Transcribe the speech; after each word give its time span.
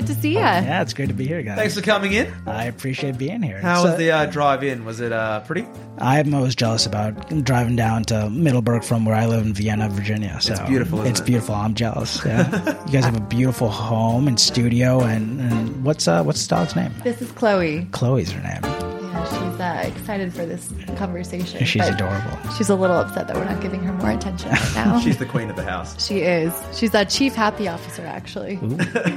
good 0.00 0.14
to 0.14 0.20
see 0.20 0.30
you. 0.32 0.38
Yeah, 0.38 0.82
it's 0.82 0.94
great 0.94 1.08
to 1.08 1.14
be 1.14 1.26
here, 1.26 1.42
guys. 1.42 1.58
Thanks 1.58 1.74
for 1.74 1.82
coming 1.82 2.12
in. 2.12 2.32
I 2.46 2.64
appreciate 2.64 3.18
being 3.18 3.42
here. 3.42 3.60
How 3.60 3.82
So, 3.82 3.88
was 3.90 3.98
the 3.98 4.10
uh, 4.10 4.26
drive 4.26 4.62
in? 4.62 4.84
Was 4.84 5.00
it 5.00 5.12
uh, 5.12 5.40
pretty? 5.40 5.66
I'm 5.98 6.32
always 6.34 6.54
jealous 6.54 6.86
about 6.86 7.28
driving 7.44 7.76
down 7.76 8.04
to 8.04 8.30
Middleburg 8.30 8.84
from 8.84 9.04
where 9.04 9.14
I 9.14 9.26
live 9.26 9.44
in 9.44 9.52
Vienna, 9.54 9.88
Virginia. 9.88 10.38
So 10.40 10.52
It's 10.52 10.62
beautiful, 10.62 11.00
isn't 11.00 11.10
it's 11.10 11.20
it? 11.20 11.26
beautiful. 11.26 11.54
I'm 11.54 11.74
jealous. 11.74 12.24
Yeah, 12.24 12.84
you 12.86 12.92
guys 12.92 13.04
have 13.04 13.16
a 13.16 13.20
beautiful 13.20 13.68
home 13.68 14.26
and 14.28 14.38
studio. 14.40 15.00
And, 15.00 15.40
and 15.40 15.84
what's 15.84 16.08
uh 16.08 16.22
what's 16.22 16.46
the 16.46 16.54
dog's 16.56 16.74
name? 16.76 16.92
This 17.04 17.20
is 17.20 17.30
Chloe. 17.32 17.86
Chloe's 17.92 18.30
her 18.32 18.42
name. 18.42 18.89
Yeah, 19.20 19.50
she's 19.50 19.60
uh, 19.60 19.82
excited 19.86 20.32
for 20.32 20.46
this 20.46 20.72
conversation. 20.96 21.64
She's 21.66 21.86
adorable. 21.86 22.38
She's 22.56 22.70
a 22.70 22.74
little 22.74 22.96
upset 22.96 23.26
that 23.28 23.36
we're 23.36 23.44
not 23.44 23.60
giving 23.60 23.82
her 23.82 23.92
more 23.92 24.10
attention 24.10 24.50
right 24.50 24.74
now. 24.74 24.98
She's 25.04 25.18
the 25.18 25.26
queen 25.26 25.50
of 25.50 25.56
the 25.56 25.62
house. 25.62 26.02
she 26.04 26.20
is. 26.20 26.54
She's 26.74 26.94
a 26.94 27.04
chief 27.04 27.34
happy 27.34 27.68
officer, 27.68 28.02
actually. 28.06 28.56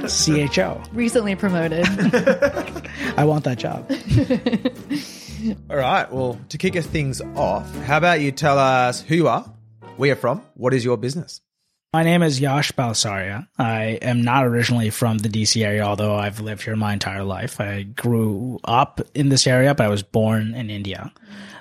CHO. 0.08 0.82
Recently 0.92 1.34
promoted. 1.36 1.86
I 3.16 3.24
want 3.24 3.44
that 3.44 3.58
job. 3.58 3.90
All 5.70 5.76
right. 5.76 6.10
Well, 6.12 6.38
to 6.50 6.58
kick 6.58 6.76
us 6.76 6.86
things 6.86 7.22
off, 7.36 7.74
how 7.84 7.96
about 7.96 8.20
you 8.20 8.30
tell 8.32 8.58
us 8.58 9.00
who 9.00 9.14
you 9.14 9.28
are, 9.28 9.50
where 9.96 10.08
you're 10.08 10.16
from, 10.16 10.42
what 10.54 10.74
is 10.74 10.84
your 10.84 10.96
business? 10.98 11.40
My 11.94 12.02
name 12.02 12.24
is 12.24 12.40
Yash 12.40 12.72
Balsaria. 12.72 13.46
I 13.56 14.00
am 14.02 14.22
not 14.22 14.44
originally 14.44 14.90
from 14.90 15.18
the 15.18 15.28
DC 15.28 15.64
area, 15.64 15.84
although 15.84 16.16
I've 16.16 16.40
lived 16.40 16.64
here 16.64 16.74
my 16.74 16.92
entire 16.92 17.22
life. 17.22 17.60
I 17.60 17.84
grew 17.84 18.58
up 18.64 19.00
in 19.14 19.28
this 19.28 19.46
area, 19.46 19.76
but 19.76 19.86
I 19.86 19.90
was 19.90 20.02
born 20.02 20.56
in 20.56 20.70
India. 20.70 21.12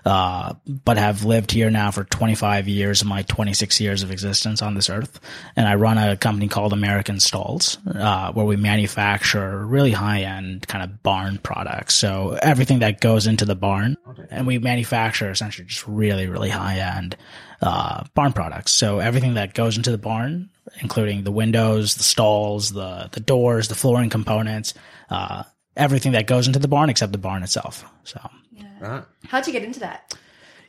Uh, 0.05 0.55
but 0.67 0.97
have 0.97 1.23
lived 1.23 1.51
here 1.51 1.69
now 1.69 1.89
for 1.91 2.03
25 2.03 2.67
years 2.67 3.01
of 3.01 3.07
my 3.07 3.21
26 3.21 3.79
years 3.79 4.03
of 4.03 4.11
existence 4.11 4.61
on 4.61 4.73
this 4.73 4.89
earth. 4.89 5.19
And 5.55 5.65
I 5.67 5.75
run 5.75 5.97
a 5.97 6.17
company 6.17 6.49
called 6.49 6.73
American 6.73 7.21
Stalls, 7.21 7.77
uh, 7.85 8.33
where 8.33 8.45
we 8.45 8.57
manufacture 8.57 9.65
really 9.65 9.91
high 9.91 10.23
end 10.23 10.67
kind 10.67 10.83
of 10.83 11.03
barn 11.03 11.37
products. 11.37 11.95
So 11.95 12.37
everything 12.41 12.79
that 12.79 12.99
goes 12.99 13.27
into 13.27 13.45
the 13.45 13.55
barn 13.55 13.95
and 14.29 14.45
we 14.45 14.57
manufacture 14.57 15.29
essentially 15.29 15.67
just 15.67 15.87
really, 15.87 16.27
really 16.27 16.49
high 16.49 16.79
end, 16.79 17.15
uh, 17.63 18.03
barn 18.13 18.33
products. 18.33 18.71
So 18.73 18.99
everything 18.99 19.35
that 19.35 19.53
goes 19.53 19.77
into 19.77 19.89
the 19.89 19.97
barn, 19.97 20.49
including 20.81 21.23
the 21.23 21.31
windows, 21.31 21.95
the 21.95 22.03
stalls, 22.03 22.71
the, 22.71 23.09
the 23.11 23.19
doors, 23.19 23.69
the 23.69 23.75
flooring 23.75 24.09
components, 24.09 24.73
uh, 25.09 25.43
everything 25.75 26.11
that 26.11 26.27
goes 26.27 26.45
into 26.47 26.59
the 26.59 26.67
barn 26.67 26.89
except 26.89 27.11
the 27.11 27.17
barn 27.17 27.41
itself. 27.41 27.85
So. 28.03 28.19
Right. 28.79 29.03
How'd 29.27 29.47
you 29.47 29.53
get 29.53 29.63
into 29.63 29.79
that? 29.79 30.13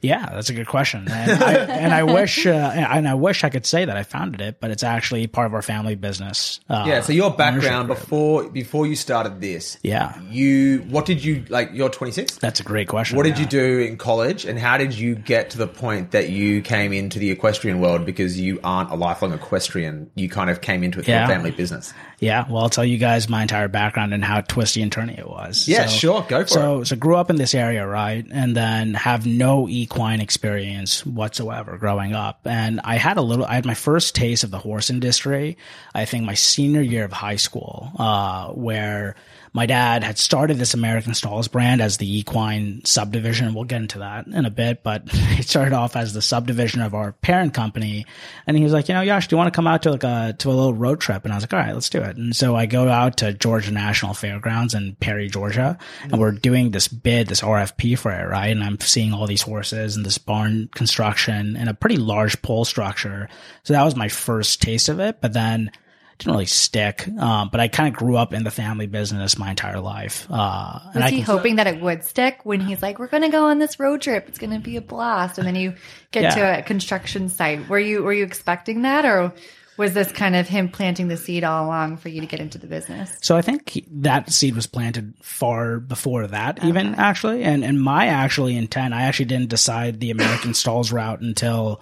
Yeah, 0.05 0.27
that's 0.33 0.51
a 0.51 0.53
good 0.55 0.67
question, 0.67 1.09
and 1.11 1.43
I, 1.43 1.53
and 1.55 1.95
I 1.95 2.03
wish 2.03 2.47
uh, 2.47 2.51
and 2.51 3.09
I 3.09 3.15
wish 3.15 3.43
I 3.43 3.49
could 3.49 3.65
say 3.65 3.87
that 3.87 3.97
I 3.97 4.03
founded 4.03 4.41
it, 4.43 4.61
but 4.61 4.71
it's 4.71 4.83
actually 4.83 5.27
part 5.27 5.47
of 5.47 5.55
our 5.55 5.63
family 5.63 5.95
business. 5.95 6.61
Uh, 6.69 6.85
Yeah. 6.87 7.01
So 7.01 7.13
your 7.15 7.31
background 7.31 7.89
before 7.89 8.45
before 8.51 8.87
you 8.87 8.97
started 8.97 9.41
this, 9.41 9.79
Yeah, 9.83 10.21
you 10.31 10.85
what 10.91 11.07
did 11.07 11.25
you 11.25 11.45
like? 11.49 11.71
You're 11.73 11.89
26. 11.89 12.37
that's 12.37 12.61
a 12.61 12.65
great 12.65 12.89
question. 12.89 13.17
What 13.17 13.23
did 13.25 13.37
yeah. 13.37 13.45
you 13.45 13.47
do 13.49 13.79
in 13.79 13.97
college, 13.97 14.45
and 14.45 14.59
how 14.59 14.77
did 14.77 14.93
you 14.93 15.15
get 15.15 15.51
to 15.51 15.59
the 15.59 15.67
point 15.67 16.11
that 16.11 16.29
you 16.29 16.61
came 16.61 16.93
into 16.93 17.19
the 17.19 17.31
equestrian 17.31 17.81
world? 17.81 18.05
Because 18.05 18.39
you 18.39 18.61
aren't 18.63 18.91
a 18.91 18.97
lifelong 18.97 19.33
equestrian, 19.33 20.11
you 20.17 20.29
kind 20.29 20.51
of 20.51 20.61
came 20.61 20.85
into 20.85 20.99
it 20.99 21.07
through 21.07 21.15
Yeah. 21.15 21.25
a 21.25 21.29
family 21.29 21.51
business. 21.51 21.95
Yeah, 22.21 22.45
well, 22.49 22.63
I'll 22.63 22.71
tell 22.71 22.85
you 22.85 22.97
guys 22.99 23.29
my 23.29 23.43
entire 23.43 23.69
background 23.69 24.15
and 24.15 24.25
how 24.25 24.41
twisty 24.43 24.81
and 24.83 24.91
turny 24.91 25.19
it 25.19 25.29
was. 25.29 25.67
Yeah, 25.69 25.87
sure, 25.87 26.23
go 26.29 26.39
for 26.39 26.45
it. 26.45 26.49
so, 26.51 26.85
So, 26.85 26.97
grew 26.97 27.17
up 27.17 27.29
in 27.29 27.37
this 27.37 27.55
area, 27.55 27.87
right, 27.87 28.25
and 28.31 28.57
then 28.57 28.95
have 28.95 29.27
no 29.27 29.69
equine 29.95 30.21
experience 30.21 31.07
whatsoever 31.07 31.79
growing 31.79 32.15
up. 32.15 32.41
And 32.45 32.81
I 32.83 32.97
had 32.97 33.17
a 33.17 33.23
little, 33.23 33.45
I 33.45 33.55
had 33.55 33.65
my 33.65 33.75
first 33.75 34.17
taste 34.17 34.43
of 34.43 34.51
the 34.51 34.59
horse 34.59 34.91
industry. 34.91 35.57
I 35.95 36.05
think 36.05 36.25
my 36.25 36.35
senior 36.35 36.81
year 36.81 37.05
of 37.05 37.13
high 37.13 37.37
school, 37.37 37.93
uh, 37.97 38.49
where 38.49 39.15
my 39.55 39.67
dad 39.67 40.03
had 40.03 40.19
started 40.19 40.59
this 40.59 40.75
American 40.75 41.15
Stalls 41.15 41.47
brand 41.47 41.81
as 41.81 41.97
the 41.97 42.19
equine 42.19 42.85
subdivision. 42.85 43.55
We'll 43.55 43.63
get 43.63 43.83
into 43.83 44.01
that 44.01 44.27
in 44.27 44.45
a 44.45 44.51
bit, 44.51 44.83
but 44.83 45.03
it 45.13 45.49
started 45.49 45.73
off 45.73 45.95
as 45.95 46.13
the 46.13 46.21
subdivision 46.21 46.83
of 46.83 46.93
our 46.93 47.13
parent 47.13 47.55
company. 47.55 48.05
And 48.49 48.57
he 48.57 48.65
was 48.65 48.73
like, 48.73 48.89
you 48.89 48.95
know, 48.95 49.01
Yash, 49.01 49.29
do 49.29 49.35
you 49.35 49.39
want 49.39 49.55
to 49.55 49.57
come 49.57 49.69
out 49.69 49.85
to 49.85 49.93
like 49.93 50.03
a, 50.03 50.35
to 50.41 50.49
a 50.49 50.51
little 50.51 50.75
road 50.75 51.01
trip? 51.01 51.23
And 51.25 51.33
I 51.33 51.37
was 51.37 51.45
like, 51.45 51.55
all 51.55 51.61
right, 51.61 51.73
let's 51.73 51.89
do 51.89 52.03
it. 52.03 52.17
And 52.17 52.35
so 52.35 52.57
I 52.57 52.67
go 52.67 52.89
out 52.89 53.19
to 53.19 53.33
Georgia 53.33 53.71
National 53.71 54.13
Fairgrounds 54.13 54.75
in 54.75 54.97
Perry, 54.97 55.29
Georgia, 55.29 55.79
and 56.03 56.21
we're 56.21 56.33
doing 56.33 56.73
this 56.73 56.89
bid, 56.89 57.29
this 57.29 57.41
RFP 57.41 57.97
for 57.97 58.11
it, 58.11 58.29
right? 58.29 58.49
And 58.49 58.65
I'm 58.65 58.81
seeing 58.81 59.13
all 59.13 59.29
these 59.29 59.43
horses 59.43 59.95
and 59.95 60.05
this 60.05 60.19
barn 60.19 60.69
construction 60.75 61.57
and 61.57 61.69
a 61.69 61.75
pretty 61.75 61.97
large 61.97 62.43
pole 62.43 62.65
structure. 62.65 63.29
So 63.63 63.73
that 63.73 63.85
was 63.85 63.95
my 63.95 64.09
first 64.09 64.61
taste 64.61 64.89
of 64.89 64.99
it. 64.99 65.21
But 65.21 65.33
then 65.33 65.71
didn't 66.19 66.33
really 66.33 66.47
stick. 66.47 67.07
Um, 67.19 67.49
but 67.51 67.61
I 67.61 67.69
kind 67.69 67.89
of 67.89 67.99
grew 67.99 68.17
up 68.17 68.33
in 68.33 68.45
the 68.45 68.51
family 68.51 68.87
business 68.87 69.37
my 69.39 69.51
entire 69.51 69.81
life. 69.81 70.27
Uh, 70.31 70.79
and 70.87 70.95
Was 70.97 71.05
I 71.05 71.11
he 71.11 71.17
can- 71.17 71.25
hoping 71.27 71.57
that 71.57 71.67
it 71.67 71.81
would 71.81 72.05
stick 72.05 72.41
when 72.45 72.61
he's 72.61 72.83
like, 72.83 72.99
"We're 72.99 73.09
going 73.09 73.23
to 73.25 73.29
go 73.31 73.47
on 73.47 73.59
this 73.59 73.79
road 73.81 74.01
trip. 74.03 74.29
It's 74.29 74.39
going 74.39 74.53
to 74.53 74.61
be 74.61 74.77
a 74.77 74.81
blast," 74.81 75.39
and 75.39 75.47
then 75.47 75.57
you 75.57 75.75
get 76.13 76.23
Yeah. 76.23 76.35
to 76.35 76.59
a 76.61 76.63
construction 76.63 77.29
site. 77.29 77.69
Were 77.69 77.79
you 77.79 78.03
were 78.03 78.13
you 78.13 78.25
expecting 78.25 78.83
that, 78.83 79.05
or 79.05 79.33
was 79.77 79.93
this 79.93 80.13
kind 80.13 80.37
of 80.37 80.47
him 80.47 80.69
planting 80.69 81.09
the 81.09 81.17
seed 81.17 81.43
all 81.43 81.67
along 81.67 81.97
for 81.97 82.09
you 82.09 82.21
to 82.21 82.29
get 82.29 82.39
into 82.39 82.59
the 82.59 82.69
business? 82.69 83.11
So 83.23 83.37
I 83.37 83.43
think 83.43 83.69
he- 83.71 83.85
that 83.91 84.31
seed 84.33 84.55
was 84.55 84.69
planted 84.69 85.15
far 85.21 85.81
before 85.81 86.29
that, 86.29 86.63
even 86.65 86.95
actually. 86.95 87.43
And 87.43 87.65
and 87.65 87.81
my 87.83 88.07
actually 88.07 88.57
intent, 88.57 88.95
I 88.95 89.03
actually 89.03 89.25
didn't 89.27 89.49
decide 89.49 89.99
the 89.99 90.13
American 90.13 90.55
stalls 90.55 90.93
route 90.93 91.23
until 91.23 91.81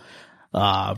uh, 0.54 0.94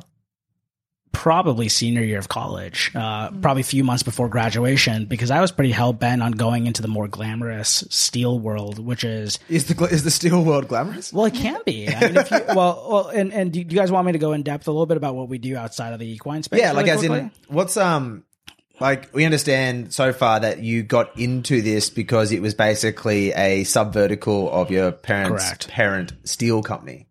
probably 1.14 1.68
senior 1.68 2.02
year 2.02 2.18
of 2.18 2.28
college, 2.28 2.90
uh, 2.94 3.30
probably 3.40 3.62
a 3.62 3.64
few 3.64 3.82
months 3.84 4.02
before 4.02 4.28
graduation, 4.28 5.06
because 5.06 5.30
I 5.30 5.40
was 5.40 5.50
pretty 5.52 5.70
hell 5.72 5.92
bent 5.94 6.22
on 6.22 6.32
going 6.32 6.66
into 6.66 6.82
the 6.82 6.88
more 6.88 7.08
glamorous 7.08 7.84
steel 7.88 8.38
world, 8.38 8.78
which 8.78 9.04
is 9.04 9.38
Is 9.48 9.66
the 9.66 9.84
is 9.86 10.04
the 10.04 10.10
steel 10.10 10.44
world 10.44 10.68
glamorous? 10.68 11.12
well, 11.12 11.24
it 11.24 11.34
can 11.34 11.60
be. 11.64 11.88
I 11.88 12.00
mean, 12.00 12.16
if 12.16 12.30
you, 12.30 12.40
well, 12.54 12.86
well, 12.90 13.08
and 13.08 13.32
and 13.32 13.52
do 13.52 13.60
you 13.60 13.64
guys 13.64 13.90
want 13.90 14.06
me 14.06 14.12
to 14.12 14.18
go 14.18 14.32
in 14.32 14.42
depth 14.42 14.68
a 14.68 14.70
little 14.70 14.86
bit 14.86 14.96
about 14.98 15.14
what 15.14 15.28
we 15.28 15.38
do 15.38 15.56
outside 15.56 15.92
of 15.94 15.98
the 15.98 16.06
equine 16.06 16.42
space? 16.42 16.60
Yeah, 16.60 16.72
like 16.72 16.86
really 16.86 17.08
as 17.08 17.22
in 17.22 17.30
what's 17.48 17.76
um 17.76 18.24
like 18.80 19.14
we 19.14 19.24
understand 19.24 19.92
so 19.92 20.12
far 20.12 20.40
that 20.40 20.60
you 20.62 20.82
got 20.82 21.18
into 21.18 21.62
this 21.62 21.90
because 21.90 22.32
it 22.32 22.42
was 22.42 22.54
basically 22.54 23.32
a 23.32 23.62
subvertical 23.62 24.50
of 24.50 24.70
your 24.70 24.90
parents' 24.90 25.44
Correct. 25.44 25.68
parent 25.68 26.12
steel 26.24 26.62
company. 26.62 27.06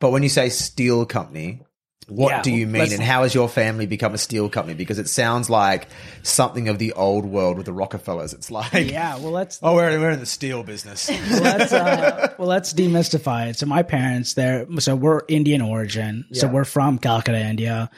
But 0.00 0.10
when 0.10 0.22
you 0.22 0.28
say 0.28 0.48
steel 0.48 1.06
company, 1.06 1.60
what 2.08 2.30
Yeah, 2.30 2.42
do 2.42 2.50
you 2.50 2.66
mean, 2.66 2.92
and 2.92 3.02
how 3.02 3.22
has 3.22 3.34
your 3.34 3.48
family 3.48 3.86
become 3.86 4.14
a 4.14 4.18
steel 4.18 4.48
company? 4.48 4.74
Because 4.74 4.98
it 4.98 5.08
sounds 5.08 5.48
like 5.48 5.88
something 6.22 6.68
of 6.68 6.78
the 6.78 6.92
old 6.92 7.24
world 7.24 7.56
with 7.56 7.66
the 7.66 7.72
Rockefellers. 7.72 8.32
It's 8.32 8.50
like, 8.50 8.90
yeah. 8.90 9.16
Well, 9.16 9.32
let's 9.32 9.58
oh, 9.62 9.74
we're 9.74 9.98
we're 9.98 10.10
in 10.10 10.20
the 10.20 10.26
steel 10.26 10.62
business. 10.62 11.08
let's 11.30 11.72
uh, 11.72 12.34
well 12.38 12.48
let's 12.48 12.72
demystify 12.72 13.50
it. 13.50 13.56
So 13.56 13.66
my 13.66 13.82
parents, 13.82 14.34
they're 14.34 14.66
so 14.78 14.94
we're 14.96 15.22
Indian 15.28 15.62
origin. 15.62 16.26
So 16.32 16.48
we're 16.48 16.64
from 16.64 16.98
Calcutta, 16.98 17.38
India. 17.38 17.90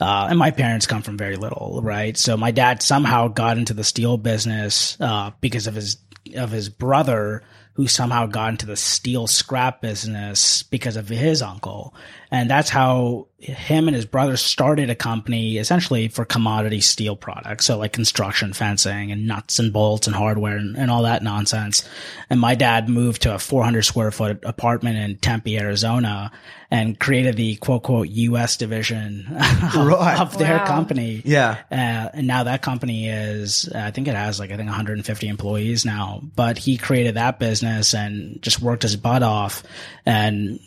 Uh, 0.00 0.26
and 0.28 0.38
my 0.38 0.50
parents 0.50 0.86
come 0.86 1.02
from 1.02 1.16
very 1.16 1.36
little, 1.36 1.80
right? 1.82 2.16
So 2.16 2.36
my 2.36 2.50
dad 2.50 2.82
somehow 2.82 3.28
got 3.28 3.58
into 3.58 3.74
the 3.74 3.84
steel 3.84 4.16
business 4.16 4.96
uh, 5.00 5.30
because 5.40 5.66
of 5.66 5.74
his 5.74 5.98
of 6.34 6.50
his 6.50 6.68
brother, 6.68 7.42
who 7.74 7.86
somehow 7.86 8.26
got 8.26 8.50
into 8.50 8.66
the 8.66 8.76
steel 8.76 9.26
scrap 9.26 9.80
business 9.80 10.62
because 10.64 10.96
of 10.96 11.08
his 11.08 11.42
uncle, 11.42 11.94
and 12.34 12.50
that's 12.50 12.68
how 12.70 13.28
him 13.38 13.86
and 13.88 13.94
his 13.94 14.06
brother 14.06 14.36
started 14.38 14.88
a 14.90 14.94
company 14.94 15.58
essentially 15.58 16.08
for 16.08 16.24
commodity 16.24 16.80
steel 16.80 17.14
products, 17.14 17.66
so 17.66 17.78
like 17.78 17.92
construction, 17.92 18.52
fencing, 18.54 19.12
and 19.12 19.26
nuts 19.26 19.58
and 19.58 19.72
bolts 19.72 20.06
and 20.06 20.16
hardware 20.16 20.56
and, 20.56 20.76
and 20.76 20.90
all 20.90 21.02
that 21.02 21.22
nonsense. 21.22 21.86
And 22.30 22.40
my 22.40 22.54
dad 22.54 22.88
moved 22.88 23.22
to 23.22 23.34
a 23.34 23.38
400 23.38 23.82
square 23.82 24.10
foot 24.10 24.40
apartment 24.44 24.96
in 24.96 25.18
Tempe, 25.18 25.58
Arizona, 25.58 26.32
and 26.70 26.98
created 26.98 27.36
the 27.36 27.56
quote 27.56 27.82
quote 27.82 28.08
U.S. 28.08 28.56
division 28.56 29.26
of, 29.36 29.74
Right. 29.86 30.18
of 30.18 30.36
their 30.38 30.56
Wow. 30.56 30.66
company. 30.66 31.20
Yeah. 31.24 31.58
Uh, 31.70 32.08
and 32.14 32.26
now 32.26 32.44
that 32.44 32.62
company 32.62 33.08
is, 33.10 33.68
I 33.74 33.90
think 33.90 34.08
it 34.08 34.14
has 34.14 34.40
like, 34.40 34.50
I 34.50 34.56
think 34.56 34.68
150 34.70 35.28
employees 35.28 35.84
now, 35.84 36.22
but 36.34 36.56
he 36.56 36.78
created 36.78 37.16
that 37.16 37.38
business 37.38 37.94
and 37.94 38.40
just 38.42 38.60
worked 38.62 38.82
his 38.84 38.96
butt 38.96 39.22
off. 39.22 39.62
And 40.06 40.58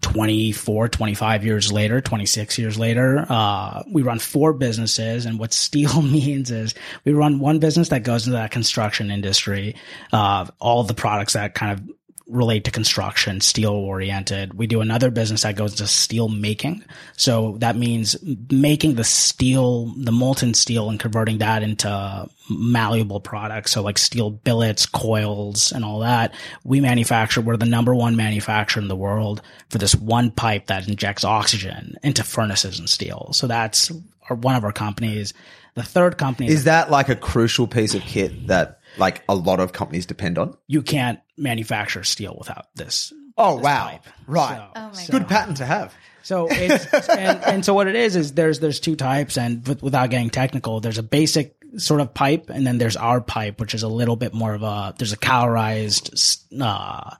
24, 0.00 0.88
25 0.88 1.44
years 1.44 1.72
later, 1.72 2.00
26 2.00 2.58
years 2.58 2.78
later, 2.78 3.26
uh, 3.28 3.82
we 3.90 4.02
run 4.02 4.18
four 4.18 4.52
businesses. 4.52 5.26
And 5.26 5.38
what 5.38 5.52
steel 5.68 6.02
means 6.02 6.50
is 6.50 6.74
we 7.04 7.12
run 7.12 7.38
one 7.38 7.58
business 7.58 7.88
that 7.88 8.02
goes 8.02 8.26
into 8.26 8.38
that 8.38 8.50
construction 8.50 9.10
industry, 9.10 9.76
uh, 10.12 10.46
all 10.60 10.84
the 10.84 10.94
products 10.94 11.32
that 11.32 11.54
kind 11.54 11.72
of 11.72 11.97
relate 12.28 12.64
to 12.64 12.70
construction, 12.70 13.40
steel 13.40 13.72
oriented. 13.72 14.54
We 14.54 14.66
do 14.66 14.80
another 14.80 15.10
business 15.10 15.42
that 15.42 15.56
goes 15.56 15.76
to 15.76 15.86
steel 15.86 16.28
making. 16.28 16.84
So 17.16 17.56
that 17.60 17.74
means 17.74 18.16
making 18.50 18.96
the 18.96 19.04
steel, 19.04 19.86
the 19.96 20.12
molten 20.12 20.52
steel 20.52 20.90
and 20.90 21.00
converting 21.00 21.38
that 21.38 21.62
into 21.62 22.28
malleable 22.50 23.20
products. 23.20 23.72
So 23.72 23.82
like 23.82 23.96
steel 23.96 24.30
billets, 24.30 24.84
coils 24.84 25.72
and 25.72 25.84
all 25.84 26.00
that. 26.00 26.34
We 26.64 26.80
manufacture, 26.80 27.40
we're 27.40 27.56
the 27.56 27.66
number 27.66 27.94
one 27.94 28.14
manufacturer 28.14 28.82
in 28.82 28.88
the 28.88 28.96
world 28.96 29.40
for 29.70 29.78
this 29.78 29.94
one 29.94 30.30
pipe 30.30 30.66
that 30.66 30.86
injects 30.86 31.24
oxygen 31.24 31.96
into 32.02 32.22
furnaces 32.22 32.78
and 32.78 32.90
steel. 32.90 33.30
So 33.32 33.46
that's 33.46 33.90
our, 34.28 34.36
one 34.36 34.54
of 34.54 34.64
our 34.64 34.72
companies. 34.72 35.32
The 35.74 35.82
third 35.82 36.18
company 36.18 36.48
is, 36.48 36.54
Is 36.54 36.64
that 36.64 36.90
like 36.90 37.08
a 37.08 37.16
crucial 37.16 37.66
piece 37.66 37.94
of 37.94 38.02
kit 38.02 38.48
that 38.48 38.80
like 38.98 39.22
a 39.28 39.34
lot 39.34 39.60
of 39.60 39.72
companies 39.72 40.04
depend 40.04 40.36
on? 40.36 40.56
you 40.66 40.82
can't 40.82 41.20
manufacture 41.38 42.04
steel 42.04 42.36
without 42.38 42.66
this. 42.74 43.12
Oh 43.36 43.56
this 43.56 43.64
wow! 43.64 43.86
pipe. 43.88 44.04
Right. 44.26 44.56
So- 44.56 44.72
Oh 44.76 44.90
my 44.94 45.06
Good 45.10 45.28
patent 45.28 45.56
to 45.58 45.66
have. 45.66 45.94
So 46.22 46.46
it's 46.50 47.08
and, 47.08 47.42
and 47.44 47.64
so 47.64 47.72
what 47.72 47.86
it 47.86 47.94
is 47.94 48.14
is 48.16 48.34
there's 48.34 48.60
there's 48.60 48.80
two 48.80 48.96
types 48.96 49.38
and 49.38 49.66
with, 49.66 49.82
without 49.82 50.10
getting 50.10 50.28
technical, 50.28 50.80
there's 50.80 50.98
a 50.98 51.02
basic 51.02 51.54
sort 51.78 52.00
of 52.00 52.12
pipe 52.12 52.50
and 52.50 52.66
then 52.66 52.76
there's 52.78 52.96
our 52.96 53.20
pipe, 53.20 53.60
which 53.60 53.74
is 53.74 53.82
a 53.82 53.88
little 53.88 54.16
bit 54.16 54.34
more 54.34 54.52
of 54.52 54.62
a 54.62 54.94
there's 54.98 55.12
a 55.12 55.16
calorized 55.16 56.44
uh, 56.60 57.14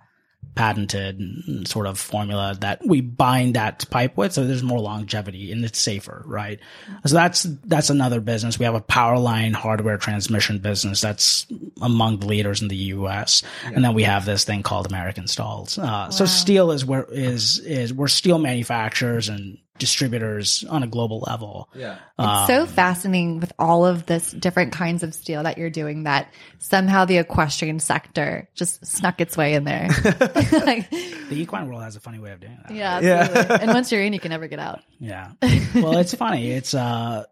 patented 0.59 1.69
sort 1.69 1.87
of 1.87 2.01
formula 2.01 2.57
that 2.61 2.85
we 2.85 3.01
bind 3.01 3.55
that 3.55 3.89
pipe 3.91 4.17
with, 4.17 4.33
so 4.33 4.45
there's 4.45 4.65
more 4.65 4.81
longevity 4.81 5.53
and 5.53 5.65
it's 5.65 5.79
safer, 5.79 6.25
right? 6.27 6.59
So 7.07 7.15
that's 7.15 7.45
that's 7.65 7.91
another 7.91 8.21
business. 8.21 8.59
We 8.59 8.65
have 8.65 8.75
a 8.75 8.81
power 8.81 9.19
line 9.19 9.53
hardware 9.53 9.99
transmission 9.99 10.59
business 10.59 11.01
that's 11.01 11.47
among 11.81 12.19
the 12.19 12.27
leaders 12.27 12.61
in 12.61 12.67
the 12.67 12.77
U.S. 12.99 13.45
And 13.65 13.85
then 13.85 13.95
we 13.95 14.03
have 14.03 14.25
this 14.25 14.43
thing 14.43 14.65
called 14.65 14.87
American 14.89 15.29
Stalls. 15.29 15.79
Uh, 15.79 16.11
So 16.11 16.27
steel 16.27 16.73
is 16.73 16.85
where 16.85 17.07
is 17.09 17.61
is 17.61 17.95
we're 17.95 18.09
steel 18.09 18.39
manufacturers 18.39 19.29
and 19.29 19.59
distributors 19.79 20.65
on 20.69 20.83
a 20.83 20.87
global 20.87 21.21
level. 21.27 21.69
Yeah. 21.75 21.99
It's 22.19 22.47
so 22.49 22.67
fascinating 22.67 23.41
with 23.41 23.53
all 23.59 23.87
of 23.87 24.07
this 24.07 24.31
different 24.33 24.73
kinds 24.73 25.03
of 25.03 25.15
steel 25.15 25.43
that 25.45 25.59
you're 25.59 25.71
doing 25.71 26.05
that 26.05 26.33
somehow 26.59 27.05
the 27.05 27.19
equestrian 27.19 27.79
sector 27.81 28.49
just 28.55 28.85
snuck 28.85 29.21
its 29.21 29.37
way 29.37 29.55
in 29.55 29.65
there. 29.65 29.89
like, 30.65 30.91
The 31.29 31.41
equine 31.41 31.69
world 31.69 31.83
has 31.83 31.95
a 31.97 32.01
funny 32.01 32.19
way 32.19 32.33
of 32.33 32.41
doing 32.41 32.59
that. 32.67 32.75
yeah, 32.75 33.01
Yeah. 33.01 33.59
and 33.61 33.73
once 33.73 33.93
you're 33.93 34.03
in, 34.03 34.13
you 34.13 34.21
can 34.21 34.31
never 34.31 34.49
get 34.49 34.59
out. 34.59 34.81
Yeah. 34.99 35.33
Well, 35.75 35.99
it's 35.99 36.15
funny. 36.15 36.51
It's 36.51 36.75
uh 36.75 37.25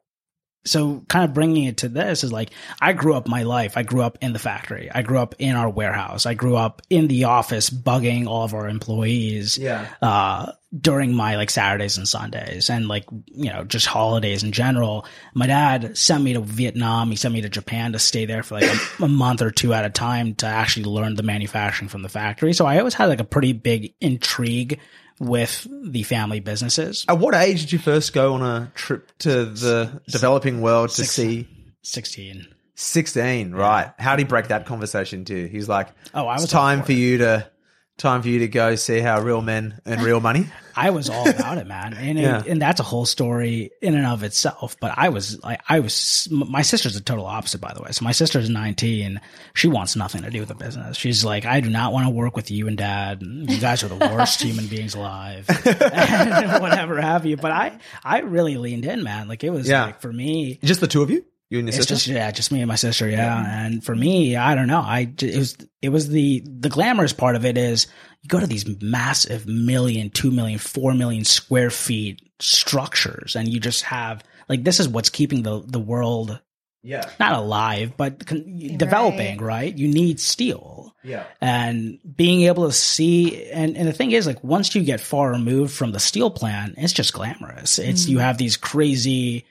so 0.67 1.05
kind 1.09 1.25
of 1.25 1.35
bringing 1.35 1.65
it 1.65 1.79
to 1.79 1.89
this 1.89 2.25
is 2.25 2.33
like 2.33 2.51
I 2.81 2.93
grew 2.93 3.15
up 3.15 3.29
my 3.29 3.45
life. 3.45 3.77
I 3.77 3.83
grew 3.83 4.03
up 4.03 4.19
in 4.21 4.33
the 4.33 4.39
factory. 4.39 4.91
I 4.93 5.03
grew 5.03 5.19
up 5.19 5.35
in 5.39 5.57
our 5.57 5.69
warehouse. 5.69 6.27
I 6.27 6.35
grew 6.35 6.57
up 6.57 6.83
in 6.91 7.09
the 7.09 7.25
office 7.25 7.71
bugging 7.71 8.27
all 8.27 8.45
of 8.45 8.55
our 8.55 8.69
employees. 8.69 9.59
Yeah. 9.59 9.89
Uh 10.03 10.53
during 10.79 11.15
my 11.15 11.37
like 11.37 11.49
Saturdays 11.51 11.97
and 11.97 12.09
Sundays 12.09 12.69
and 12.69 12.89
like 12.89 13.05
you 13.27 13.51
know 13.51 13.65
just 13.65 13.87
holidays 13.87 14.43
in 14.43 14.53
general. 14.53 15.07
My 15.35 15.47
dad 15.47 15.97
sent 15.97 16.23
me 16.23 16.35
to 16.35 16.41
Vietnam. 16.41 17.11
He 17.11 17.17
sent 17.17 17.33
me 17.33 17.41
to 17.43 17.49
Japan 17.49 17.93
to 17.93 17.99
stay 17.99 18.27
there 18.27 18.43
for 18.43 18.61
like 18.61 18.65
a, 18.65 19.05
a 19.05 19.09
month 19.09 19.43
or 19.43 19.51
two 19.51 19.73
at 19.73 19.85
a 19.85 19.91
time 19.91 20.35
to 20.37 20.47
actually 20.47 20.85
learn 20.85 21.15
the 21.15 21.23
manufacturing 21.23 21.89
from 21.89 22.03
the 22.03 22.09
factory. 22.09 22.53
So 22.53 22.67
I 22.67 22.79
always 22.79 22.95
had 22.95 23.07
like 23.07 23.21
a 23.21 23.25
pretty 23.25 23.53
big 23.53 23.95
intrigue 24.01 24.81
with 25.19 25.67
the 25.71 26.03
family 26.03 26.41
businesses. 26.41 27.05
At 27.09 27.19
what 27.19 27.35
age 27.35 27.63
did 27.63 27.73
you 27.73 27.79
first 27.79 28.13
go 28.13 28.35
on 28.35 28.43
a 28.43 28.71
trip 28.75 29.11
to 29.21 29.47
the 29.47 30.01
developing 30.09 30.61
world 30.61 30.91
to 30.91 31.05
see? 31.05 31.49
16. 31.83 32.47
16, 32.75 33.53
right. 33.53 33.93
How 33.99 34.17
did 34.17 34.27
he 34.27 34.29
break 34.29 34.49
that 34.49 34.67
conversation 34.67 35.25
to 35.27 35.35
you? 35.35 35.47
He's 35.47 35.69
like, 35.69 35.89
Oh, 36.13 36.27
I 36.27 36.35
it's 36.35 36.43
was 36.43 36.51
time 36.51 36.81
all 36.81 36.87
for 36.87 36.93
you 36.93 37.19
to 37.19 37.51
time 37.98 38.20
for 38.22 38.28
you 38.28 38.40
to 38.40 38.48
go 38.48 38.75
see 38.75 39.00
how 39.00 39.20
real 39.20 39.40
men 39.40 39.81
earn 39.87 40.00
real 40.00 40.20
money. 40.20 40.46
I 40.78 40.90
was 40.90 41.08
all 41.08 41.26
about 41.26 41.56
it, 41.56 41.66
man, 41.66 41.94
and 41.94 42.19
it, 42.19 42.22
Yeah. 42.22 42.43
and 42.46 42.60
that's 42.60 42.81
a 42.81 42.82
whole 42.82 43.06
story 43.06 43.70
in 43.81 43.94
and 43.94 44.04
of 44.06 44.22
itself. 44.22 44.76
But 44.78 44.93
I 44.98 45.08
was 45.08 45.43
like, 45.43 45.60
I 45.66 45.81
was. 45.81 46.28
My 46.31 46.60
sister's 46.60 46.93
the 46.93 47.00
total 47.00 47.25
opposite, 47.25 47.62
by 47.62 47.72
the 47.72 47.81
way. 47.82 47.93
So 47.93 48.04
my 48.04 48.12
sister's 48.12 48.50
nineteen. 48.50 49.20
She 49.54 49.69
wants 49.69 49.96
nothing 49.96 50.22
to 50.22 50.31
do 50.31 50.40
with 50.40 50.48
the 50.50 50.54
business. 50.54 50.98
She's 50.98 51.25
like, 51.25 51.46
I 51.46 51.60
do 51.60 51.70
not 51.70 51.94
want 51.94 52.06
to 52.06 52.10
work 52.10 52.37
with 52.37 52.50
you 52.50 52.69
and 52.69 52.76
dad. 52.76 53.22
You 53.22 53.58
guys 53.58 53.82
are 53.84 53.88
the 53.88 53.96
worst 53.96 54.43
human 54.43 54.66
beings 54.66 54.94
alive, 54.94 55.46
and 55.48 56.60
whatever 56.62 57.00
have 57.00 57.25
you. 57.25 57.38
But 57.38 57.52
I, 57.52 57.78
I 58.04 58.20
really 58.20 58.58
leaned 58.58 58.84
in, 58.84 59.02
man. 59.02 59.28
Like 59.28 59.43
it 59.44 59.50
was 59.50 59.66
Yeah. 59.66 59.87
like 59.87 60.00
for 60.02 60.12
me, 60.12 60.58
Just 60.62 60.81
the 60.82 60.87
two 60.87 61.02
of 61.02 61.08
you? 61.10 61.25
You 61.48 61.60
and 61.60 61.69
your 61.69 61.70
it's 61.70 61.76
sister? 61.76 61.94
just 61.94 62.06
yeah, 62.08 62.31
just 62.31 62.50
me 62.50 62.60
and 62.60 62.69
my 62.69 62.75
sister. 62.75 63.08
Yeah. 63.08 63.66
And 63.66 63.84
for 63.84 63.94
me, 63.94 64.37
I 64.37 64.54
don't 64.54 64.66
know. 64.66 64.82
I 64.84 65.04
j- 65.04 65.32
it 65.32 65.38
was 65.38 65.56
it 65.81 65.88
was 65.90 66.08
the 66.08 66.43
the 66.44 66.69
glamorous 66.69 67.12
part 67.12 67.37
of 67.37 67.44
it 67.44 67.56
is 67.56 67.87
you 68.22 68.28
go 68.28 68.40
to 68.40 68.46
these 68.46 68.66
massive 68.82 69.46
million, 69.46 70.10
two 70.10 70.31
million, 70.31 70.58
four 70.58 70.94
million 70.94 71.25
square 71.25 71.70
feet 71.70 72.20
structures, 72.40 73.37
and 73.37 73.48
you 73.48 73.60
just 73.60 73.84
have 73.84 74.25
like 74.48 74.64
this 74.64 74.81
is 74.81 74.88
what's 74.88 75.10
keeping 75.10 75.43
the 75.43 75.62
the 75.64 75.78
world 75.78 76.40
yeah. 76.87 77.10
not 77.19 77.32
alive, 77.32 77.96
but 77.96 78.26
con- 78.26 78.76
developing. 78.76 79.38
Right. 79.38 79.76
You 79.76 79.88
need 79.88 80.20
steel 80.20 80.94
Yeah. 81.02 81.25
and 81.40 81.98
being 82.16 82.43
able 82.43 82.66
to 82.66 82.72
see 82.72 83.50
and, 83.50 83.76
and 83.76 83.87
the 83.88 83.93
thing 83.93 84.12
is 84.12 84.26
like 84.26 84.43
once 84.43 84.75
you 84.75 84.82
get 84.82 85.00
far 85.00 85.31
removed 85.31 85.72
from 85.72 85.93
the 85.93 86.00
steel 86.00 86.31
plant 86.31 86.75
it's 86.78 86.93
just 86.93 87.12
glamorous 87.12 87.78
it's 87.78 88.08
you 88.08 88.19
mm. 88.19 88.20
have 88.20 88.38
these 88.38 88.56
crazy 88.56 89.44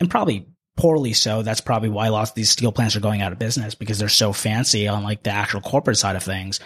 and 0.00 0.10
probably 0.10 0.46
poorly 0.76 1.12
so 1.12 1.42
that's 1.42 1.60
probably 1.60 1.88
why 1.88 2.08
lots 2.08 2.30
of 2.30 2.34
these 2.34 2.50
steel 2.50 2.72
plants 2.72 2.96
are 2.96 3.00
going 3.00 3.22
out 3.22 3.32
of 3.32 3.38
business 3.38 3.74
because 3.74 3.98
they're 3.98 4.08
so 4.08 4.32
fancy 4.32 4.86
on 4.88 5.02
like 5.02 5.22
the 5.22 5.30
actual 5.30 5.60
corporate 5.60 5.96
side 5.96 6.16
of 6.16 6.22
things. 6.22 6.60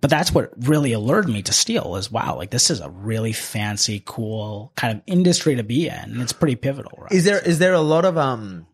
But 0.00 0.10
that's 0.10 0.32
what 0.32 0.50
really 0.66 0.92
allured 0.92 1.28
me 1.28 1.42
to 1.42 1.52
steel 1.52 1.96
is 1.96 2.10
wow 2.12 2.36
like 2.36 2.50
this 2.50 2.70
is 2.70 2.80
a 2.80 2.90
really 2.90 3.32
fancy 3.32 4.02
cool 4.04 4.72
kind 4.76 4.96
of 4.96 5.02
industry 5.06 5.56
to 5.56 5.62
be 5.62 5.88
in. 5.88 5.94
And 5.94 6.20
it's 6.20 6.32
pretty 6.32 6.56
pivotal 6.56 6.98
right? 6.98 7.12
Is 7.12 7.24
there 7.24 7.38
is 7.38 7.58
there 7.58 7.74
a 7.74 7.80
lot 7.80 8.04
of 8.04 8.18
um 8.18 8.66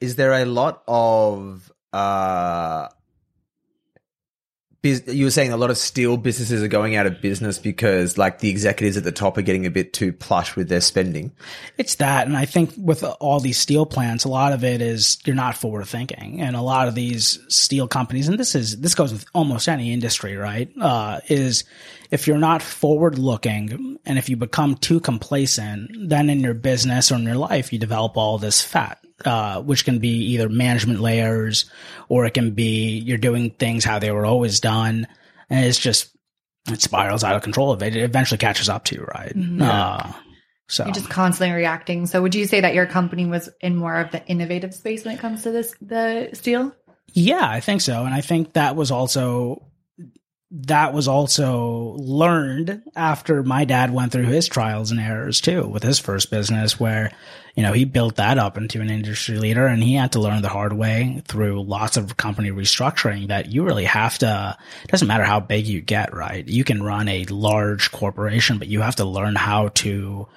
is 0.00 0.16
there 0.16 0.32
a 0.32 0.44
lot 0.44 0.82
of 0.86 1.72
uh 1.92 2.88
you 4.88 5.24
were 5.24 5.30
saying 5.30 5.52
a 5.52 5.56
lot 5.56 5.70
of 5.70 5.78
steel 5.78 6.16
businesses 6.16 6.62
are 6.62 6.68
going 6.68 6.96
out 6.96 7.06
of 7.06 7.20
business 7.20 7.58
because 7.58 8.18
like 8.18 8.40
the 8.40 8.50
executives 8.50 8.96
at 8.96 9.04
the 9.04 9.12
top 9.12 9.38
are 9.38 9.42
getting 9.42 9.66
a 9.66 9.70
bit 9.70 9.92
too 9.92 10.12
plush 10.12 10.56
with 10.56 10.68
their 10.68 10.80
spending. 10.80 11.32
It's 11.78 11.96
that. 11.96 12.26
And 12.26 12.36
I 12.36 12.44
think 12.44 12.72
with 12.76 13.02
all 13.04 13.40
these 13.40 13.58
steel 13.58 13.86
plants, 13.86 14.24
a 14.24 14.28
lot 14.28 14.52
of 14.52 14.64
it 14.64 14.80
is 14.82 15.18
you're 15.24 15.36
not 15.36 15.56
forward 15.56 15.86
thinking. 15.86 16.40
And 16.40 16.56
a 16.56 16.62
lot 16.62 16.88
of 16.88 16.94
these 16.94 17.38
steel 17.48 17.88
companies, 17.88 18.28
and 18.28 18.38
this 18.38 18.54
is, 18.54 18.80
this 18.80 18.94
goes 18.94 19.12
with 19.12 19.24
almost 19.34 19.68
any 19.68 19.92
industry, 19.92 20.36
right? 20.36 20.70
Uh, 20.80 21.20
is 21.28 21.64
if 22.10 22.26
you're 22.26 22.38
not 22.38 22.62
forward 22.62 23.18
looking 23.18 23.98
and 24.04 24.18
if 24.18 24.28
you 24.28 24.36
become 24.36 24.76
too 24.76 25.00
complacent, 25.00 25.90
then 26.08 26.30
in 26.30 26.40
your 26.40 26.54
business 26.54 27.10
or 27.10 27.16
in 27.16 27.22
your 27.24 27.36
life, 27.36 27.72
you 27.72 27.78
develop 27.78 28.16
all 28.16 28.38
this 28.38 28.62
fat. 28.62 28.98
Uh, 29.24 29.62
which 29.62 29.86
can 29.86 29.98
be 29.98 30.34
either 30.34 30.46
management 30.46 31.00
layers 31.00 31.70
or 32.10 32.26
it 32.26 32.34
can 32.34 32.50
be 32.50 32.98
you're 32.98 33.16
doing 33.16 33.48
things 33.48 33.82
how 33.82 33.98
they 33.98 34.10
were 34.10 34.26
always 34.26 34.60
done. 34.60 35.06
And 35.48 35.64
it's 35.64 35.78
just, 35.78 36.14
it 36.68 36.82
spirals 36.82 37.24
out 37.24 37.34
of 37.34 37.40
control 37.40 37.72
of 37.72 37.82
it. 37.82 37.96
It 37.96 38.02
eventually 38.02 38.36
catches 38.36 38.68
up 38.68 38.84
to 38.84 38.94
you, 38.94 39.04
right? 39.04 39.34
Uh, 39.62 40.12
so 40.68 40.84
You're 40.84 40.94
just 40.94 41.08
constantly 41.08 41.56
reacting. 41.56 42.06
So 42.06 42.20
would 42.20 42.34
you 42.34 42.46
say 42.46 42.60
that 42.60 42.74
your 42.74 42.84
company 42.84 43.24
was 43.24 43.48
in 43.62 43.76
more 43.76 43.98
of 43.98 44.10
the 44.10 44.22
innovative 44.26 44.74
space 44.74 45.04
when 45.04 45.14
it 45.14 45.20
comes 45.20 45.44
to 45.44 45.50
this 45.50 45.74
the 45.80 46.30
steel? 46.34 46.72
Yeah, 47.12 47.48
I 47.48 47.60
think 47.60 47.80
so. 47.80 48.04
And 48.04 48.12
I 48.12 48.20
think 48.20 48.52
that 48.52 48.76
was 48.76 48.90
also 48.90 49.62
that 50.50 50.94
was 50.94 51.08
also 51.08 51.96
learned 51.98 52.82
after 52.94 53.42
my 53.42 53.64
dad 53.64 53.92
went 53.92 54.12
through 54.12 54.26
his 54.26 54.46
trials 54.46 54.92
and 54.92 55.00
errors 55.00 55.40
too 55.40 55.66
with 55.66 55.82
his 55.82 55.98
first 55.98 56.30
business 56.30 56.78
where 56.78 57.10
you 57.56 57.64
know 57.64 57.72
he 57.72 57.84
built 57.84 58.16
that 58.16 58.38
up 58.38 58.56
into 58.56 58.80
an 58.80 58.88
industry 58.88 59.38
leader 59.38 59.66
and 59.66 59.82
he 59.82 59.94
had 59.94 60.12
to 60.12 60.20
learn 60.20 60.42
the 60.42 60.48
hard 60.48 60.72
way 60.72 61.20
through 61.26 61.62
lots 61.64 61.96
of 61.96 62.16
company 62.16 62.50
restructuring 62.50 63.26
that 63.26 63.50
you 63.50 63.64
really 63.64 63.84
have 63.84 64.18
to 64.18 64.56
doesn't 64.86 65.08
matter 65.08 65.24
how 65.24 65.40
big 65.40 65.66
you 65.66 65.80
get 65.80 66.14
right? 66.14 66.46
You 66.46 66.62
can 66.62 66.80
run 66.80 67.08
a 67.08 67.24
large 67.24 67.90
corporation 67.90 68.58
but 68.58 68.68
you 68.68 68.82
have 68.82 68.96
to 68.96 69.04
learn 69.04 69.34
how 69.34 69.68
to 69.68 70.28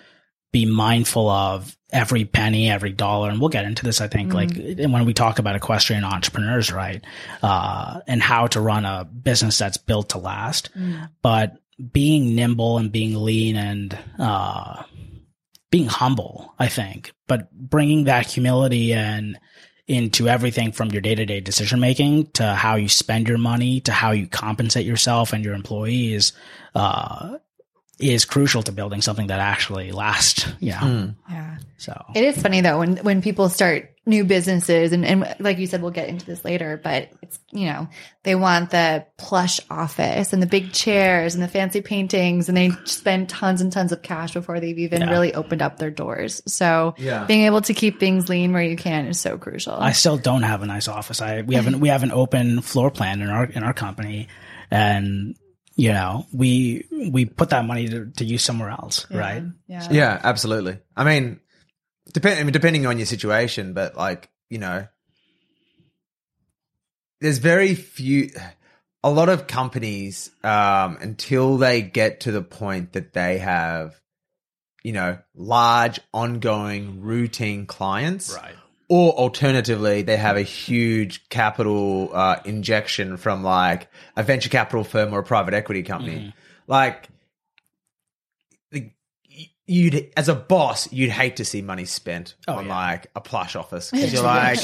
be 0.52 0.66
mindful 0.66 1.30
of 1.30 1.78
every 1.92 2.26
penny, 2.26 2.70
every 2.70 2.92
dollar. 2.92 3.30
And 3.30 3.40
we'll 3.40 3.50
get 3.50 3.66
into 3.66 3.84
this, 3.86 4.02
I 4.02 4.08
think, 4.08 4.34
like 4.34 4.52
and 4.56 4.94
when 4.94 5.06
we 5.06 5.14
talk 5.14 5.40
about 5.40 5.56
equestrian 5.56 6.04
entrepreneurs, 6.04 6.72
right? 6.72 7.04
Uh, 7.42 8.00
and 8.08 8.22
how 8.22 8.48
to 8.48 8.62
run 8.62 8.86
a 8.86 9.06
business 9.06 9.58
that's 9.58 9.78
built 9.78 10.10
to 10.10 10.18
last. 10.18 10.70
But 11.22 11.58
being 11.94 12.36
nimble 12.36 12.78
and 12.78 12.92
being 12.92 13.16
lean 13.16 13.56
and, 13.56 13.98
uh, 14.18 14.84
being 15.72 15.88
humble, 15.88 16.54
I 16.58 16.68
think, 16.68 17.12
but 17.28 17.52
bringing 17.52 18.06
that 18.06 18.26
humility 18.26 18.94
and 18.94 19.40
into 19.88 20.28
everything 20.28 20.72
from 20.72 20.90
your 20.90 21.02
day 21.02 21.16
to 21.16 21.26
day 21.26 21.40
decision 21.40 21.80
making 21.80 22.28
to 22.32 22.54
how 22.54 22.76
you 22.76 22.88
spend 22.88 23.28
your 23.28 23.40
money 23.40 23.82
to 23.82 23.92
how 23.92 24.12
you 24.12 24.28
compensate 24.28 24.86
yourself 24.86 25.34
and 25.34 25.44
your 25.44 25.56
employees, 25.56 26.34
uh, 26.76 27.38
is 28.00 28.26
crucial 28.26 28.64
to 28.64 28.72
building 28.72 29.02
something 29.02 29.28
that 29.28 29.40
actually 29.40 29.92
lasts. 29.92 30.48
You 30.60 30.72
know, 30.72 30.78
hmm. 30.78 31.34
Yeah. 31.34 31.58
so 31.78 32.06
It 32.16 32.24
is 32.24 32.42
funny 32.42 32.62
though 32.62 32.80
when 32.80 32.98
when 32.98 33.22
people 33.22 33.50
start 33.50 33.94
new 34.06 34.24
businesses 34.24 34.92
and, 34.92 35.06
and 35.06 35.36
like 35.40 35.60
you 35.60 35.68
said 35.68 35.84
we'll 35.84 35.92
get 35.92 36.08
into 36.10 36.26
this 36.26 36.44
later 36.44 36.82
but 36.84 37.10
it's 37.22 37.38
you 37.52 37.68
know 37.68 37.88
they 38.24 38.34
want 38.34 38.72
the 38.72 39.06
plush 39.18 39.60
office 39.70 40.34
and 40.34 40.42
the 40.42 40.48
big 40.48 40.72
chairs 40.72 41.36
and 41.36 41.44
the 41.44 41.48
fancy 41.48 41.80
paintings 41.80 42.50
and 42.50 42.58
they 42.58 42.72
spend 42.86 43.30
tons 43.30 43.62
and 43.62 43.72
tons 43.72 43.92
of 43.92 44.02
cash 44.02 44.34
before 44.34 44.60
they've 44.60 44.80
even 44.80 45.02
Yeah. 45.02 45.12
really 45.12 45.36
opened 45.36 45.62
up 45.62 45.78
their 45.78 45.92
doors 45.92 46.42
so 46.48 46.96
Yeah. 46.98 47.26
being 47.26 47.44
able 47.44 47.62
to 47.62 47.74
keep 47.76 48.00
things 48.00 48.30
lean 48.30 48.52
where 48.52 48.64
you 48.64 48.78
can 48.78 49.06
is 49.06 49.20
so 49.20 49.38
crucial 49.38 49.76
I 49.76 49.92
still 49.92 50.18
don't 50.18 50.42
have 50.44 50.64
a 50.64 50.66
nice 50.66 50.88
office. 50.88 51.22
I 51.22 51.42
we 51.42 51.54
haven't 51.54 51.80
we 51.80 51.90
have 51.90 52.02
an 52.02 52.12
open 52.12 52.62
floor 52.62 52.90
plan 52.90 53.22
in 53.22 53.30
our 53.30 53.44
in 53.46 53.62
our 53.64 53.74
company, 53.74 54.28
and 54.72 55.36
you 55.80 55.94
know 55.94 56.28
we 56.34 56.86
we 56.92 57.26
put 57.26 57.50
that 57.52 57.66
money 57.66 57.88
to, 57.88 58.12
to 58.18 58.26
use 58.26 58.44
somewhere 58.44 58.70
else, 58.70 59.08
right? 59.10 59.44
yeah 59.68 59.88
Yeah, 59.90 60.20
absolutely. 60.22 60.80
I 60.96 61.04
mean, 61.06 61.40
depend, 62.14 62.40
I 62.40 62.44
mean, 62.44 62.52
depending 62.52 62.86
on 62.86 62.98
your 62.98 63.06
situation, 63.06 63.74
but 63.74 63.96
like, 63.96 64.30
you 64.50 64.58
know, 64.58 64.88
there's 67.22 67.38
very 67.38 67.76
few, 67.76 68.30
a 69.04 69.10
lot 69.10 69.30
of 69.30 69.48
companies, 69.48 70.32
um, 70.44 70.98
until 71.02 71.58
they 71.58 71.82
get 71.82 72.22
to 72.22 72.32
the 72.32 72.42
point 72.42 72.94
that 72.94 73.14
they 73.14 73.38
have, 73.38 74.00
you 74.84 74.92
know, 74.92 75.18
large, 75.34 76.00
ongoing, 76.14 77.02
routine 77.02 77.66
clients. 77.66 78.34
Right. 78.34 78.56
Or 78.92 79.14
alternatively, 79.14 80.02
they 80.02 80.18
have 80.18 80.36
a 80.36 80.42
huge 80.42 81.30
capital 81.30 82.10
uh, 82.12 82.38
injection 82.44 83.18
from 83.18 83.44
like 83.44 83.88
a 84.18 84.24
venture 84.24 84.50
capital 84.50 84.84
firm 84.84 85.14
or 85.14 85.20
a 85.20 85.24
private 85.24 85.54
equity 85.54 85.84
company. 85.84 86.16
Mm-hmm. 86.16 86.30
Like, 86.66 87.08
you'd 89.68 90.12
as 90.18 90.28
a 90.28 90.34
boss, 90.34 90.92
you'd 90.92 91.12
hate 91.12 91.36
to 91.36 91.46
see 91.46 91.62
money 91.62 91.86
spent 91.86 92.34
Oh, 92.48 92.56
on 92.56 92.66
yeah. 92.66 92.76
like 92.76 93.08
a 93.16 93.22
plush 93.22 93.56
office. 93.56 93.92
'Cause 93.92 94.12
You're 94.12 94.24
like, 94.24 94.60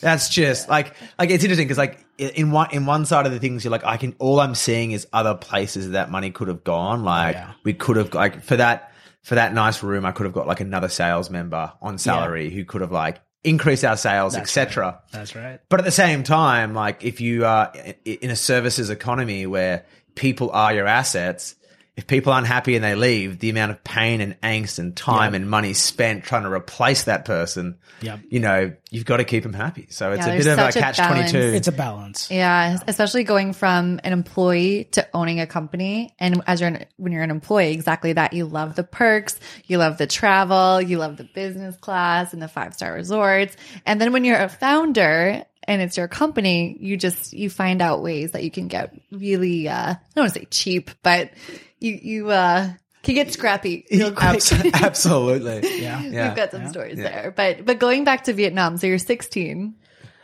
that's 0.00 0.28
just 0.28 0.68
like, 0.68 0.94
like 1.18 1.30
it's 1.30 1.42
interesting 1.42 1.66
because 1.66 1.78
like 1.78 2.04
in 2.18 2.50
one 2.50 2.68
in 2.72 2.84
one 2.84 3.06
side 3.06 3.24
of 3.24 3.32
the 3.32 3.38
things, 3.38 3.64
you're 3.64 3.70
like, 3.72 3.84
I 3.84 3.96
can 3.96 4.14
all 4.18 4.38
I'm 4.40 4.54
seeing 4.54 4.92
is 4.92 5.06
other 5.12 5.34
places 5.34 5.90
that 5.92 6.10
money 6.10 6.30
could 6.30 6.48
have 6.48 6.62
gone. 6.64 7.02
Like 7.04 7.34
yeah. 7.36 7.52
we 7.64 7.72
could 7.72 7.96
have 7.96 8.12
like 8.12 8.42
for 8.42 8.56
that 8.56 8.92
for 9.22 9.36
that 9.36 9.54
nice 9.54 9.82
room, 9.82 10.04
I 10.04 10.12
could 10.12 10.24
have 10.24 10.34
got 10.34 10.46
like 10.46 10.60
another 10.60 10.88
sales 10.88 11.30
member 11.30 11.72
on 11.80 11.96
salary 11.96 12.50
who 12.50 12.64
could 12.66 12.82
have 12.82 12.92
like 12.92 13.20
increased 13.44 13.84
our 13.84 13.96
sales, 13.96 14.36
etc. 14.36 15.00
That's 15.12 15.34
right. 15.34 15.60
But 15.68 15.80
at 15.80 15.84
the 15.84 15.92
same 15.92 16.22
time, 16.22 16.74
like 16.74 17.04
if 17.04 17.20
you 17.20 17.46
are 17.46 17.72
in 18.04 18.30
a 18.30 18.36
services 18.36 18.90
economy 18.90 19.46
where 19.46 19.86
people 20.14 20.50
are 20.50 20.74
your 20.74 20.86
assets, 20.86 21.54
if 22.00 22.06
people 22.06 22.32
aren't 22.32 22.46
happy 22.46 22.76
and 22.76 22.82
they 22.82 22.94
leave, 22.94 23.38
the 23.40 23.50
amount 23.50 23.70
of 23.72 23.84
pain 23.84 24.22
and 24.22 24.40
angst 24.40 24.78
and 24.78 24.96
time 24.96 25.34
and 25.34 25.48
money 25.50 25.74
spent 25.74 26.24
trying 26.24 26.44
to 26.44 26.50
replace 26.50 27.04
that 27.04 27.26
person, 27.26 27.76
Yep. 28.00 28.20
you 28.30 28.40
know, 28.40 28.72
you've 28.90 29.04
got 29.04 29.18
to 29.18 29.24
keep 29.24 29.42
them 29.42 29.52
happy. 29.52 29.86
So 29.90 30.10
it's 30.12 30.26
Yeah, 30.26 30.32
a 30.32 30.36
bit 30.38 30.46
of 30.46 30.58
a 30.58 30.72
such 30.72 30.76
a 30.76 30.80
catch 30.80 30.96
twenty 30.96 31.28
two. 31.30 31.38
balance. 31.38 31.56
It's 31.58 31.68
a 31.68 31.72
balance. 31.72 32.30
Yeah, 32.30 32.78
especially 32.88 33.24
going 33.24 33.52
from 33.52 34.00
an 34.02 34.14
employee 34.14 34.84
to 34.92 35.06
owning 35.12 35.40
a 35.40 35.46
company, 35.46 36.14
and 36.18 36.40
as 36.46 36.62
you're 36.62 36.68
an, 36.68 36.86
when 36.96 37.12
you're 37.12 37.22
an 37.22 37.30
employee, 37.30 37.74
exactly 37.74 38.14
that. 38.14 38.32
You 38.32 38.46
love 38.46 38.76
the 38.76 38.84
perks, 38.84 39.38
you 39.66 39.76
love 39.76 39.98
the 39.98 40.06
travel, 40.06 40.80
you 40.80 40.96
love 40.96 41.18
the 41.18 41.24
business 41.24 41.76
class 41.76 42.32
and 42.32 42.40
the 42.40 42.48
five 42.48 42.72
star 42.72 42.94
resorts, 42.94 43.54
and 43.84 44.00
then 44.00 44.12
when 44.14 44.24
you're 44.24 44.40
a 44.40 44.48
founder 44.48 45.44
and 45.70 45.80
it's 45.80 45.96
your 45.96 46.08
company, 46.08 46.76
you 46.80 46.96
just 46.96 47.32
you 47.32 47.48
find 47.48 47.80
out 47.80 48.02
ways 48.02 48.32
that 48.32 48.42
you 48.42 48.50
can 48.50 48.66
get 48.66 48.92
really 49.12 49.68
uh, 49.68 49.92
I 49.94 49.96
don't 50.14 50.24
want 50.24 50.34
to 50.34 50.40
say 50.40 50.46
cheap, 50.50 50.90
but 51.02 51.30
you 51.78 51.98
you 52.02 52.30
uh, 52.30 52.70
can 53.04 53.14
get 53.14 53.32
scrappy 53.32 53.86
real 53.92 54.10
quick. 54.10 54.24
Abs- 54.34 54.52
absolutely. 54.74 55.80
Yeah. 55.80 56.02
Yeah. 56.02 56.26
We've 56.28 56.36
got 56.36 56.50
some 56.50 56.68
stories 56.68 56.96
there, 56.96 57.32
but 57.34 57.64
but 57.64 57.78
going 57.78 58.02
back 58.04 58.24
to 58.24 58.32
Vietnam, 58.32 58.76
so 58.78 58.88
you're 58.88 58.98
16. 58.98 59.76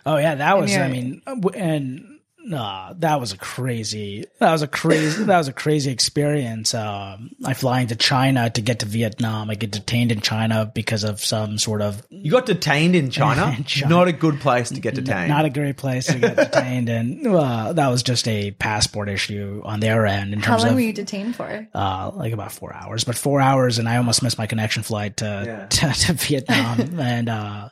Oh 0.05 0.17
yeah, 0.17 0.35
that 0.35 0.59
was 0.59 0.77
I 0.77 0.89
mean, 0.89 1.23
uh, 1.27 1.35
w- 1.37 1.59
and 1.59 2.16
uh, 2.53 2.95
that 2.99 3.19
was 3.21 3.33
a 3.33 3.39
crazy. 3.39 4.25
That 4.39 4.53
was 4.53 4.63
a 4.63 4.69
crazy. 4.69 5.25
that 5.25 5.39
was 5.39 5.49
a 5.49 5.53
crazy 5.53 5.91
experience. 5.91 6.75
Um, 6.75 7.31
I 7.45 7.55
fly 7.55 7.81
into 7.81 7.97
China 7.97 8.49
to 8.51 8.61
get 8.61 8.81
to 8.81 8.87
Vietnam. 8.87 9.51
I 9.51 9.55
get 9.55 9.71
detained 9.73 10.13
in 10.13 10.21
China 10.21 10.71
because 10.75 11.03
of 11.05 11.21
some 11.21 11.59
sort 11.59 11.83
of 11.83 12.07
You 12.11 12.31
got 12.31 12.47
detained 12.47 12.95
in 12.95 13.11
China. 13.11 13.55
In 13.57 13.65
China. 13.65 13.95
Not 13.95 14.09
a 14.09 14.13
good 14.13 14.41
place 14.41 14.69
to 14.71 14.81
get 14.81 14.95
detained. 14.95 15.29
not 15.29 15.45
a 15.45 15.51
great 15.51 15.77
place 15.77 16.07
to 16.07 16.19
get 16.19 16.37
detained, 16.53 16.89
and 16.89 17.27
uh, 17.27 17.73
that 17.73 17.89
was 17.89 18.03
just 18.03 18.29
a 18.29 18.51
passport 18.53 19.09
issue 19.09 19.63
on 19.65 19.81
their 19.81 20.07
end 20.07 20.33
in 20.33 20.41
terms 20.41 20.45
How 20.47 20.53
terms 20.53 20.63
long 20.63 20.71
of 20.71 20.75
were 20.77 20.81
you 20.83 20.93
detained 20.93 21.37
for? 21.37 21.67
uh, 21.75 22.11
like 22.15 22.33
about 22.33 22.53
four 22.53 22.73
hours, 22.75 23.05
but 23.05 23.17
four 23.17 23.41
hours, 23.41 23.79
and 23.79 23.89
I 23.89 23.97
almost 23.97 24.23
missed 24.23 24.39
my 24.39 24.47
connection 24.47 24.83
flight 24.83 25.17
to 25.19 25.43
Yeah. 25.47 25.67
to, 25.93 25.93
to 26.07 26.13
Vietnam, 26.13 27.01
and 27.01 27.29
uh, 27.29 27.69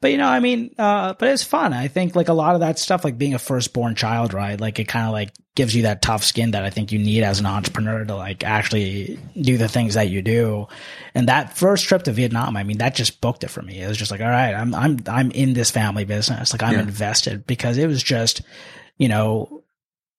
but 0.00 0.10
you 0.10 0.16
know, 0.18 0.26
I 0.28 0.40
mean, 0.40 0.74
uh, 0.78 1.14
but 1.18 1.28
it's 1.28 1.42
fun. 1.42 1.72
I 1.72 1.88
think 1.88 2.14
like 2.14 2.28
a 2.28 2.32
lot 2.32 2.54
of 2.54 2.60
that 2.60 2.78
stuff, 2.78 3.04
like 3.04 3.18
being 3.18 3.34
a 3.34 3.38
firstborn 3.38 3.94
child, 3.94 4.32
right? 4.34 4.60
Like 4.60 4.78
it 4.78 4.84
kind 4.88 5.06
of 5.06 5.12
like 5.12 5.32
gives 5.54 5.74
you 5.74 5.82
that 5.82 6.02
tough 6.02 6.22
skin 6.22 6.52
that 6.52 6.64
I 6.64 6.70
think 6.70 6.92
you 6.92 7.00
need 7.00 7.24
as 7.24 7.40
an 7.40 7.46
entrepreneur 7.46 8.04
to 8.04 8.14
like 8.14 8.44
actually 8.44 9.18
do 9.40 9.56
the 9.58 9.66
things 9.66 9.94
that 9.94 10.08
you 10.08 10.22
do. 10.22 10.68
And 11.14 11.28
that 11.28 11.56
first 11.56 11.86
trip 11.86 12.04
to 12.04 12.12
Vietnam, 12.12 12.56
I 12.56 12.62
mean, 12.62 12.78
that 12.78 12.94
just 12.94 13.20
booked 13.20 13.42
it 13.42 13.48
for 13.48 13.62
me. 13.62 13.80
It 13.80 13.88
was 13.88 13.96
just 13.96 14.12
like, 14.12 14.20
all 14.20 14.28
right, 14.28 14.54
I'm 14.54 14.72
I'm 14.74 14.98
I'm 15.08 15.30
in 15.32 15.54
this 15.54 15.70
family 15.72 16.04
business, 16.04 16.52
like 16.52 16.62
I'm 16.62 16.74
Yeah. 16.74 16.82
invested 16.82 17.46
because 17.46 17.76
it 17.76 17.88
was 17.88 18.02
just, 18.02 18.42
you 18.98 19.08
know, 19.08 19.57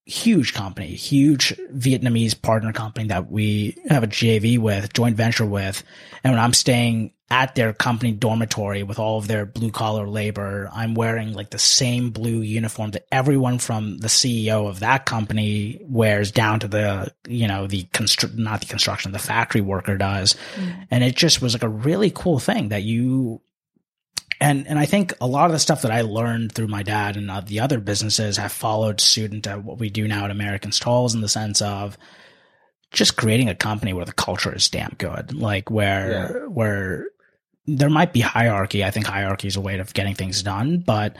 huge 0.10 0.54
company, 0.54 0.88
huge 0.88 1.56
Vietnamese 1.74 2.40
partner 2.40 2.74
company 2.74 3.08
that 3.08 3.32
we 3.32 3.78
have 3.88 4.04
a 4.04 4.08
JV 4.08 4.58
with, 4.58 4.92
joint 4.94 5.16
venture 5.16 5.46
with. 5.46 5.84
And 6.24 6.34
when 6.34 6.42
I'm 6.42 6.54
staying 6.54 7.14
at 7.32 7.54
their 7.54 7.74
company 7.74 8.12
dormitory 8.12 8.82
with 8.82 8.98
all 8.98 9.20
of 9.20 9.28
their 9.28 9.46
blue 9.46 9.70
collar 9.70 10.08
labor, 10.08 10.68
I'm 10.74 10.96
wearing 10.96 11.34
like 11.34 11.52
the 11.52 11.60
same 11.60 12.10
blue 12.10 12.42
uniform 12.42 12.92
that 12.92 13.06
everyone 13.12 13.60
from 13.60 14.00
the 14.00 14.08
CEO 14.08 14.68
of 14.68 14.80
that 14.80 15.06
company 15.06 15.80
wears 15.84 16.32
down 16.32 16.60
to 16.62 16.68
the, 16.68 17.14
you 17.28 17.48
know, 17.48 17.68
the 17.68 17.84
constru- 17.94 18.36
not 18.36 18.62
the 18.62 18.66
construction, 18.66 19.12
the 19.12 19.20
factory 19.20 19.62
worker 19.62 19.96
does. 19.96 20.36
Mm. 20.56 20.88
And 20.90 21.04
it 21.04 21.16
just 21.16 21.40
was 21.42 21.54
like 21.54 21.64
a 21.64 21.70
really 21.70 22.10
cool 22.10 22.40
thing 22.40 22.70
that 22.70 22.82
you 22.82 23.42
and 24.42 24.68
and 24.68 24.80
I 24.80 24.86
think 24.86 25.14
a 25.20 25.28
lot 25.28 25.48
of 25.48 25.52
the 25.52 25.60
stuff 25.60 25.82
that 25.82 25.92
I 25.92 26.02
learned 26.02 26.54
through 26.54 26.68
my 26.68 26.84
dad 26.84 27.18
and 27.18 27.30
uh, 27.30 27.42
the 27.42 27.60
other 27.60 27.80
businesses 27.80 28.38
have 28.38 28.52
followed 28.52 29.02
suit 29.02 29.34
into 29.34 29.56
what 29.56 29.80
we 29.80 29.90
do 29.90 30.08
now 30.08 30.26
at 30.26 30.32
American 30.32 30.72
Stalls 30.72 31.14
in 31.14 31.22
the 31.22 31.30
sense 31.30 31.62
of 31.62 31.98
just 32.92 33.18
creating 33.18 33.50
a 33.50 33.56
company 33.56 33.94
where 33.94 34.06
the 34.06 34.14
culture 34.14 34.56
is 34.56 34.70
damn 34.70 34.96
good, 34.98 35.34
like 35.34 35.70
where 35.70 36.48
where 36.48 37.08
there 37.68 37.90
might 37.90 38.14
be 38.14 38.22
hierarchy. 38.22 38.84
I 38.84 38.92
think 38.92 39.06
hierarchy 39.06 39.48
is 39.48 39.56
a 39.56 39.62
way 39.62 39.78
of 39.78 39.94
getting 39.94 40.16
things 40.16 40.42
done, 40.42 40.80
but 40.80 41.16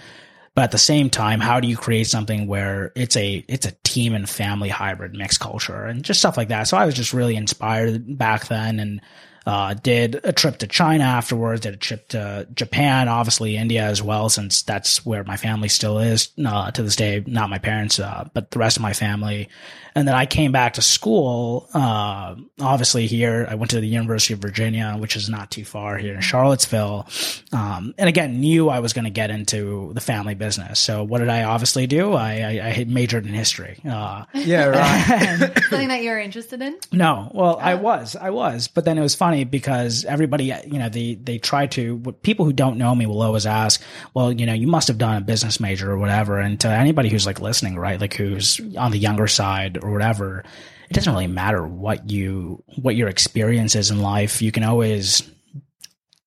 but 0.56 0.64
at 0.64 0.72
the 0.72 0.78
same 0.78 1.10
time, 1.10 1.40
how 1.40 1.60
do 1.60 1.68
you 1.68 1.78
create 1.78 2.08
something 2.08 2.48
where 2.48 2.92
it's 2.96 3.16
a 3.16 3.44
it's 3.48 3.66
a 3.66 3.72
team 3.84 4.16
and 4.16 4.30
family 4.30 4.70
hybrid 4.70 5.14
mixed 5.14 5.40
culture 5.40 5.86
and 5.86 6.04
just 6.04 6.20
stuff 6.20 6.38
like 6.38 6.48
that? 6.48 6.64
So 6.64 6.78
I 6.78 6.86
was 6.86 6.96
just 6.96 7.14
really 7.14 7.36
inspired 7.36 8.18
back 8.18 8.48
then 8.48 8.80
and 8.80 9.02
uh, 9.46 9.74
did 9.74 10.20
a 10.24 10.34
trip 10.34 10.58
to 10.58 10.68
China 10.68 11.04
afterwards, 11.04 11.62
did 11.62 11.74
a 11.74 11.78
trip 11.78 12.08
to 12.10 12.48
Japan, 12.54 13.08
obviously 13.08 13.58
India 13.58 13.84
as 13.84 14.02
well, 14.02 14.30
since 14.30 14.62
that's 14.64 15.06
where 15.06 15.24
my 15.24 15.38
family 15.38 15.70
still 15.70 16.00
is 16.00 16.30
uh, 16.46 16.72
to 16.72 16.84
this 16.84 16.96
day. 16.96 17.24
Not 17.26 17.50
my 17.50 17.60
parents, 17.60 18.00
uh, 18.00 18.28
but 18.34 18.52
the 18.52 18.60
rest 18.60 18.78
of 18.78 18.84
my 18.84 18.94
family. 18.94 19.50
And 19.96 20.08
then 20.08 20.16
I 20.16 20.26
came 20.26 20.52
back 20.52 20.74
to 20.74 20.82
school, 20.82 21.68
uh, 21.74 22.36
obviously 22.62 23.08
here. 23.08 23.48
I 23.50 23.56
went 23.56 23.72
to 23.72 23.82
the 23.82 23.88
University 23.88 24.34
of 24.34 24.40
Virginia, 24.40 24.96
which 24.98 25.16
is 25.16 25.30
not 25.30 25.52
too 25.52 25.66
far 25.66 25.98
here 25.98 26.14
in 26.14 26.22
Charlottesville. 26.22 27.08
Um, 27.52 27.94
and 27.98 28.08
again, 28.08 28.40
knew 28.40 28.70
I 28.70 28.80
was 28.80 28.94
going 28.94 29.06
to 29.06 29.12
get 29.12 29.32
into 29.32 29.92
the 29.94 30.02
family 30.02 30.36
business. 30.36 30.80
So 30.80 31.04
what 31.04 31.20
did 31.20 31.30
I 31.30 31.44
obviously 31.44 31.88
do? 31.88 32.14
I, 32.14 32.34
I, 32.40 32.68
I 32.70 32.86
majored 32.88 33.26
in 33.26 33.34
history. 33.34 33.80
Uh, 33.84 34.26
yeah, 34.34 34.66
right. 34.66 35.54
Something 35.70 35.90
that 35.90 36.04
you're 36.04 36.20
interested 36.20 36.62
in? 36.62 36.78
no, 36.92 37.32
well, 37.34 37.58
I 37.60 37.76
was, 37.76 38.16
I 38.16 38.30
was, 38.30 38.68
but 38.68 38.86
then 38.86 38.98
it 38.98 39.02
was 39.02 39.16
funny 39.30 39.44
because 39.44 40.06
everybody, 40.06 40.46
you 40.66 40.80
know, 40.80 40.90
they 40.90 41.16
they 41.16 41.38
try 41.38 41.68
to. 41.68 42.00
People 42.24 42.46
who 42.46 42.54
don't 42.54 42.78
know 42.78 42.96
me 42.96 43.06
will 43.06 43.22
always 43.22 43.46
ask, 43.46 43.82
"Well, 44.14 44.32
you 44.32 44.46
know, 44.46 44.54
you 44.54 44.68
must 44.68 44.88
have 44.88 44.98
done 44.98 45.18
a 45.18 45.22
business 45.22 45.60
major 45.60 45.92
or 45.92 45.98
whatever." 45.98 46.40
And 46.40 46.60
to 46.62 46.68
anybody 46.68 47.10
who's 47.10 47.26
like 47.26 47.40
listening, 47.40 47.78
right, 47.78 48.00
like 48.02 48.16
who's 48.16 48.60
on 48.78 48.92
the 48.92 48.98
younger 48.98 49.28
side 49.28 49.78
or 49.84 49.92
whatever, 49.92 50.44
it 50.90 50.94
doesn't 50.94 51.14
really 51.14 51.28
matter 51.28 51.66
what 51.66 52.10
you 52.10 52.64
what 52.82 52.96
your 52.96 53.08
experience 53.10 53.76
is 53.76 53.92
in 53.92 54.02
life. 54.02 54.42
You 54.42 54.52
can 54.52 54.64
always 54.64 55.22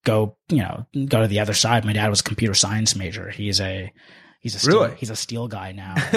go, 0.05 0.37
you 0.49 0.59
know, 0.59 0.87
go 1.07 1.21
to 1.23 1.29
the 1.29 1.41
other 1.41 1.55
side. 1.55 1.85
My 1.85 1.93
dad 1.93 2.09
was 2.09 2.21
a 2.21 2.25
computer 2.25 2.55
science 2.55 2.95
major. 2.95 3.31
He's 3.31 3.61
a 3.61 3.93
he's 4.41 4.55
a 4.55 4.59
steel, 4.61 4.83
Really? 4.85 4.97
he's 4.97 5.11
a 5.11 5.17
steel 5.17 5.49
guy 5.49 5.73
now. 5.73 5.95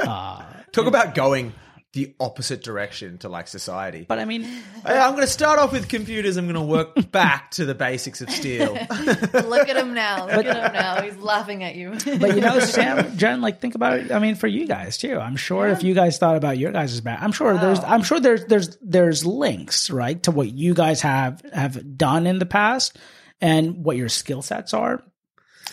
uh, 0.00 0.42
Talk 0.72 0.86
about 0.86 1.14
going 1.14 1.52
the 1.92 2.14
opposite 2.20 2.62
direction 2.62 3.18
to 3.18 3.28
like 3.28 3.48
society. 3.48 4.04
but 4.08 4.20
I 4.20 4.24
mean, 4.24 4.42
Hey, 4.42 4.96
I'm 4.96 5.10
going 5.12 5.22
to 5.26 5.32
start 5.32 5.58
off 5.58 5.72
with 5.72 5.88
computers. 5.88 6.36
I'm 6.36 6.44
going 6.44 6.54
to 6.54 6.60
work 6.60 6.94
back 7.10 7.50
to 7.52 7.64
the 7.64 7.74
basics 7.74 8.20
of 8.20 8.30
steel. 8.30 8.74
Look 8.74 9.68
at 9.68 9.76
him 9.76 9.92
now. 9.92 10.26
Look 10.26 10.46
at 10.46 10.66
him 10.66 10.72
now. 10.72 11.02
He's 11.02 11.16
laughing 11.16 11.64
at 11.64 11.74
you. 11.74 11.96
But 12.18 12.36
you 12.36 12.42
know, 12.42 12.60
Sam, 12.60 13.16
Jen, 13.16 13.40
like 13.40 13.60
think 13.60 13.74
about 13.74 13.98
it. 13.98 14.12
I 14.12 14.20
mean, 14.20 14.36
for 14.36 14.46
you 14.46 14.68
guys 14.68 14.98
too. 14.98 15.18
I'm 15.18 15.34
sure 15.34 15.66
if 15.66 15.82
you 15.82 15.94
guys 15.94 16.16
thought 16.18 16.36
about 16.36 16.58
your 16.58 16.70
guys' 16.70 17.00
back, 17.00 17.20
I'm 17.20 17.32
sure 17.32 17.58
there's, 17.58 17.80
oh. 17.80 17.84
I'm 17.84 18.02
sure 18.02 18.20
there's, 18.20 18.44
there's, 18.44 18.78
there's 18.80 19.26
links, 19.26 19.90
right, 19.90 20.22
to 20.22 20.30
what 20.30 20.48
you 20.52 20.74
guys 20.74 21.00
have 21.02 21.42
have 21.52 21.96
done 21.98 22.28
in 22.28 22.38
the 22.38 22.46
past 22.46 22.96
and 23.40 23.84
what 23.84 23.96
your 23.96 24.08
skill 24.08 24.42
sets 24.42 24.74
are. 24.74 25.02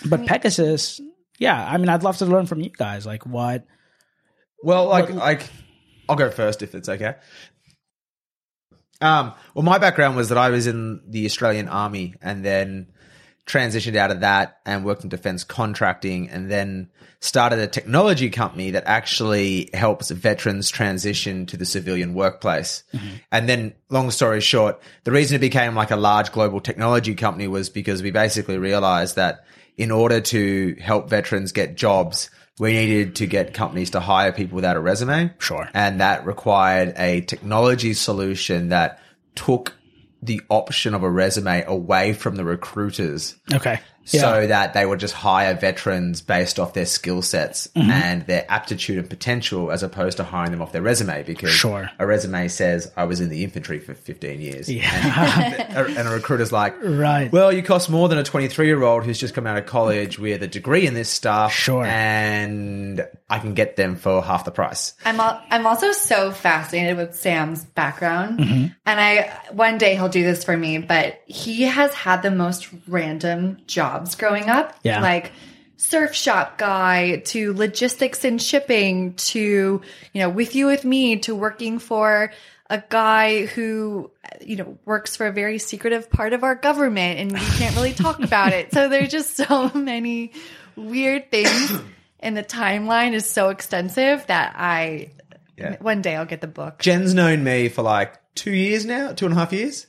But 0.03 0.25
Pegasus, 0.25 0.99
yeah, 1.37 1.63
I 1.63 1.77
mean, 1.77 1.89
I'd 1.89 2.03
love 2.03 2.17
to 2.17 2.25
learn 2.25 2.47
from 2.47 2.61
you 2.61 2.69
guys, 2.69 3.05
like 3.05 3.25
what. 3.25 3.65
Well, 4.63 4.87
like, 4.87 5.11
like, 5.11 5.47
I'll 6.09 6.15
go 6.15 6.31
first 6.31 6.61
if 6.61 6.75
it's 6.75 6.89
okay. 6.89 7.15
Um, 8.99 9.33
well, 9.53 9.63
my 9.63 9.77
background 9.77 10.15
was 10.15 10.29
that 10.29 10.37
I 10.37 10.49
was 10.49 10.67
in 10.67 11.01
the 11.07 11.25
Australian 11.25 11.67
Army 11.67 12.15
and 12.21 12.43
then 12.43 12.87
transitioned 13.45 13.95
out 13.95 14.11
of 14.11 14.19
that 14.21 14.59
and 14.65 14.83
worked 14.83 15.03
in 15.03 15.09
defense 15.09 15.43
contracting 15.43 16.29
and 16.29 16.51
then 16.51 16.89
started 17.19 17.59
a 17.59 17.67
technology 17.67 18.29
company 18.29 18.71
that 18.71 18.83
actually 18.85 19.69
helps 19.73 20.11
veterans 20.11 20.69
transition 20.69 21.45
to 21.47 21.57
the 21.57 21.65
civilian 21.65 22.13
workplace. 22.13 22.83
And 23.31 23.47
then 23.49 23.73
long 23.89 24.11
story 24.11 24.41
short, 24.41 24.79
the 25.03 25.11
reason 25.11 25.35
it 25.35 25.39
became 25.39 25.75
like 25.75 25.91
a 25.91 25.95
large 25.95 26.31
global 26.31 26.59
technology 26.59 27.15
company 27.15 27.47
was 27.47 27.69
because 27.69 28.03
we 28.03 28.11
basically 28.11 28.57
realized 28.57 29.15
that 29.15 29.45
in 29.77 29.91
order 29.91 30.19
to 30.19 30.75
help 30.79 31.09
veterans 31.09 31.51
get 31.51 31.75
jobs, 31.75 32.29
we 32.59 32.73
needed 32.73 33.15
to 33.17 33.27
get 33.27 33.53
companies 33.53 33.91
to 33.91 33.99
hire 33.99 34.31
people 34.31 34.55
without 34.55 34.77
a 34.77 34.79
resume. 34.79 35.31
Sure. 35.39 35.69
And 35.73 36.01
that 36.01 36.25
required 36.25 36.93
a 36.97 37.21
technology 37.21 37.93
solution 37.93 38.69
that 38.69 38.99
took 39.35 39.73
the 40.23 40.41
option 40.49 40.93
of 40.93 41.03
a 41.03 41.09
resume 41.09 41.63
away 41.65 42.13
from 42.13 42.35
the 42.35 42.43
recruiters 42.43 43.35
Okay. 43.53 43.79
So 44.09 44.47
that 44.47 44.73
they 44.73 44.85
would 44.85 44.99
just 44.99 45.13
hire 45.13 45.53
veterans 45.53 46.21
based 46.21 46.59
off 46.59 46.73
their 46.73 46.85
skill 46.85 47.21
sets 47.21 47.67
Mm-hmm. 47.75 47.89
and 47.91 48.25
their 48.27 48.45
aptitude 48.49 48.97
and 48.97 49.09
potential 49.09 49.71
as 49.71 49.83
opposed 49.83 50.17
to 50.17 50.23
hiring 50.23 50.51
them 50.51 50.61
off 50.61 50.71
their 50.71 50.81
resume 50.81 51.23
because 51.23 51.51
Sure. 51.51 51.89
a 51.99 52.05
resume 52.07 52.47
says 52.47 52.91
I 52.97 53.03
was 53.05 53.19
in 53.21 53.29
the 53.29 53.43
infantry 53.43 53.79
for 53.79 53.93
15 53.93 54.39
years. 54.41 54.69
Yeah. 54.69 54.89
And, 55.67 55.77
a, 55.77 55.99
and 55.99 56.07
a 56.07 56.11
recruiter's 56.11 56.51
like, 56.51 56.75
Right. 56.81 57.31
well, 57.31 57.51
you 57.51 57.61
cost 57.63 57.89
more 57.89 58.07
than 58.09 58.17
a 58.17 58.23
23 58.23 58.65
year 58.67 58.81
old 58.83 59.03
who's 59.05 59.19
just 59.19 59.33
come 59.33 59.45
out 59.45 59.57
of 59.57 59.65
college 59.65 60.17
with 60.19 60.41
a 60.43 60.47
degree 60.47 60.87
in 60.87 60.93
this 60.93 61.09
stuff. 61.09 61.51
Sure. 61.53 61.85
And 61.85 63.05
I 63.29 63.39
can 63.39 63.53
get 63.53 63.75
them 63.75 63.95
for 63.95 64.21
half 64.23 64.45
the 64.45 64.51
price. 64.51 64.93
I'm 65.05 65.19
al- 65.19 65.41
I'm 65.51 65.65
also 65.67 65.91
so 65.91 66.31
fascinated 66.31 66.97
with 66.97 67.15
Sam's 67.15 67.65
background, 67.65 68.39
Mm-hmm. 68.39 68.67
and 68.85 68.99
I 68.99 69.31
one 69.51 69.77
day 69.77 69.95
he'll 69.95 70.09
do 70.09 70.23
this 70.23 70.43
for 70.43 70.55
me. 70.55 70.77
But 70.77 71.21
he 71.25 71.63
has 71.63 71.93
had 71.93 72.21
the 72.23 72.31
most 72.31 72.67
random 72.87 73.57
jobs 73.97 74.15
growing 74.15 74.49
up, 74.49 74.75
Yeah. 74.83 75.01
like 75.01 75.31
surf 75.77 76.13
shop 76.15 76.57
guy 76.57 77.17
to 77.25 77.53
logistics 77.53 78.23
and 78.25 78.41
shipping 78.41 79.13
to 79.13 79.79
you 80.13 80.21
know 80.21 80.27
with 80.29 80.55
you 80.55 80.65
with 80.65 80.83
me 80.83 81.17
to 81.17 81.35
working 81.35 81.77
for 81.77 82.31
a 82.69 82.81
guy 82.89 83.45
who 83.45 84.09
you 84.41 84.55
know 84.55 84.77
works 84.85 85.15
for 85.15 85.27
a 85.27 85.31
very 85.31 85.59
secretive 85.59 86.09
part 86.09 86.33
of 86.33 86.43
our 86.43 86.55
government 86.55 87.19
and 87.19 87.31
we 87.31 87.39
can't 87.59 87.75
really 87.75 87.93
talk 87.93 88.19
about 88.23 88.53
it 88.53 88.73
so 88.73 88.89
there's 88.89 89.11
just 89.11 89.35
so 89.37 89.69
many 89.75 90.31
weird 90.75 91.29
things 91.29 91.71
and 92.19 92.35
the 92.35 92.43
timeline 92.43 93.13
is 93.13 93.29
so 93.29 93.49
extensive 93.49 94.25
that 94.25 94.55
i 94.57 95.11
Yeah. 95.57 95.77
one 95.79 96.01
day 96.01 96.15
i'll 96.15 96.25
get 96.25 96.41
the 96.41 96.47
book 96.47 96.79
Jen's 96.79 97.13
known 97.13 97.43
me 97.43 97.69
for 97.69 97.83
like 97.83 98.15
two 98.33 98.51
years 98.51 98.83
now, 98.85 99.13
two 99.13 99.25
and 99.25 99.33
a 99.33 99.37
half 99.37 99.53
years, 99.53 99.85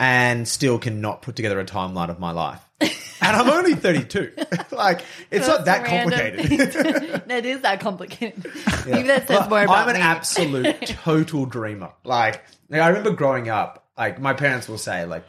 and 0.00 0.48
still 0.48 0.78
cannot 0.78 1.20
put 1.22 1.36
together 1.36 1.58
a 1.60 1.64
timeline 1.64 2.08
of 2.10 2.18
my 2.18 2.30
life. 2.30 2.60
And 2.80 3.36
I'm 3.36 3.48
only 3.48 3.74
32. 3.74 4.32
like, 4.70 5.02
it's 5.30 5.46
not 5.46 5.64
that 5.64 5.84
complicated. 5.84 7.24
that 7.26 7.46
is 7.46 7.62
that 7.62 7.80
complicated 7.80 8.44
maybe 8.86 9.08
that 9.08 9.26
says 9.26 9.48
more 9.48 9.62
about 9.62 9.76
I'm 9.76 9.88
an 9.88 9.94
me. 9.96 10.00
absolute 10.00 10.80
total 10.86 11.46
dreamer. 11.46 11.90
Like, 12.04 12.44
like, 12.68 12.80
I 12.80 12.88
remember 12.88 13.12
growing 13.12 13.48
up, 13.48 13.84
like 13.96 14.20
my 14.20 14.34
parents 14.34 14.68
will 14.68 14.78
say, 14.78 15.06
like, 15.06 15.24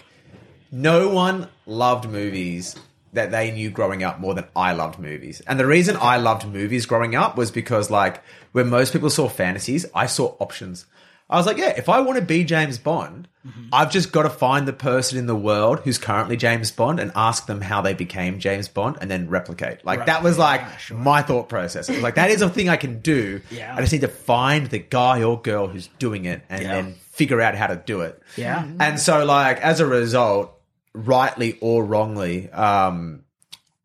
no 0.71 1.09
one 1.09 1.47
loved 1.65 2.09
movies 2.09 2.75
that 3.13 3.31
they 3.31 3.51
knew 3.51 3.69
growing 3.69 4.03
up 4.03 4.19
more 4.19 4.33
than 4.33 4.45
I 4.55 4.73
loved 4.73 4.99
movies. 4.99 5.41
And 5.47 5.59
the 5.59 5.65
reason 5.65 5.97
I 5.99 6.17
loved 6.17 6.45
movies 6.45 6.85
growing 6.85 7.15
up 7.15 7.37
was 7.37 7.51
because, 7.51 7.89
like, 7.89 8.21
when 8.51 8.69
most 8.69 8.91
people 8.93 9.09
saw 9.09 9.29
fantasies, 9.29 9.85
I 9.95 10.07
saw 10.07 10.35
options. 10.39 10.85
I 11.29 11.37
was 11.37 11.45
like, 11.45 11.57
yeah, 11.57 11.73
if 11.75 11.89
I 11.89 11.99
want 11.99 12.17
to 12.19 12.23
be 12.23 12.45
James 12.45 12.77
Bond, 12.77 13.27
mm-hmm. 13.45 13.67
I've 13.73 13.91
just 13.91 14.13
got 14.13 14.23
to 14.23 14.29
find 14.29 14.65
the 14.65 14.71
person 14.73 15.17
in 15.17 15.25
the 15.25 15.35
world 15.35 15.81
who's 15.81 15.97
currently 15.97 16.37
James 16.37 16.71
Bond 16.71 17.01
and 17.01 17.11
ask 17.15 17.47
them 17.47 17.59
how 17.59 17.81
they 17.81 17.93
became 17.93 18.39
James 18.39 18.69
Bond 18.69 18.97
and 19.01 19.11
then 19.11 19.29
replicate. 19.29 19.83
Like, 19.85 20.05
that 20.05 20.23
was 20.23 20.37
like 20.37 20.61
ah, 20.63 20.77
my 20.93 21.21
thought 21.21 21.49
process. 21.49 21.89
It 21.89 21.93
was 21.95 22.01
like, 22.03 22.15
that 22.15 22.29
is 22.29 22.41
a 22.41 22.49
thing 22.49 22.69
I 22.69 22.77
can 22.77 22.99
do. 22.99 23.41
Yeah. 23.51 23.75
I 23.75 23.81
just 23.81 23.91
need 23.91 24.01
to 24.01 24.07
find 24.07 24.67
the 24.67 24.79
guy 24.79 25.23
or 25.23 25.41
girl 25.41 25.67
who's 25.67 25.87
doing 25.99 26.25
it 26.25 26.43
and 26.49 26.61
Yeah. 26.61 26.75
then 26.75 26.95
figure 27.11 27.41
out 27.41 27.55
how 27.55 27.67
to 27.67 27.75
do 27.75 28.01
it. 28.01 28.21
Yeah. 28.37 28.63
Mm-hmm. 28.63 28.81
And 28.81 28.99
so, 28.99 29.25
like, 29.25 29.59
as 29.59 29.81
a 29.81 29.85
result, 29.85 30.53
rightly 30.93 31.57
or 31.59 31.83
wrongly, 31.83 32.49
um, 32.51 33.23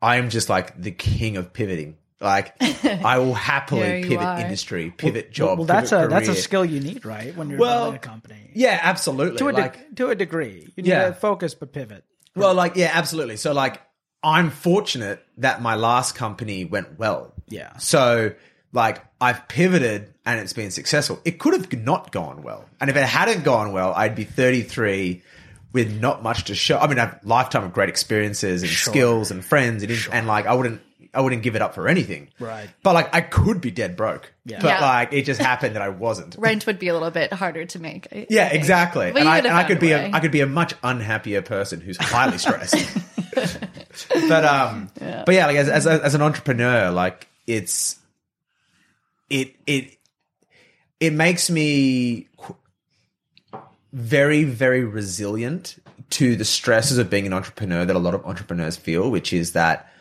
I'm 0.01 0.31
just 0.31 0.49
like 0.49 0.81
the 0.81 0.91
king 0.91 1.37
of 1.37 1.53
pivoting. 1.53 1.97
Like, 2.23 2.55
I 2.85 3.19
will 3.19 3.35
happily 3.35 4.03
pivot 4.05 4.19
are. 4.21 4.41
industry, 4.41 4.91
pivot 4.97 5.33
job. 5.33 5.59
Well, 5.59 5.67
that's 5.67 5.93
a 5.93 5.97
pivot 5.97 6.11
that's 6.11 6.29
a 6.29 6.35
skill 6.35 6.65
you 6.65 6.81
need, 6.81 7.05
right? 7.05 7.37
When 7.37 7.51
you're 7.51 7.59
Well, 7.59 7.85
building 7.87 7.97
a 7.97 7.99
company. 7.99 8.51
Yeah, 8.55 8.79
absolutely. 8.83 9.39
To 9.39 9.49
a 9.49 9.53
de- 9.53 9.73
to 9.97 10.11
a 10.11 10.15
degree, 10.15 10.73
you 10.77 10.83
need 10.83 10.89
Yeah. 10.91 11.09
to 11.09 11.15
focus 11.15 11.55
but 11.55 11.73
pivot. 11.73 12.05
well, 12.37 12.55
like, 12.55 12.77
yeah, 12.77 12.91
absolutely. 12.95 13.37
So, 13.37 13.53
like, 13.53 13.81
I'm 14.23 14.51
fortunate 14.51 15.23
that 15.39 15.61
my 15.61 15.75
last 15.75 16.15
company 16.15 16.65
went 16.65 16.99
well. 16.99 17.35
Yeah. 17.49 17.77
So, 17.79 18.33
like, 18.73 19.03
I've 19.21 19.49
pivoted 19.49 20.15
and 20.25 20.39
it's 20.41 20.53
been 20.53 20.71
successful. 20.71 21.21
It 21.25 21.39
could 21.41 21.55
have 21.55 21.73
not 21.85 22.13
gone 22.13 22.43
well. 22.45 22.65
And 22.81 22.89
if 22.89 22.97
it 22.97 23.05
hadn't 23.05 23.43
gone 23.43 23.73
well, 23.73 23.93
I'd 23.95 24.15
be 24.15 24.25
33 24.25 25.23
with 25.73 26.01
not 26.01 26.23
much 26.23 26.45
to 26.45 26.55
show. 26.55 26.79
I 26.79 26.87
mean, 26.87 26.99
I've 26.99 27.17
lifetime 27.25 27.65
of 27.65 27.73
great 27.73 27.89
experiences 27.89 28.63
and 28.63 28.71
Sure. 28.71 28.93
skills 28.93 29.31
and 29.31 29.45
friends, 29.45 29.83
and, 29.83 29.91
and 30.13 30.27
like, 30.27 30.47
I 30.47 30.55
wouldn't, 30.55 30.81
I 31.15 31.21
wouldn't 31.21 31.43
give 31.43 31.57
it 31.57 31.63
up 31.63 31.75
for 31.75 31.89
anything. 31.89 32.29
Right. 32.39 32.71
But 32.83 32.95
like, 32.95 33.15
I 33.15 33.21
could 33.21 33.61
be 33.61 33.71
dead 33.71 33.97
broke. 33.97 34.33
Yeah. 34.47 34.61
But 34.63 34.69
Yeah. 34.69 34.81
like, 34.81 35.13
it 35.13 35.25
just 35.27 35.41
happened 35.43 35.77
that 35.77 35.83
I 35.83 35.91
wasn't. 35.91 36.37
rent 36.39 36.67
would 36.67 36.79
be 36.79 36.89
a 36.89 36.95
little 36.95 37.11
bit 37.11 37.33
harder 37.33 37.67
to 37.67 37.79
make 37.79 38.09
I- 38.13 38.17
I 38.21 38.27
Yeah, 38.31 38.49
think. 38.49 38.61
exactly. 38.61 39.13
But 39.13 39.19
and 39.19 39.25
you 39.27 39.31
I, 39.31 39.37
could 39.41 39.47
and 39.47 39.55
have 39.55 39.65
I 39.65 39.69
could 39.69 39.75
found 39.75 39.81
be 39.81 39.93
a 39.93 39.99
a, 39.99 40.03
way. 40.05 40.11
I 40.15 40.21
could 40.21 40.31
be 40.33 40.41
a 40.41 40.47
much 40.47 40.75
unhappier 40.83 41.43
person 41.43 41.81
who's 41.83 41.99
highly 41.99 42.39
stressed. 42.39 42.75
but 44.29 44.45
um, 44.45 44.91
but 44.99 45.35
yeah, 45.35 45.47
like 45.47 45.57
as 45.57 45.69
as 45.69 45.87
as 45.87 46.15
an 46.15 46.23
entrepreneur, 46.23 46.91
like 46.91 47.29
it's 47.47 47.97
it 49.29 49.55
it 49.67 49.97
it 51.01 51.13
makes 51.13 51.51
me 51.51 52.29
qu- 52.37 52.57
very 53.93 54.45
very 54.45 54.85
resilient 54.85 55.77
to 56.11 56.37
the 56.37 56.45
stresses 56.45 56.99
of 56.99 57.09
being 57.11 57.27
an 57.27 57.33
entrepreneur 57.33 57.85
that 57.85 57.97
a 57.97 57.99
lot 57.99 58.15
of 58.15 58.25
entrepreneurs 58.27 58.77
feel, 58.77 59.11
which 59.11 59.33
is 59.33 59.53
that 59.53 59.92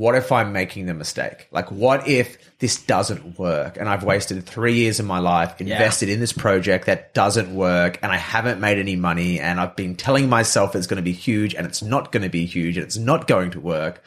what 0.00 0.14
if 0.14 0.32
I'm 0.32 0.50
making 0.54 0.86
the 0.86 0.94
mistake? 0.94 1.46
Like, 1.50 1.70
what 1.70 2.08
if 2.08 2.38
this 2.58 2.80
doesn't 2.82 3.38
work 3.38 3.76
and 3.76 3.86
I've 3.86 4.02
wasted 4.02 4.46
three 4.46 4.72
years 4.76 4.98
of 4.98 5.04
my 5.04 5.18
life 5.18 5.60
invested 5.60 6.08
in 6.08 6.20
this 6.20 6.32
project 6.32 6.86
that 6.86 7.12
doesn't 7.12 7.54
work 7.54 7.98
and 8.02 8.10
I 8.10 8.16
haven't 8.16 8.60
made 8.60 8.78
any 8.78 8.96
money 8.96 9.38
and 9.40 9.60
I've 9.60 9.76
been 9.76 9.96
telling 9.96 10.30
myself 10.30 10.74
it's 10.74 10.86
going 10.86 10.96
to 10.96 11.02
be 11.02 11.12
huge 11.12 11.54
and 11.54 11.66
it's 11.66 11.82
not 11.82 12.12
going 12.12 12.22
to 12.22 12.30
be 12.30 12.46
huge 12.46 12.78
and 12.78 12.84
it's 12.86 12.96
not 12.96 13.28
going 13.28 13.50
to 13.50 13.60
work. 13.60 14.02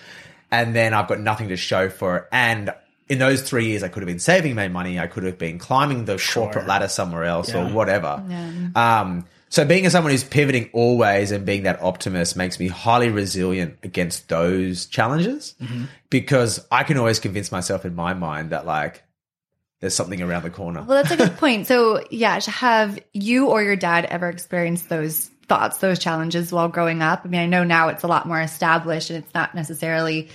And 0.49 0.75
then 0.75 0.95
I've 0.95 1.07
got 1.07 1.19
nothing 1.19 1.49
to 1.49 1.57
show 1.57 1.89
for 1.89 2.17
it. 2.17 2.23
And 2.31 2.73
in 3.07 3.19
those 3.19 3.43
three 3.43 3.65
years, 3.67 3.83
I 3.83 3.87
could 3.87 4.01
have 4.01 4.07
been 4.07 4.17
saving 4.17 4.55
my 4.55 4.69
money. 4.69 4.99
I 4.99 5.05
could 5.05 5.25
have 5.25 5.37
been 5.37 5.59
climbing 5.59 6.05
the 6.05 6.17
corporate 6.33 6.65
ladder 6.65 6.87
somewhere 6.87 7.25
else 7.25 7.53
or 7.53 7.65
Yeah. 7.65 7.71
whatever. 7.71 8.23
Um, 8.75 9.25
so 9.53 9.63
being 9.65 9.85
as 9.85 9.91
someone 9.91 10.09
who's 10.09 10.23
pivoting 10.23 10.71
always 10.73 11.29
and 11.31 11.45
being 11.45 11.61
that 11.63 11.79
optimist 11.79 12.35
makes 12.35 12.59
me 12.59 12.69
highly 12.69 13.09
resilient 13.09 13.77
against 13.83 14.27
those 14.27 14.87
challenges 14.87 15.53
mm-hmm. 15.61 15.83
because 16.09 16.65
I 16.71 16.81
can 16.81 16.97
always 16.97 17.19
convince 17.19 17.51
myself 17.51 17.85
in 17.85 17.93
my 17.93 18.15
mind 18.15 18.49
that 18.49 18.65
like 18.65 19.03
there's 19.79 19.93
something 19.93 20.23
around 20.23 20.41
the 20.41 20.49
corner. 20.49 20.81
Well, 20.81 21.03
that's 21.03 21.11
a 21.11 21.17
good 21.17 21.37
point. 21.37 21.67
So, 21.67 22.03
yeah, 22.09 22.39
have 22.47 22.97
you 23.13 23.49
or 23.49 23.61
your 23.61 23.75
dad 23.75 24.05
ever 24.05 24.27
experienced 24.27 24.89
those 24.89 25.29
thoughts, 25.47 25.77
those 25.77 25.99
challenges 25.99 26.51
while 26.51 26.67
growing 26.67 27.03
up? 27.03 27.21
I 27.23 27.27
mean, 27.27 27.41
I 27.41 27.45
know 27.45 27.63
now 27.63 27.89
it's 27.89 28.01
a 28.01 28.07
lot 28.07 28.25
more 28.25 28.41
established 28.41 29.11
and 29.11 29.23
it's 29.23 29.35
not 29.35 29.53
necessarily, 29.53 30.29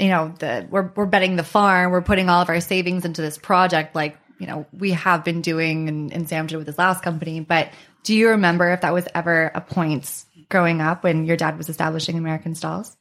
you 0.00 0.08
know, 0.08 0.32
the 0.38 0.66
we're 0.70 0.90
we're 0.96 1.04
betting 1.04 1.36
the 1.36 1.44
farm, 1.44 1.92
we're 1.92 2.00
putting 2.00 2.30
all 2.30 2.40
of 2.40 2.48
our 2.48 2.60
savings 2.60 3.04
into 3.04 3.20
this 3.20 3.36
project, 3.36 3.94
like 3.94 4.16
you 4.38 4.46
know 4.46 4.64
we 4.72 4.92
have 4.92 5.22
been 5.22 5.42
doing, 5.42 5.90
and, 5.90 6.14
and 6.14 6.26
Sam 6.30 6.46
did 6.46 6.56
with 6.56 6.66
his 6.66 6.78
last 6.78 7.02
company. 7.02 7.40
But 7.40 7.68
do 8.02 8.14
you 8.14 8.30
remember 8.30 8.70
if 8.70 8.80
that 8.82 8.94
was 8.94 9.06
ever 9.14 9.50
a 9.54 9.60
point 9.60 10.24
growing 10.48 10.80
up 10.80 11.04
when 11.04 11.24
your 11.24 11.36
dad 11.36 11.58
was 11.58 11.68
establishing 11.68 12.16
American 12.16 12.54
Stalls? 12.54 12.96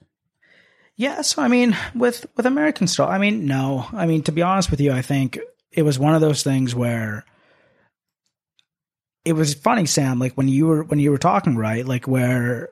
Yeah, 0.96 1.22
so 1.22 1.42
I 1.42 1.48
mean, 1.48 1.78
with 1.94 2.26
with 2.36 2.46
American 2.46 2.88
Stalls, 2.88 3.12
I 3.12 3.20
mean, 3.20 3.46
no, 3.46 3.86
I 3.94 4.06
mean, 4.06 4.24
to 4.24 4.32
be 4.32 4.42
honest 4.42 4.72
with 4.72 4.82
you, 4.82 4.92
I 4.92 5.02
think 5.02 5.40
it 5.72 5.84
was 5.84 6.00
one 6.00 6.16
of 6.16 6.22
those 6.22 6.44
things 6.44 6.74
where 6.74 7.24
it 9.24 9.34
was 9.34 9.54
funny, 9.54 9.86
Sam. 9.86 10.20
Like 10.20 10.34
when 10.34 10.48
you 10.48 10.66
were 10.68 10.84
when 10.84 11.00
you 11.00 11.12
were 11.12 11.18
talking, 11.18 11.56
right? 11.56 11.86
Like 11.86 12.08
where 12.08 12.70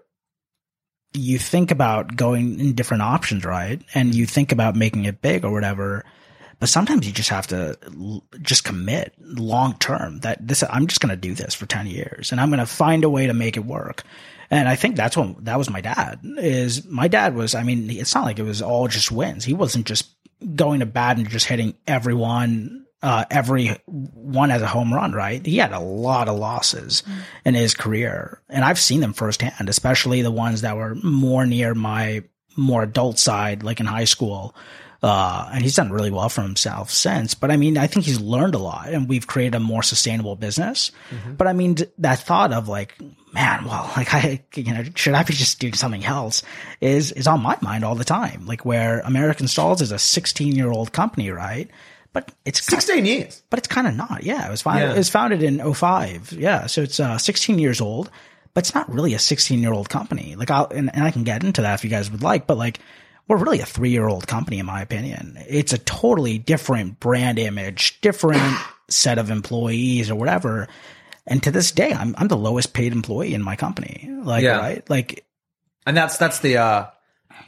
you 1.13 1.37
think 1.37 1.71
about 1.71 2.15
going 2.15 2.59
in 2.59 2.73
different 2.73 3.03
options, 3.03 3.45
right? 3.45 3.81
And 3.93 4.15
you 4.15 4.25
think 4.25 4.51
about 4.51 4.75
making 4.75 5.05
it 5.05 5.21
big 5.21 5.45
or 5.45 5.51
whatever. 5.51 6.03
But 6.59 6.69
sometimes 6.69 7.05
you 7.05 7.13
just 7.13 7.29
have 7.29 7.47
to 7.47 7.77
l- 7.85 8.23
just 8.41 8.63
commit 8.63 9.13
long 9.19 9.75
term 9.79 10.19
that 10.19 10.47
this, 10.47 10.63
I'm 10.69 10.87
just 10.87 11.01
going 11.01 11.09
to 11.09 11.15
do 11.15 11.33
this 11.33 11.53
for 11.53 11.65
10 11.65 11.87
years 11.87 12.31
and 12.31 12.39
I'm 12.39 12.49
going 12.49 12.59
to 12.59 12.65
find 12.65 13.03
a 13.03 13.09
way 13.09 13.27
to 13.27 13.33
make 13.33 13.57
it 13.57 13.65
work. 13.65 14.03
And 14.49 14.69
I 14.69 14.75
think 14.75 14.95
that's 14.95 15.17
what, 15.17 15.43
that 15.45 15.57
was 15.57 15.69
my 15.69 15.81
dad 15.81 16.19
is 16.23 16.85
my 16.85 17.07
dad 17.07 17.35
was, 17.35 17.55
I 17.55 17.63
mean, 17.63 17.89
it's 17.89 18.13
not 18.13 18.25
like 18.25 18.39
it 18.39 18.43
was 18.43 18.61
all 18.61 18.87
just 18.87 19.11
wins. 19.11 19.43
He 19.43 19.53
wasn't 19.53 19.85
just 19.87 20.09
going 20.55 20.81
to 20.81 20.85
bat 20.85 21.17
and 21.17 21.29
just 21.29 21.47
hitting 21.47 21.75
everyone 21.87 22.85
uh, 23.05 23.23
every 23.29 23.67
one 23.85 24.49
as 24.49 24.63
a 24.63 24.67
home 24.67 24.91
run, 24.91 25.11
right? 25.11 25.45
He 25.45 25.57
had 25.57 25.73
a 25.73 25.79
lot 25.79 26.27
of 26.27 26.39
losses 26.39 27.03
in 27.45 27.53
his 27.53 27.75
career, 27.75 28.41
and 28.49 28.65
I've 28.65 28.79
seen 28.79 29.01
them 29.01 29.13
firsthand, 29.13 29.69
especially 29.69 30.23
the 30.23 30.31
ones 30.31 30.61
that 30.61 30.75
were 30.75 30.95
more 30.95 31.45
near 31.45 31.75
my 31.75 32.23
more 32.57 32.81
adult 32.81 33.19
side, 33.19 33.61
like 33.61 33.79
in 33.79 33.85
high 33.85 34.05
school. 34.05 34.55
Uh, 35.03 35.49
and 35.53 35.61
he's 35.61 35.75
done 35.75 35.91
really 35.91 36.09
well 36.11 36.29
for 36.29 36.41
himself 36.41 36.89
since. 36.89 37.33
But 37.35 37.51
I 37.51 37.57
mean, 37.57 37.77
I 37.77 37.85
think 37.87 38.05
he's 38.05 38.19
learned 38.19 38.55
a 38.55 38.59
lot 38.59 38.89
and 38.89 39.07
we've 39.07 39.27
created 39.27 39.55
a 39.55 39.59
more 39.59 39.83
sustainable 39.83 40.35
business. 40.35 40.91
But 41.37 41.47
I 41.47 41.53
mean, 41.53 41.75
that 41.99 42.19
thought 42.19 42.51
of 42.53 42.67
like, 42.67 42.95
man, 43.33 43.65
well, 43.65 43.91
like 43.95 44.13
I, 44.13 44.41
you 44.55 44.73
know, 44.73 44.83
should 44.95 45.13
I 45.13 45.23
be 45.23 45.33
just 45.33 45.59
doing 45.59 45.73
something 45.73 46.03
else 46.05 46.41
is, 46.81 47.11
is 47.11 47.27
on 47.27 47.41
my 47.41 47.57
mind 47.61 47.83
all 47.85 47.95
the 47.95 48.03
time. 48.05 48.45
Like 48.47 48.65
where 48.65 49.01
American 49.01 49.47
Stalls 49.47 49.81
is 49.81 49.91
a 49.91 49.99
16 49.99 50.55
year 50.55 50.71
old 50.71 50.91
company, 50.91 51.29
right? 51.29 51.69
But 52.13 52.31
it's 52.45 52.61
kind- 52.61 52.81
16 52.81 53.05
years. 53.05 53.43
but 53.49 53.59
it's 53.59 53.67
kind 53.67 53.85
of 53.87 53.95
not. 53.95 54.23
Yeah, 54.23 54.47
it 54.47 54.49
was 54.49 54.61
founded. 54.63 54.87
Yeah. 54.87 54.95
It 54.95 54.97
was 54.97 55.09
founded 55.09 55.43
in 55.43 55.73
05. 55.73 56.31
Yeah, 56.31 56.65
so 56.67 56.81
it's 56.81 56.99
uh, 56.99 57.17
16 57.17 57.59
years 57.59 57.81
old, 57.81 58.09
but 58.53 58.63
it's 58.63 58.73
not 58.73 58.91
really 58.91 59.13
a 59.13 59.19
16 59.19 59.59
year 59.61 59.73
old 59.73 59.89
company. 59.89 60.35
Like, 60.35 60.49
I'll 60.49 60.67
and, 60.67 60.89
and 60.95 61.03
I 61.03 61.11
can 61.11 61.25
get 61.25 61.43
into 61.43 61.61
that 61.63 61.73
if 61.75 61.83
you 61.83 61.89
guys 61.89 62.09
would 62.09 62.23
like, 62.23 62.47
but 62.47 62.57
like, 62.57 62.79
we're 63.27 63.37
really 63.37 63.59
a 63.59 63.65
three 63.65 63.89
year 63.89 64.07
old 64.07 64.27
company 64.27 64.59
in 64.59 64.65
my 64.65 64.81
opinion. 64.81 65.37
It's 65.47 65.73
a 65.73 65.77
totally 65.79 66.37
different 66.37 66.99
brand 66.99 67.39
image, 67.39 67.99
different 68.01 68.43
set 68.89 69.17
of 69.17 69.29
employees 69.31 70.09
or 70.11 70.15
whatever. 70.15 70.67
And 71.27 71.41
to 71.43 71.51
this 71.51 71.71
day, 71.71 71.91
I'm 71.91 72.13
I'm 72.17 72.27
the 72.27 72.37
lowest 72.37 72.73
paid 72.73 72.91
employee 72.93 73.33
in 73.33 73.41
my 73.41 73.55
company. 73.55 74.09
Like, 74.23 74.43
Yeah. 74.43 74.57
right? 74.57 74.89
Like, 74.89 75.25
And 75.87 75.97
that's 75.97 76.17
that's 76.17 76.39
the 76.39 76.57
uh 76.57 76.85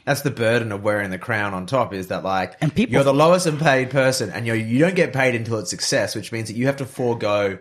that's 0.04 0.22
the 0.22 0.30
burden 0.30 0.72
of 0.72 0.82
wearing 0.82 1.10
the 1.10 1.18
crown 1.18 1.54
on 1.54 1.66
top 1.66 1.94
is 1.94 2.08
that 2.08 2.24
like 2.24 2.56
And 2.60 2.74
people- 2.74 2.94
you're 2.94 3.04
the 3.04 3.14
lowest 3.14 3.46
paid 3.58 3.90
person 3.90 4.30
and 4.30 4.46
you 4.46 4.54
you 4.54 4.78
don't 4.80 4.96
get 4.96 5.12
paid 5.12 5.34
until 5.36 5.58
it's 5.60 5.70
success, 5.70 6.14
which 6.16 6.32
means 6.32 6.48
that 6.48 6.56
you 6.56 6.66
have 6.66 6.76
to 6.78 6.86
forego 6.86 7.58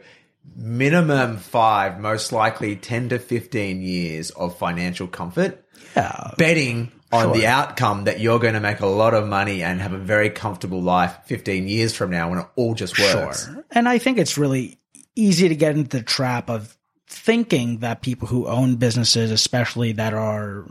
minimum 0.56 1.38
five, 1.38 2.00
most 2.00 2.32
likely 2.32 2.76
ten 2.76 3.10
to 3.10 3.20
fifteen 3.20 3.82
years 3.82 4.30
of 4.32 4.58
financial 4.58 5.08
comfort, 5.08 5.64
yeah, 5.96 6.32
betting 6.38 6.92
on 7.12 7.26
Sure. 7.28 7.34
the 7.36 7.48
outcome 7.48 8.04
that 8.04 8.20
you're 8.20 8.40
going 8.40 8.54
to 8.54 8.60
make 8.60 8.82
a 8.82 8.86
lot 8.86 9.14
of 9.14 9.28
money 9.28 9.64
and 9.64 9.80
have 9.82 9.94
a 9.94 9.98
very 9.98 10.30
comfortable 10.30 10.82
life 10.82 11.16
15 11.26 11.68
years 11.68 11.96
from 11.96 12.12
now 12.12 12.30
when 12.30 12.40
it 12.40 12.48
all 12.56 12.74
just 12.74 13.00
works. 13.00 13.46
Sure. 13.46 13.66
And 13.72 13.88
I 13.88 13.98
think 13.98 14.18
it's 14.18 14.38
really 14.38 14.78
easy 15.16 15.48
to 15.50 15.56
get 15.56 15.76
into 15.78 15.98
the 15.98 16.04
trap 16.04 16.50
of 16.50 16.78
thinking 17.08 17.80
that 17.80 18.02
people 18.02 18.28
who 18.28 18.48
own 18.48 18.76
businesses, 18.76 19.32
especially 19.32 19.94
that 19.94 20.14
are, 20.14 20.66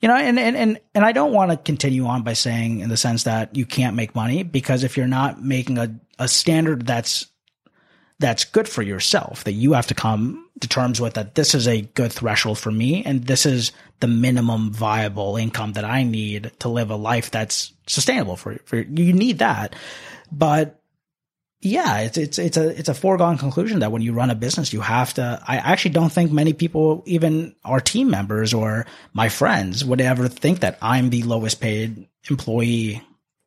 you 0.00 0.08
know, 0.08 0.16
and, 0.16 0.38
and, 0.38 0.56
and, 0.56 0.80
and 0.94 1.04
I 1.04 1.12
don't 1.12 1.32
want 1.32 1.50
to 1.50 1.56
continue 1.58 2.06
on 2.06 2.22
by 2.22 2.32
saying 2.32 2.80
in 2.80 2.88
the 2.88 2.96
sense 2.96 3.24
that 3.24 3.54
you 3.54 3.66
can't 3.66 3.94
make 3.94 4.14
money 4.14 4.42
because 4.42 4.82
if 4.84 4.96
you're 4.96 5.06
not 5.06 5.42
making 5.42 5.76
a, 5.78 5.94
a 6.18 6.28
standard 6.28 6.86
that's, 6.86 7.26
that's 8.22 8.44
good 8.44 8.68
for 8.68 8.82
yourself 8.82 9.44
that 9.44 9.52
you 9.52 9.74
have 9.74 9.88
to 9.88 9.94
come 9.94 10.48
to 10.60 10.68
terms 10.68 11.00
with 11.00 11.14
that 11.14 11.34
this 11.34 11.54
is 11.54 11.68
a 11.68 11.82
good 11.82 12.12
threshold 12.12 12.58
for 12.58 12.70
me 12.70 13.04
and 13.04 13.24
this 13.24 13.44
is 13.44 13.72
the 14.00 14.06
minimum 14.06 14.72
viable 14.72 15.36
income 15.36 15.72
that 15.74 15.84
I 15.84 16.02
need 16.02 16.52
to 16.60 16.68
live 16.68 16.90
a 16.90 16.96
life 16.96 17.30
that's 17.30 17.72
sustainable 17.86 18.36
for, 18.36 18.56
for 18.64 18.76
you 18.78 19.12
need 19.12 19.38
that. 19.38 19.74
But 20.30 20.80
yeah, 21.60 22.00
it's 22.00 22.18
it's 22.18 22.38
it's 22.38 22.56
a 22.56 22.68
it's 22.76 22.88
a 22.88 22.94
foregone 22.94 23.38
conclusion 23.38 23.80
that 23.80 23.92
when 23.92 24.02
you 24.02 24.12
run 24.12 24.30
a 24.30 24.34
business, 24.34 24.72
you 24.72 24.80
have 24.80 25.14
to. 25.14 25.40
I 25.46 25.58
actually 25.58 25.92
don't 25.92 26.10
think 26.10 26.32
many 26.32 26.52
people, 26.52 27.04
even 27.06 27.54
our 27.64 27.78
team 27.78 28.10
members 28.10 28.52
or 28.52 28.86
my 29.12 29.28
friends, 29.28 29.84
would 29.84 30.00
ever 30.00 30.26
think 30.26 30.60
that 30.60 30.78
I'm 30.82 31.10
the 31.10 31.22
lowest 31.22 31.60
paid 31.60 32.08
employee 32.28 33.02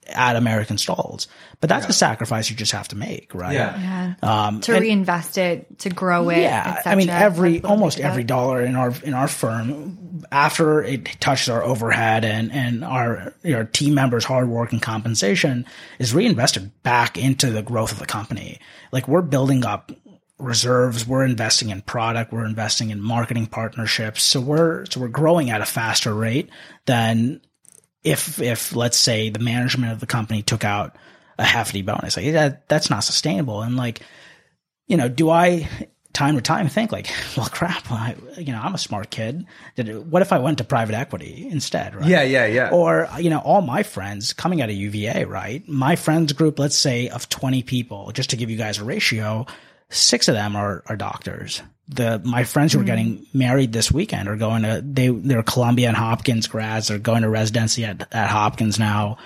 at 0.08 0.36
American 0.36 0.78
Stalls. 0.78 1.28
But 1.62 1.70
that's 1.70 1.88
a 1.88 1.94
sacrifice 1.94 2.50
you 2.50 2.56
just 2.56 2.72
have 2.74 2.88
to 2.90 2.96
make, 2.96 3.34
right? 3.34 3.54
Yeah. 3.54 4.16
Yeah. 4.22 4.48
Um, 4.48 4.62
to 4.62 4.74
and- 4.74 4.82
reinvest 4.82 5.38
it, 5.38 5.80
to 5.80 5.90
grow 5.90 6.30
it. 6.30 6.42
yeah, 6.42 6.82
I 6.86 6.96
mean 6.96 7.10
every 7.10 7.62
almost 7.64 8.00
every 8.00 8.24
dollar 8.24 8.62
in 8.62 8.76
our 8.76 8.94
in 9.04 9.14
our 9.14 9.28
firm 9.28 10.24
after 10.32 10.82
it 10.84 11.06
touches 11.20 11.50
our 11.50 11.64
overhead 11.64 12.26
and 12.26 12.52
and 12.52 12.84
our 12.84 13.34
our 13.54 13.64
team 13.66 13.94
members' 13.94 14.26
hard 14.26 14.48
work 14.48 14.72
and 14.72 14.82
compensation 14.82 15.66
is 16.00 16.14
reinvested 16.14 16.72
back 16.84 17.18
into 17.18 17.52
the 17.52 17.62
growth 17.62 17.92
of 17.92 18.00
the 18.00 18.06
company. 18.06 18.60
Like 18.92 19.08
we're 19.08 19.22
building 19.22 19.66
up 19.66 19.92
reserves, 20.38 21.08
we're 21.08 21.24
investing 21.26 21.70
in 21.70 21.82
product, 21.82 22.34
we're 22.34 22.46
investing 22.46 22.90
in 22.90 23.02
marketing 23.02 23.48
partnerships. 23.48 24.22
So 24.24 24.42
we're 24.42 24.86
so 24.86 25.00
we're 25.00 25.08
growing 25.08 25.50
at 25.50 25.62
a 25.62 25.66
faster 25.66 26.14
rate 26.14 26.50
than 26.86 27.42
if 28.06 28.40
if 28.40 28.76
let's 28.76 28.98
say 28.98 29.30
the 29.30 29.40
management 29.40 29.92
of 29.92 30.00
the 30.00 30.06
company 30.06 30.42
took 30.42 30.64
out 30.64 30.96
a 31.38 31.44
hefty 31.44 31.82
bonus. 31.82 32.16
Like 32.16 32.32
that 32.34 32.70
that's 32.70 32.90
not 32.90 33.04
sustainable. 33.04 33.62
And 33.62 33.76
like 33.76 34.02
you 34.88 34.98
know, 34.98 35.10
do 35.10 35.30
I 35.30 35.68
time 36.16 36.36
to 36.36 36.42
time 36.42 36.68
think 36.68 36.92
like, 36.92 37.10
well, 37.38 37.48
crap, 37.48 37.92
I, 37.92 38.16
you 38.38 38.52
know, 38.52 38.60
I'm 38.62 38.74
a 38.74 38.80
smart 38.80 39.12
kid. 39.12 39.46
Did 39.76 40.10
what 40.10 40.22
if 40.22 40.32
I 40.32 40.40
went 40.40 40.58
to 40.60 40.64
private 40.64 40.96
equity 40.96 41.48
instead? 41.50 41.96
Right? 41.96 42.08
Yeah, 42.08 42.24
yeah, 42.24 42.46
yeah. 42.46 42.70
Or, 42.72 43.08
you 43.20 43.30
know, 43.30 43.40
all 43.40 43.62
my 43.62 43.84
friends 43.84 44.34
coming 44.34 44.62
out 44.62 44.70
of 44.70 44.76
UVA, 44.76 45.26
right? 45.26 45.68
My 45.68 45.96
friends 45.96 46.34
group, 46.34 46.58
let's 46.58 46.78
say 46.78 47.10
of 47.10 47.30
20 47.30 47.62
people, 47.64 48.12
just 48.14 48.32
to 48.32 48.38
give 48.38 48.50
you 48.50 48.58
guys 48.58 48.80
a 48.80 48.84
ratio, 48.84 49.46
six 49.90 50.28
of 50.28 50.36
them 50.36 50.56
are, 50.56 50.84
are 50.88 50.96
doctors. 50.96 51.62
The, 51.88 52.20
my 52.26 52.44
friends 52.44 52.74
who 52.74 52.82
are 52.82 52.86
getting 52.86 53.28
married 53.34 53.72
this 53.72 53.92
weekend 53.92 54.28
are 54.28 54.38
going 54.38 54.64
to, 54.64 54.82
they, 54.84 55.10
they're 55.10 55.44
Columbia 55.44 55.88
and 55.88 55.98
Hopkins 55.98 56.48
grads. 56.48 56.88
They're 56.88 56.98
going 56.98 57.22
to 57.22 57.30
residency 57.30 57.86
at, 57.86 58.08
at 58.12 58.30
Hopkins 58.30 58.80
now. 58.80 59.18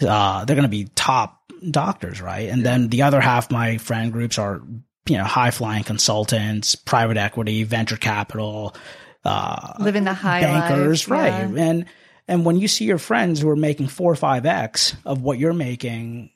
Uh, 0.00 0.44
they're 0.44 0.56
going 0.56 0.62
to 0.64 0.68
be 0.68 0.88
top 0.94 1.40
doctors, 1.70 2.20
right? 2.20 2.48
And 2.48 2.64
then 2.64 2.88
the 2.88 3.02
other 3.02 3.20
half, 3.20 3.50
my 3.50 3.78
friend 3.78 4.12
groups 4.12 4.38
are, 4.38 4.62
you 5.06 5.18
know, 5.18 5.24
high 5.24 5.50
flying 5.50 5.84
consultants, 5.84 6.74
private 6.74 7.16
equity, 7.16 7.64
venture 7.64 7.96
capital, 7.96 8.76
uh, 9.24 9.74
living 9.78 10.04
the 10.04 10.14
high 10.14 10.40
bankers, 10.40 11.08
life, 11.08 11.10
right? 11.10 11.50
yeah. 11.50 11.64
And 11.64 11.86
and 12.26 12.44
when 12.44 12.58
you 12.58 12.68
see 12.68 12.84
your 12.84 12.98
friends 12.98 13.40
who 13.40 13.48
are 13.50 13.56
making 13.56 13.88
four 13.88 14.12
or 14.12 14.16
five 14.16 14.46
x 14.46 14.96
of 15.04 15.22
what 15.22 15.38
you're 15.38 15.52
making, 15.52 16.30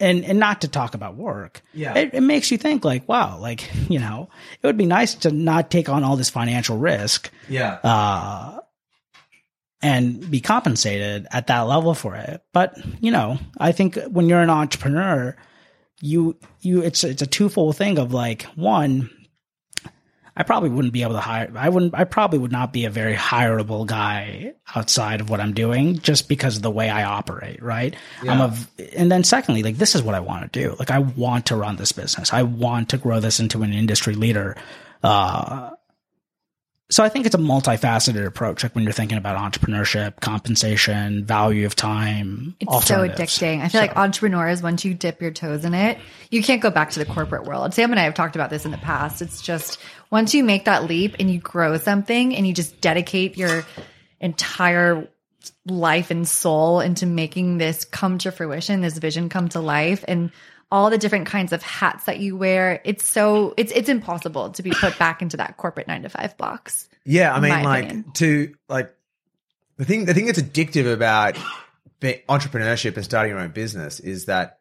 and 0.00 0.24
and 0.24 0.38
not 0.38 0.60
to 0.60 0.68
talk 0.68 0.94
about 0.94 1.16
work, 1.16 1.62
Yeah. 1.72 1.96
it, 1.96 2.10
it 2.14 2.20
makes 2.20 2.50
you 2.50 2.58
think 2.58 2.84
like, 2.84 3.08
wow, 3.08 3.38
like 3.38 3.70
you 3.88 3.98
know, 3.98 4.28
it 4.62 4.66
would 4.66 4.76
be 4.76 4.86
nice 4.86 5.14
to 5.14 5.30
not 5.30 5.70
take 5.70 5.88
on 5.88 6.04
all 6.04 6.16
this 6.16 6.30
financial 6.30 6.76
risk 6.78 7.30
yeah. 7.48 7.74
uh, 7.82 8.60
and 9.82 10.30
be 10.30 10.40
compensated 10.40 11.26
at 11.30 11.46
that 11.48 11.60
level 11.62 11.94
for 11.94 12.14
it. 12.16 12.42
But 12.52 12.76
you 13.00 13.10
know, 13.10 13.38
I 13.58 13.72
think 13.72 13.96
when 14.08 14.28
you're 14.28 14.40
an 14.42 14.50
entrepreneur, 14.50 15.36
you 16.00 16.36
you 16.60 16.82
it's 16.82 17.04
it's 17.04 17.22
a 17.22 17.26
twofold 17.26 17.76
thing 17.76 17.98
of 17.98 18.12
like 18.12 18.42
one. 18.54 19.10
I 20.36 20.42
probably 20.42 20.68
wouldn't 20.68 20.92
be 20.92 21.02
able 21.02 21.14
to 21.14 21.20
hire. 21.20 21.50
I 21.56 21.68
wouldn't. 21.70 21.94
I 21.94 22.04
probably 22.04 22.38
would 22.38 22.52
not 22.52 22.72
be 22.72 22.84
a 22.84 22.90
very 22.90 23.14
hireable 23.14 23.86
guy 23.86 24.52
outside 24.74 25.20
of 25.22 25.30
what 25.30 25.40
I'm 25.40 25.54
doing, 25.54 25.98
just 25.98 26.28
because 26.28 26.56
of 26.56 26.62
the 26.62 26.70
way 26.70 26.90
I 26.90 27.04
operate. 27.04 27.62
Right. 27.62 27.96
I'm 28.22 28.40
a. 28.40 28.56
And 28.94 29.10
then 29.10 29.24
secondly, 29.24 29.62
like 29.62 29.78
this 29.78 29.94
is 29.94 30.02
what 30.02 30.14
I 30.14 30.20
want 30.20 30.52
to 30.52 30.60
do. 30.60 30.76
Like 30.78 30.90
I 30.90 30.98
want 30.98 31.46
to 31.46 31.56
run 31.56 31.76
this 31.76 31.92
business. 31.92 32.32
I 32.32 32.42
want 32.42 32.90
to 32.90 32.98
grow 32.98 33.18
this 33.20 33.40
into 33.40 33.62
an 33.62 33.72
industry 33.72 34.14
leader. 34.14 34.56
Uh, 35.02 35.70
so 36.88 37.02
I 37.02 37.08
think 37.08 37.26
it's 37.26 37.34
a 37.34 37.38
multifaceted 37.38 38.24
approach. 38.24 38.62
Like 38.62 38.74
when 38.74 38.84
you're 38.84 38.92
thinking 38.92 39.18
about 39.18 39.36
entrepreneurship, 39.36 40.20
compensation, 40.20 41.24
value 41.24 41.66
of 41.66 41.74
time. 41.74 42.54
It's 42.60 42.86
so 42.86 43.08
addicting. 43.08 43.60
I 43.60 43.68
feel 43.68 43.80
like 43.80 43.96
entrepreneurs, 43.96 44.62
once 44.62 44.84
you 44.84 44.94
dip 44.94 45.20
your 45.20 45.32
toes 45.32 45.64
in 45.64 45.74
it, 45.74 45.98
you 46.30 46.44
can't 46.44 46.62
go 46.62 46.70
back 46.70 46.90
to 46.90 47.00
the 47.00 47.04
corporate 47.04 47.44
world. 47.44 47.74
Sam 47.74 47.90
and 47.90 47.98
I 47.98 48.04
have 48.04 48.14
talked 48.14 48.36
about 48.36 48.50
this 48.50 48.64
in 48.64 48.70
the 48.70 48.78
past. 48.78 49.20
It's 49.20 49.42
just 49.42 49.80
once 50.10 50.32
you 50.32 50.44
make 50.44 50.66
that 50.66 50.84
leap 50.84 51.16
and 51.18 51.28
you 51.28 51.40
grow 51.40 51.76
something 51.76 52.36
and 52.36 52.46
you 52.46 52.54
just 52.54 52.80
dedicate 52.80 53.36
your 53.36 53.64
entire 54.20 55.08
life 55.66 56.12
and 56.12 56.26
soul 56.26 56.80
into 56.80 57.04
making 57.04 57.58
this 57.58 57.84
come 57.84 58.18
to 58.18 58.30
fruition, 58.30 58.80
this 58.80 58.98
vision 58.98 59.28
come 59.28 59.48
to 59.48 59.60
life 59.60 60.04
and 60.06 60.30
all 60.76 60.90
the 60.90 60.98
different 60.98 61.26
kinds 61.26 61.54
of 61.54 61.62
hats 61.62 62.04
that 62.04 62.20
you 62.20 62.36
wear, 62.36 62.82
it's 62.84 63.08
so 63.08 63.54
it's 63.56 63.72
it's 63.72 63.88
impossible 63.88 64.50
to 64.50 64.62
be 64.62 64.70
put 64.70 64.98
back 64.98 65.22
into 65.22 65.38
that 65.38 65.56
corporate 65.56 65.88
9 65.88 66.02
to 66.02 66.10
5 66.10 66.36
box. 66.36 66.86
Yeah, 67.06 67.34
I 67.34 67.40
mean, 67.40 67.62
like 67.62 67.84
opinion. 67.86 68.12
to 68.12 68.54
like 68.68 68.94
the 69.78 69.86
thing. 69.86 70.04
The 70.04 70.12
thing 70.12 70.26
that's 70.26 70.40
addictive 70.40 70.92
about 70.92 71.38
entrepreneurship 72.02 72.94
and 72.96 73.04
starting 73.04 73.30
your 73.30 73.40
own 73.40 73.52
business 73.52 74.00
is 74.00 74.26
that 74.26 74.58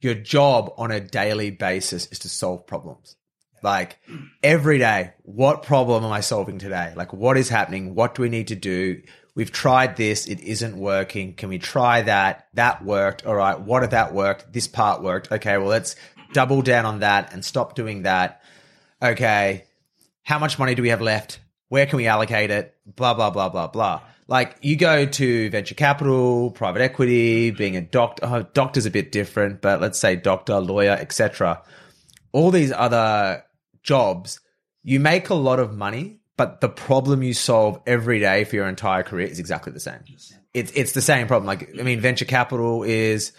your 0.00 0.14
job 0.14 0.72
on 0.78 0.90
a 0.90 0.98
daily 0.98 1.50
basis 1.50 2.06
is 2.06 2.20
to 2.20 2.30
solve 2.30 2.66
problems. 2.66 3.16
Like 3.62 3.98
every 4.42 4.78
day, 4.78 5.12
what 5.24 5.62
problem 5.62 6.04
am 6.04 6.10
I 6.10 6.20
solving 6.20 6.58
today? 6.58 6.94
Like, 6.96 7.12
what 7.12 7.36
is 7.36 7.50
happening? 7.50 7.94
What 7.94 8.14
do 8.14 8.22
we 8.22 8.30
need 8.30 8.48
to 8.48 8.56
do? 8.56 9.02
We've 9.40 9.52
tried 9.52 9.96
this; 9.96 10.26
it 10.26 10.40
isn't 10.40 10.76
working. 10.76 11.34
Can 11.34 11.48
we 11.48 11.58
try 11.58 12.02
that? 12.02 12.46
That 12.54 12.84
worked. 12.84 13.26
All 13.26 13.34
right. 13.34 13.58
What 13.58 13.82
if 13.82 13.90
that 13.90 14.14
worked? 14.14 14.52
This 14.52 14.68
part 14.68 15.02
worked. 15.02 15.32
Okay. 15.32 15.58
Well, 15.58 15.68
let's 15.68 15.96
double 16.32 16.62
down 16.62 16.86
on 16.86 17.00
that 17.00 17.32
and 17.32 17.44
stop 17.44 17.74
doing 17.74 18.02
that. 18.02 18.42
Okay 19.02 19.64
how 20.30 20.38
much 20.38 20.58
money 20.58 20.76
do 20.76 20.82
we 20.82 20.90
have 20.90 21.00
left? 21.00 21.40
Where 21.68 21.86
can 21.86 21.96
we 21.96 22.06
allocate 22.06 22.50
it? 22.52 22.74
Blah, 22.86 23.14
blah, 23.14 23.30
blah, 23.30 23.48
blah, 23.48 23.66
blah. 23.66 24.00
like 24.28 24.56
you 24.60 24.76
go 24.76 25.04
to 25.04 25.50
venture 25.50 25.74
capital, 25.74 26.52
private 26.52 26.82
equity, 26.82 27.50
being 27.50 27.76
a 27.76 27.80
doctor. 27.80 28.24
Oh, 28.24 28.42
doctor's 28.42 28.86
a 28.86 28.90
bit 28.92 29.10
different, 29.10 29.60
but 29.60 29.80
let's 29.80 29.98
say 29.98 30.14
doctor, 30.14 30.60
lawyer, 30.60 30.92
etc. 30.92 31.62
All 32.30 32.52
these 32.52 32.70
other 32.70 33.44
jobs, 33.82 34.40
you 34.84 35.00
make 35.00 35.30
a 35.30 35.34
lot 35.34 35.58
of 35.58 35.76
money, 35.76 36.19
but 36.40 36.62
the 36.62 36.70
problem 36.70 37.22
you 37.22 37.34
solve 37.34 37.82
every 37.86 38.18
day 38.18 38.44
for 38.44 38.56
your 38.56 38.66
entire 38.66 39.02
career 39.02 39.26
is 39.26 39.38
exactly 39.38 39.74
the 39.74 39.78
same. 39.78 40.00
It's 40.54 40.72
it's 40.72 40.92
the 40.92 41.02
same 41.02 41.26
problem. 41.26 41.46
Like 41.46 41.78
I 41.78 41.82
mean, 41.82 42.00
venture 42.00 42.24
capital 42.24 42.82
is 42.82 43.32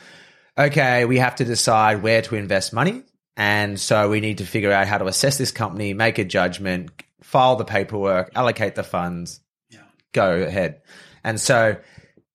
okay. 0.56 1.06
We 1.06 1.18
have 1.18 1.38
to 1.38 1.44
decide 1.44 2.04
where 2.04 2.22
to 2.22 2.36
invest 2.36 2.74
money, 2.74 3.02
and 3.36 3.80
so 3.80 4.08
we 4.12 4.20
need 4.20 4.38
to 4.38 4.46
figure 4.46 4.72
out 4.72 4.86
how 4.86 5.00
to 5.00 5.08
assess 5.08 5.40
this 5.40 5.52
company, 5.52 5.96
make 5.96 6.20
a 6.20 6.24
judgment, 6.24 6.92
file 7.24 7.56
the 7.56 7.66
paperwork, 7.66 8.34
allocate 8.36 8.76
the 8.76 8.84
funds, 8.84 9.40
go 10.14 10.44
ahead. 10.44 10.82
And 11.24 11.42
so 11.42 11.78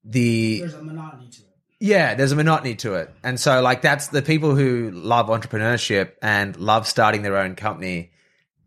the 0.03 0.59
There's 0.59 0.75
a 0.75 0.83
monotony 0.83 1.29
to 1.29 1.43
it. 1.43 1.47
yeah, 1.79 2.15
there's 2.15 2.33
a 2.33 2.37
monotony 2.37 2.75
to 2.75 2.95
it. 2.95 3.15
And 3.23 3.39
so 3.39 3.63
like 3.63 3.83
that's 3.83 4.09
the 4.09 4.21
people 4.21 4.57
who 4.57 4.91
love 4.91 5.29
entrepreneurship 5.29 6.15
and 6.23 6.57
love 6.57 6.89
starting 6.89 7.23
their 7.23 7.37
own 7.37 7.55
company, 7.55 8.11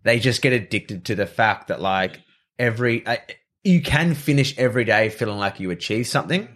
they 0.04 0.20
just 0.20 0.42
get 0.42 0.54
addicted 0.54 1.06
to 1.06 1.16
the 1.16 1.26
fact 1.26 1.68
that 1.68 1.82
like 1.82 2.22
every 2.58 3.06
uh, 3.06 3.18
you 3.64 3.82
can 3.82 4.14
finish 4.14 4.58
every 4.58 4.86
day 4.86 5.10
feeling 5.10 5.38
like 5.38 5.60
you 5.60 5.72
achieved 5.72 6.08
something 6.08 6.48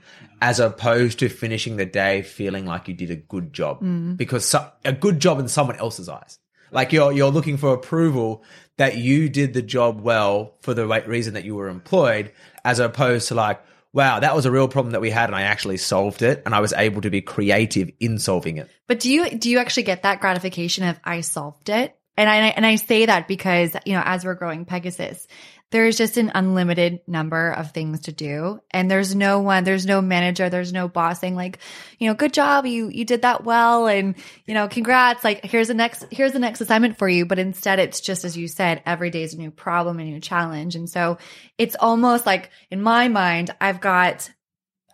as 0.41 0.59
opposed 0.59 1.19
to 1.19 1.29
finishing 1.29 1.77
the 1.77 1.85
day 1.85 2.21
feeling 2.21 2.65
like 2.65 2.87
you 2.87 2.93
did 2.93 3.11
a 3.11 3.15
good 3.15 3.53
job 3.53 3.79
because 4.17 4.45
so, 4.45 4.69
a 4.83 4.91
good 4.93 5.19
job 5.19 5.39
in 5.39 5.47
someone 5.47 5.77
else's 5.77 6.09
eyes. 6.09 6.39
Like 6.71 6.91
you're 6.91 7.11
you're 7.11 7.31
looking 7.31 7.57
for 7.57 7.73
approval 7.73 8.43
that 8.77 8.97
you 8.97 9.29
did 9.29 9.53
the 9.53 9.61
job 9.61 10.01
well 10.01 10.55
for 10.61 10.73
the 10.73 10.87
right 10.87 11.07
reason 11.07 11.35
that 11.35 11.45
you 11.45 11.55
were 11.55 11.69
employed, 11.69 12.31
as 12.65 12.79
opposed 12.79 13.27
to 13.27 13.35
like, 13.35 13.61
wow, 13.93 14.19
that 14.19 14.35
was 14.35 14.45
a 14.45 14.51
real 14.51 14.67
problem 14.67 14.93
that 14.93 15.01
we 15.01 15.11
had 15.11 15.29
and 15.29 15.35
I 15.35 15.43
actually 15.43 15.77
solved 15.77 16.23
it 16.23 16.41
and 16.45 16.55
I 16.55 16.59
was 16.59 16.73
able 16.73 17.01
to 17.01 17.11
be 17.11 17.21
creative 17.21 17.91
in 17.99 18.17
solving 18.17 18.57
it. 18.57 18.69
But 18.87 18.99
do 18.99 19.11
you 19.11 19.29
do 19.29 19.49
you 19.49 19.59
actually 19.59 19.83
get 19.83 20.03
that 20.03 20.19
gratification 20.19 20.83
of 20.85 20.99
I 21.03 21.21
solved 21.21 21.69
it? 21.69 21.95
And 22.15 22.29
I 22.29 22.35
and 22.49 22.65
I 22.65 22.75
say 22.75 23.05
that 23.05 23.27
because 23.27 23.75
you 23.85 23.93
know 23.93 24.03
as 24.05 24.23
we're 24.23 24.35
growing 24.35 24.65
Pegasus, 24.65 25.27
there's 25.71 25.97
just 25.97 26.17
an 26.17 26.31
unlimited 26.35 26.99
number 27.07 27.51
of 27.51 27.71
things 27.71 28.01
to 28.01 28.11
do, 28.11 28.59
and 28.69 28.91
there's 28.91 29.15
no 29.15 29.39
one, 29.39 29.63
there's 29.63 29.87
no 29.87 30.01
manager, 30.01 30.47
there's 30.47 30.71
no 30.71 30.87
boss 30.87 31.19
saying 31.19 31.35
like, 31.35 31.57
you 31.97 32.07
know, 32.07 32.13
good 32.13 32.31
job, 32.31 32.67
you 32.67 32.89
you 32.89 33.05
did 33.05 33.23
that 33.23 33.43
well, 33.43 33.87
and 33.87 34.15
you 34.45 34.53
know, 34.53 34.67
congrats, 34.67 35.23
like 35.23 35.43
here's 35.43 35.69
the 35.69 35.73
next 35.73 36.05
here's 36.11 36.33
the 36.33 36.39
next 36.39 36.61
assignment 36.61 36.99
for 36.99 37.09
you. 37.09 37.25
But 37.25 37.39
instead, 37.39 37.79
it's 37.79 38.01
just 38.01 38.23
as 38.25 38.37
you 38.37 38.47
said, 38.47 38.83
every 38.85 39.09
day 39.09 39.23
is 39.23 39.33
a 39.33 39.39
new 39.39 39.49
problem, 39.49 39.99
a 39.99 40.03
new 40.03 40.19
challenge, 40.19 40.75
and 40.75 40.87
so 40.87 41.17
it's 41.57 41.75
almost 41.79 42.27
like 42.27 42.51
in 42.69 42.81
my 42.81 43.07
mind, 43.07 43.55
I've 43.59 43.81
got 43.81 44.29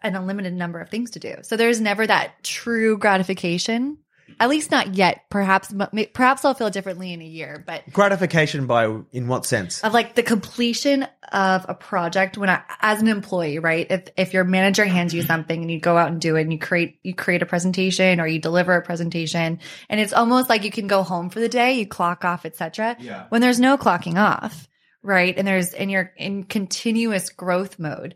an 0.01 0.15
unlimited 0.15 0.53
number 0.53 0.79
of 0.79 0.89
things 0.89 1.11
to 1.11 1.19
do. 1.19 1.35
So 1.41 1.57
there's 1.57 1.81
never 1.81 2.07
that 2.07 2.43
true 2.43 2.97
gratification. 2.97 3.97
At 4.39 4.49
least 4.49 4.71
not 4.71 4.95
yet. 4.95 5.25
Perhaps, 5.29 5.73
perhaps 6.13 6.45
I'll 6.45 6.53
feel 6.53 6.69
differently 6.69 7.11
in 7.11 7.21
a 7.21 7.25
year, 7.25 7.63
but 7.65 7.83
Gratification 7.91 8.67
by 8.67 8.85
in 9.11 9.27
what 9.27 9.45
sense? 9.45 9.83
of 9.83 9.93
like 9.93 10.15
the 10.15 10.23
completion 10.23 11.05
of 11.31 11.65
a 11.67 11.73
project 11.73 12.37
when 12.37 12.49
I, 12.49 12.61
as 12.79 13.01
an 13.01 13.07
employee, 13.07 13.59
right? 13.59 13.85
If, 13.89 14.09
if 14.17 14.33
your 14.33 14.45
manager 14.45 14.85
hands 14.85 15.13
you 15.13 15.23
something 15.23 15.61
and 15.61 15.69
you 15.69 15.79
go 15.79 15.97
out 15.97 16.09
and 16.09 16.21
do 16.21 16.35
it 16.37 16.43
and 16.43 16.53
you 16.53 16.59
create, 16.59 16.99
you 17.03 17.13
create 17.13 17.41
a 17.41 17.45
presentation 17.45 18.19
or 18.19 18.27
you 18.27 18.39
deliver 18.39 18.73
a 18.73 18.81
presentation 18.81 19.59
and 19.89 19.99
it's 19.99 20.13
almost 20.13 20.49
like 20.49 20.63
you 20.63 20.71
can 20.71 20.87
go 20.87 21.03
home 21.03 21.29
for 21.29 21.39
the 21.39 21.49
day, 21.49 21.73
you 21.73 21.85
clock 21.85 22.23
off, 22.23 22.45
etc. 22.45 22.95
Yeah. 22.99 23.25
When 23.29 23.41
there's 23.41 23.59
no 23.59 23.77
clocking 23.77 24.17
off, 24.17 24.67
right? 25.03 25.37
And 25.37 25.47
there's, 25.47 25.73
and 25.73 25.91
you're 25.91 26.11
in 26.17 26.43
continuous 26.43 27.29
growth 27.29 27.79
mode. 27.79 28.15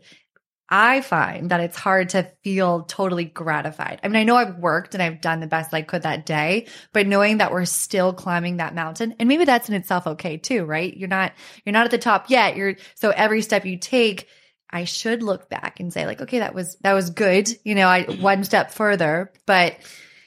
I 0.76 1.02
find 1.02 1.52
that 1.52 1.60
it's 1.60 1.76
hard 1.76 2.08
to 2.10 2.28
feel 2.42 2.82
totally 2.82 3.26
gratified. 3.26 4.00
I 4.02 4.08
mean, 4.08 4.16
I 4.16 4.24
know 4.24 4.34
I've 4.34 4.58
worked 4.58 4.94
and 4.94 5.02
I've 5.02 5.20
done 5.20 5.38
the 5.38 5.46
best 5.46 5.72
I 5.72 5.82
could 5.82 6.02
that 6.02 6.26
day, 6.26 6.66
but 6.92 7.06
knowing 7.06 7.38
that 7.38 7.52
we're 7.52 7.64
still 7.64 8.12
climbing 8.12 8.56
that 8.56 8.74
mountain 8.74 9.14
and 9.20 9.28
maybe 9.28 9.44
that's 9.44 9.68
in 9.68 9.76
itself 9.76 10.04
okay 10.08 10.36
too, 10.36 10.64
right? 10.64 10.92
You're 10.92 11.08
not, 11.08 11.32
you're 11.64 11.74
not 11.74 11.84
at 11.84 11.92
the 11.92 11.98
top 11.98 12.28
yet. 12.28 12.56
You're, 12.56 12.74
so 12.96 13.10
every 13.10 13.40
step 13.40 13.64
you 13.64 13.78
take, 13.78 14.26
I 14.68 14.82
should 14.82 15.22
look 15.22 15.48
back 15.48 15.78
and 15.78 15.92
say 15.92 16.06
like, 16.06 16.20
okay, 16.20 16.40
that 16.40 16.56
was, 16.56 16.76
that 16.80 16.94
was 16.94 17.10
good. 17.10 17.48
You 17.62 17.76
know, 17.76 17.86
I 17.86 18.02
one 18.02 18.42
step 18.42 18.72
further, 18.72 19.32
but 19.46 19.76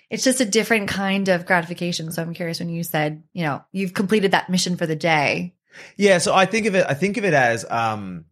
it's 0.10 0.24
just 0.24 0.40
a 0.40 0.46
different 0.46 0.88
kind 0.88 1.28
of 1.28 1.46
gratification. 1.46 2.10
So 2.14 2.22
I'm 2.22 2.34
curious 2.34 2.62
when 2.62 2.70
you 2.70 2.84
said, 2.84 3.22
you 3.34 3.44
know, 3.44 3.66
you've 3.74 3.94
completed 3.94 4.32
that 4.32 4.50
mission 4.50 4.78
for 4.78 4.86
the 4.86 4.96
day. 4.96 5.56
Yeah, 5.98 6.20
so 6.20 6.34
I 6.34 6.46
think 6.46 6.68
of 6.68 6.76
it 6.76 6.86
I 6.88 6.94
think 6.94 7.18
of 7.18 7.26
it 7.26 7.34
as 7.34 7.66
um 7.70 8.24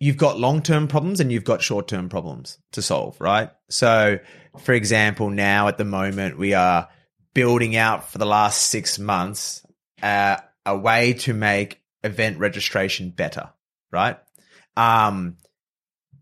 you've 0.00 0.16
got 0.16 0.40
long-term 0.40 0.88
problems 0.88 1.20
and 1.20 1.30
you've 1.30 1.44
got 1.44 1.62
short-term 1.62 2.08
problems 2.08 2.58
to 2.72 2.82
solve, 2.82 3.20
right? 3.20 3.50
So, 3.68 4.18
for 4.58 4.72
example, 4.72 5.30
now 5.30 5.68
at 5.68 5.78
the 5.78 5.84
moment 5.84 6.38
we 6.38 6.54
are 6.54 6.88
building 7.34 7.76
out 7.76 8.10
for 8.10 8.18
the 8.18 8.26
last 8.26 8.70
6 8.70 8.98
months 8.98 9.64
uh, 10.02 10.38
a 10.66 10.76
way 10.76 11.12
to 11.12 11.34
make 11.34 11.80
event 12.02 12.38
registration 12.38 13.10
better, 13.10 13.50
right? 13.92 14.18
Um 14.76 15.36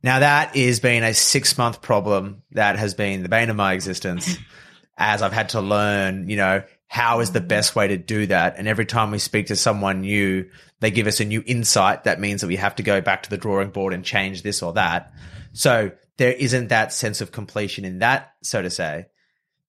now 0.03 0.21
that 0.21 0.55
is 0.55 0.81
been 0.81 1.03
a 1.03 1.11
6-month 1.11 1.83
problem 1.83 2.43
that 2.53 2.79
has 2.79 2.95
been 2.95 3.23
the 3.23 3.29
bane 3.29 3.51
of 3.51 3.57
my 3.57 3.73
existence 3.73 4.37
as 4.99 5.23
I've 5.23 5.33
had 5.33 5.51
to 5.51 5.61
learn, 5.61 6.29
you 6.29 6.37
know, 6.37 6.62
how 6.88 7.20
is 7.20 7.33
the 7.33 7.40
best 7.40 7.77
way 7.77 7.87
to 7.88 7.98
do 7.98 8.27
that? 8.27 8.57
And 8.57 8.66
every 8.66 8.87
time 8.87 9.11
we 9.11 9.18
speak 9.18 9.46
to 9.48 9.57
someone 9.57 10.01
new, 10.01 10.48
they 10.81 10.90
give 10.90 11.07
us 11.07 11.20
a 11.20 11.24
new 11.24 11.42
insight. 11.46 12.05
That 12.05 12.18
means 12.18 12.40
that 12.40 12.46
we 12.46 12.57
have 12.57 12.77
to 12.77 12.83
go 12.83 13.01
back 13.03 13.24
to 13.24 13.31
the 13.31 13.37
drawing 13.37 13.70
board 13.70 13.92
and 13.92 14.05
change 14.05 14.42
this 14.42 14.62
or 14.62 14.72
that. 14.72 15.12
So 15.53 15.92
there 16.16 16.33
isn't 16.33 16.68
that 16.68 16.92
sense 16.92 17.20
of 17.20 17.31
completion 17.31 17.85
in 17.85 17.98
that, 17.98 18.33
so 18.42 18.62
to 18.62 18.70
say. 18.70 19.07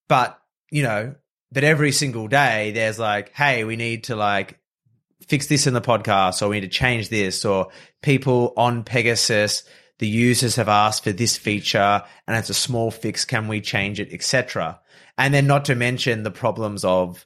But, 0.08 0.40
you 0.72 0.82
know, 0.84 1.16
that 1.52 1.64
every 1.66 1.92
single 1.92 2.28
day 2.30 2.72
there's 2.72 3.00
like, 3.00 3.34
hey, 3.34 3.66
we 3.66 3.76
need 3.76 4.06
to 4.06 4.16
like 4.16 4.60
fix 5.28 5.48
this 5.48 5.68
in 5.68 5.74
the 5.74 5.82
podcast 5.82 6.42
or 6.42 6.48
we 6.48 6.60
need 6.60 6.72
to 6.72 6.78
change 6.78 7.10
this 7.10 7.44
or 7.44 7.68
people 8.02 8.54
on 8.56 8.84
Pegasus, 8.84 9.64
the 9.98 10.08
users 10.08 10.56
have 10.56 10.70
asked 10.70 11.04
for 11.04 11.12
this 11.12 11.36
feature 11.38 12.02
and 12.28 12.38
it's 12.38 12.50
a 12.50 12.54
small 12.54 12.92
fix. 12.92 13.26
Can 13.26 13.48
we 13.48 13.60
change 13.60 14.00
it, 14.00 14.14
etc. 14.14 14.80
And 15.20 15.34
then 15.34 15.46
not 15.46 15.66
to 15.66 15.76
mention 15.76 16.24
the 16.24 16.32
problems 16.32 16.84
of, 16.84 17.26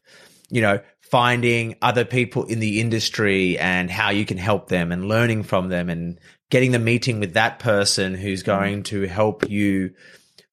you 0.50 0.62
know, 0.62 0.82
finding 1.02 1.76
other 1.82 2.04
people 2.04 2.44
in 2.46 2.60
the 2.60 2.82
industry 2.82 3.58
and 3.60 3.90
how 3.90 4.10
you 4.10 4.26
can 4.26 4.40
help 4.40 4.68
them 4.68 4.92
and 4.92 5.08
learning 5.08 5.44
from 5.44 5.70
them 5.70 5.90
and 5.90 6.20
getting 6.50 6.72
the 6.72 6.80
meeting 6.80 7.20
with 7.20 7.36
that 7.36 7.60
person 7.60 8.16
who's 8.16 8.42
going 8.42 8.82
to 8.82 9.04
help 9.04 9.48
you 9.48 9.94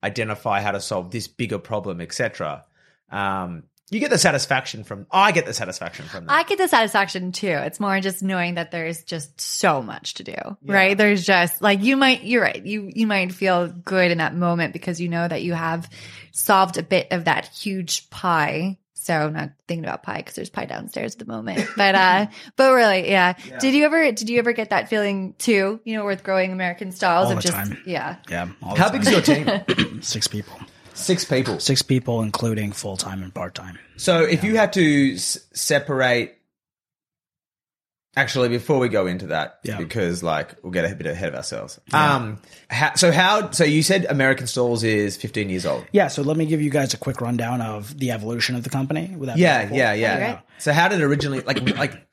identify 0.04 0.60
how 0.60 0.70
to 0.70 0.80
solve 0.80 1.10
this 1.10 1.28
bigger 1.28 1.58
problem, 1.58 2.02
etc. 2.02 2.64
Um, 3.10 3.64
you 3.90 3.98
get 4.00 4.10
the 4.10 4.18
satisfaction 4.18 4.84
from. 4.84 5.06
I 5.10 5.32
get 5.32 5.46
the 5.46 5.52
satisfaction 5.52 6.06
from 6.06 6.26
that. 6.26 6.32
I 6.32 6.42
get 6.44 6.58
the 6.58 6.68
satisfaction 6.68 7.32
too. 7.32 7.48
It's 7.48 7.80
more 7.80 7.98
just 8.00 8.22
knowing 8.22 8.54
that 8.54 8.70
there's 8.70 9.02
just 9.02 9.40
so 9.40 9.82
much 9.82 10.14
to 10.14 10.24
do, 10.24 10.36
right? 10.64 10.96
There's 10.96 11.24
just 11.26 11.60
like 11.60 11.82
you 11.82 11.96
might, 11.96 12.22
you're 12.22 12.42
right. 12.42 12.64
You, 12.64 12.90
you 12.94 13.06
might 13.06 13.32
feel 13.32 13.68
good 13.68 14.10
in 14.12 14.18
that 14.18 14.34
moment 14.34 14.72
because 14.72 15.00
you 15.00 15.08
know 15.08 15.26
that 15.26 15.42
you 15.42 15.54
have 15.54 15.90
solved 16.30 16.78
a 16.78 16.82
bit 16.84 17.08
of 17.10 17.24
that 17.24 17.46
huge 17.48 18.08
pie. 18.10 18.78
So 18.94 19.14
I'm 19.14 19.32
not 19.32 19.52
thinking 19.66 19.84
about 19.84 20.02
pie 20.02 20.18
because 20.18 20.34
there's 20.34 20.50
pie 20.50 20.66
downstairs 20.66 21.14
at 21.14 21.18
the 21.20 21.24
moment, 21.24 21.66
but, 21.76 21.94
uh, 21.94 22.26
but 22.56 22.72
really, 22.72 23.10
yeah. 23.10 23.32
Did 23.58 23.74
you 23.74 23.86
ever, 23.86 24.12
did 24.12 24.28
you 24.28 24.38
ever 24.38 24.52
get 24.52 24.70
that 24.70 24.90
feeling 24.90 25.34
too, 25.38 25.80
you 25.84 25.96
know, 25.96 26.04
with 26.04 26.22
growing 26.22 26.52
American 26.52 26.92
Stalls 26.92 27.26
All 27.26 27.32
of 27.32 27.38
the 27.38 27.42
just, 27.42 27.54
time. 27.54 27.82
yeah. 27.86 28.16
Yeah. 28.28 28.48
all 28.62 28.76
how 28.76 28.90
the 28.90 28.98
big 28.98 29.08
is 29.08 29.12
your 29.12 29.22
team? 29.22 30.02
Six 30.02 30.28
people. 30.28 30.60
Six 31.00 31.24
people. 31.24 31.58
Six 31.60 31.82
people, 31.82 32.22
including 32.22 32.72
full 32.72 32.96
time 32.96 33.22
and 33.22 33.34
part 33.34 33.54
time. 33.54 33.78
So 33.96 34.24
if 34.24 34.44
you 34.44 34.56
had 34.56 34.72
to 34.74 35.14
s- 35.14 35.38
separate, 35.52 36.36
actually, 38.16 38.48
before 38.48 38.78
we 38.78 38.88
go 38.88 39.06
into 39.06 39.28
that, 39.28 39.58
Yeah. 39.62 39.78
because 39.78 40.22
like 40.22 40.54
we'll 40.62 40.72
get 40.72 40.90
a 40.90 40.94
bit 40.94 41.06
ahead 41.06 41.28
of 41.28 41.34
ourselves. 41.34 41.80
Um, 41.92 42.38
how, 42.68 42.94
so 42.94 43.12
how? 43.12 43.50
So 43.50 43.64
you 43.64 43.82
said 43.82 44.06
American 44.08 44.46
Stalls 44.46 44.82
is 44.84 45.16
15 45.16 45.48
years 45.48 45.66
old. 45.66 45.84
Yeah, 45.92 46.08
so 46.08 46.22
let 46.22 46.36
me 46.36 46.46
give 46.46 46.60
you 46.60 46.70
guys 46.70 46.94
a 46.94 46.96
quick 46.98 47.20
rundown 47.20 47.60
of 47.60 47.98
the 47.98 48.10
evolution 48.10 48.56
of 48.56 48.64
the 48.64 48.70
company. 48.70 49.12
Would 49.16 49.28
that 49.28 49.38
Yeah, 49.38 49.68
yeah, 49.72 49.92
yeah. 49.94 50.14
Okay, 50.14 50.26
great. 50.32 50.38
So 50.58 50.72
how 50.72 50.88
did 50.88 51.00
it 51.00 51.04
originally 51.04 51.40
like 51.40 51.76
like 51.78 52.06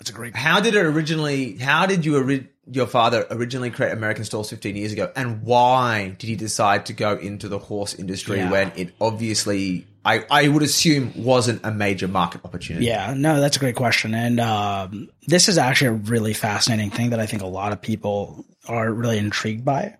It's 0.00 0.10
a 0.10 0.12
great. 0.12 0.34
how 0.34 0.60
did 0.60 0.74
it 0.74 0.84
originally? 0.84 1.56
How 1.58 1.86
did 1.86 2.04
you 2.04 2.16
ori- 2.16 2.48
your 2.72 2.86
father 2.86 3.26
originally 3.30 3.70
create 3.70 3.92
American 3.92 4.24
Stalls 4.24 4.50
15 4.50 4.76
years 4.76 4.92
ago, 4.92 5.10
and 5.16 5.42
why 5.42 6.14
did 6.18 6.26
he 6.28 6.36
decide 6.36 6.86
to 6.86 6.92
go 6.92 7.16
into 7.16 7.48
the 7.48 7.58
horse 7.58 7.94
industry 7.94 8.38
Yeah. 8.38 8.50
when 8.50 8.72
it 8.76 8.94
obviously? 9.00 9.86
I, 10.02 10.24
I 10.30 10.48
would 10.48 10.62
assume 10.62 11.12
wasn't 11.14 11.60
a 11.62 11.70
major 11.70 12.08
market 12.08 12.40
opportunity. 12.44 12.86
Yeah, 12.86 13.12
no, 13.14 13.38
that's 13.38 13.58
a 13.58 13.60
great 13.60 13.76
question. 13.76 14.14
And 14.14 14.40
um, 14.40 15.10
this 15.26 15.46
is 15.46 15.58
actually 15.58 15.88
a 15.88 15.92
really 15.92 16.32
fascinating 16.32 16.90
thing 16.90 17.10
that 17.10 17.20
I 17.20 17.26
think 17.26 17.42
a 17.42 17.46
lot 17.46 17.72
of 17.72 17.82
people 17.82 18.46
are 18.66 18.90
really 18.90 19.18
intrigued 19.18 19.62
by. 19.62 19.96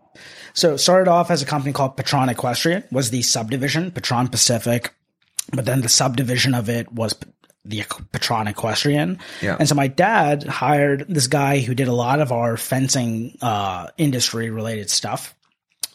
So 0.54 0.72
it 0.74 0.78
started 0.78 1.08
off 1.10 1.30
as 1.30 1.42
a 1.42 1.46
company 1.46 1.74
called 1.74 1.98
Patron 1.98 2.30
Equestrian, 2.30 2.82
was 2.90 3.10
the 3.10 3.20
subdivision, 3.20 3.90
Patron 3.90 4.28
Pacific, 4.28 4.94
but 5.52 5.66
then 5.66 5.82
the 5.82 5.88
subdivision 5.90 6.54
of 6.54 6.70
it 6.70 6.90
was 6.92 7.14
the 7.64 7.80
Petron 7.80 8.48
Equestrian. 8.48 9.18
Yeah. 9.42 9.56
And 9.58 9.68
so 9.68 9.74
my 9.74 9.86
dad 9.88 10.44
hired 10.44 11.04
this 11.08 11.26
guy 11.26 11.58
who 11.60 11.74
did 11.74 11.88
a 11.88 11.92
lot 11.92 12.20
of 12.20 12.32
our 12.32 12.56
fencing 12.56 13.36
uh, 13.42 13.88
industry 13.98 14.50
related 14.50 14.88
stuff. 14.90 15.34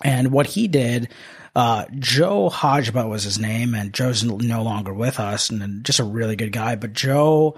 And 0.03 0.31
what 0.31 0.45
he 0.45 0.67
did, 0.67 1.09
uh, 1.55 1.85
Joe 1.97 2.49
Hodgeba 2.49 3.07
was 3.09 3.23
his 3.23 3.39
name, 3.39 3.73
and 3.73 3.93
Joe's 3.93 4.23
no 4.23 4.61
longer 4.61 4.93
with 4.93 5.19
us, 5.19 5.49
and 5.49 5.83
just 5.85 5.99
a 5.99 6.03
really 6.03 6.35
good 6.35 6.51
guy. 6.51 6.75
But 6.75 6.93
Joe 6.93 7.57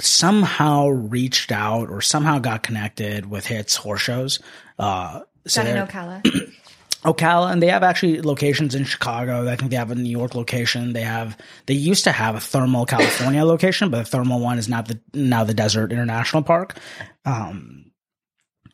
somehow 0.00 0.88
reached 0.88 1.52
out 1.52 1.90
or 1.90 2.00
somehow 2.00 2.38
got 2.38 2.62
connected 2.62 3.26
with 3.26 3.46
HITS 3.46 3.76
horse 3.76 4.00
shows. 4.00 4.40
Uh, 4.78 5.20
so 5.46 5.62
Down 5.62 5.68
in 5.68 5.74
they're- 5.76 5.86
Ocala. 5.86 6.52
Ocala, 7.04 7.50
and 7.52 7.62
they 7.62 7.68
have 7.68 7.82
actually 7.82 8.20
locations 8.20 8.74
in 8.74 8.84
Chicago. 8.84 9.48
I 9.48 9.56
think 9.56 9.70
they 9.70 9.76
have 9.76 9.90
a 9.90 9.94
New 9.94 10.10
York 10.10 10.34
location. 10.34 10.92
They 10.92 11.02
have 11.02 11.36
they 11.66 11.74
used 11.74 12.04
to 12.04 12.12
have 12.12 12.34
a 12.34 12.40
Thermal, 12.40 12.86
California 12.86 13.44
location, 13.54 13.90
but 13.90 13.98
the 13.98 14.04
Thermal 14.04 14.40
one 14.40 14.58
is 14.58 14.68
not 14.68 14.88
the 14.88 15.00
now 15.14 15.44
the 15.44 15.54
Desert 15.54 15.92
International 15.92 16.42
Park. 16.42 16.76
Um, 17.24 17.92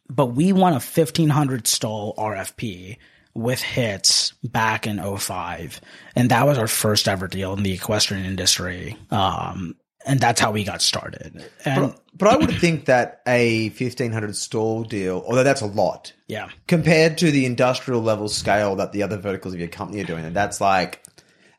but 0.08 0.26
we 0.26 0.52
won 0.52 0.72
a 0.72 0.80
fifteen 0.80 1.28
hundred 1.28 1.66
stall 1.66 2.14
RFP 2.16 2.96
with 3.36 3.60
HITS 3.60 4.32
back 4.42 4.86
in 4.86 4.98
05. 4.98 5.80
and 6.16 6.30
that 6.30 6.46
was 6.46 6.56
our 6.56 6.66
first 6.66 7.06
ever 7.06 7.28
deal 7.28 7.52
in 7.52 7.62
the 7.62 7.74
equestrian 7.74 8.24
industry. 8.24 8.96
Um, 9.10 9.76
and 10.06 10.20
that's 10.20 10.40
how 10.40 10.52
we 10.52 10.64
got 10.64 10.80
started. 10.80 11.44
And 11.64 11.90
But, 11.90 12.00
but 12.16 12.28
I 12.28 12.36
would 12.36 12.52
think 12.58 12.86
that 12.86 13.20
a 13.26 13.68
1500 13.70 14.36
stall 14.36 14.84
deal, 14.84 15.22
although 15.26 15.42
that's 15.42 15.60
a 15.60 15.66
lot, 15.66 16.12
yeah, 16.28 16.48
compared 16.68 17.18
to 17.18 17.30
the 17.30 17.44
industrial 17.44 18.00
level 18.00 18.28
scale 18.28 18.76
that 18.76 18.92
the 18.92 19.02
other 19.02 19.18
verticals 19.18 19.52
of 19.52 19.60
your 19.60 19.68
company 19.68 20.00
are 20.00 20.06
doing, 20.06 20.24
and 20.24 20.34
that's 20.34 20.60
like, 20.60 21.02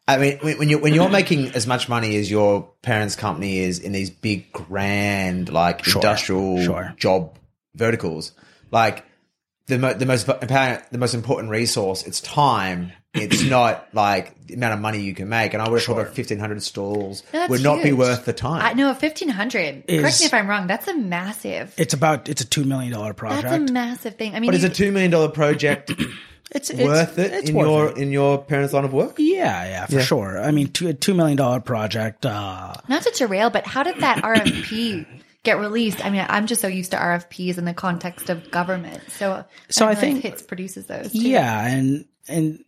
I 0.08 0.18
mean, 0.18 0.40
when 0.40 0.70
you're 0.70 0.80
when 0.80 0.94
you're 0.94 1.10
making 1.10 1.50
as 1.50 1.68
much 1.68 1.90
money 1.90 2.16
as 2.16 2.32
your 2.32 2.72
parents' 2.82 3.16
company 3.16 3.60
is 3.60 3.80
in 3.80 3.92
these 3.92 4.10
big, 4.10 4.52
grand, 4.54 5.50
like 5.50 5.86
industrial 5.86 6.64
sure. 6.64 6.94
job 6.98 7.38
verticals, 7.76 8.32
like 8.72 9.04
the 9.68 9.78
mo- 9.78 9.94
the 9.94 10.06
most 10.06 10.28
apparent, 10.28 10.84
the 10.92 10.98
most 10.98 11.14
important 11.14 11.52
resource, 11.52 12.04
it's 12.08 12.22
time. 12.22 12.94
It's 13.20 13.44
not 13.50 13.88
like 13.94 14.46
the 14.48 14.54
amount 14.56 14.74
of 14.74 14.80
money 14.80 15.02
you 15.02 15.14
can 15.14 15.30
make. 15.30 15.54
And 15.54 15.62
I 15.62 15.70
would 15.70 15.78
have 15.80 15.86
thought 15.86 15.94
a 16.00 16.04
1500 16.04 16.64
stalls 16.64 17.24
No, 17.34 17.40
that's 17.40 17.50
would 17.50 17.64
not 17.64 17.84
be 17.84 17.92
worth 17.94 18.26
the 18.26 18.34
time. 18.34 18.62
I 18.62 18.74
know 18.74 18.94
fifteen 18.94 19.30
hundred. 19.30 19.84
Is- 19.88 20.02
Correct 20.02 20.20
me 20.22 20.26
if 20.28 20.34
I'm 20.34 20.50
wrong. 20.50 20.68
That's 20.68 20.88
a 20.88 20.96
massive. 20.96 21.74
it's 21.78 21.94
about 21.94 22.30
it's 22.30 22.42
a 22.42 22.46
two 22.46 22.64
million 22.64 22.92
dollar 22.94 23.14
project. 23.14 23.44
That's 23.44 23.70
a 23.70 23.74
massive 23.74 24.16
thing. 24.16 24.36
I 24.36 24.40
mean, 24.40 24.50
but 24.50 24.56
is 24.56 24.64
a 24.64 24.70
two 24.70 24.92
million 24.92 25.12
dollar 25.12 25.30
project 25.30 25.92
it's, 26.52 26.70
it's 26.70 26.82
worth 26.82 27.20
it 27.20 27.34
it's 27.34 27.50
in 27.50 27.56
worth 27.56 27.68
your 27.68 27.88
it. 27.90 27.98
in 27.98 28.12
your 28.12 28.38
parents' 28.44 28.74
line 28.74 28.86
of 28.86 28.94
work? 28.94 29.16
Yeah, 29.18 29.64
yeah, 29.66 29.86
for 29.86 30.02
sure. 30.02 30.40
I 30.42 30.52
mean, 30.52 30.68
two, 30.72 30.88
a 30.90 30.94
two 30.94 31.14
million 31.14 31.38
dollar 31.38 31.60
project. 31.60 32.26
Uh, 32.26 32.74
not 32.88 33.02
to 33.04 33.12
derail, 33.12 33.50
but 33.50 33.66
how 33.66 33.84
did 33.84 33.98
that 33.98 34.24
RFP 34.24 35.06
get 35.44 35.60
released? 35.60 36.06
I 36.06 36.10
mean, 36.10 36.26
I'm 36.28 36.48
just 36.48 36.62
so 36.62 36.68
used 36.68 36.92
to 36.92 36.98
RFPs 36.98 37.58
in 37.58 37.66
the 37.66 37.74
context 37.74 38.30
of 38.30 38.50
government. 38.52 39.02
So, 39.12 39.44
So 39.70 39.86
I 39.86 39.90
realize 39.90 40.02
think- 40.02 40.22
HITS 40.24 40.42
produces 40.44 40.86
those. 40.88 41.12
Too. 41.12 41.20
yeah, 41.30 41.66
and 41.68 42.06
and 42.30 42.64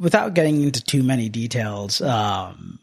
without 0.00 0.34
getting 0.34 0.62
into 0.62 0.82
too 0.82 1.02
many 1.02 1.28
details, 1.28 2.00
um, 2.00 2.78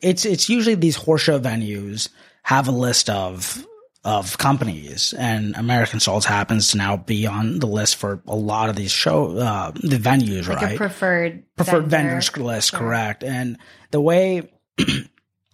it's 0.00 0.24
it's 0.24 0.48
usually 0.48 0.74
these 0.74 0.96
horse 0.96 1.22
show 1.22 1.38
venues 1.38 2.08
have 2.42 2.68
a 2.68 2.72
list 2.72 3.10
of 3.10 3.66
of 4.02 4.38
companies, 4.38 5.12
and 5.12 5.54
American 5.56 6.00
Stalls 6.00 6.24
happens 6.24 6.70
to 6.70 6.78
now 6.78 6.96
be 6.96 7.26
on 7.26 7.58
the 7.58 7.66
list 7.66 7.96
for 7.96 8.22
a 8.26 8.36
lot 8.36 8.70
of 8.70 8.76
these 8.76 8.90
show 8.90 9.36
uh, 9.36 9.72
the 9.72 9.98
venues, 9.98 10.48
like 10.48 10.62
right? 10.62 10.74
a 10.74 10.76
preferred 10.76 11.44
preferred 11.56 11.86
vendor. 11.86 12.08
vendors 12.08 12.36
list, 12.36 12.72
correct? 12.72 13.24
And 13.24 13.58
the 13.90 14.00
way. 14.00 14.50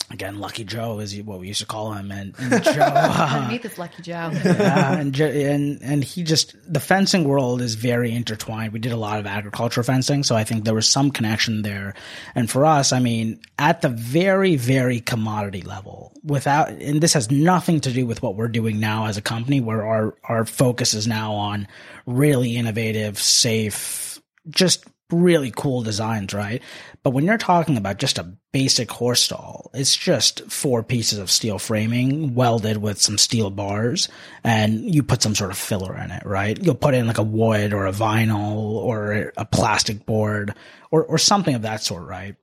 Again, 0.09 0.39
Lucky 0.39 0.63
Joe 0.63 1.01
is 1.01 1.21
what 1.23 1.41
we 1.41 1.49
used 1.49 1.61
to 1.61 1.67
call 1.67 1.93
him, 1.93 2.13
and, 2.13 2.33
and 2.39 2.63
Joe. 2.65 2.81
uh, 2.81 3.49
Meet 3.51 3.63
this 3.65 3.77
lucky 3.77 4.03
Joe. 4.03 4.31
yeah, 4.45 4.99
and 4.99 5.19
and 5.19 5.83
and 5.83 6.05
he 6.05 6.23
just 6.23 6.55
the 6.73 6.79
fencing 6.79 7.25
world 7.25 7.61
is 7.61 7.75
very 7.75 8.15
intertwined. 8.15 8.73
We 8.73 8.79
did 8.79 8.93
a 8.93 8.97
lot 8.97 9.19
of 9.19 9.27
agriculture 9.27 9.83
fencing, 9.83 10.23
so 10.23 10.37
I 10.37 10.45
think 10.45 10.65
there 10.65 10.75
was 10.75 10.89
some 10.89 11.11
connection 11.11 11.63
there. 11.63 11.95
And 12.37 12.49
for 12.49 12.65
us, 12.65 12.93
I 12.93 13.01
mean, 13.01 13.41
at 13.59 13.81
the 13.83 13.89
very 13.89 14.55
very 14.55 15.01
commodity 15.01 15.63
level, 15.63 16.13
without 16.23 16.69
and 16.69 17.01
this 17.01 17.15
has 17.15 17.29
nothing 17.33 17.81
to 17.81 17.91
do 17.93 18.07
with 18.07 18.23
what 18.23 18.37
we're 18.37 18.47
doing 18.47 18.79
now 18.79 19.07
as 19.07 19.17
a 19.17 19.23
company, 19.23 19.61
where 19.61 19.85
our 19.85 20.15
our 20.23 20.45
focus 20.45 20.95
is 20.95 21.09
now 21.09 21.33
on 21.35 21.67
really 22.07 22.57
innovative, 22.57 23.19
safe, 23.19 24.21
just 24.51 24.85
really 25.11 25.53
cool 25.55 25.83
designs, 25.83 26.35
right? 26.35 26.63
But 27.03 27.11
when 27.11 27.25
you're 27.25 27.39
talking 27.39 27.77
about 27.77 27.99
just 27.99 28.19
a 28.19 28.33
basic 28.53 28.91
horse 28.91 29.23
stall, 29.23 29.71
it's 29.73 29.97
just 29.97 30.51
four 30.51 30.83
pieces 30.83 31.19
of 31.19 31.31
steel 31.31 31.59
framing 31.59 32.35
welded 32.35 32.79
with 32.79 33.01
some 33.01 33.19
steel 33.19 33.51
bars 33.51 34.09
and 34.43 34.93
you 34.95 35.03
put 35.03 35.23
some 35.23 35.35
sort 35.35 35.51
of 35.51 35.59
filler 35.59 35.97
in 35.97 36.11
it, 36.11 36.25
right? 36.27 36.61
You'll 36.61 36.75
put 36.75 36.95
in 36.95 37.07
like 37.07 37.19
a 37.19 37.23
wood 37.23 37.73
or 37.73 37.87
a 37.87 37.93
vinyl 37.93 38.57
or 38.57 39.33
a 39.37 39.45
plastic 39.45 40.07
board 40.07 40.55
or, 40.91 41.05
or 41.05 41.19
something 41.19 41.55
of 41.55 41.63
that 41.63 41.83
sort, 41.83 42.07
right? 42.07 42.35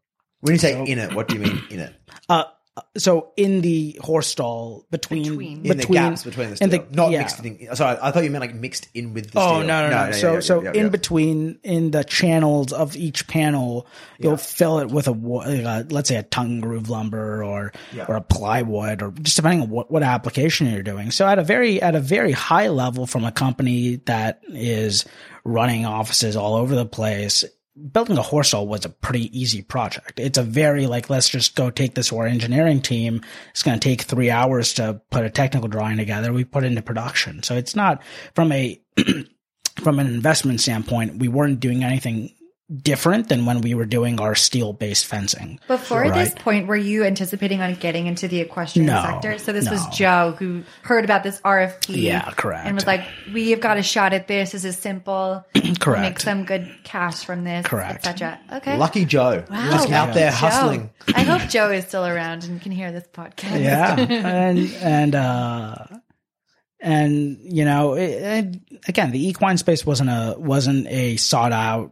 When 0.41 0.53
you 0.53 0.59
say 0.59 0.85
in 0.85 0.99
it, 0.99 1.13
what 1.13 1.27
do 1.27 1.35
you 1.35 1.41
mean 1.41 1.63
in 1.69 1.79
it? 1.79 1.95
Uh, 2.29 2.43
so 2.97 3.31
in 3.37 3.61
the 3.61 3.99
horse 4.01 4.25
stall 4.27 4.85
between, 4.89 5.23
Between. 5.23 5.65
In 5.65 5.77
the 5.77 5.85
gaps 5.85 6.23
between 6.23 6.47
the 6.47 6.63
in 6.63 6.69
steel, 6.71 6.85
the- 6.89 6.95
not 6.95 7.11
yeah. 7.11 7.19
mixed 7.19 7.39
in. 7.45 7.75
Sorry, 7.75 7.97
I 8.01 8.09
thought 8.11 8.23
you 8.23 8.31
meant 8.31 8.41
like 8.41 8.55
mixed 8.55 8.87
in 8.95 9.13
with 9.13 9.29
the 9.31 9.39
Oh 9.39 9.57
steel. 9.57 9.67
no, 9.67 9.89
no, 9.89 9.89
no! 9.89 10.05
yeah, 10.07 10.11
so, 10.11 10.33
yeah, 10.33 10.39
so 10.39 10.63
yeah, 10.63 10.71
in 10.71 10.83
yeah. 10.85 10.89
between, 10.89 11.59
in 11.63 11.91
the 11.91 12.03
channels 12.03 12.73
of 12.73 12.95
each 12.95 13.27
panel, 13.27 13.85
you'll 14.19 14.37
fill 14.37 14.79
it 14.79 14.89
with 14.89 15.07
a, 15.07 15.13
wo- 15.13 15.41
uh, 15.41 15.83
let's 15.91 16.09
say 16.09 16.15
a 16.15 16.23
tongue 16.23 16.61
groove 16.61 16.89
lumber 16.89 17.43
or 17.43 17.71
or 18.07 18.15
a 18.15 18.21
plywood, 18.21 19.01
or 19.03 19.11
just 19.21 19.35
depending 19.35 19.61
on 19.61 19.69
what, 19.69 19.91
what 19.91 20.01
application 20.01 20.71
you're 20.71 20.81
doing. 20.81 21.11
So 21.11 21.27
at 21.27 21.37
a 21.37 21.43
very 21.43 21.79
at 21.81 21.93
a 21.95 21.99
very 21.99 22.31
high 22.31 22.69
level, 22.69 23.05
from 23.05 23.23
a 23.23 23.31
company 23.31 23.97
that 24.05 24.41
is 24.47 25.05
running 25.43 25.85
offices 25.85 26.35
all 26.35 26.55
over 26.55 26.73
the 26.73 26.85
place. 26.87 27.45
Building 27.91 28.17
a 28.17 28.21
horse 28.21 28.49
stall 28.49 28.67
was 28.67 28.85
a 28.85 28.89
pretty 28.89 29.37
easy 29.37 29.63
project. 29.63 30.19
It's 30.19 30.37
a 30.37 30.43
very 30.43 30.85
like, 30.85 31.09
let's 31.09 31.27
just 31.27 31.55
go 31.55 31.71
take 31.71 31.95
this 31.95 32.09
to 32.09 32.19
our 32.19 32.27
engineering 32.27 32.81
team. 32.81 33.21
It's 33.49 33.63
going 33.63 33.79
to 33.79 33.83
take 33.83 34.03
three 34.03 34.29
hours 34.29 34.73
to 34.75 35.01
put 35.09 35.25
a 35.25 35.29
technical 35.29 35.67
drawing 35.67 35.97
together. 35.97 36.31
We 36.31 36.43
put 36.43 36.63
it 36.63 36.67
into 36.67 36.83
production. 36.83 37.41
So 37.41 37.55
it's 37.55 37.75
not 37.75 38.03
from 38.35 38.51
a 38.51 38.79
from 39.81 39.99
an 39.99 40.07
investment 40.07 40.61
standpoint, 40.61 41.17
we 41.17 41.27
weren't 41.27 41.59
doing 41.59 41.83
anything 41.83 42.29
different 42.81 43.29
than 43.29 43.45
when 43.45 43.61
we 43.61 43.75
were 43.75 43.85
doing 43.85 44.19
our 44.19 44.35
steel 44.35 44.73
based 44.73 45.05
fencing. 45.05 45.59
Before 45.67 46.09
this 46.09 46.33
point, 46.33 46.67
were 46.67 46.77
you 46.77 47.03
anticipating 47.03 47.61
on 47.61 47.75
getting 47.75 48.07
into 48.07 48.27
the 48.27 48.39
equestrian 48.39 48.87
No, 48.87 49.01
sector? 49.03 49.37
So 49.37 49.51
this 49.53 49.69
was. 49.69 49.85
Joe 49.95 50.35
who 50.39 50.63
heard 50.81 51.03
about 51.03 51.23
this 51.23 51.39
RFP. 51.41 52.01
Yeah, 52.01 52.31
correct. 52.31 52.65
And 52.65 52.73
was 52.75 52.87
like, 52.87 53.05
we 53.33 53.51
have 53.51 53.59
got 53.59 53.77
a 53.77 53.83
shot 53.83 54.13
at 54.13 54.27
this. 54.27 54.53
This 54.53 54.63
is 54.65 54.77
simple. 54.77 55.45
We'll 55.85 55.99
make 55.99 56.19
some 56.21 56.45
good 56.45 56.71
cash 56.85 57.25
from 57.25 57.43
this, 57.43 57.65
Correct. 57.65 58.07
etc. 58.07 58.39
Okay. 58.53 58.77
Lucky 58.77 59.03
Joe, 59.03 59.43
Wow, 59.49 59.71
just 59.71 59.89
out 59.91 60.07
Lucky 60.09 60.19
there 60.19 60.29
Joe. 60.31 60.35
hustling. 60.37 60.89
I 61.13 61.23
hope 61.23 61.49
Joe 61.49 61.71
is 61.71 61.85
still 61.85 62.05
around 62.05 62.45
and 62.45 62.61
can 62.61 62.71
hear 62.71 62.91
this 62.93 63.05
podcast. 63.11 63.61
Yeah. 63.61 63.95
and, 63.99 64.59
and, 64.81 65.15
uh, 65.15 65.75
and 66.79 67.37
you 67.41 67.65
know, 67.65 67.95
it, 67.95 68.09
it- 68.11 68.61
again, 68.87 69.11
the 69.11 69.27
equine 69.27 69.57
space 69.57 69.85
wasn't 69.85 70.09
a 70.09 70.35
wasn't 70.37 70.87
a 70.87 71.17
sought 71.17 71.51
out 71.51 71.91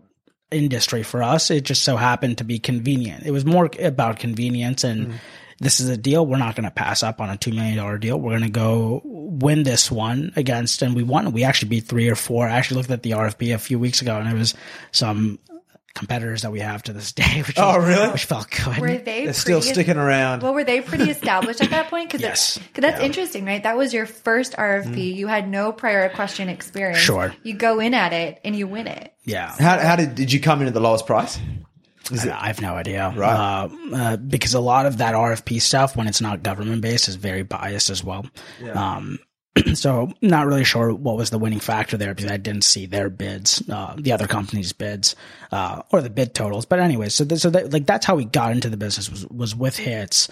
industry 0.52 1.04
for 1.04 1.24
us. 1.24 1.50
It 1.50 1.64
just 1.64 1.84
so 1.84 1.98
happened 1.98 2.38
to 2.40 2.44
be 2.44 2.60
convenient. 2.60 3.26
It 3.26 3.32
was 3.32 3.46
more 3.46 3.70
about 3.80 4.20
convenience 4.20 4.84
and. 4.84 5.08
Mm. 5.08 5.14
This 5.60 5.80
is 5.80 5.90
a 5.90 5.96
deal. 5.96 6.26
We're 6.26 6.38
not 6.38 6.56
going 6.56 6.64
to 6.64 6.72
pass 6.72 7.04
up 7.04 7.22
on 7.22 7.30
a 7.30 7.38
$2 7.38 7.54
million 7.54 8.00
deal. 8.00 8.20
We're 8.20 8.32
going 8.32 8.42
to 8.42 8.50
go 8.50 9.00
win 9.06 9.62
this 9.62 9.92
one 9.92 10.34
against, 10.36 10.82
and 10.82 10.96
we 10.96 11.04
won. 11.04 11.32
We 11.34 11.44
actually 11.44 11.70
beat 11.70 11.86
three 11.86 12.10
or 12.10 12.16
four. 12.16 12.50
I 12.50 12.54
actually 12.54 12.78
looked 12.78 12.90
at 12.90 13.04
the 13.04 13.12
RFP 13.12 13.54
a 13.54 13.60
few 13.60 13.78
weeks 13.78 14.02
ago 14.02 14.18
and 14.18 14.28
it 14.28 14.34
was 14.34 14.56
some 14.92 15.38
competitors 15.93 16.41
that 16.43 16.51
we 16.51 16.60
have 16.60 16.84
to 16.84 16.93
this 16.93 17.12
day, 17.13 17.43
which, 17.45 17.58
Oh, 17.58 17.77
was- 17.80 17.88
really? 17.88 18.10
which 18.12 18.25
felt 18.25 18.49
good. 18.49 18.77
Were 18.77 18.97
they 18.97 19.25
They're 19.25 19.34
still 19.34 19.62
sticking 19.62 19.97
around. 19.97 20.41
Well, 20.43 20.54
were 20.54 20.63
they 20.63 20.82
pretty 20.82 21.10
established 21.10 21.62
at 21.62 21.69
that 21.71 21.89
point? 21.89 22.10
Because 22.10 22.21
Yes. 22.21 22.60
that's 22.73 23.01
interesting, 23.01 23.45
right? 23.45 23.62
That 23.63 23.77
was 23.77 23.93
your 23.93 24.06
first 24.06 24.54
RFP. 24.58 25.15
You 25.15 25.27
had 25.27 25.47
no 25.49 25.71
prior 25.71 26.10
question 26.10 26.49
experience. 26.49 26.99
Sure. 26.99 27.34
You 27.43 27.54
go 27.54 27.80
in 27.80 27.93
at 27.93 28.13
it 28.13 28.39
and 28.43 28.56
you 28.56 28.67
win 28.67 28.88
it. 28.88 29.13
yeah. 29.23 29.54
How, 29.60 29.80
how 29.80 29.95
did 29.95 30.15
did 30.15 30.32
you 30.32 30.39
come 30.39 30.62
in 30.62 30.67
at 30.67 30.73
the 30.73 30.80
lowest 30.80 31.06
price? 31.06 31.38
I 32.12 32.30
I 32.30 32.47
have 32.47 32.62
no 32.62 32.73
idea. 32.73 33.13
Right. 33.15 33.34
Uh, 33.34 33.69
uh, 33.95 34.17
because 34.17 34.54
a 34.54 34.60
lot 34.60 34.86
of 34.86 34.97
that 34.97 35.13
RFP 35.15 35.62
stuff, 35.62 35.95
when 35.95 36.08
it's 36.08 36.19
not 36.19 36.43
government 36.43 36.82
based, 36.82 37.08
is 37.08 37.15
very 37.15 37.43
biased 37.43 37.89
as 37.89 38.04
well. 38.04 38.25
Um, 38.73 39.19
so 39.74 40.12
not 40.22 40.48
really 40.48 40.64
sure 40.64 40.94
what 40.94 41.18
was 41.18 41.30
the 41.30 41.38
winning 41.38 41.60
factor 41.60 41.98
there 41.98 42.14
because 42.14 42.32
I 42.32 42.38
didn't 42.38 42.64
see 42.64 42.86
their 42.86 43.10
bids, 43.10 43.62
uh, 43.70 43.96
the 43.98 44.14
other 44.14 44.28
company's 44.28 44.74
bids, 44.74 45.16
uh, 45.52 45.82
or 45.91 46.02
the 46.02 46.10
bid 46.10 46.34
totals. 46.34 46.66
But 46.66 46.80
anyway, 46.80 47.10
so 47.10 47.26
th- 47.26 47.41
so 47.41 47.49
that, 47.49 47.74
like 47.74 47.86
that's 47.86 48.06
how 48.06 48.16
we 48.16 48.26
got 48.26 48.52
into 48.52 48.70
the 48.70 48.78
business 48.78 49.10
was 49.10 49.28
was 49.28 49.56
with 49.56 49.78
HITS. 49.78 50.30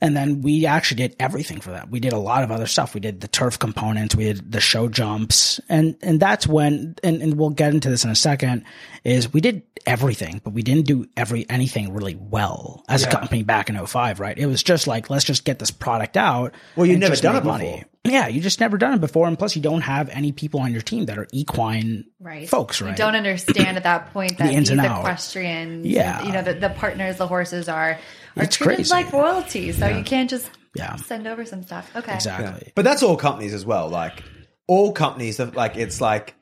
And 0.00 0.16
then 0.16 0.42
we 0.42 0.64
actually 0.64 0.98
did 0.98 1.16
everything 1.18 1.60
for 1.60 1.72
that. 1.72 1.90
We 1.90 1.98
did 1.98 2.12
a 2.12 2.18
lot 2.18 2.44
of 2.44 2.52
other 2.52 2.66
stuff. 2.66 2.94
We 2.94 3.00
did 3.00 3.20
the 3.20 3.26
turf 3.26 3.58
components. 3.58 4.14
We 4.14 4.24
did 4.24 4.52
the 4.52 4.60
show 4.60 4.88
jumps. 4.88 5.60
And, 5.68 5.96
and 6.02 6.20
that's 6.20 6.46
when, 6.46 6.94
and, 7.02 7.20
and 7.20 7.34
we'll 7.34 7.50
get 7.50 7.74
into 7.74 7.90
this 7.90 8.04
in 8.04 8.10
a 8.10 8.14
second, 8.14 8.64
is 9.02 9.32
we 9.32 9.40
did 9.40 9.62
everything, 9.86 10.40
but 10.44 10.52
we 10.52 10.62
didn't 10.62 10.86
do 10.86 11.06
every, 11.16 11.48
anything 11.50 11.92
really 11.92 12.14
well 12.14 12.84
as 12.88 13.02
a 13.02 13.08
company 13.10 13.42
back 13.42 13.70
in 13.70 13.86
05, 13.86 14.20
right? 14.20 14.38
It 14.38 14.46
was 14.46 14.62
just 14.62 14.86
like, 14.86 15.10
let's 15.10 15.24
just 15.24 15.44
get 15.44 15.58
this 15.58 15.72
product 15.72 16.16
out. 16.16 16.54
Well, 16.76 16.86
you'd 16.86 16.94
and 16.94 17.00
never 17.00 17.16
done 17.16 17.36
it 17.36 17.42
before. 17.42 17.82
Yeah. 18.04 18.28
You 18.28 18.40
just 18.40 18.60
never 18.60 18.78
done 18.78 18.94
it 18.94 19.00
before. 19.00 19.26
And 19.26 19.36
plus 19.36 19.56
you 19.56 19.62
don't 19.62 19.80
have 19.80 20.08
any 20.10 20.30
people 20.30 20.60
on 20.60 20.72
your 20.72 20.80
team 20.80 21.06
that 21.06 21.18
are 21.18 21.26
equine 21.32 22.04
right. 22.20 22.48
folks, 22.48 22.80
right? 22.80 22.90
You 22.90 22.96
don't 22.96 23.16
understand 23.16 23.76
at 23.76 23.82
that 23.82 24.12
point 24.12 24.38
that 24.38 24.46
The 24.46 24.54
ins 24.54 24.70
these 24.70 24.78
equestrians, 24.78 25.86
Yeah. 25.86 26.22
you 26.22 26.32
know, 26.32 26.42
the, 26.42 26.54
the 26.54 26.70
partners 26.70 27.16
the 27.16 27.26
horses 27.26 27.68
are 27.68 27.78
are 27.78 27.98
It's 28.38 28.56
treated 28.56 28.76
crazy. 28.76 28.90
like 28.90 29.12
royalty. 29.12 29.72
So 29.72 29.86
you 29.88 30.02
can't 30.04 30.28
just 30.30 30.50
Yeah. 30.74 30.96
send 30.96 31.26
over 31.26 31.44
some 31.44 31.62
stuff. 31.62 31.90
Okay. 31.96 32.14
Exactly. 32.14 32.72
But 32.74 32.84
that's 32.84 33.02
all 33.02 33.16
companies 33.16 33.54
as 33.54 33.64
well. 33.66 33.88
Like 33.88 34.22
all 34.66 34.92
companies, 34.92 35.38
that- 35.38 35.54
like 35.56 35.76
it's 35.76 36.00
like, 36.00 36.34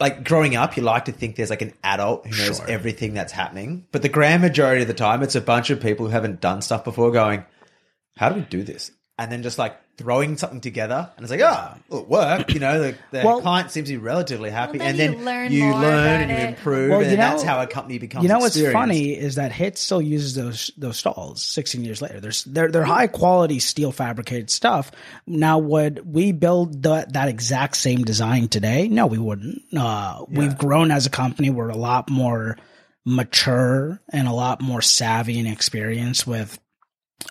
like 0.00 0.24
growing 0.24 0.56
up, 0.56 0.76
you 0.76 0.82
like 0.82 1.04
to 1.04 1.12
think 1.12 1.36
there's 1.36 1.50
like 1.50 1.62
an 1.62 1.74
adult 1.84 2.26
who 2.26 2.36
knows 2.36 2.56
Sure. 2.58 2.68
everything 2.68 3.14
that's 3.14 3.32
happening. 3.32 3.86
But 3.92 4.02
the 4.02 4.08
grand 4.08 4.42
majority 4.42 4.82
of 4.82 4.88
the 4.88 4.94
time, 4.94 5.22
it's 5.22 5.34
a 5.36 5.40
bunch 5.40 5.70
of 5.70 5.80
people 5.80 6.06
who 6.06 6.12
haven't 6.12 6.40
done 6.40 6.60
stuff 6.62 6.82
before 6.84 7.12
going, 7.12 7.44
how 8.16 8.28
do 8.28 8.34
we 8.36 8.40
do 8.42 8.62
this? 8.64 8.90
And 9.22 9.32
then 9.32 9.42
just 9.42 9.58
like 9.58 9.76
throwing 9.98 10.36
something 10.38 10.60
together, 10.60 11.10
and 11.16 11.22
it's 11.24 11.30
like, 11.30 11.40
oh, 11.42 11.74
it 11.98 12.08
worked. 12.08 12.52
You 12.54 12.60
know, 12.60 12.80
the, 12.80 12.96
the 13.10 13.22
Well- 13.24 13.40
client 13.40 13.70
seems 13.70 13.88
to 13.88 13.94
be 13.94 13.98
relatively 13.98 14.50
happy, 14.50 14.78
Well, 14.78 14.88
and 14.88 14.98
then 14.98 15.12
then 15.12 15.18
you 15.20 15.24
learn 15.24 15.52
you 15.52 15.64
learn 15.74 15.74
about 15.82 16.20
and 16.22 16.30
you 16.30 16.36
improve, 16.48 16.90
Well, 16.90 17.00
and 17.02 17.10
you 17.10 17.16
that's 17.16 17.42
know- 17.42 17.48
how 17.50 17.60
a 17.62 17.66
company 17.66 17.98
becomes. 17.98 18.22
You 18.22 18.28
know 18.28 18.38
what's 18.38 18.60
funny 18.72 19.10
is 19.16 19.34
that 19.36 19.52
HIT 19.52 19.78
still 19.78 20.00
uses 20.02 20.34
those 20.34 20.70
those 20.76 20.96
stalls 20.96 21.42
16 21.42 21.84
years 21.84 22.00
later. 22.02 22.20
There's 22.20 22.44
they're 22.44 22.68
they're 22.70 22.84
high 22.84 23.06
quality 23.06 23.58
steel 23.58 23.92
fabricated 23.92 24.50
stuff. 24.50 24.90
Now, 25.26 25.58
would 25.58 26.12
we 26.12 26.32
build 26.32 26.82
that 26.84 27.12
that 27.12 27.28
exact 27.28 27.76
same 27.76 28.02
design 28.04 28.48
today? 28.48 28.88
No, 28.88 29.06
we 29.06 29.18
wouldn't. 29.18 29.62
Uh, 29.76 30.24
We've 30.28 30.56
grown 30.56 30.90
as 30.90 31.06
a 31.06 31.10
company. 31.10 31.50
We're 31.50 31.68
a 31.68 31.76
lot 31.76 32.10
more 32.10 32.56
mature 33.04 34.00
and 34.12 34.28
a 34.28 34.32
lot 34.32 34.60
more 34.60 34.80
savvy 34.80 35.38
and 35.38 35.48
experienced 35.48 36.26
with 36.26 36.58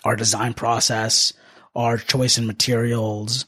our 0.04 0.16
design 0.16 0.54
process, 0.54 1.32
our 1.74 1.96
choice 1.96 2.38
in 2.38 2.46
materials, 2.46 3.46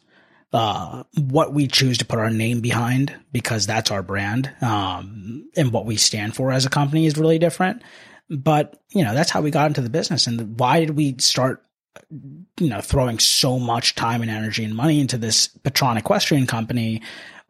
uh, 0.52 1.02
what 1.16 1.52
we 1.52 1.66
choose 1.66 1.98
to 1.98 2.04
put 2.04 2.18
our 2.18 2.30
name 2.30 2.60
behind 2.60 3.14
because 3.32 3.66
that's 3.66 3.90
our 3.90 4.02
brand, 4.02 4.50
um, 4.60 5.48
and 5.56 5.72
what 5.72 5.84
we 5.86 5.96
stand 5.96 6.34
for 6.34 6.52
as 6.52 6.64
a 6.64 6.70
company 6.70 7.06
is 7.06 7.18
really 7.18 7.38
different. 7.38 7.82
But 8.30 8.80
you 8.90 9.04
know, 9.04 9.14
that's 9.14 9.30
how 9.30 9.42
we 9.42 9.50
got 9.50 9.66
into 9.66 9.82
the 9.82 9.90
business. 9.90 10.26
And 10.26 10.58
why 10.58 10.80
did 10.80 10.90
we 10.90 11.16
start, 11.18 11.62
you 12.10 12.68
know, 12.68 12.80
throwing 12.80 13.18
so 13.18 13.58
much 13.58 13.94
time 13.94 14.22
and 14.22 14.30
energy 14.30 14.64
and 14.64 14.74
money 14.74 15.00
into 15.00 15.18
this 15.18 15.48
Patron 15.48 15.96
Equestrian 15.96 16.46
company? 16.46 17.02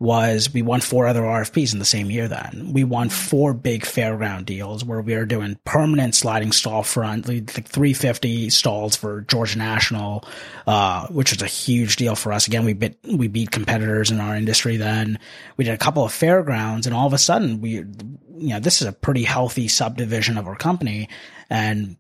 Was 0.05 0.52
we 0.52 0.61
won 0.61 0.82
four 0.82 1.07
other 1.07 1.22
RFPs 1.22 1.72
in 1.72 1.78
the 1.78 1.86
same 1.86 2.11
year 2.11 2.28
then. 2.28 2.72
We 2.74 2.84
won 2.84 3.09
four 3.09 3.55
big 3.55 3.84
fairground 3.84 4.44
deals 4.44 4.84
where 4.84 5.00
we 5.00 5.16
were 5.16 5.24
doing 5.24 5.59
permanent 5.64 6.14
sliding 6.14 6.52
stall 6.52 6.82
front, 6.82 7.26
like 7.26 7.48
350 7.48 8.50
stalls 8.50 8.96
for 8.96 9.22
Georgia 9.22 9.57
National, 9.57 10.22
uh, 10.66 11.07
which 11.07 11.32
was 11.32 11.40
a 11.40 11.46
huge 11.46 11.96
deal 11.96 12.14
for 12.16 12.34
us. 12.34 12.46
Again, 12.46 12.66
we 12.66 12.74
bit, 12.74 12.98
we 13.02 13.28
beat 13.28 13.50
competitors 13.50 14.11
in 14.11 14.20
our 14.20 14.36
industry 14.36 14.76
then. 14.76 15.18
We 15.57 15.64
did 15.64 15.72
a 15.72 15.78
couple 15.78 16.05
of 16.05 16.12
fairgrounds 16.12 16.86
and 16.86 16.94
all 16.94 17.07
of 17.07 17.14
a 17.14 17.18
sudden 17.18 17.62
we, 17.62 17.70
you 17.70 17.94
know, 18.36 18.61
this 18.61 18.82
is 18.82 18.86
a 18.86 18.92
pretty 18.92 19.22
healthy 19.24 19.68
subdivision 19.68 20.36
of 20.36 20.46
our 20.46 20.57
company. 20.57 21.09
And 21.48 21.96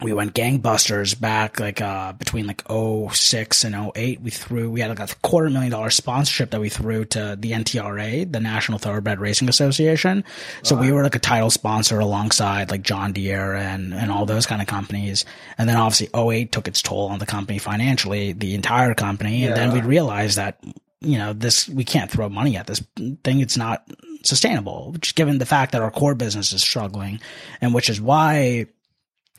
we 0.00 0.12
went 0.12 0.34
gangbusters 0.34 1.18
back 1.18 1.58
like 1.58 1.80
uh 1.80 2.12
between 2.12 2.46
like 2.46 2.62
06 2.68 3.64
and 3.64 3.92
08 3.96 4.20
we 4.20 4.30
threw 4.30 4.70
we 4.70 4.80
had 4.80 4.96
like 4.96 5.10
a 5.10 5.14
quarter 5.22 5.50
million 5.50 5.72
dollar 5.72 5.90
sponsorship 5.90 6.50
that 6.50 6.60
we 6.60 6.68
threw 6.68 7.04
to 7.04 7.36
the 7.38 7.52
NTRA 7.52 8.30
the 8.30 8.40
National 8.40 8.78
Thoroughbred 8.78 9.18
Racing 9.18 9.48
Association. 9.48 10.24
So 10.62 10.76
we 10.76 10.92
were 10.92 11.02
like 11.02 11.14
a 11.14 11.20
title 11.20 11.50
sponsor 11.50 11.98
alongside 11.98 12.70
like 12.70 12.82
John 12.82 13.12
Deere 13.12 13.54
and 13.54 13.92
and 13.92 14.10
all 14.10 14.26
those 14.26 14.46
kind 14.46 14.62
of 14.62 14.68
companies. 14.68 15.24
And 15.56 15.68
then 15.68 15.76
obviously 15.76 16.08
08 16.14 16.52
took 16.52 16.68
its 16.68 16.82
toll 16.82 17.08
on 17.08 17.18
the 17.18 17.26
company 17.26 17.58
financially 17.58 18.32
the 18.32 18.54
entire 18.54 18.94
company. 18.94 19.44
And 19.44 19.56
then 19.56 19.72
we 19.72 19.80
realized 19.80 20.38
that 20.38 20.62
you 21.00 21.18
know 21.18 21.32
this 21.32 21.68
we 21.68 21.84
can't 21.84 22.10
throw 22.10 22.28
money 22.28 22.56
at 22.56 22.66
this 22.66 22.82
thing. 23.24 23.40
It's 23.40 23.56
not 23.56 23.84
sustainable 24.22 24.94
just 25.00 25.14
given 25.14 25.38
the 25.38 25.46
fact 25.46 25.72
that 25.72 25.82
our 25.82 25.92
core 25.92 26.14
business 26.14 26.52
is 26.52 26.60
struggling 26.60 27.20
and 27.60 27.72
which 27.72 27.88
is 27.88 28.00
why 28.00 28.66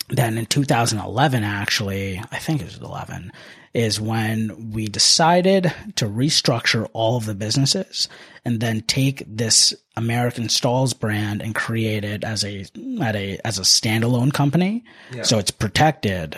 then 0.09 0.37
in 0.37 0.45
2011 0.45 1.43
actually 1.43 2.21
i 2.31 2.37
think 2.37 2.61
it 2.61 2.65
was 2.65 2.77
11 2.77 3.31
is 3.73 4.01
when 4.01 4.71
we 4.71 4.87
decided 4.87 5.71
to 5.95 6.05
restructure 6.05 6.89
all 6.93 7.17
of 7.17 7.25
the 7.25 7.35
businesses 7.35 8.09
and 8.43 8.59
then 8.59 8.81
take 8.81 9.23
this 9.27 9.73
american 9.95 10.49
stalls 10.49 10.93
brand 10.93 11.41
and 11.41 11.53
create 11.53 12.03
it 12.03 12.23
as 12.23 12.43
a 12.43 12.65
at 13.01 13.15
a 13.15 13.39
as 13.45 13.59
a 13.59 13.63
standalone 13.63 14.33
company. 14.33 14.83
So 15.23 15.39
it's 15.39 15.51
protected 15.51 16.35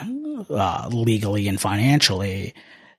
uh, 0.50 0.90
legally 0.92 1.48
and 1.48 1.60
financially. 1.60 2.54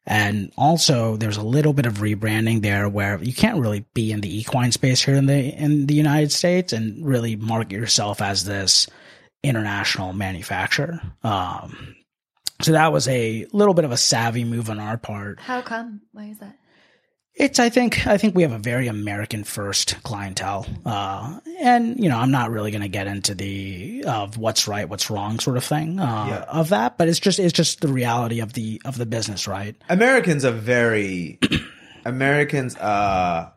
And 0.07 0.53
also 0.57 1.16
there's 1.16 1.37
a 1.37 1.43
little 1.43 1.73
bit 1.73 1.87
of 1.87 1.99
rebranding 1.99 2.62
there 2.62 2.89
where 2.89 3.23
you 3.23 3.33
can't 3.33 3.61
really 3.61 3.85
be 3.95 4.11
in 4.11 4.20
the 4.20 4.39
equine 4.41 4.73
space 4.73 5.03
here 5.03 5.14
in 5.14 5.27
the 5.27 5.55
in 5.57 5.87
the 5.87 5.95
united 5.95 6.33
states 6.33 6.73
and 6.73 7.07
really 7.07 7.37
market 7.37 7.70
yourself 7.70 8.20
as 8.20 8.45
this 8.45 8.89
international 9.43 10.12
manufacturer. 10.12 11.01
Um, 11.22 11.97
so 12.61 12.72
that 12.72 12.93
was 12.93 13.09
a 13.09 13.47
little 13.53 13.74
bit 13.74 13.84
of 13.84 13.90
a 13.93 13.97
savvy 13.97 14.45
move 14.45 14.70
on 14.70 14.78
our 14.78 14.97
part. 14.97 15.40
How 15.40 15.62
come? 15.62 16.03
Why 16.12 16.26
is 16.26 16.38
that? 16.38 16.57
It's, 17.34 17.59
I 17.59 17.70
think, 17.70 18.07
I 18.07 18.18
think 18.18 18.34
we 18.36 18.43
have 18.43 18.53
a 18.53 18.59
very 18.59 18.88
American 18.88 19.43
first 19.43 20.03
clientele. 20.03 20.66
Uh, 20.84 21.40
and, 21.61 21.99
you 21.99 22.11
know, 22.11 22.18
I'm 22.18 22.30
not 22.30 22.51
really 22.51 22.70
going 22.70 22.82
to 22.82 22.88
get 22.88 23.07
into 23.07 23.34
the, 23.34 24.05
of 24.07 24.36
what's 24.36 24.68
right, 24.68 24.86
what's 24.86 25.09
wrong 25.11 25.38
sort 25.40 25.57
of 25.57 25.64
thing, 25.64 25.99
uh, 25.99 26.26
Yeah. 26.28 26.45
of 26.47 26.68
that, 26.68 26.99
but 26.99 27.09
it's 27.09 27.18
just, 27.18 27.38
it's 27.38 27.55
just 27.55 27.80
the 27.80 27.88
reality 27.88 28.40
of 28.40 28.53
the, 28.53 28.82
of 28.84 28.99
the 28.99 29.07
business, 29.07 29.49
right? 29.49 29.74
Americans 29.88 30.45
are 30.45 30.53
very 30.53 31.38
Americans 32.05 32.76
are 32.76 33.55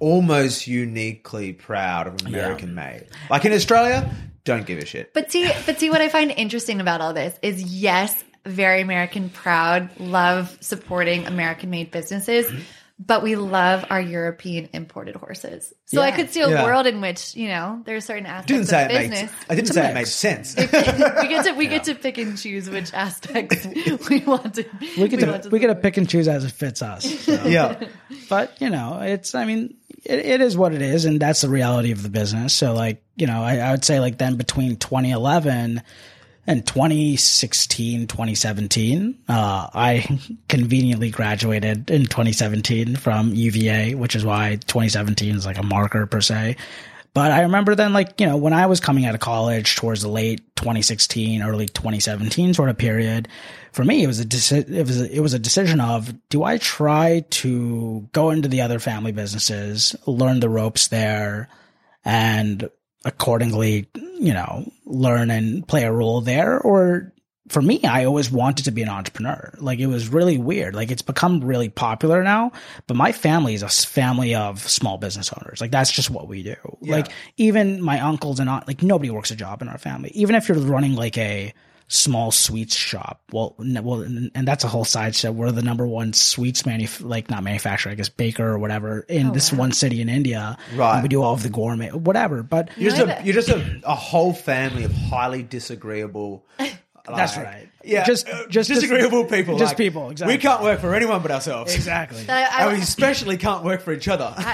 almost 0.00 0.66
uniquely 0.66 1.52
proud 1.52 2.06
of 2.06 2.26
American 2.26 2.74
made. 2.74 3.06
Like 3.30 3.44
in 3.44 3.52
Australia, 3.52 4.10
don't 4.44 4.66
give 4.66 4.78
a 4.78 4.86
shit. 4.86 5.14
But 5.14 5.30
see, 5.30 5.50
but 5.66 5.78
see, 5.78 5.90
what 5.90 6.00
I 6.00 6.08
find 6.08 6.30
interesting 6.30 6.80
about 6.80 7.00
all 7.00 7.12
this 7.12 7.38
is 7.42 7.62
yes, 7.62 8.24
very 8.44 8.80
American 8.80 9.28
proud, 9.28 9.90
love 10.00 10.56
supporting 10.60 11.26
American 11.26 11.70
made 11.70 11.90
businesses, 11.90 12.46
Mm-hmm. 12.46 12.62
But 13.02 13.22
we 13.22 13.34
love 13.34 13.86
our 13.88 14.00
European 14.00 14.68
imported 14.74 15.16
horses. 15.16 15.72
So 15.86 16.02
I 16.02 16.10
could 16.12 16.30
see 16.30 16.42
a 16.42 16.50
Yeah. 16.50 16.64
world 16.64 16.86
in 16.86 17.00
which 17.00 17.34
you 17.34 17.48
know 17.48 17.82
there 17.86 17.96
are 17.96 18.00
certain 18.00 18.26
aspects 18.26 18.52
Didn't 18.52 18.66
say 18.66 18.84
of 18.84 18.90
it 18.90 18.94
business. 19.10 19.20
makes. 19.22 19.44
I 19.48 19.54
didn't 19.54 19.60
It's 19.68 19.70
a 19.70 19.74
say 19.74 19.90
it 19.90 19.94
made 19.94 20.06
sense. 20.08 20.56
we 20.56 21.28
get 21.28 21.44
to 21.46 21.52
we 21.56 21.66
get 21.66 21.84
to 21.90 21.94
pick 21.94 22.18
and 22.18 22.36
choose 22.38 22.68
which 22.68 22.92
aspects 22.92 23.66
we 24.10 24.20
want 24.20 24.54
to. 24.56 24.64
We 24.98 25.08
get 25.08 25.26
want 25.26 25.42
to, 25.44 25.48
we 25.48 25.58
get 25.58 25.68
to 25.68 25.74
pick 25.74 25.96
and 25.96 26.08
choose 26.08 26.28
as 26.28 26.44
it 26.44 26.52
fits 26.52 26.82
us. 26.82 27.04
So. 27.24 27.32
yeah, 27.46 27.82
but 28.28 28.60
you 28.60 28.68
know, 28.70 29.00
it's, 29.02 29.34
I 29.34 29.44
mean, 29.46 29.76
it, 30.04 30.18
it 30.18 30.40
is 30.42 30.56
what 30.56 30.74
it 30.74 30.82
is. 30.82 31.06
And 31.06 31.18
that's 31.18 31.40
the 31.40 31.48
reality 31.48 31.92
of 31.92 32.02
the 32.02 32.08
business. 32.10 32.52
So 32.54 32.74
like, 32.74 33.02
you 33.16 33.26
know, 33.26 33.42
I, 33.42 33.56
I 33.58 33.70
would 33.72 33.84
say 33.84 33.98
like 34.00 34.18
then 34.18 34.36
between 34.36 34.76
2011 34.76 35.82
and 36.50 36.66
2016, 36.66 38.08
2017, 38.08 39.18
uh, 39.28 39.68
I 39.72 40.18
conveniently 40.48 41.10
graduated 41.10 41.88
in 41.88 42.06
2017 42.06 42.96
from 42.96 43.32
UVA, 43.32 43.94
which 43.94 44.16
is 44.16 44.24
why 44.24 44.56
2017 44.66 45.36
is 45.36 45.46
like 45.46 45.58
a 45.58 45.62
marker 45.62 46.06
per 46.06 46.20
se. 46.20 46.56
But 47.14 47.30
I 47.30 47.42
remember 47.42 47.76
then, 47.76 47.92
like, 47.92 48.20
you 48.20 48.26
know, 48.26 48.36
when 48.36 48.52
I 48.52 48.66
was 48.66 48.80
coming 48.80 49.06
out 49.06 49.14
of 49.14 49.20
college 49.20 49.76
towards 49.76 50.02
the 50.02 50.08
late 50.08 50.40
2016, 50.56 51.40
early 51.40 51.66
2017 51.66 52.54
sort 52.54 52.68
of 52.68 52.76
period, 52.76 53.28
for 53.70 53.84
me, 53.84 54.02
it 54.02 54.08
was 54.08 54.18
a, 54.18 54.24
deci- 54.24 54.68
it 54.68 54.86
was 54.86 55.00
a, 55.00 55.16
it 55.16 55.20
was 55.20 55.34
a 55.34 55.38
decision 55.38 55.80
of, 55.80 56.12
do 56.30 56.42
I 56.42 56.58
try 56.58 57.24
to 57.30 58.08
go 58.10 58.30
into 58.30 58.48
the 58.48 58.62
other 58.62 58.80
family 58.80 59.12
businesses, 59.12 59.94
learn 60.04 60.40
the 60.40 60.48
ropes 60.48 60.88
there 60.88 61.48
and 62.04 62.68
accordingly, 63.04 63.88
you 64.20 64.34
know, 64.34 64.70
learn 64.84 65.30
and 65.30 65.66
play 65.66 65.84
a 65.84 65.92
role 65.92 66.20
there? 66.20 66.60
Or 66.60 67.12
for 67.48 67.60
me, 67.60 67.82
I 67.84 68.04
always 68.04 68.30
wanted 68.30 68.66
to 68.66 68.70
be 68.70 68.82
an 68.82 68.88
entrepreneur. 68.88 69.52
Like 69.58 69.80
it 69.80 69.86
was 69.86 70.08
really 70.08 70.38
weird. 70.38 70.74
Like 70.74 70.90
it's 70.90 71.02
become 71.02 71.40
really 71.40 71.68
popular 71.68 72.22
now, 72.22 72.52
but 72.86 72.96
my 72.96 73.12
family 73.12 73.54
is 73.54 73.62
a 73.62 73.68
family 73.68 74.34
of 74.34 74.60
small 74.68 74.98
business 74.98 75.32
owners. 75.32 75.60
Like 75.60 75.72
that's 75.72 75.90
just 75.90 76.10
what 76.10 76.28
we 76.28 76.42
do. 76.42 76.56
Like 76.80 77.08
even 77.38 77.82
my 77.82 77.98
uncles 78.00 78.38
and 78.38 78.48
aunt, 78.48 78.68
like 78.68 78.82
nobody 78.82 79.10
works 79.10 79.30
a 79.30 79.36
job 79.36 79.62
in 79.62 79.68
our 79.68 79.78
family. 79.78 80.10
Even 80.14 80.36
if 80.36 80.48
you're 80.48 80.58
running 80.58 80.94
like 80.94 81.18
a 81.18 81.52
small 81.90 82.30
sweets 82.30 82.76
shop, 82.76 83.20
well, 83.32 83.56
n- 83.60 83.82
well, 83.82 84.00
and 84.00 84.30
and 84.34 84.46
that's 84.46 84.64
a 84.64 84.68
whole 84.68 84.84
side 84.84 85.14
show. 85.14 85.32
We're 85.32 85.50
the 85.50 85.62
number 85.62 85.86
one 85.86 86.12
sweets 86.12 86.62
manuf, 86.62 87.04
like 87.04 87.28
not 87.28 87.42
manufacturer, 87.42 87.92
I 87.92 87.96
guess 87.96 88.08
baker 88.08 88.46
or 88.46 88.58
whatever 88.58 89.00
in 89.00 89.28
oh, 89.28 89.32
this 89.32 89.52
one 89.52 89.72
city 89.72 90.00
in 90.00 90.08
India. 90.08 90.56
Right. 90.74 90.94
And 90.94 91.02
we 91.02 91.08
do 91.08 91.20
all 91.22 91.34
of 91.34 91.42
the 91.42 91.50
gourmet, 91.50 91.90
whatever. 91.90 92.42
But 92.42 92.70
you're 92.76 92.92
just 92.92 93.02
a, 93.02 93.22
you're 93.24 93.34
just 93.34 93.48
a, 93.48 93.80
a 93.84 93.94
whole 93.94 94.32
family 94.32 94.84
of 94.84 94.92
highly 94.92 95.42
disagreeable. 95.42 96.46
That's 97.16 97.36
right. 97.36 97.66
Yeah, 97.82 98.04
Just- 98.04 98.28
uh, 98.28 98.46
just- 98.48 98.68
disagreeable 98.68 99.24
people. 99.24 99.56
just 99.56 99.70
like, 99.70 99.76
people, 99.78 100.10
exactly. 100.10 100.36
We 100.36 100.38
can't 100.42 100.62
work 100.62 100.80
for 100.80 100.94
anyone 100.94 101.22
but 101.22 101.30
ourselves. 101.30 101.74
exactly. 101.74 102.22
But 102.26 102.36
I, 102.36 102.64
And 102.64 102.76
we 102.76 102.82
especially 102.82 103.38
can't 103.38 103.64
work 103.64 103.80
for 103.80 103.92
each 103.94 104.06
other. 104.06 104.34
I, 104.36 104.50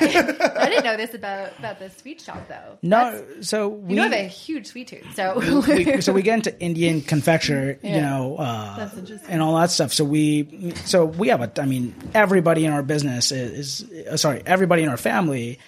I 0.56 0.68
didn't 0.68 0.84
know 0.84 0.96
this 0.96 1.12
about 1.12 1.58
about 1.58 1.80
the 1.80 1.90
sweet 1.90 2.20
shop 2.20 2.46
though. 2.48 2.78
No, 2.82 3.24
so 3.40 3.66
we 3.68 3.90
You 3.90 3.96
know, 3.96 4.02
have 4.04 4.12
a 4.12 4.28
huge 4.28 4.68
sweet 4.68 4.86
tooth, 4.86 5.12
so 5.16 5.40
we, 5.66 6.00
so 6.02 6.12
we 6.12 6.22
get 6.22 6.34
into 6.34 6.60
Indian 6.60 7.00
confectioner, 7.00 7.78
you 7.82 8.00
know, 8.00 8.36
uh, 8.36 8.88
and 9.28 9.42
all 9.42 9.56
that 9.58 9.72
stuff. 9.72 9.92
So 9.92 10.04
we, 10.04 10.72
so 10.84 11.04
we 11.04 11.26
have 11.28 11.40
a, 11.40 11.50
I 11.60 11.66
mean, 11.66 11.96
everybody 12.14 12.64
in 12.64 12.72
our 12.72 12.84
business 12.84 13.32
is, 13.32 13.82
is 13.82 14.06
uh, 14.06 14.16
sorry, 14.16 14.42
everybody 14.46 14.84
in 14.84 14.88
our 14.88 14.96
family 14.96 15.58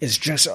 is 0.00 0.18
just, 0.18 0.48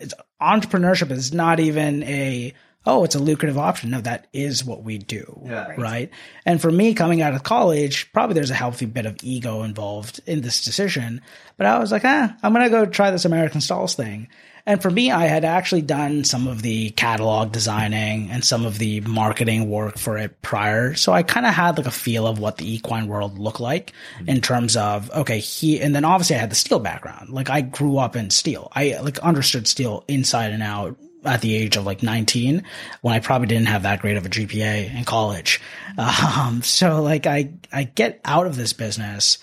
it's 0.00 0.14
entrepreneurship 0.40 1.10
is 1.10 1.34
not 1.34 1.60
even 1.60 2.02
a, 2.04 2.54
oh, 2.86 3.04
it's 3.04 3.14
a 3.14 3.18
lucrative 3.18 3.58
option. 3.58 3.90
No, 3.90 4.00
that 4.00 4.26
is 4.32 4.64
what 4.64 4.82
we 4.82 4.98
do. 4.98 5.40
Yeah. 5.44 5.68
Right. 5.68 5.78
Right. 5.78 6.10
And 6.44 6.60
for 6.60 6.70
me 6.70 6.94
coming 6.94 7.22
out 7.22 7.34
of 7.34 7.42
college, 7.42 8.12
probably 8.12 8.34
there's 8.34 8.50
a 8.50 8.54
healthy 8.54 8.86
bit 8.86 9.06
of 9.06 9.16
ego 9.22 9.62
involved 9.62 10.20
in 10.26 10.40
this 10.40 10.64
decision. 10.64 11.20
But 11.56 11.66
I 11.66 11.78
was 11.78 11.92
like, 11.92 12.04
ah, 12.04 12.34
I'm 12.42 12.52
going 12.52 12.64
to 12.64 12.70
go 12.70 12.86
try 12.86 13.10
this 13.10 13.24
American 13.24 13.60
Stalls 13.60 13.94
thing. 13.94 14.28
And 14.68 14.82
for 14.82 14.90
me, 14.90 15.12
I 15.12 15.26
had 15.26 15.44
actually 15.44 15.82
done 15.82 16.24
some 16.24 16.48
of 16.48 16.60
the 16.60 16.90
catalog 16.90 17.52
designing 17.52 18.30
and 18.30 18.44
some 18.44 18.66
of 18.66 18.78
the 18.78 19.00
marketing 19.02 19.70
work 19.70 19.96
for 19.96 20.18
it 20.18 20.42
prior. 20.42 20.94
So 20.94 21.12
I 21.12 21.22
kind 21.22 21.46
of 21.46 21.54
had 21.54 21.78
like 21.78 21.86
a 21.86 21.92
feel 21.92 22.26
of 22.26 22.40
what 22.40 22.56
the 22.56 22.74
equine 22.74 23.06
world 23.06 23.38
looked 23.38 23.60
like 23.60 23.92
in 24.26 24.40
terms 24.40 24.76
of, 24.76 25.08
okay, 25.12 25.38
he, 25.38 25.80
and 25.80 25.94
then 25.94 26.04
obviously 26.04 26.34
I 26.34 26.40
had 26.40 26.50
the 26.50 26.56
steel 26.56 26.80
background. 26.80 27.30
Like 27.30 27.48
I 27.48 27.60
grew 27.60 27.98
up 27.98 28.16
in 28.16 28.30
steel. 28.30 28.72
I 28.74 28.98
like 29.02 29.20
understood 29.20 29.68
steel 29.68 30.04
inside 30.08 30.50
and 30.50 30.64
out 30.64 30.98
at 31.26 31.40
the 31.40 31.54
age 31.54 31.76
of 31.76 31.84
like 31.84 32.02
19 32.02 32.62
when 33.02 33.14
I 33.14 33.20
probably 33.20 33.48
didn't 33.48 33.68
have 33.68 33.82
that 33.82 34.00
great 34.00 34.16
of 34.16 34.26
a 34.26 34.28
GPA 34.28 34.96
in 34.96 35.04
college. 35.04 35.60
Um, 35.98 36.62
so 36.62 37.02
like 37.02 37.26
I, 37.26 37.52
I 37.72 37.84
get 37.84 38.20
out 38.24 38.46
of 38.46 38.56
this 38.56 38.72
business 38.72 39.38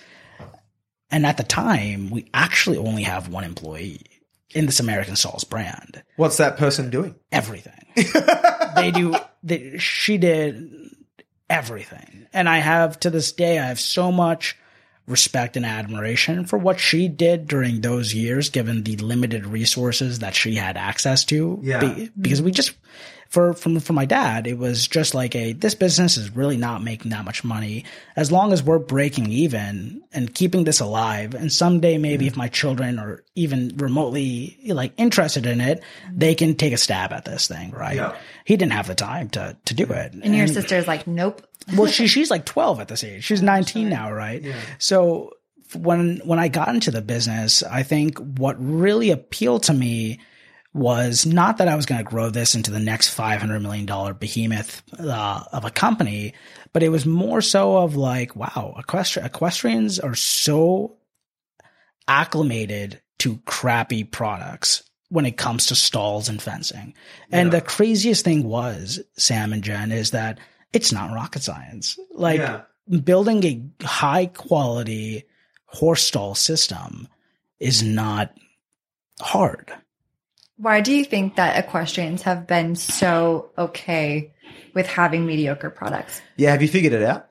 and 1.12 1.26
at 1.26 1.38
the 1.38 1.44
time 1.44 2.10
we 2.10 2.28
actually 2.34 2.78
only 2.78 3.04
have 3.04 3.28
one 3.28 3.44
employee 3.44 4.02
in 4.54 4.66
this 4.66 4.80
American 4.80 5.16
Stalls 5.16 5.44
brand. 5.44 6.04
What's 6.16 6.38
that 6.38 6.58
person 6.58 6.90
doing? 6.90 7.16
Everything. 7.32 7.74
they 8.76 8.92
do, 8.92 9.16
they, 9.44 9.78
she 9.78 10.18
did 10.18 10.72
everything. 11.50 12.28
And 12.34 12.50
I 12.50 12.60
have 12.60 13.00
to 13.02 13.10
this 13.10 13.32
day, 13.32 13.60
I 13.60 13.68
have 13.68 13.80
so 13.80 14.12
much 14.12 14.58
respect 15.06 15.58
and 15.58 15.66
admiration 15.66 16.46
for 16.46 16.58
what 16.58 16.80
she 16.80 17.08
did 17.08 17.48
during 17.48 17.82
those 17.82 18.14
years, 18.14 18.50
given 18.50 18.84
the 18.84 18.96
limited 18.98 19.46
resources 19.46 20.20
that 20.20 20.34
she 20.34 20.56
had 20.56 20.78
access 20.78 21.26
to. 21.26 21.60
Yeah. 21.62 21.80
Be- 21.80 22.12
because 22.20 22.42
we 22.42 22.52
just, 22.52 22.74
for, 23.34 23.54
from, 23.56 23.80
for 23.80 23.94
my 23.94 24.06
dad, 24.06 24.46
it 24.46 24.60
was 24.60 24.88
just 24.88 25.16
like 25.16 25.36
a, 25.36 25.54
this 25.54 25.74
business 25.74 26.18
is 26.18 26.36
really 26.36 26.56
not 26.56 26.84
making 26.84 27.10
that 27.10 27.26
much 27.26 27.44
money. 27.44 27.84
As 28.16 28.32
long 28.32 28.54
as 28.54 28.62
we're 28.62 28.78
breaking 28.78 29.32
even 29.32 30.04
and 30.12 30.32
keeping 30.32 30.66
this 30.66 30.80
alive. 30.80 31.34
And 31.34 31.52
someday, 31.52 31.98
maybe 31.98 32.28
if 32.28 32.38
my 32.38 32.48
children 32.48 33.00
are 33.00 33.24
even 33.34 33.76
remotely 33.78 34.60
like 34.68 34.94
interested 34.98 35.48
in 35.48 35.62
it, 35.62 35.82
they 36.14 36.36
can 36.36 36.54
take 36.54 36.74
a 36.74 36.78
stab 36.78 37.12
at 37.12 37.26
this 37.26 37.48
thing, 37.48 37.72
right? 37.72 37.96
Yeah. 37.96 38.16
He 38.46 38.56
didn't 38.56 38.74
have 38.74 38.86
the 38.86 38.94
time 38.94 39.30
to, 39.30 39.58
to 39.66 39.74
do 39.74 39.86
it. 39.86 40.14
and 40.14 40.36
your 40.36 40.46
sister's 40.46 40.88
like, 40.88 41.08
nope. 41.08 41.42
well, 41.76 41.88
she 41.88 42.06
she's 42.14 42.30
like 42.30 42.46
twelve 42.46 42.80
at 42.80 42.88
this 42.88 43.04
age. 43.04 43.24
She's 43.24 43.42
oh, 43.42 43.46
nineteen 43.46 43.90
now, 43.90 44.12
right? 44.12 44.46
So 44.78 45.32
when 45.76 46.22
when 46.24 46.38
I 46.38 46.50
got 46.50 46.68
into 46.68 46.92
the 46.92 47.02
business, 47.02 47.64
I 47.64 47.82
think 47.82 48.20
what 48.20 48.58
really 48.60 49.10
appealed 49.10 49.64
to 49.64 49.74
me 49.74 50.20
was 50.74 51.26
not 51.26 51.58
that 51.58 51.68
I 51.68 51.76
was 51.76 51.86
going 51.86 52.00
to 52.04 52.10
grow 52.10 52.30
this 52.32 52.56
into 52.56 52.72
the 52.72 52.80
next 52.80 53.10
five 53.10 53.40
hundred 53.40 53.62
million 53.62 53.86
dollar 53.86 54.14
behemoth 54.14 54.82
uh, 55.00 55.44
of 55.52 55.66
a 55.66 55.70
company, 55.72 56.34
but 56.72 56.82
it 56.84 56.90
was 56.90 57.06
more 57.06 57.42
so 57.42 57.78
of 57.78 57.96
like, 57.96 58.36
wow, 58.36 58.76
equestri- 58.80 59.24
equestrians 59.26 60.00
are 60.00 60.16
so 60.16 60.98
acclimated 62.08 63.02
to 63.20 63.38
crappy 63.46 64.04
products 64.04 64.84
when 65.10 65.26
it 65.26 65.38
comes 65.38 65.68
to 65.68 65.76
stalls 65.76 66.28
and 66.28 66.42
fencing. 66.42 66.94
And 67.32 67.52
the 67.52 67.62
craziest 67.62 68.26
thing 68.26 68.44
was, 68.44 69.00
Sam 69.16 69.54
and 69.54 69.64
Jen, 69.64 69.92
is 69.92 70.12
that 70.12 70.40
it's 70.74 70.92
not 70.92 71.14
rocket 71.14 71.44
science. 71.44 72.00
Like 72.12 72.40
Yeah. 72.40 72.62
building 73.04 73.44
a 73.46 73.86
high 73.86 74.26
quality 74.26 75.26
horse 75.68 76.02
stall 76.04 76.34
system 76.34 77.08
is 77.60 77.84
not 77.84 78.36
hard. 79.22 79.72
Why 80.58 80.82
do 80.82 80.94
you 80.94 81.04
think 81.04 81.36
that 81.36 81.64
equestrians 81.64 82.22
have 82.24 82.48
been 82.48 82.76
so 82.76 83.52
okay 83.58 84.34
with 84.74 84.88
having 84.88 85.26
mediocre 85.26 85.70
products? 85.70 86.22
Yeah, 86.38 86.52
have 86.52 86.62
you 86.62 86.68
figured 86.68 86.94
it 86.94 87.04
out? 87.04 87.30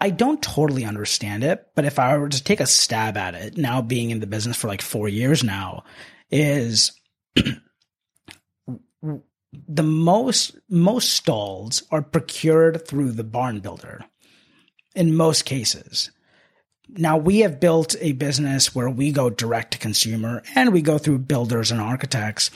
I 0.00 0.10
don't 0.10 0.42
totally 0.42 0.84
understand 0.84 1.44
it, 1.44 1.66
but 1.74 1.86
if 1.86 1.98
I 1.98 2.16
were 2.18 2.28
to 2.28 2.44
take 2.44 2.60
a 2.60 2.66
stab 2.66 3.16
at 3.16 3.34
it, 3.34 3.56
now 3.56 3.80
being 3.80 4.10
in 4.10 4.20
the 4.20 4.26
business 4.26 4.56
for 4.56 4.68
like 4.68 4.82
four 4.82 5.08
years 5.08 5.42
now, 5.42 5.84
is 6.30 6.92
the 7.34 7.62
most 9.82 10.58
most 10.68 11.10
stalls 11.10 11.82
are 11.90 12.02
procured 12.02 12.86
through 12.86 13.12
the 13.12 13.24
barn 13.24 13.60
builder 13.60 14.04
in 14.94 15.14
most 15.14 15.44
cases. 15.44 16.10
Now 16.88 17.16
we 17.16 17.40
have 17.40 17.60
built 17.60 17.96
a 18.00 18.12
business 18.12 18.74
where 18.74 18.90
we 18.90 19.10
go 19.10 19.30
direct 19.30 19.72
to 19.72 19.78
consumer 19.78 20.42
and 20.54 20.72
we 20.72 20.82
go 20.82 20.98
through 20.98 21.18
builders 21.20 21.70
and 21.70 21.80
architects, 21.80 22.50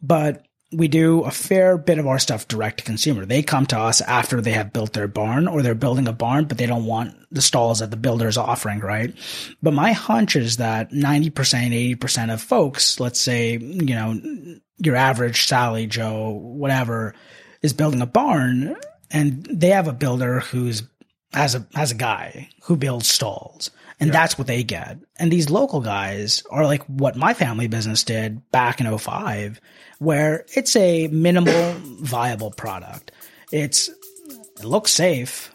but 0.00 0.44
we 0.72 0.88
do 0.88 1.22
a 1.22 1.30
fair 1.30 1.76
bit 1.76 1.98
of 1.98 2.06
our 2.06 2.18
stuff 2.18 2.48
direct 2.48 2.78
to 2.78 2.84
consumer. 2.84 3.26
They 3.26 3.42
come 3.42 3.66
to 3.66 3.78
us 3.78 4.00
after 4.00 4.40
they 4.40 4.52
have 4.52 4.72
built 4.72 4.94
their 4.94 5.08
barn 5.08 5.46
or 5.46 5.60
they're 5.60 5.74
building 5.74 6.08
a 6.08 6.12
barn, 6.12 6.46
but 6.46 6.56
they 6.56 6.66
don't 6.66 6.86
want 6.86 7.14
the 7.30 7.42
stalls 7.42 7.80
that 7.80 7.90
the 7.90 7.96
builder 7.96 8.26
is 8.26 8.38
offering, 8.38 8.80
right? 8.80 9.14
But 9.62 9.74
my 9.74 9.92
hunch 9.92 10.34
is 10.34 10.56
that 10.56 10.90
90%, 10.90 11.96
80% 11.96 12.32
of 12.32 12.40
folks, 12.40 12.98
let's 13.00 13.20
say, 13.20 13.58
you 13.58 13.94
know, 13.94 14.18
your 14.78 14.96
average 14.96 15.46
Sally, 15.46 15.86
Joe, 15.86 16.30
whatever, 16.30 17.14
is 17.60 17.74
building 17.74 18.00
a 18.00 18.06
barn 18.06 18.74
and 19.10 19.44
they 19.44 19.68
have 19.68 19.88
a 19.88 19.92
builder 19.92 20.40
who's 20.40 20.82
has 21.32 21.54
a 21.54 21.66
has 21.74 21.90
a 21.90 21.96
guy 21.96 22.48
who 22.64 22.76
builds 22.76 23.08
stalls 23.08 23.70
and 24.02 24.12
that's 24.12 24.36
what 24.36 24.48
they 24.48 24.64
get. 24.64 24.98
And 25.16 25.30
these 25.30 25.48
local 25.48 25.80
guys 25.80 26.42
are 26.50 26.64
like 26.64 26.82
what 26.86 27.14
my 27.14 27.34
family 27.34 27.68
business 27.68 28.02
did 28.02 28.50
back 28.50 28.80
in 28.80 28.98
05 28.98 29.60
where 30.00 30.44
it's 30.56 30.74
a 30.74 31.06
minimal 31.06 31.74
viable 32.00 32.50
product. 32.50 33.12
It's 33.52 33.88
it 33.88 34.64
looks 34.64 34.90
safe. 34.90 35.54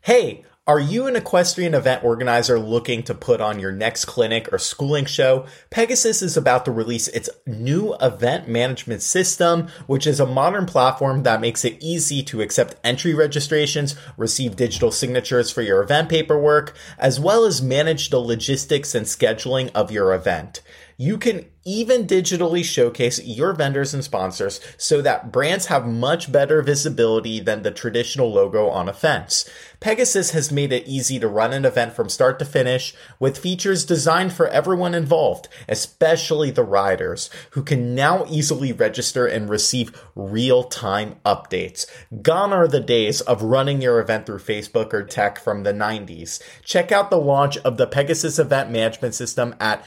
Hey, 0.00 0.44
are 0.70 0.78
you 0.78 1.08
an 1.08 1.16
equestrian 1.16 1.74
event 1.74 2.04
organizer 2.04 2.56
looking 2.56 3.02
to 3.02 3.12
put 3.12 3.40
on 3.40 3.58
your 3.58 3.72
next 3.72 4.04
clinic 4.04 4.52
or 4.52 4.58
schooling 4.58 5.04
show? 5.04 5.44
Pegasus 5.68 6.22
is 6.22 6.36
about 6.36 6.64
to 6.64 6.70
release 6.70 7.08
its 7.08 7.28
new 7.44 7.92
event 8.00 8.46
management 8.46 9.02
system, 9.02 9.66
which 9.88 10.06
is 10.06 10.20
a 10.20 10.26
modern 10.26 10.66
platform 10.66 11.24
that 11.24 11.40
makes 11.40 11.64
it 11.64 11.76
easy 11.80 12.22
to 12.22 12.40
accept 12.40 12.76
entry 12.84 13.12
registrations, 13.12 13.96
receive 14.16 14.54
digital 14.54 14.92
signatures 14.92 15.50
for 15.50 15.62
your 15.62 15.82
event 15.82 16.08
paperwork, 16.08 16.72
as 17.00 17.18
well 17.18 17.44
as 17.44 17.60
manage 17.60 18.10
the 18.10 18.20
logistics 18.20 18.94
and 18.94 19.06
scheduling 19.06 19.72
of 19.74 19.90
your 19.90 20.14
event. 20.14 20.60
You 20.96 21.18
can 21.18 21.46
even 21.64 22.06
digitally 22.06 22.64
showcase 22.64 23.22
your 23.24 23.52
vendors 23.52 23.92
and 23.92 24.02
sponsors 24.02 24.60
so 24.76 25.02
that 25.02 25.30
brands 25.30 25.66
have 25.66 25.86
much 25.86 26.32
better 26.32 26.62
visibility 26.62 27.40
than 27.40 27.62
the 27.62 27.70
traditional 27.70 28.32
logo 28.32 28.68
on 28.68 28.88
a 28.88 28.92
fence. 28.92 29.48
Pegasus 29.80 30.30
has 30.30 30.52
made 30.52 30.72
it 30.72 30.86
easy 30.86 31.18
to 31.18 31.28
run 31.28 31.52
an 31.52 31.64
event 31.64 31.94
from 31.94 32.08
start 32.08 32.38
to 32.38 32.44
finish 32.44 32.94
with 33.18 33.38
features 33.38 33.84
designed 33.84 34.32
for 34.32 34.46
everyone 34.48 34.94
involved, 34.94 35.48
especially 35.68 36.50
the 36.50 36.62
riders, 36.62 37.30
who 37.50 37.62
can 37.62 37.94
now 37.94 38.24
easily 38.28 38.72
register 38.72 39.26
and 39.26 39.48
receive 39.48 40.06
real-time 40.14 41.16
updates. 41.24 41.86
Gone 42.22 42.52
are 42.52 42.68
the 42.68 42.80
days 42.80 43.20
of 43.22 43.42
running 43.42 43.80
your 43.80 44.00
event 44.00 44.26
through 44.26 44.38
Facebook 44.38 44.92
or 44.92 45.02
tech 45.02 45.38
from 45.38 45.62
the 45.62 45.72
90s. 45.72 46.42
Check 46.62 46.92
out 46.92 47.10
the 47.10 47.16
launch 47.16 47.56
of 47.58 47.76
the 47.76 47.86
Pegasus 47.86 48.38
event 48.38 48.70
management 48.70 49.14
system 49.14 49.54
at 49.60 49.84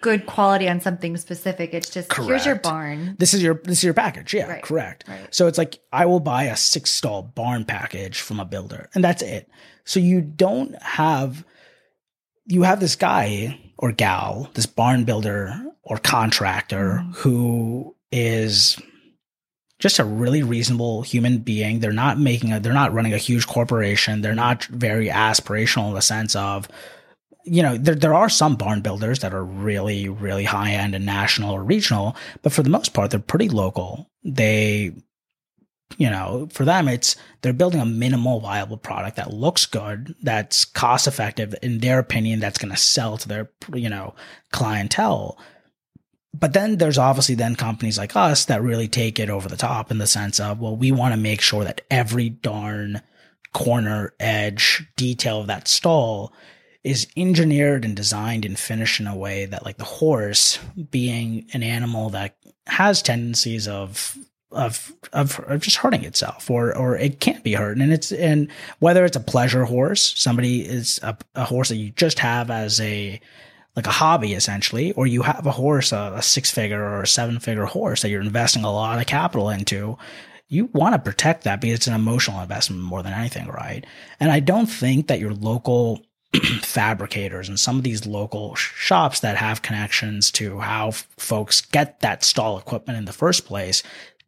good 0.00 0.26
quality 0.26 0.68
on 0.68 0.80
something 0.80 1.16
specific. 1.16 1.74
It's 1.74 1.90
just 1.90 2.12
here's 2.12 2.46
your 2.46 2.54
barn. 2.56 3.16
this 3.18 3.34
is 3.34 3.42
your 3.42 3.54
this 3.64 3.78
is 3.78 3.84
your 3.84 3.94
package 3.94 4.34
yeah 4.34 4.48
Right, 4.48 4.62
correct 4.62 5.04
right. 5.08 5.32
so 5.32 5.46
it's 5.46 5.58
like 5.58 5.78
i 5.92 6.06
will 6.06 6.18
buy 6.18 6.44
a 6.44 6.56
six 6.56 6.90
stall 6.92 7.22
barn 7.22 7.64
package 7.64 8.20
from 8.20 8.40
a 8.40 8.44
builder 8.44 8.88
and 8.96 9.04
that's 9.04 9.22
it 9.22 9.48
so 9.84 10.00
you 10.00 10.20
don't 10.20 10.74
have 10.82 11.44
you 12.52 12.62
have 12.62 12.80
this 12.80 12.96
guy 12.96 13.58
or 13.78 13.92
gal, 13.92 14.50
this 14.54 14.66
barn 14.66 15.04
builder 15.04 15.58
or 15.82 15.96
contractor 15.98 17.00
Mm-hmm. 17.02 17.12
who 17.12 17.96
is 18.12 18.78
just 19.78 19.98
a 19.98 20.04
really 20.04 20.42
reasonable 20.42 21.02
human 21.02 21.38
being. 21.38 21.80
They're 21.80 21.92
not 21.92 22.18
making 22.18 22.52
a, 22.52 22.60
they're 22.60 22.72
not 22.72 22.92
running 22.92 23.14
a 23.14 23.18
huge 23.18 23.46
corporation. 23.46 24.20
They're 24.20 24.34
not 24.34 24.64
very 24.66 25.08
aspirational 25.08 25.88
in 25.88 25.94
the 25.94 26.02
sense 26.02 26.36
of, 26.36 26.68
you 27.44 27.62
know, 27.62 27.76
there, 27.76 27.96
there 27.96 28.14
are 28.14 28.28
some 28.28 28.54
barn 28.54 28.82
builders 28.82 29.20
that 29.20 29.34
are 29.34 29.44
really, 29.44 30.08
really 30.08 30.44
high 30.44 30.72
end 30.72 30.94
and 30.94 31.04
national 31.04 31.52
or 31.52 31.64
regional, 31.64 32.14
but 32.42 32.52
for 32.52 32.62
the 32.62 32.70
most 32.70 32.92
part, 32.92 33.10
they're 33.10 33.18
pretty 33.18 33.48
local. 33.48 34.08
They, 34.22 34.92
you 35.98 36.10
know, 36.10 36.48
for 36.52 36.64
them, 36.64 36.88
it's 36.88 37.16
they're 37.42 37.52
building 37.52 37.80
a 37.80 37.86
minimal 37.86 38.40
viable 38.40 38.76
product 38.76 39.16
that 39.16 39.32
looks 39.32 39.66
good, 39.66 40.14
that's 40.22 40.64
cost 40.64 41.06
effective 41.06 41.54
in 41.62 41.78
their 41.78 41.98
opinion, 41.98 42.40
that's 42.40 42.58
going 42.58 42.70
to 42.70 42.76
sell 42.76 43.16
to 43.18 43.28
their, 43.28 43.50
you 43.74 43.88
know, 43.88 44.14
clientele. 44.50 45.38
But 46.34 46.54
then 46.54 46.78
there's 46.78 46.98
obviously 46.98 47.34
then 47.34 47.56
companies 47.56 47.98
like 47.98 48.16
us 48.16 48.46
that 48.46 48.62
really 48.62 48.88
take 48.88 49.18
it 49.18 49.28
over 49.28 49.48
the 49.48 49.56
top 49.56 49.90
in 49.90 49.98
the 49.98 50.06
sense 50.06 50.40
of, 50.40 50.60
well, 50.60 50.76
we 50.76 50.90
want 50.90 51.12
to 51.14 51.20
make 51.20 51.40
sure 51.40 51.64
that 51.64 51.82
every 51.90 52.30
darn 52.30 53.02
corner, 53.52 54.14
edge, 54.18 54.86
detail 54.96 55.40
of 55.40 55.46
that 55.48 55.68
stall 55.68 56.32
is 56.84 57.06
engineered 57.16 57.84
and 57.84 57.94
designed 57.94 58.44
and 58.44 58.58
finished 58.58 58.98
in 58.98 59.06
a 59.06 59.16
way 59.16 59.46
that 59.46 59.64
like 59.64 59.76
the 59.76 59.84
horse 59.84 60.58
being 60.90 61.46
an 61.52 61.62
animal 61.62 62.10
that 62.10 62.36
has 62.66 63.02
tendencies 63.02 63.68
of 63.68 64.16
of, 64.52 64.92
of 65.12 65.40
of 65.40 65.60
just 65.60 65.76
hurting 65.76 66.04
itself 66.04 66.50
or 66.50 66.76
or 66.76 66.96
it 66.96 67.20
can't 67.20 67.42
be 67.42 67.54
hurt. 67.54 67.78
And 67.78 67.92
it's 67.92 68.12
and 68.12 68.48
whether 68.78 69.04
it's 69.04 69.16
a 69.16 69.20
pleasure 69.20 69.64
horse 69.64 70.14
somebody 70.16 70.60
is 70.60 71.00
a, 71.02 71.16
a 71.34 71.44
horse 71.44 71.68
that 71.68 71.76
you 71.76 71.90
just 71.90 72.18
have 72.18 72.50
as 72.50 72.80
a 72.80 73.20
like 73.76 73.86
a 73.86 73.90
hobby 73.90 74.34
essentially 74.34 74.92
or 74.92 75.06
you 75.06 75.22
have 75.22 75.46
a 75.46 75.50
horse 75.50 75.92
a, 75.92 76.14
a 76.16 76.22
six 76.22 76.50
figure 76.50 76.82
or 76.82 77.02
a 77.02 77.06
seven 77.06 77.38
figure 77.38 77.64
horse 77.64 78.02
that 78.02 78.10
you're 78.10 78.20
investing 78.20 78.64
a 78.64 78.72
lot 78.72 79.00
of 79.00 79.06
capital 79.06 79.48
into 79.48 79.96
you 80.48 80.66
want 80.74 80.94
to 80.94 80.98
protect 80.98 81.44
that 81.44 81.60
because 81.60 81.76
it's 81.76 81.86
an 81.86 81.94
emotional 81.94 82.40
investment 82.42 82.82
more 82.82 83.02
than 83.02 83.14
anything 83.14 83.48
right? 83.48 83.86
And 84.20 84.30
i 84.30 84.40
don't 84.40 84.66
think 84.66 85.06
that 85.06 85.20
your 85.20 85.32
local 85.32 86.02
fabricators 86.62 87.48
and 87.48 87.60
some 87.60 87.76
of 87.76 87.84
these 87.84 88.06
local 88.06 88.54
shops 88.54 89.20
that 89.20 89.36
have 89.36 89.60
connections 89.60 90.30
to 90.30 90.58
how 90.60 90.90
folks 90.90 91.60
get 91.60 92.00
that 92.00 92.24
stall 92.24 92.58
equipment 92.58 92.98
in 92.98 93.04
the 93.04 93.12
first 93.12 93.44
place 93.44 93.82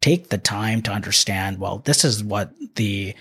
take 0.05 0.29
the 0.29 0.37
time 0.37 0.83
to 0.83 0.91
understand 0.91 1.57
well 1.57 1.79
this 1.79 2.05
is 2.05 2.23
what 2.23 2.53
the 2.75 3.15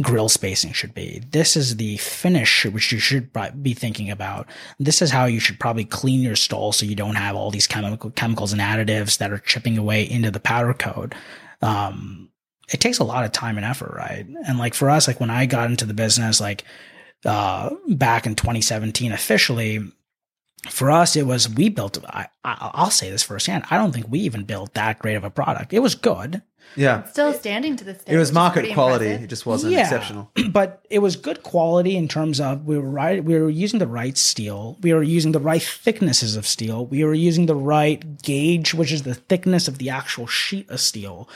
grill 0.00 0.28
spacing 0.28 0.72
should 0.72 0.92
be. 0.92 1.22
This 1.30 1.56
is 1.56 1.76
the 1.76 1.96
finish 1.98 2.64
which 2.64 2.90
you 2.90 2.98
should 2.98 3.30
be 3.62 3.74
thinking 3.74 4.10
about. 4.10 4.48
This 4.80 5.00
is 5.00 5.12
how 5.12 5.26
you 5.26 5.38
should 5.38 5.60
probably 5.60 5.84
clean 5.84 6.20
your 6.20 6.34
stall 6.34 6.72
so 6.72 6.84
you 6.84 6.96
don't 6.96 7.14
have 7.14 7.36
all 7.36 7.52
these 7.52 7.68
chemical 7.68 8.10
chemicals 8.10 8.52
and 8.52 8.60
additives 8.60 9.18
that 9.18 9.30
are 9.30 9.38
chipping 9.38 9.78
away 9.78 10.02
into 10.02 10.32
the 10.32 10.40
powder 10.40 10.74
coat. 10.74 11.14
Um, 11.62 12.28
it 12.72 12.80
takes 12.80 12.98
a 12.98 13.04
lot 13.04 13.24
of 13.24 13.30
time 13.30 13.56
and 13.56 13.64
effort 13.64 13.94
right? 13.94 14.26
And 14.48 14.58
like 14.58 14.74
for 14.74 14.90
us 14.90 15.06
like 15.06 15.20
when 15.20 15.30
i 15.30 15.46
got 15.46 15.70
into 15.70 15.86
the 15.86 15.94
business 15.94 16.40
like 16.40 16.64
uh, 17.24 17.70
back 17.88 18.26
in 18.26 18.34
2017 18.34 19.12
officially. 19.12 19.78
For 20.70 20.90
us, 20.90 21.14
it 21.16 21.26
was 21.26 21.48
we 21.48 21.68
built. 21.68 21.98
I, 22.06 22.26
I, 22.44 22.70
I'll 22.74 22.90
say 22.90 23.10
this 23.10 23.22
firsthand. 23.22 23.64
I 23.70 23.76
don't 23.76 23.92
think 23.92 24.06
we 24.08 24.20
even 24.20 24.44
built 24.44 24.74
that 24.74 24.98
great 24.98 25.14
of 25.14 25.24
a 25.24 25.30
product. 25.30 25.72
It 25.72 25.80
was 25.80 25.94
good, 25.94 26.42
Yeah. 26.76 27.04
Still 27.04 27.32
standing 27.34 27.76
to 27.76 27.84
this 27.84 28.02
day. 28.02 28.14
It 28.14 28.16
was 28.16 28.32
market 28.32 28.72
quality. 28.72 29.04
impressive. 29.06 29.24
It 29.24 29.28
just 29.28 29.46
wasn't 29.46 29.72
Yeah. 29.74 29.80
exceptional. 29.82 30.30
but 30.50 30.84
it 30.90 31.00
was 31.00 31.16
good 31.16 31.42
quality 31.42 31.96
in 31.96 32.08
terms 32.08 32.40
of 32.40 32.64
we 32.66 32.78
were 32.78 32.88
right. 32.88 33.22
We 33.22 33.38
were 33.38 33.50
using 33.50 33.78
the 33.78 33.86
right 33.86 34.16
steel. 34.16 34.78
We 34.80 34.94
were 34.94 35.02
using 35.02 35.32
the 35.32 35.38
right 35.40 35.62
thicknesses 35.62 36.34
of 36.36 36.46
steel. 36.46 36.86
We 36.86 37.04
were 37.04 37.14
using 37.14 37.46
the 37.46 37.54
right 37.56 38.22
gauge, 38.22 38.72
which 38.74 38.90
is 38.92 39.02
the 39.02 39.14
thickness 39.14 39.68
of 39.68 39.78
the 39.78 39.90
actual 39.90 40.26
sheet 40.26 40.68
of 40.70 40.80
steel. 40.80 41.28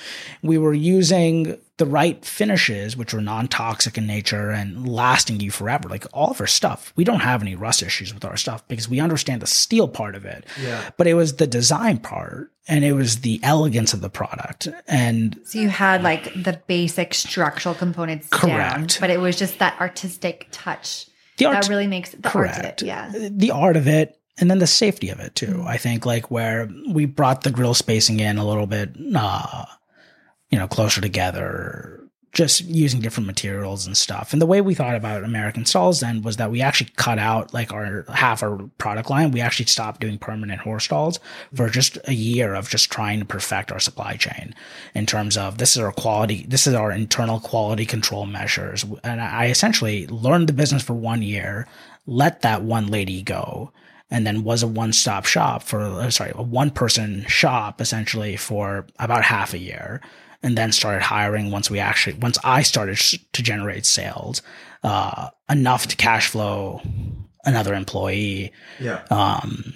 We 0.43 0.57
were 0.59 0.75
using 0.75 1.59
the 1.79 1.87
right 1.87 2.23
finishes, 2.25 2.97
which 2.97 3.15
were 3.15 3.21
non-toxic 3.21 3.97
in 3.97 4.07
nature 4.07 4.51
and 4.51 4.87
lasting 4.89 5.41
you 5.41 5.51
forever. 5.51 5.89
Like 5.89 6.07
all 6.13 6.31
of 6.31 6.41
our 6.41 6.47
stuff, 6.47 6.93
we 6.97 7.05
don't 7.05 7.21
have 7.21 7.41
any 7.43 7.55
rust 7.55 7.83
issues 7.83 8.13
with 8.13 8.25
our 8.25 8.37
stuff 8.37 8.67
because 8.69 8.89
we 8.89 9.01
understand 9.01 9.41
the 9.43 9.47
steel 9.47 9.89
part 9.89 10.15
of 10.15 10.25
it. 10.25 10.45
Yeah. 10.63 10.91
But 10.97 11.07
it 11.07 11.15
was 11.15 11.37
the 11.37 11.47
design 11.47 11.99
part 11.99 12.51
and 12.69 12.85
it 12.85 12.93
was 12.93 13.21
the 13.21 13.41
elegance 13.43 13.95
of 13.95 14.01
the 14.01 14.11
product 14.11 14.69
and 14.87 15.39
So 15.45 15.59
you 15.59 15.69
had 15.69 16.03
like 16.03 16.25
the 16.35 16.61
basic 16.67 17.15
structural 17.15 17.75
components 17.75 18.29
down, 18.29 18.51
Correct. 18.51 19.01
but 19.01 19.11
it 19.11 19.21
was 19.21 19.37
just 19.37 19.59
that 19.61 19.81
artistic 19.81 20.49
touch 20.53 21.09
the 21.39 21.47
art. 21.47 21.63
that 21.63 21.69
really 21.71 21.87
makes 21.87 22.11
the 22.11 22.31
art 22.35 22.51
of 22.51 22.65
it. 22.65 22.83
Yeah. 22.83 23.11
the 23.15 23.53
art 23.53 23.77
of 23.77 23.87
it 23.89 24.19
and 24.41 24.51
then 24.51 24.59
the 24.59 24.67
safety 24.67 25.09
of 25.11 25.21
it 25.21 25.35
too. 25.35 25.65
I 25.67 25.77
think 25.79 26.05
like 26.07 26.31
where 26.31 26.69
we 26.91 27.07
brought 27.07 27.43
the 27.43 27.51
grill 27.51 27.75
spacing 27.75 28.21
in 28.21 28.39
a 28.39 28.47
little 28.47 28.67
bit, 28.67 28.91
uh, 29.15 29.65
you 30.51 30.59
know, 30.59 30.69
closer 30.69 31.01
together, 31.01 31.99
just 32.33 32.61
using 32.65 33.01
different 33.01 33.27
materials 33.27 33.87
and 33.87 33.97
stuff. 33.97 34.33
And 34.33 34.41
the 34.41 34.47
way 34.47 34.61
we 34.61 34.75
thought 34.75 34.95
about 34.95 35.25
American 35.25 35.65
stalls 35.65 36.01
then 36.01 36.23
was 36.23 36.37
that 36.37 36.51
we 36.51 36.61
actually 36.61 36.91
cut 36.97 37.19
out 37.19 37.55
like 37.55 37.73
our 37.73 38.05
half 38.13 38.43
our 38.43 38.59
product 38.79 39.11
line. 39.11 39.31
We 39.31 39.41
actually 39.41 39.67
stopped 39.67 40.01
doing 40.01 40.19
permanent 40.19 40.61
horse 40.61 40.85
stalls 40.85 41.19
for 41.55 41.69
just 41.69 41.99
a 42.07 42.15
year 42.15 42.55
of 42.55 42.69
just 42.69 42.91
trying 42.91 43.19
to 43.21 43.25
perfect 43.25 43.73
our 43.73 43.81
supply 43.81 44.17
chain 44.17 44.55
in 44.95 45.07
terms 45.07 45.37
of 45.37 45.59
this 45.59 45.73
is 45.73 45.79
our 45.79 45.93
quality, 45.93 46.45
this 46.49 46.67
is 46.67 46.75
our 46.75 46.93
internal 46.93 47.41
quality 47.41 47.87
control 47.87 48.27
measures. 48.27 48.85
And 49.03 49.21
I 49.21 49.47
essentially 49.47 50.07
learned 50.07 50.49
the 50.49 50.53
business 50.53 50.83
for 50.83 50.95
one 50.95 51.23
year, 51.23 51.67
let 52.07 52.43
that 52.43 52.63
one 52.63 52.89
lady 52.89 53.23
go 53.23 53.73
and 54.11 54.27
then 54.27 54.45
was 54.45 54.63
a 54.63 54.67
one-stop 54.67 55.25
shop 55.25 55.63
for 55.63 55.81
uh, 55.81 56.11
sorry 56.11 56.33
a 56.35 56.43
one-person 56.43 57.25
shop 57.27 57.81
essentially 57.81 58.37
for 58.37 58.87
about 58.99 59.25
half 59.25 59.53
a 59.53 59.59
year 59.59 60.01
and 60.43 60.57
then 60.57 60.73
started 60.73 61.03
hiring 61.03 61.51
once 61.51 61.71
we 61.71 61.79
actually 61.79 62.17
once 62.19 62.39
i 62.45 62.63
started 62.63 62.97
sh- 62.97 63.19
to 63.33 63.43
generate 63.43 63.85
sales 63.87 64.43
uh, 64.85 65.29
enough 65.51 65.87
to 65.89 65.97
cash 65.97 66.29
flow 66.29 66.81
another 67.45 67.75
employee 67.75 68.53
Yeah. 68.81 69.03
um, 69.11 69.75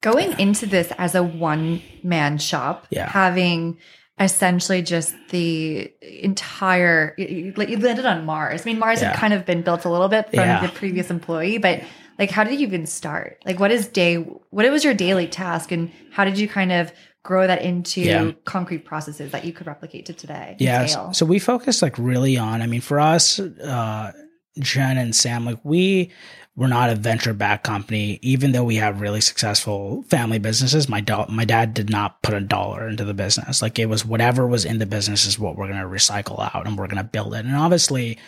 Going 0.00 0.38
into 0.38 0.66
this 0.66 0.92
as 0.96 1.16
a 1.16 1.24
one 1.24 1.82
man 2.04 2.38
shop, 2.38 2.86
Yeah. 2.90 3.08
having 3.10 3.78
essentially 4.20 4.80
just 4.80 5.12
the 5.30 5.92
entire, 6.02 7.14
you 7.18 7.52
you 7.68 7.78
landed 7.78 8.06
on 8.06 8.24
Mars. 8.24 8.62
I 8.62 8.64
mean, 8.66 8.78
Mars 8.78 9.00
Yeah. 9.02 9.08
had 9.08 9.16
kind 9.16 9.34
of 9.34 9.44
been 9.44 9.62
built 9.62 9.84
a 9.84 9.90
little 9.90 10.06
bit 10.08 10.26
from 10.30 10.38
Yeah. 10.38 10.60
the 10.64 10.68
previous 10.68 11.10
employee, 11.10 11.58
but 11.58 11.82
like, 12.18 12.30
how 12.30 12.44
did 12.44 12.60
you 12.60 12.66
even 12.68 12.86
start? 12.86 13.38
Like, 13.44 13.58
what 13.58 13.72
is 13.72 13.88
day, 13.88 14.16
what 14.16 14.70
was 14.70 14.84
your 14.84 14.94
daily 14.94 15.26
task 15.26 15.72
and 15.72 15.90
how 16.12 16.24
did 16.24 16.38
you 16.38 16.46
kind 16.48 16.70
of 16.72 16.92
grow 17.24 17.46
that 17.46 17.62
into 17.62 18.00
Yeah. 18.00 18.30
concrete 18.44 18.84
processes 18.84 19.32
that 19.32 19.44
you 19.44 19.52
could 19.52 19.66
replicate 19.66 20.06
to 20.06 20.12
today? 20.12 20.56
Yeah. 20.58 20.86
scale? 20.86 21.12
So 21.12 21.26
we 21.26 21.38
focus 21.38 21.82
like 21.82 21.98
really 21.98 22.36
on, 22.38 22.62
I 22.62 22.66
mean, 22.66 22.80
for 22.80 23.00
us, 23.00 23.38
uh, 23.38 24.12
Jen 24.58 24.98
and 24.98 25.14
Sam, 25.14 25.44
like 25.44 25.58
we 25.64 26.10
were 26.56 26.68
not 26.68 26.90
a 26.90 26.96
venture 26.96 27.32
backed 27.32 27.62
company, 27.62 28.18
even 28.22 28.50
though 28.50 28.64
we 28.64 28.76
have 28.76 29.00
really 29.00 29.20
successful 29.20 30.02
family 30.08 30.40
businesses. 30.40 30.88
My 30.88 31.00
do- 31.00 31.26
my 31.28 31.44
dad 31.44 31.72
did 31.72 31.88
not 31.88 32.20
put 32.22 32.34
a 32.34 32.40
dollar 32.40 32.88
into 32.88 33.04
the 33.04 33.14
business. 33.14 33.62
Like 33.62 33.78
it 33.78 33.86
was 33.86 34.04
whatever 34.04 34.44
was 34.46 34.64
in 34.64 34.78
the 34.78 34.86
business 34.86 35.24
is 35.24 35.38
what 35.38 35.56
we're 35.56 35.68
going 35.68 35.78
to 35.78 35.86
recycle 35.86 36.40
out 36.52 36.66
and 36.66 36.76
we're 36.76 36.88
going 36.88 36.96
to 36.96 37.04
build 37.04 37.34
it. 37.34 37.44
And 37.44 37.54
obviously 37.54 38.18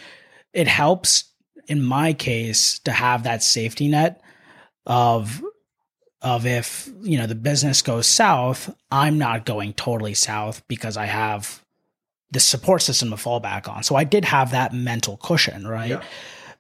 it 0.53 0.69
helps 0.69 1.25
in 1.67 1.83
my 1.83 2.13
case 2.13 2.79
to 2.81 2.93
have 2.93 3.25
that 3.25 3.43
safety 3.43 3.89
net 3.89 4.21
of 4.87 5.43
of 6.23 6.45
if 6.47 6.89
you 7.03 7.17
know 7.19 7.27
the 7.27 7.35
business 7.35 7.81
goes 7.83 8.07
south 8.07 8.75
i'm 8.91 9.17
not 9.19 9.47
going 9.47 9.73
totally 9.73 10.13
south 10.15 10.63
because 10.69 10.97
i 10.97 11.07
have 11.07 11.65
the 12.33 12.41
support 12.41 12.81
system 12.83 13.11
to 13.11 13.17
fall 13.17 13.41
back 13.41 13.69
on. 13.69 13.83
So 13.83 13.97
i 13.97 14.05
did 14.05 14.25
have 14.27 14.51
that 14.53 14.73
mental 14.75 15.17
cushion 15.17 15.67
right? 15.67 15.91
Yeah. 15.91 16.03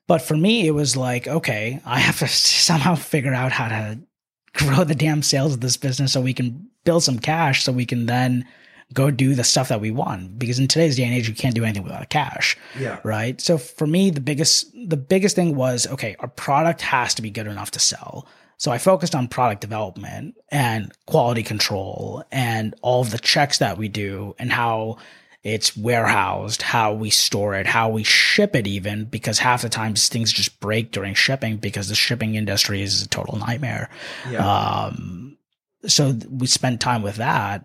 but 0.06 0.22
for 0.22 0.36
me 0.36 0.66
it 0.66 0.72
was 0.72 0.96
like 0.96 1.28
okay 1.28 1.80
i 1.84 1.98
have 2.00 2.18
to 2.20 2.28
somehow 2.66 2.94
figure 2.94 3.34
out 3.34 3.52
how 3.52 3.68
to 3.68 3.98
grow 4.54 4.82
the 4.84 4.94
damn 4.94 5.22
sales 5.22 5.54
of 5.54 5.60
this 5.60 5.76
business 5.76 6.12
so 6.12 6.20
we 6.20 6.34
can 6.34 6.68
build 6.84 7.02
some 7.04 7.18
cash 7.18 7.62
so 7.62 7.70
we 7.72 7.86
can 7.86 8.06
then 8.06 8.44
go 8.92 9.08
do 9.08 9.36
the 9.36 9.44
stuff 9.44 9.68
that 9.68 9.80
we 9.80 9.92
want. 9.92 10.36
Because 10.36 10.58
in 10.58 10.66
today's 10.66 10.96
day 10.96 11.04
and 11.04 11.14
age 11.14 11.28
you 11.28 11.34
can't 11.36 11.54
do 11.54 11.62
anything 11.62 11.84
without 11.84 12.08
cash 12.08 12.56
Yeah. 12.76 12.98
right? 13.04 13.40
So 13.40 13.56
for 13.58 13.86
me 13.86 14.10
the 14.10 14.20
biggest 14.20 14.72
the 14.88 14.96
biggest 14.96 15.36
thing 15.36 15.54
was 15.54 15.86
okay 15.86 16.16
our 16.18 16.26
product 16.26 16.80
has 16.80 17.14
to 17.14 17.22
be 17.22 17.30
good 17.30 17.46
enough 17.46 17.70
to 17.72 17.78
sell 17.78 18.26
so 18.60 18.70
i 18.70 18.78
focused 18.78 19.14
on 19.14 19.26
product 19.26 19.60
development 19.60 20.34
and 20.50 20.92
quality 21.06 21.42
control 21.42 22.22
and 22.30 22.74
all 22.82 23.00
of 23.00 23.10
the 23.10 23.18
checks 23.18 23.58
that 23.58 23.78
we 23.78 23.88
do 23.88 24.34
and 24.38 24.52
how 24.52 24.96
it's 25.42 25.74
warehoused 25.76 26.60
how 26.62 26.92
we 26.92 27.08
store 27.10 27.54
it 27.54 27.66
how 27.66 27.88
we 27.88 28.02
ship 28.04 28.54
it 28.54 28.66
even 28.66 29.04
because 29.04 29.38
half 29.38 29.62
the 29.62 29.68
times 29.70 30.08
things 30.08 30.30
just 30.32 30.60
break 30.60 30.90
during 30.92 31.14
shipping 31.14 31.56
because 31.56 31.88
the 31.88 31.94
shipping 31.94 32.34
industry 32.34 32.82
is 32.82 33.02
a 33.02 33.08
total 33.08 33.38
nightmare 33.38 33.88
Yeah. 34.30 34.46
um, 34.46 35.38
so 35.86 36.12
we 36.28 36.46
spent 36.46 36.78
time 36.82 37.00
with 37.02 37.16
that. 37.16 37.64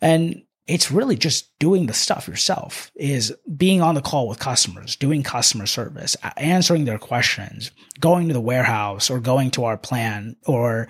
And 0.00 0.42
it's 0.66 0.90
really 0.90 1.16
just 1.16 1.56
doing 1.58 1.86
the 1.86 1.92
stuff 1.92 2.26
yourself 2.26 2.90
is 2.94 3.34
being 3.56 3.82
on 3.82 3.94
the 3.94 4.00
call 4.00 4.28
with 4.28 4.38
customers, 4.38 4.96
doing 4.96 5.22
customer 5.22 5.66
service, 5.66 6.16
answering 6.36 6.86
their 6.86 6.98
questions, 6.98 7.70
going 8.00 8.28
to 8.28 8.34
the 8.34 8.40
warehouse 8.40 9.10
or 9.10 9.20
going 9.20 9.50
to 9.52 9.64
our 9.64 9.76
plant 9.76 10.38
or, 10.46 10.88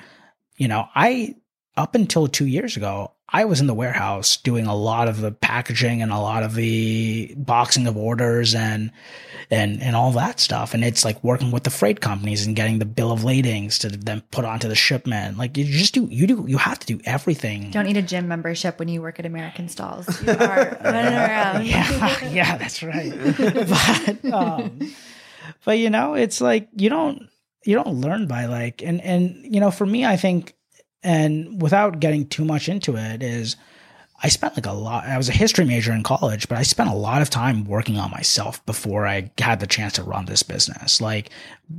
you 0.57 0.69
know, 0.69 0.87
I, 0.95 1.35
up 1.77 1.97
until 1.97 2.29
two 2.29 2.47
years 2.47 2.77
ago, 2.77 3.14
I 3.35 3.47
was 3.47 3.61
in 3.61 3.67
the 3.67 3.75
warehouse 3.75 4.37
doing 4.37 4.67
a 4.67 4.77
lot 4.77 5.09
of 5.09 5.21
the 5.21 5.33
packaging 5.33 6.03
and 6.03 6.13
a 6.13 6.21
lot 6.21 6.45
of 6.45 6.55
the 6.55 7.35
boxing 7.37 7.89
of 7.89 7.97
orders 7.97 8.55
and, 8.55 8.93
and, 9.51 9.83
and 9.83 9.97
all 9.97 10.13
that 10.13 10.39
stuff. 10.39 10.73
And 10.73 10.85
it's 10.85 11.05
like 11.05 11.23
working 11.25 11.51
with 11.51 11.65
the 11.65 11.71
freight 11.71 12.01
companies 12.01 12.47
and 12.47 12.55
getting 12.55 12.79
the 12.79 12.85
bill 12.85 13.11
of 13.11 13.25
ladings 13.25 13.81
to 13.81 13.89
then 13.89 14.21
put 14.31 14.45
onto 14.45 14.69
the 14.69 14.77
shipment. 14.77 15.37
Like 15.37 15.57
you 15.57 15.65
just 15.65 15.95
do, 15.95 16.07
you 16.09 16.29
do, 16.29 16.45
you 16.47 16.59
have 16.59 16.79
to 16.79 16.87
do 16.87 17.01
everything. 17.05 17.73
Don't 17.73 17.87
need 17.87 17.97
a 17.97 18.03
gym 18.03 18.29
membership 18.29 18.79
when 18.79 18.87
you 18.87 19.03
work 19.03 19.19
at 19.19 19.27
American 19.27 19.69
Stalls. 19.69 20.07
You 20.23 20.31
are 20.39 20.79
running 20.85 21.15
around. 21.15 21.67
yeah, 21.67 22.29
yeah, 22.29 22.57
that's 22.57 22.85
right. 22.85 23.13
but, 23.37 24.33
um, 24.33 24.95
but 25.65 25.79
you 25.79 25.91
know, 25.91 26.15
it's 26.15 26.41
like 26.41 26.69
you 26.77 26.89
don't 26.89 27.29
you 27.65 27.75
don't 27.75 28.01
learn 28.01 28.29
by 28.29 28.47
like 28.47 28.81
and 28.81 29.01
and 29.01 29.45
you 29.53 29.59
know, 29.59 29.73
for 29.73 29.87
me, 29.87 30.05
I 30.05 30.17
think, 30.17 30.55
and 31.05 31.63
without 31.63 32.01
getting 32.01 32.27
too 32.27 32.45
much 32.45 32.69
into 32.69 32.97
it, 32.97 33.23
is 33.23 33.57
I 34.23 34.29
spent 34.29 34.57
like 34.57 34.65
a 34.65 34.73
lot. 34.73 35.05
I 35.05 35.19
was 35.19 35.29
a 35.29 35.33
history 35.33 35.67
major 35.67 35.93
in 35.93 36.03
college, 36.03 36.49
but 36.49 36.57
I 36.57 36.63
spent 36.63 36.89
a 36.89 36.95
lot 36.95 37.21
of 37.21 37.29
time 37.29 37.67
working 37.67 37.99
on 37.99 38.11
myself 38.11 38.65
before 38.65 39.07
I 39.07 39.31
had 39.39 39.61
the 39.61 39.67
chance 39.67 39.93
to 39.95 40.03
run 40.03 40.25
this 40.25 40.43
business. 40.43 41.01
Like 41.01 41.29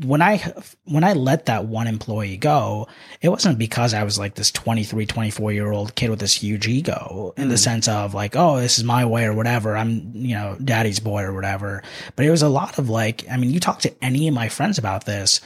when 0.04 0.22
I, 0.22 0.54
when 0.84 1.04
I 1.04 1.14
let 1.14 1.48
that 1.48 1.66
one 1.66 1.88
employee 1.88 2.38
go, 2.38 2.88
it 3.22 3.30
wasn't 3.30 3.58
because 3.58 3.96
I 3.96 4.04
was 4.04 4.20
like 4.20 4.36
this 4.36 4.52
23, 4.52 5.08
24 5.08 5.54
year 5.54 5.72
old 5.72 5.96
kid 5.96 6.12
with 6.12 6.20
this 6.20 6.36
huge 6.36 6.68
ego 6.68 7.34
in 7.36 7.50
the 7.50 7.58
sense 7.58 7.88
of 7.88 8.14
like, 8.14 8.36
oh, 8.36 8.58
this 8.58 8.78
is 8.78 8.84
my 8.84 9.06
way 9.06 9.26
or 9.26 9.34
whatever. 9.34 9.76
I'm, 9.76 10.12
you 10.14 10.36
know, 10.36 10.56
daddy's 10.64 11.00
boy 11.00 11.24
or 11.24 11.34
whatever. 11.34 11.82
But 12.16 12.26
it 12.26 12.32
was 12.32 12.44
a 12.44 12.50
lot 12.50 12.78
of 12.78 12.90
like, 12.90 13.26
I 13.32 13.38
mean, 13.38 13.50
you 13.50 13.60
talk 13.60 13.80
to 13.80 14.04
any 14.04 14.28
of 14.28 14.36
my 14.36 14.50
friends 14.50 14.78
about 14.78 15.06
this, 15.06 15.42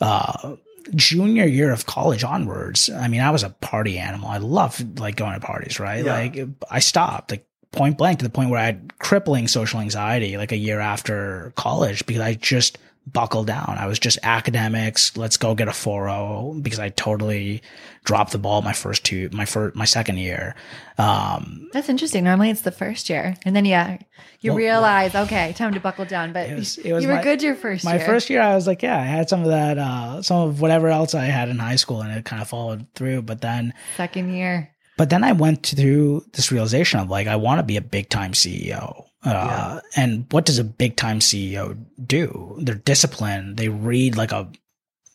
uh, 0.00 0.56
junior 0.94 1.46
year 1.46 1.72
of 1.72 1.86
college 1.86 2.24
onwards, 2.24 2.90
I 2.90 3.08
mean, 3.08 3.20
I 3.20 3.30
was 3.30 3.42
a 3.42 3.50
party 3.50 3.98
animal. 3.98 4.28
I 4.28 4.38
loved 4.38 4.98
like 4.98 5.16
going 5.16 5.34
to 5.34 5.40
parties, 5.40 5.80
right? 5.80 6.04
Yeah. 6.04 6.14
Like 6.14 6.48
I 6.70 6.80
stopped 6.80 7.30
like 7.30 7.46
point 7.72 7.98
blank 7.98 8.20
to 8.20 8.24
the 8.24 8.30
point 8.30 8.50
where 8.50 8.60
I 8.60 8.66
had 8.66 8.98
crippling 8.98 9.48
social 9.48 9.80
anxiety 9.80 10.36
like 10.36 10.52
a 10.52 10.56
year 10.56 10.80
after 10.80 11.52
college 11.56 12.06
because 12.06 12.22
I 12.22 12.34
just 12.34 12.78
buckled 13.06 13.46
down. 13.46 13.76
I 13.78 13.86
was 13.86 13.98
just 13.98 14.18
academics. 14.22 15.16
Let's 15.16 15.36
go 15.36 15.54
get 15.54 15.68
a 15.68 15.72
4.0 15.72 16.62
because 16.62 16.78
I 16.78 16.88
totally 16.88 17.62
dropped 18.04 18.32
the 18.32 18.38
ball 18.38 18.62
my 18.62 18.72
first 18.72 19.04
two, 19.04 19.28
my 19.32 19.44
first, 19.44 19.76
my 19.76 19.84
second 19.84 20.18
year. 20.18 20.54
Um, 20.98 21.68
That's 21.72 21.88
interesting. 21.88 22.24
Normally 22.24 22.50
it's 22.50 22.62
the 22.62 22.70
first 22.70 23.10
year. 23.10 23.34
And 23.44 23.54
then, 23.54 23.64
yeah, 23.64 23.98
you 24.40 24.50
Well, 24.52 24.58
realize, 24.58 25.14
okay, 25.14 25.52
time 25.52 25.74
to 25.74 25.80
buckle 25.80 26.04
down. 26.04 26.32
But 26.32 26.48
It 26.48 26.54
was- 26.54 26.78
it 26.78 26.92
was 26.92 27.02
you 27.02 27.08
were 27.08 27.16
my- 27.16 27.22
good 27.22 27.42
your 27.42 27.54
first 27.54 27.84
my 27.84 27.96
year. 27.96 28.06
first 28.06 28.30
year, 28.30 28.40
I 28.42 28.54
was 28.54 28.66
like, 28.66 28.82
yeah, 28.82 28.98
I 28.98 29.04
had 29.04 29.28
some 29.28 29.40
of 29.42 29.48
that, 29.48 29.78
uh, 29.78 30.22
some 30.22 30.48
of 30.48 30.60
whatever 30.60 30.88
else 30.88 31.14
I 31.14 31.24
had 31.26 31.48
in 31.48 31.58
high 31.58 31.76
school 31.76 32.00
and 32.02 32.12
it 32.16 32.24
kind 32.24 32.40
of 32.40 32.48
followed 32.48 32.86
through. 32.94 33.22
But 33.22 33.40
then, 33.40 33.74
Second 33.96 34.34
year. 34.34 34.70
But 34.96 35.10
then 35.10 35.24
I 35.24 35.32
went 35.32 35.66
through 35.66 36.24
this 36.34 36.52
realization 36.52 37.00
of 37.00 37.10
like, 37.10 37.26
I 37.26 37.34
want 37.36 37.58
to 37.58 37.64
be 37.64 37.76
a 37.76 37.80
big 37.82 38.08
time 38.08 38.32
CEO. 38.32 39.04
Uh, 39.24 39.80
and 39.96 40.26
what 40.30 40.44
does 40.44 40.58
a 40.58 40.64
big 40.64 40.96
time 40.96 41.20
CEO 41.20 41.82
do? 42.06 42.58
They're 42.60 42.74
disciplined. 42.74 43.56
They 43.56 43.68
read 43.68 44.16
like 44.16 44.32
a 44.32 44.50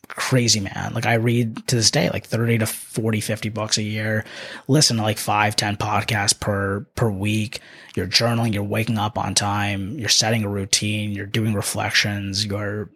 crazy 0.08 0.60
man. 0.60 0.92
Like 0.94 1.06
I 1.06 1.14
read 1.14 1.66
to 1.68 1.76
this 1.76 1.90
day, 1.90 2.10
like 2.10 2.26
30 2.26 2.58
to 2.58 2.66
40, 2.66 3.20
50 3.20 3.48
bucks 3.50 3.78
a 3.78 3.82
year, 3.82 4.24
listen 4.68 4.96
to 4.96 5.02
like 5.02 5.18
five, 5.18 5.56
10 5.56 5.76
podcasts 5.76 6.38
per, 6.38 6.80
per 6.94 7.10
week. 7.10 7.60
You're 7.94 8.06
journaling, 8.06 8.52
you're 8.52 8.62
waking 8.62 8.98
up 8.98 9.18
on 9.18 9.34
time, 9.34 9.98
you're 9.98 10.08
setting 10.08 10.44
a 10.44 10.48
routine, 10.48 11.12
you're 11.12 11.26
doing 11.26 11.54
reflections, 11.54 12.44
you're, 12.44 12.90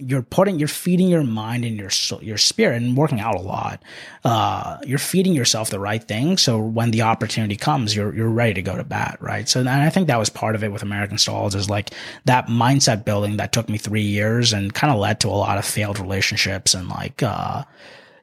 you're 0.00 0.22
putting, 0.22 0.58
you're 0.58 0.68
feeding 0.68 1.08
your 1.08 1.22
mind 1.22 1.64
and 1.64 1.76
your 1.76 1.90
soul, 1.90 2.22
your 2.22 2.38
spirit 2.38 2.82
and 2.82 2.96
working 2.96 3.20
out 3.20 3.34
a 3.34 3.40
lot. 3.40 3.82
Uh, 4.24 4.78
you're 4.84 4.98
feeding 4.98 5.32
yourself 5.32 5.70
the 5.70 5.78
right 5.78 6.02
thing. 6.02 6.36
So 6.38 6.58
when 6.58 6.90
the 6.90 7.02
opportunity 7.02 7.56
comes, 7.56 7.94
you're, 7.94 8.14
you're 8.14 8.28
ready 8.30 8.54
to 8.54 8.62
go 8.62 8.76
to 8.76 8.84
bat. 8.84 9.18
Right. 9.20 9.48
So 9.48 9.60
and 9.60 9.68
I 9.68 9.90
think 9.90 10.06
that 10.08 10.18
was 10.18 10.30
part 10.30 10.54
of 10.54 10.64
it 10.64 10.72
with 10.72 10.82
American 10.82 11.18
Stalls 11.18 11.54
is 11.54 11.68
like 11.68 11.90
that 12.24 12.46
mindset 12.46 13.04
building 13.04 13.36
that 13.36 13.52
took 13.52 13.68
me 13.68 13.78
three 13.78 14.02
years 14.02 14.52
and 14.52 14.72
kind 14.74 14.92
of 14.92 14.98
led 14.98 15.20
to 15.20 15.28
a 15.28 15.30
lot 15.30 15.58
of 15.58 15.64
failed 15.64 15.98
relationships 15.98 16.74
and 16.74 16.88
like, 16.88 17.22
uh, 17.22 17.64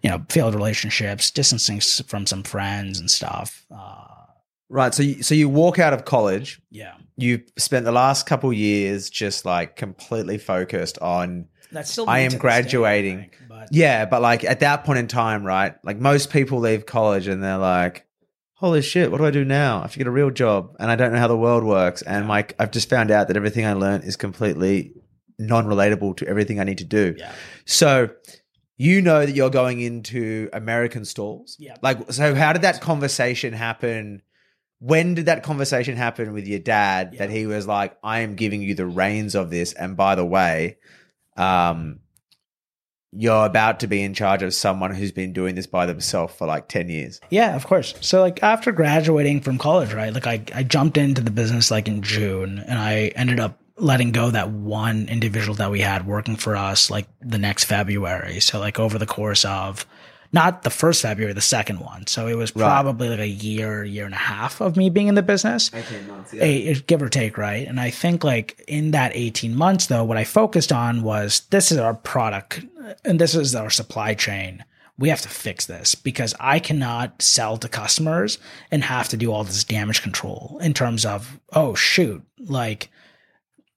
you 0.01 0.09
know, 0.09 0.25
failed 0.29 0.55
relationships, 0.55 1.31
distancing 1.31 1.79
from 1.79 2.25
some 2.25 2.43
friends 2.43 2.99
and 2.99 3.09
stuff. 3.09 3.65
Uh, 3.71 4.03
Right. 4.69 4.93
So 4.93 5.03
you, 5.03 5.23
so 5.23 5.33
you 5.33 5.47
walk 5.49 5.79
out 5.79 5.93
of 5.93 6.05
college. 6.05 6.59
yeah. 6.69 6.95
You 7.19 7.41
spent 7.57 7.85
the 7.85 7.91
last 7.91 8.27
couple 8.27 8.53
years 8.53 9.09
just 9.09 9.43
like 9.43 9.75
completely 9.75 10.37
focused 10.37 10.99
on 10.99 11.47
That's 11.71 11.91
still, 11.91 12.09
I 12.09 12.19
am 12.19 12.31
to 12.31 12.35
this 12.35 12.39
day, 12.39 12.41
graduating. 12.41 13.19
think, 13.19 13.37
but 13.49 13.69
Yeah, 13.71 14.05
but 14.05 14.21
like 14.21 14.43
at 14.43 14.61
that 14.61 14.83
point 14.83 14.99
in 14.99 15.07
time, 15.07 15.43
right? 15.43 15.75
Like 15.83 15.99
most 15.99 16.31
people 16.31 16.59
leave 16.59 16.85
college 16.85 17.27
and 17.27 17.43
they're 17.43 17.57
like, 17.57 18.05
"Holy 18.55 18.81
shit, 18.81 19.11
what 19.11 19.17
do 19.17 19.25
I 19.25 19.31
do 19.31 19.43
now? 19.43 19.79
I 19.79 19.81
have 19.81 19.91
to 19.91 19.97
get 19.97 20.07
a 20.07 20.11
real 20.11 20.31
job, 20.31 20.75
and 20.79 20.89
I 20.89 20.95
don't 20.95 21.11
know 21.13 21.19
how 21.19 21.27
the 21.27 21.37
world 21.37 21.63
works." 21.63 22.01
And 22.01 22.27
like, 22.27 22.55
I've 22.59 22.71
just 22.71 22.89
found 22.89 23.11
out 23.11 23.27
that 23.27 23.37
everything 23.37 23.65
I 23.65 23.73
learned 23.73 24.03
is 24.05 24.15
completely 24.15 24.93
non-relatable 25.39 26.17
to 26.17 26.27
everything 26.27 26.59
I 26.59 26.63
need 26.63 26.79
to 26.79 26.85
do. 26.85 27.15
yeah. 27.17 27.31
So, 27.65 28.09
you 28.77 29.01
know 29.01 29.25
that 29.25 29.33
you're 29.33 29.49
going 29.49 29.81
into 29.81 30.49
American 30.53 31.03
stalls. 31.05 31.57
Yeah. 31.59 31.75
Like, 31.81 32.11
so 32.11 32.35
how 32.35 32.53
did 32.53 32.61
that 32.61 32.79
conversation 32.79 33.53
happen? 33.53 34.21
When 34.79 35.15
did 35.15 35.25
that 35.25 35.41
conversation 35.43 35.95
happen 35.95 36.33
with 36.33 36.47
your 36.47 36.59
dad 36.59 37.17
that 37.17 37.31
he 37.31 37.47
was 37.47 37.65
like, 37.65 37.97
I 38.03 38.19
am 38.19 38.35
giving 38.35 38.61
you 38.61 38.75
the 38.75 38.85
reins 38.85 39.33
of 39.33 39.49
this. 39.49 39.73
And 39.73 39.97
by 39.97 40.13
the 40.13 40.25
way, 40.25 40.77
um, 41.37 41.99
you're 43.11 43.45
about 43.45 43.79
to 43.79 43.87
be 43.87 44.03
in 44.03 44.13
charge 44.13 44.43
of 44.43 44.53
someone 44.53 44.93
who's 44.93 45.11
been 45.11 45.33
doing 45.33 45.55
this 45.55 45.67
by 45.67 45.85
themselves 45.85 46.33
for 46.35 46.45
like 46.45 46.67
10 46.67 46.89
years. 46.89 47.21
Yeah, 47.29 47.55
of 47.55 47.65
course. 47.65 47.93
So 48.01 48.21
like 48.21 48.43
after 48.43 48.71
graduating 48.71 49.41
from 49.41 49.57
college, 49.57 49.93
right? 49.93 50.13
Like 50.13 50.27
I, 50.27 50.41
I 50.53 50.63
jumped 50.63 50.97
into 50.97 51.21
the 51.21 51.31
business 51.31 51.71
like 51.71 51.87
in 51.87 52.01
June 52.01 52.59
and 52.59 52.77
I 52.77 53.11
ended 53.15 53.39
up 53.39 53.59
letting 53.77 54.11
go 54.11 54.31
that 54.31 54.49
one 54.49 55.07
individual 55.07 55.55
that 55.55 55.71
we 55.71 55.81
had 55.81 56.07
working 56.07 56.35
for 56.35 56.55
us 56.55 56.89
like 56.89 57.07
the 57.21 57.37
next 57.37 57.65
February. 57.65 58.39
So 58.39 58.59
like 58.59 58.79
over 58.79 58.97
the 58.97 59.05
course 59.05 59.45
of 59.45 59.85
not 60.33 60.63
the 60.63 60.69
first 60.69 61.01
February, 61.01 61.33
the 61.33 61.41
second 61.41 61.79
one. 61.79 62.05
So 62.07 62.27
it 62.27 62.35
was 62.35 62.51
probably 62.51 63.09
like 63.09 63.19
a 63.19 63.27
year, 63.27 63.83
year 63.83 64.05
and 64.05 64.13
a 64.13 64.17
half 64.17 64.61
of 64.61 64.75
me 64.77 64.89
being 64.89 65.07
in 65.07 65.15
the 65.15 65.21
business. 65.23 65.71
18 65.73 66.07
months, 66.07 66.33
a, 66.33 66.73
give 66.87 67.01
or 67.01 67.09
take, 67.09 67.37
right? 67.37 67.67
And 67.67 67.79
I 67.79 67.89
think 67.89 68.23
like 68.23 68.63
in 68.67 68.91
that 68.91 69.11
18 69.15 69.55
months 69.55 69.87
though, 69.87 70.03
what 70.03 70.17
I 70.17 70.23
focused 70.23 70.71
on 70.71 71.03
was 71.03 71.41
this 71.51 71.71
is 71.71 71.77
our 71.77 71.93
product 71.93 72.61
and 73.05 73.19
this 73.19 73.35
is 73.35 73.55
our 73.55 73.69
supply 73.69 74.13
chain. 74.13 74.63
We 74.99 75.09
have 75.09 75.21
to 75.21 75.29
fix 75.29 75.67
this 75.67 75.93
because 75.93 76.33
I 76.39 76.57
cannot 76.59 77.21
sell 77.21 77.57
to 77.57 77.69
customers 77.69 78.39
and 78.71 78.83
have 78.83 79.09
to 79.09 79.17
do 79.17 79.31
all 79.31 79.43
this 79.43 79.63
damage 79.63 80.01
control 80.01 80.57
in 80.61 80.73
terms 80.73 81.05
of, 81.05 81.39
oh 81.53 81.75
shoot, 81.75 82.23
like, 82.39 82.89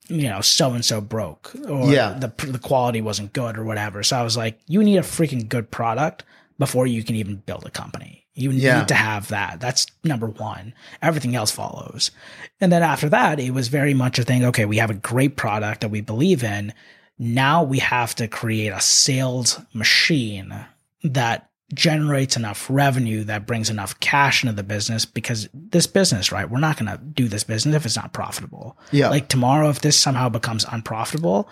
you 0.08 0.28
know, 0.28 0.40
so 0.40 0.72
and 0.72 0.84
so 0.84 1.00
broke 1.00 1.52
or 1.68 1.92
Yeah. 1.92 2.14
the, 2.18 2.32
the 2.46 2.58
quality 2.58 3.00
wasn't 3.00 3.32
good 3.32 3.56
or 3.58 3.64
whatever. 3.64 4.02
So 4.02 4.16
I 4.16 4.22
was 4.22 4.36
like, 4.36 4.58
you 4.66 4.82
need 4.82 4.96
a 4.96 5.02
freaking 5.02 5.48
good 5.48 5.70
product 5.70 6.24
before 6.60 6.86
you 6.86 7.02
can 7.02 7.16
even 7.16 7.36
build 7.36 7.64
a 7.66 7.70
company. 7.70 8.24
You 8.34 8.52
Yeah. 8.52 8.78
need 8.80 8.88
to 8.88 8.94
have 8.94 9.26
that. 9.28 9.58
That's 9.58 9.86
number 10.04 10.28
one. 10.28 10.74
Everything 11.02 11.34
else 11.34 11.50
follows. 11.50 12.12
And 12.60 12.70
then 12.70 12.82
after 12.84 13.08
that, 13.08 13.40
it 13.40 13.50
was 13.52 13.66
very 13.68 13.94
much 13.94 14.18
a 14.20 14.22
thing. 14.22 14.44
Okay, 14.44 14.66
we 14.66 14.76
have 14.76 14.90
a 14.90 14.94
great 14.94 15.36
product 15.36 15.80
that 15.80 15.88
we 15.90 16.00
believe 16.02 16.44
in. 16.44 16.72
Now 17.18 17.62
we 17.64 17.78
have 17.80 18.14
to 18.16 18.28
create 18.28 18.68
a 18.72 18.80
sales 18.80 19.58
machine 19.74 20.54
that 21.02 21.48
generates 21.72 22.36
enough 22.36 22.66
revenue 22.68 23.24
that 23.24 23.46
brings 23.46 23.70
enough 23.70 23.98
cash 24.00 24.42
into 24.42 24.54
the 24.54 24.62
business 24.62 25.04
because 25.04 25.48
this 25.54 25.86
business, 25.86 26.30
right? 26.32 26.50
We're 26.50 26.58
not 26.60 26.76
going 26.78 26.90
to 26.90 26.98
do 27.02 27.26
this 27.28 27.44
business 27.44 27.74
if 27.76 27.86
it's 27.86 27.96
not 27.96 28.12
profitable. 28.12 28.76
Yeah. 28.90 29.08
Like 29.08 29.28
tomorrow, 29.28 29.70
if 29.70 29.80
this 29.80 29.96
somehow 29.98 30.28
becomes 30.28 30.64
unprofitable, 30.70 31.48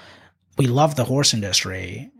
we 0.58 0.66
love 0.66 0.96
the 0.96 1.04
horse 1.04 1.32
industry, 1.34 2.10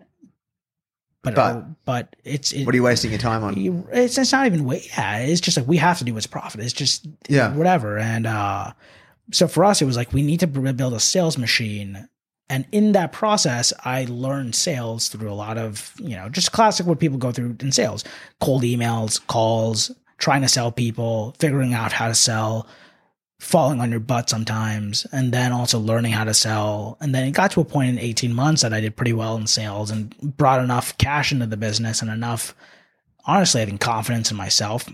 but 1.23 1.35
But- 1.35 1.85
but 1.85 2.17
it's 2.25 2.53
it, 2.53 2.65
What 2.65 2.75
are 2.75 2.79
you 2.79 2.83
wasting 2.85 3.11
your 3.11 3.19
time 3.21 3.43
on? 3.45 3.55
it's, 3.93 4.17
it's 4.19 4.33
not 4.33 4.47
even 4.47 4.65
wait. 4.65 4.89
yeah 4.97 5.19
it's 5.19 5.41
just 5.41 5.57
like 5.57 5.67
we 5.67 5.77
have 5.79 5.99
to 5.99 6.05
do 6.05 6.15
what's 6.15 6.27
profit 6.27 6.61
it's 6.61 6.73
just 6.73 7.07
Yeah. 7.29 7.53
whatever 7.55 7.99
and 7.99 8.27
uh 8.27 8.73
so 9.33 9.47
for 9.49 9.65
us 9.65 9.83
it 9.83 9.85
was 9.85 9.97
like 9.97 10.13
we 10.13 10.23
need 10.23 10.41
to 10.41 10.47
build 10.47 10.93
a 10.95 11.01
sales 11.01 11.37
machine 11.37 12.09
and 12.49 12.65
in 12.73 12.93
that 12.93 13.13
process 13.13 13.73
i 13.85 14.07
learned 14.09 14.55
sales 14.55 15.09
through 15.09 15.31
a 15.31 15.35
lot 15.35 15.59
of 15.59 15.93
you 15.99 16.17
know 16.17 16.29
just 16.29 16.53
classic 16.53 16.87
what 16.87 16.99
people 16.99 17.19
go 17.19 17.33
through 17.33 17.57
in 17.61 17.73
sales 17.73 18.05
cold 18.41 18.63
emails 18.63 19.21
calls 19.27 19.91
trying 20.19 20.41
to 20.43 20.49
sell 20.49 20.71
people 20.73 21.35
figuring 21.39 21.75
out 21.75 21.93
how 21.93 22.09
to 22.09 22.15
sell 22.15 22.67
falling 23.39 23.81
on 23.81 23.91
your 23.91 24.01
butt 24.01 24.29
sometimes 24.29 25.07
and 25.13 25.33
then 25.33 25.53
also 25.53 25.79
learning 25.79 26.13
how 26.13 26.25
to 26.25 26.35
sell. 26.35 26.97
And 27.01 27.15
then 27.15 27.25
it 27.27 27.31
got 27.33 27.53
to 27.53 27.61
a 27.61 27.65
point 27.65 27.91
in 27.91 27.99
18 27.99 28.35
months 28.35 28.63
that 28.63 28.73
i 28.73 28.81
did 28.81 28.97
pretty 28.97 29.13
well 29.13 29.37
in 29.37 29.47
sales 29.47 29.91
and 29.91 30.15
brought 30.37 30.63
enough 30.63 30.97
cash 30.99 31.33
into 31.33 31.47
the 31.47 31.57
business 31.57 32.03
and 32.03 32.11
enough 32.11 32.55
honestly 33.27 33.63
i 33.63 33.67
think 33.67 33.81
confidence 33.81 34.31
in 34.31 34.37
myself 34.37 34.89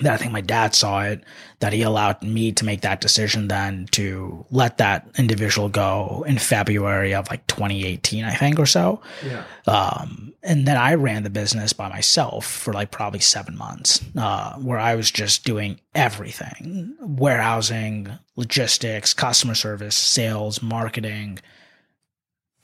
that 0.00 0.12
I 0.12 0.16
think 0.18 0.32
my 0.32 0.42
dad 0.42 0.74
saw 0.74 1.02
it, 1.02 1.24
that 1.60 1.72
he 1.72 1.82
allowed 1.82 2.22
me 2.22 2.52
to 2.52 2.64
make 2.64 2.82
that 2.82 3.00
decision 3.00 3.48
then 3.48 3.86
to 3.92 4.44
let 4.50 4.78
that 4.78 5.08
individual 5.16 5.68
go 5.68 6.24
in 6.26 6.38
February 6.38 7.14
of 7.14 7.28
like 7.30 7.46
2018, 7.46 8.24
I 8.24 8.34
think, 8.34 8.58
or 8.58 8.66
so. 8.66 9.00
Yeah. 9.24 9.44
Um, 9.66 10.34
and 10.42 10.66
then 10.66 10.76
I 10.76 10.94
ran 10.94 11.22
the 11.22 11.30
business 11.30 11.72
by 11.72 11.88
myself 11.88 12.46
for 12.46 12.72
like 12.72 12.90
probably 12.90 13.20
seven 13.20 13.56
months, 13.56 14.04
uh, 14.16 14.54
where 14.54 14.78
I 14.78 14.94
was 14.94 15.10
just 15.10 15.44
doing 15.44 15.80
everything 15.94 16.94
warehousing, 17.00 18.10
logistics, 18.36 19.14
customer 19.14 19.54
service, 19.54 19.96
sales, 19.96 20.62
marketing. 20.62 21.38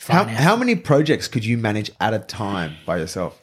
How, 0.07 0.25
how 0.25 0.57
many 0.57 0.77
projects 0.77 1.29
could 1.29 1.45
you 1.45 1.57
manage 1.57 1.91
at 2.01 2.13
a 2.13 2.19
time 2.19 2.75
by 2.85 2.99
yourself? 2.99 3.42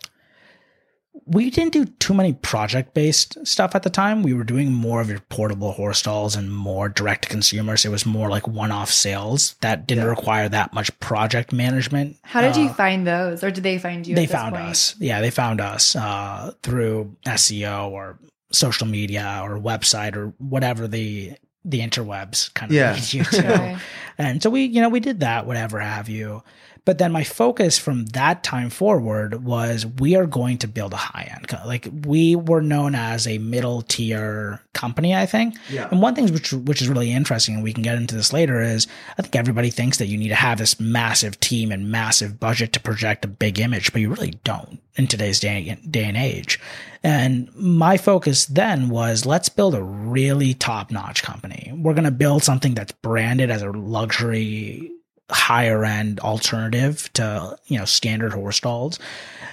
We 1.31 1.49
didn't 1.49 1.73
do 1.73 1.85
too 1.85 2.13
many 2.13 2.33
project 2.33 2.93
based 2.93 3.37
stuff 3.45 3.75
at 3.75 3.83
the 3.83 3.89
time. 3.89 4.23
We 4.23 4.33
were 4.33 4.43
doing 4.43 4.71
more 4.73 4.99
of 4.99 5.09
your 5.09 5.19
portable 5.29 5.71
horse 5.73 5.99
stalls 5.99 6.35
and 6.35 6.51
more 6.53 6.89
direct 6.89 7.23
to 7.23 7.29
consumers. 7.29 7.85
It 7.85 7.89
was 7.89 8.05
more 8.05 8.29
like 8.29 8.47
one 8.47 8.71
off 8.71 8.89
sales 8.91 9.55
that 9.61 9.85
didn't 9.87 10.05
Yeah. 10.05 10.09
require 10.09 10.49
that 10.49 10.73
much 10.73 10.97
project 10.99 11.53
management. 11.53 12.17
How 12.23 12.41
did 12.41 12.55
you 12.55 12.69
Uh, 12.69 12.73
find 12.73 13.05
those, 13.05 13.43
or 13.43 13.51
did 13.51 13.63
they 13.63 13.77
find 13.77 14.07
you? 14.07 14.15
they 14.15 14.23
at 14.23 14.29
this 14.29 14.35
found 14.39 14.55
point? 14.55 14.67
us. 14.69 14.95
Yeah, 14.99 15.21
they 15.21 15.29
found 15.29 15.61
us 15.61 15.95
uh, 15.95 16.51
through 16.63 17.15
SEO 17.25 17.89
or 17.89 18.17
social 18.51 18.87
media 18.87 19.39
or 19.43 19.59
website 19.59 20.15
or 20.15 20.33
whatever 20.39 20.87
the 20.87 21.33
the 21.65 21.81
interwebs 21.81 22.51
kind 22.53 22.71
of 22.71 22.75
Yeah. 22.75 22.93
leads 22.93 23.13
you 23.13 23.23
to. 23.25 23.37
Okay. 23.53 23.77
And 24.17 24.41
so 24.41 24.49
we, 24.49 24.63
you 24.65 24.81
know, 24.81 24.89
we 24.89 24.99
did 25.01 25.19
that, 25.19 25.45
whatever 25.45 25.79
have 25.79 26.07
you. 26.09 26.41
But 26.85 26.97
then 26.97 27.11
my 27.11 27.23
focus 27.23 27.77
from 27.77 28.05
that 28.07 28.43
time 28.43 28.69
forward 28.69 29.43
was 29.43 29.85
we 29.85 30.15
are 30.15 30.25
going 30.25 30.57
to 30.59 30.67
build 30.67 30.93
a 30.93 30.97
high 30.97 31.31
end. 31.35 31.47
Like 31.65 31.87
we 32.05 32.35
were 32.35 32.61
known 32.61 32.95
as 32.95 33.27
a 33.27 33.37
middle 33.37 33.81
tier 33.83 34.61
company, 34.73 35.15
I 35.15 35.25
think. 35.25 35.55
Yeah. 35.69 35.87
And 35.91 36.01
one 36.01 36.15
thing 36.15 36.31
which 36.33 36.53
which 36.53 36.81
is 36.81 36.89
really 36.89 37.11
interesting, 37.11 37.55
and 37.55 37.63
we 37.63 37.73
can 37.73 37.83
get 37.83 37.97
into 37.97 38.15
this 38.15 38.33
later, 38.33 38.61
is 38.61 38.87
I 39.17 39.21
think 39.21 39.35
everybody 39.35 39.69
thinks 39.69 39.97
that 39.97 40.07
you 40.07 40.17
need 40.17 40.29
to 40.29 40.35
have 40.35 40.57
this 40.57 40.79
massive 40.79 41.39
team 41.39 41.71
and 41.71 41.91
massive 41.91 42.39
budget 42.39 42.73
to 42.73 42.79
project 42.79 43.25
a 43.25 43.27
big 43.27 43.59
image, 43.59 43.91
but 43.91 44.01
you 44.01 44.09
really 44.09 44.39
don't 44.43 44.79
in 44.95 45.07
today's 45.07 45.39
day, 45.39 45.77
day 45.89 46.03
and 46.03 46.17
age. 46.17 46.59
And 47.03 47.49
my 47.55 47.97
focus 47.97 48.45
then 48.47 48.89
was 48.89 49.25
let's 49.25 49.47
build 49.47 49.73
a 49.73 49.81
really 49.81 50.53
top 50.53 50.91
notch 50.91 51.23
company. 51.23 51.71
We're 51.73 51.93
going 51.93 52.03
to 52.03 52.11
build 52.11 52.43
something 52.43 52.73
that's 52.73 52.91
branded 52.91 53.49
as 53.49 53.61
a 53.61 53.71
luxury, 53.71 54.91
higher 55.29 55.85
end 55.85 56.19
alternative 56.19 57.11
to, 57.13 57.57
you 57.67 57.77
know, 57.77 57.85
standard 57.85 58.33
horse 58.33 58.57
stalls. 58.57 58.99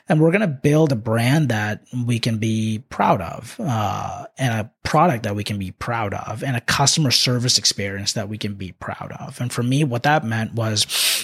And 0.09 0.21
we're 0.21 0.31
going 0.31 0.41
to 0.41 0.47
build 0.47 0.93
a 0.93 0.97
brand 0.97 1.49
that 1.49 1.83
we 2.07 2.21
can 2.21 2.39
be 2.39 2.85
proud 2.91 3.21
of, 3.21 3.57
uh, 3.59 4.27
and 4.39 4.55
a 4.55 4.71
product 4.85 5.25
that 5.25 5.35
we 5.35 5.43
can 5.43 5.59
be 5.59 5.73
proud 5.73 6.15
of, 6.15 6.45
and 6.45 6.57
a 6.57 6.61
customer 6.61 7.11
service 7.11 7.59
experience 7.59 8.13
that 8.13 8.29
we 8.29 8.39
can 8.39 8.55
be 8.55 8.71
proud 8.73 9.13
of. 9.19 9.41
And 9.41 9.53
for 9.53 9.65
me, 9.65 9.83
what 9.83 10.05
that 10.05 10.25
meant 10.25 10.55
was 10.55 11.16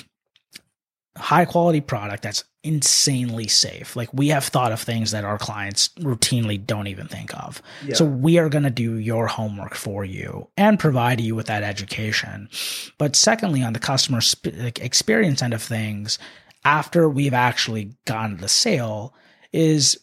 high 1.17 1.45
quality 1.45 1.81
product 1.81 2.23
that's 2.23 2.45
insanely 2.65 3.49
safe. 3.49 3.97
Like 3.97 4.09
we 4.13 4.29
have 4.29 4.45
thought 4.45 4.73
of 4.73 4.81
things 4.81 5.11
that 5.11 5.25
our 5.25 5.39
clients 5.39 5.89
routinely 5.99 6.65
don't 6.65 6.87
even 6.87 7.09
think 7.09 7.35
of. 7.35 7.61
So 7.95 8.05
we 8.05 8.39
are 8.39 8.49
going 8.49 8.65
to 8.65 8.71
do 8.71 8.95
your 8.95 9.27
homework 9.27 9.75
for 9.75 10.05
you 10.05 10.49
and 10.57 10.79
provide 10.79 11.21
you 11.21 11.35
with 11.35 11.47
that 11.47 11.65
education. 11.65 12.49
But 12.99 13.17
secondly, 13.17 13.63
on 13.63 13.73
the 13.73 13.79
customer 13.79 14.21
sp- 14.23 14.55
like, 14.57 14.79
experience 14.81 15.43
end 15.43 15.55
of 15.55 15.63
things, 15.63 16.19
after 16.65 17.09
we've 17.09 17.35
actually 17.35 17.95
gotten 18.07 18.37
the 18.37 18.49
sale 18.49 19.15
is 19.53 19.99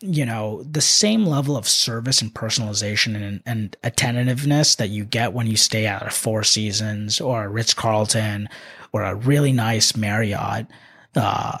you 0.00 0.26
know 0.26 0.62
the 0.64 0.80
same 0.80 1.24
level 1.24 1.56
of 1.56 1.66
service 1.66 2.20
and 2.20 2.34
personalization 2.34 3.16
and, 3.16 3.42
and 3.46 3.76
attentiveness 3.82 4.74
that 4.76 4.90
you 4.90 5.04
get 5.04 5.32
when 5.32 5.46
you 5.46 5.56
stay 5.56 5.86
at 5.86 6.06
a 6.06 6.10
four 6.10 6.44
seasons 6.44 7.18
or 7.20 7.44
a 7.44 7.48
ritz-carlton 7.48 8.46
or 8.92 9.02
a 9.02 9.14
really 9.14 9.52
nice 9.52 9.96
marriott 9.96 10.66
uh, 11.14 11.58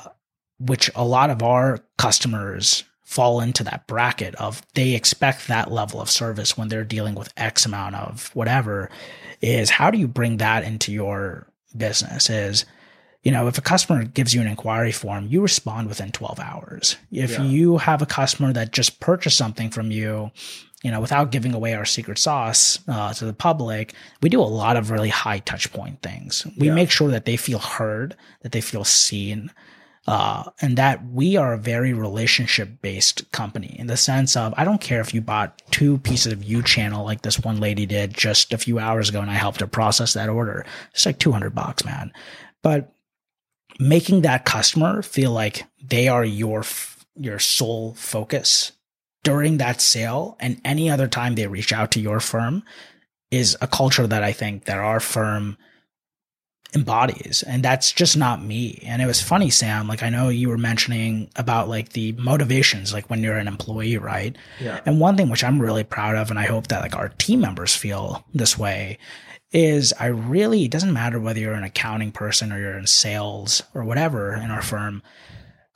which 0.58 0.90
a 0.94 1.04
lot 1.04 1.30
of 1.30 1.42
our 1.42 1.80
customers 1.98 2.84
fall 3.02 3.40
into 3.40 3.62
that 3.62 3.86
bracket 3.86 4.34
of 4.36 4.62
they 4.74 4.94
expect 4.94 5.46
that 5.46 5.70
level 5.70 6.00
of 6.00 6.10
service 6.10 6.58
when 6.58 6.68
they're 6.68 6.84
dealing 6.84 7.14
with 7.14 7.32
x 7.36 7.64
amount 7.64 7.94
of 7.94 8.34
whatever 8.34 8.90
is 9.40 9.70
how 9.70 9.90
do 9.90 9.98
you 9.98 10.08
bring 10.08 10.38
that 10.38 10.64
into 10.64 10.92
your 10.92 11.46
business? 11.76 12.30
Is 12.30 12.64
you 13.26 13.32
know, 13.32 13.48
if 13.48 13.58
a 13.58 13.60
customer 13.60 14.04
gives 14.04 14.32
you 14.32 14.40
an 14.40 14.46
inquiry 14.46 14.92
form, 14.92 15.26
you 15.28 15.40
respond 15.40 15.88
within 15.88 16.12
12 16.12 16.38
hours. 16.38 16.94
If 17.10 17.32
Yeah. 17.32 17.42
you 17.42 17.78
have 17.78 18.00
a 18.00 18.06
customer 18.06 18.52
that 18.52 18.72
just 18.72 19.00
purchased 19.00 19.36
something 19.36 19.68
from 19.68 19.90
you, 19.90 20.30
you 20.84 20.92
know, 20.92 21.00
without 21.00 21.32
giving 21.32 21.52
away 21.52 21.74
our 21.74 21.84
secret 21.84 22.18
sauce 22.18 22.78
uh, 22.86 23.12
to 23.14 23.24
the 23.24 23.32
public, 23.32 23.94
we 24.22 24.28
do 24.28 24.40
a 24.40 24.44
lot 24.62 24.76
of 24.76 24.92
really 24.92 25.08
high 25.08 25.40
touch 25.40 25.72
point 25.72 26.02
things. 26.02 26.46
We 26.56 26.68
Yeah. 26.68 26.74
make 26.74 26.88
sure 26.92 27.10
that 27.10 27.24
they 27.24 27.36
feel 27.36 27.58
heard, 27.58 28.14
that 28.42 28.52
they 28.52 28.60
feel 28.60 28.84
seen, 28.84 29.50
uh, 30.06 30.44
and 30.60 30.78
that 30.78 31.04
we 31.10 31.36
are 31.36 31.52
a 31.52 31.58
very 31.58 31.92
relationship 31.92 32.80
based 32.80 33.28
company 33.32 33.74
in 33.76 33.88
the 33.88 33.96
sense 33.96 34.36
of 34.36 34.54
I 34.56 34.62
don't 34.64 34.80
care 34.80 35.00
if 35.00 35.12
you 35.12 35.20
bought 35.20 35.60
two 35.72 35.98
pieces 35.98 36.32
of 36.32 36.44
U 36.44 36.62
channel 36.62 37.04
like 37.04 37.22
this 37.22 37.40
one 37.40 37.58
lady 37.58 37.86
did 37.86 38.14
just 38.14 38.52
a 38.52 38.58
few 38.58 38.78
hours 38.78 39.08
ago 39.08 39.20
and 39.20 39.32
I 39.32 39.34
helped 39.34 39.58
her 39.62 39.66
process 39.66 40.12
that 40.12 40.28
order. 40.28 40.64
It's 40.94 41.04
like 41.06 41.18
200 41.18 41.56
bucks, 41.56 41.84
man. 41.84 42.12
But 42.62 42.92
making 43.78 44.22
that 44.22 44.44
customer 44.44 45.02
feel 45.02 45.32
like 45.32 45.64
they 45.82 46.08
are 46.08 46.24
your 46.24 46.64
your 47.16 47.38
sole 47.38 47.94
focus 47.94 48.72
during 49.22 49.56
that 49.58 49.80
sale 49.80 50.36
and 50.38 50.60
any 50.64 50.90
other 50.90 51.08
time 51.08 51.34
they 51.34 51.46
reach 51.46 51.72
out 51.72 51.90
to 51.90 52.00
your 52.00 52.20
firm 52.20 52.62
is 53.30 53.56
a 53.60 53.66
culture 53.66 54.06
that 54.06 54.22
I 54.22 54.32
think 54.32 54.64
that 54.66 54.78
our 54.78 55.00
firm 55.00 55.56
embodies. 56.74 57.42
And 57.42 57.62
that's 57.62 57.90
just 57.92 58.16
not 58.16 58.42
me. 58.42 58.82
And 58.84 59.00
it 59.00 59.06
was 59.06 59.20
funny 59.20 59.50
sam 59.50 59.88
like 59.88 60.02
i 60.02 60.08
know 60.08 60.28
you 60.28 60.48
were 60.48 60.58
mentioning 60.58 61.30
about 61.36 61.68
like 61.68 61.90
the 61.90 62.12
motivations 62.12 62.92
like 62.92 63.08
when 63.08 63.22
you're 63.22 63.38
an 63.38 63.48
employee 63.48 63.98
right? 63.98 64.36
Yeah. 64.60 64.80
and 64.84 65.00
one 65.00 65.16
thing 65.16 65.30
which 65.30 65.44
i'm 65.44 65.60
really 65.60 65.84
proud 65.84 66.16
of 66.16 66.30
and 66.30 66.38
i 66.38 66.44
hope 66.44 66.68
that 66.68 66.82
like 66.82 66.96
our 66.96 67.08
team 67.10 67.40
members 67.40 67.74
feel 67.74 68.24
this 68.34 68.58
way 68.58 68.98
is 69.52 69.92
I 69.98 70.06
really, 70.06 70.64
it 70.64 70.70
doesn't 70.70 70.92
matter 70.92 71.20
whether 71.20 71.38
you're 71.38 71.54
an 71.54 71.64
accounting 71.64 72.12
person 72.12 72.52
or 72.52 72.58
you're 72.58 72.78
in 72.78 72.86
sales 72.86 73.62
or 73.74 73.84
whatever 73.84 74.34
in 74.34 74.50
our 74.50 74.62
firm. 74.62 75.02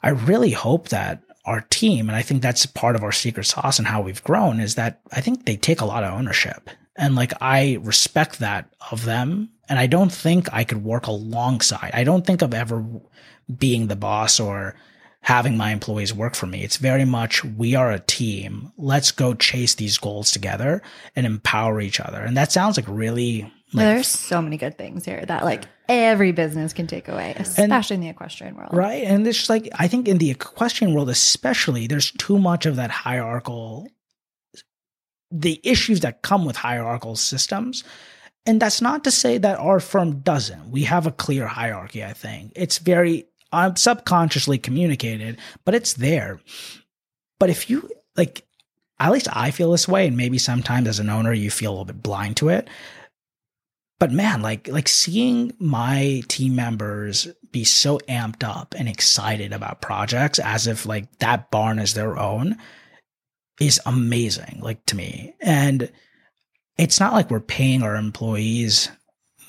I 0.03 0.11
really 0.11 0.51
hope 0.51 0.89
that 0.89 1.23
our 1.47 1.63
team, 1.71 2.09
and 2.09 2.17
I 2.17 2.23
think 2.23 2.43
that's 2.43 2.67
part 2.67 2.97
of 2.97 3.03
our 3.03 3.13
secret 3.13 3.45
sauce 3.45 3.79
and 3.79 3.89
how 3.89 4.03
we've 4.03 4.23
grown, 4.25 4.61
is 4.61 4.75
that 4.75 5.01
I 5.13 5.21
think 5.21 5.45
they 5.45 5.57
take 5.57 5.81
a 5.81 5.87
lot 5.87 6.05
of 6.05 6.13
ownership. 6.13 6.69
And 6.97 7.15
like, 7.15 7.33
I 7.41 7.79
respect 7.83 8.41
that 8.41 8.69
of 8.91 9.05
them. 9.05 9.51
And 9.69 9.79
I 9.79 9.87
don't 9.87 10.13
think 10.13 10.53
I 10.53 10.65
could 10.65 10.85
work 10.85 11.07
alongside. 11.07 11.93
I 11.95 12.05
don't 12.05 12.27
think 12.27 12.43
of 12.43 12.53
ever 12.53 12.85
being 13.59 13.87
the 13.87 13.97
boss 13.97 14.41
or 14.41 14.75
having 15.23 15.57
my 15.57 15.71
employees 15.71 16.13
work 16.13 16.35
for 16.35 16.47
me. 16.47 16.63
It's 16.63 16.77
very 16.77 17.05
much 17.05 17.45
we 17.45 17.75
are 17.75 17.93
a 17.93 18.01
team. 18.01 18.73
Let's 18.77 19.13
go 19.13 19.35
chase 19.35 19.75
these 19.75 19.99
goals 19.99 20.31
together 20.31 20.83
and 21.15 21.27
empower 21.27 21.81
each 21.81 22.01
other. 22.01 22.21
And 22.21 22.37
that 22.37 22.53
sounds 22.53 22.77
like 22.77 22.87
really 22.89 23.53
like 23.73 23.85
there's 23.87 24.09
so 24.09 24.43
many 24.43 24.57
good 24.57 24.77
things 24.77 25.05
here 25.05 25.25
that 25.27 25.45
like 25.45 25.65
every 25.89 26.33
business 26.33 26.73
can 26.73 26.87
take 26.87 27.09
away, 27.09 27.35
especially 27.37 27.95
in 27.95 28.01
the 28.01 28.09
equestrian 28.09 28.57
world. 28.57 28.71
right. 28.73 29.05
And 29.05 29.27
it's 29.27 29.39
just 29.39 29.51
like 29.51 29.69
I 29.79 29.89
think 29.89 30.09
in 30.09 30.19
the 30.19 30.31
equestrian 30.31 30.95
world, 30.95 31.09
especially, 31.11 31.87
there's 31.87 32.11
too 32.13 32.39
much 32.39 32.67
of 32.67 32.77
that 32.77 32.91
hierarchical 32.91 33.89
the 35.31 35.61
issues 35.63 36.01
that 36.01 36.23
come 36.23 36.45
with 36.45 36.57
hierarchical 36.57 37.17
systems. 37.17 37.85
And 38.47 38.61
that's 38.61 38.81
not 38.81 39.05
to 39.05 39.11
say 39.11 39.39
that 39.39 39.59
our 39.59 39.81
firm 39.81 40.21
doesn't. 40.21 40.71
We 40.71 40.85
have 40.85 41.07
a 41.07 41.13
clear 41.13 41.47
hierarchy, 41.47 42.05
I 42.05 42.13
think. 42.13 42.53
It's 42.57 42.79
very 42.79 43.27
uh, 43.53 43.75
subconsciously 43.75 44.59
communicated, 44.59 45.39
but 45.65 45.75
it's 45.75 45.95
there. 45.95 46.41
But 47.39 47.51
if 47.51 47.71
you 47.71 47.89
like, 48.17 48.45
at 48.99 49.13
least 49.13 49.29
I 49.33 49.51
feel 49.51 49.71
this 49.71 49.89
way, 49.89 50.07
and 50.07 50.17
maybe 50.17 50.39
sometimes 50.39 50.89
as 50.89 50.99
an 50.99 51.11
owner, 51.11 51.33
you 51.33 51.51
feel 51.51 51.71
a 51.71 51.73
little 51.73 51.85
bit 51.85 52.03
blind 52.03 52.37
to 52.39 52.49
it. 52.49 52.69
But 54.01 54.11
man, 54.11 54.43
like 54.43 54.67
like 54.67 54.89
seeing 54.89 55.53
my 55.61 56.23
team 56.27 56.57
members 56.57 57.29
be 57.53 57.65
so 57.65 57.99
amped 58.09 58.43
up 58.43 58.75
and 58.77 58.89
excited 58.89 59.53
about 59.53 59.83
projects 59.83 60.39
as 60.41 60.67
if 60.67 60.87
like 60.87 61.19
that 61.19 61.51
barn 61.51 61.79
is 61.79 61.95
their 61.95 62.19
own 62.19 62.57
is 63.61 63.79
amazing, 63.85 64.59
like 64.63 64.85
to 64.87 64.97
me. 64.97 65.35
And 65.41 65.93
it's 66.79 66.99
not 66.99 67.13
like 67.13 67.31
we're 67.31 67.41
paying 67.41 67.83
our 67.83 67.95
employees 67.95 68.91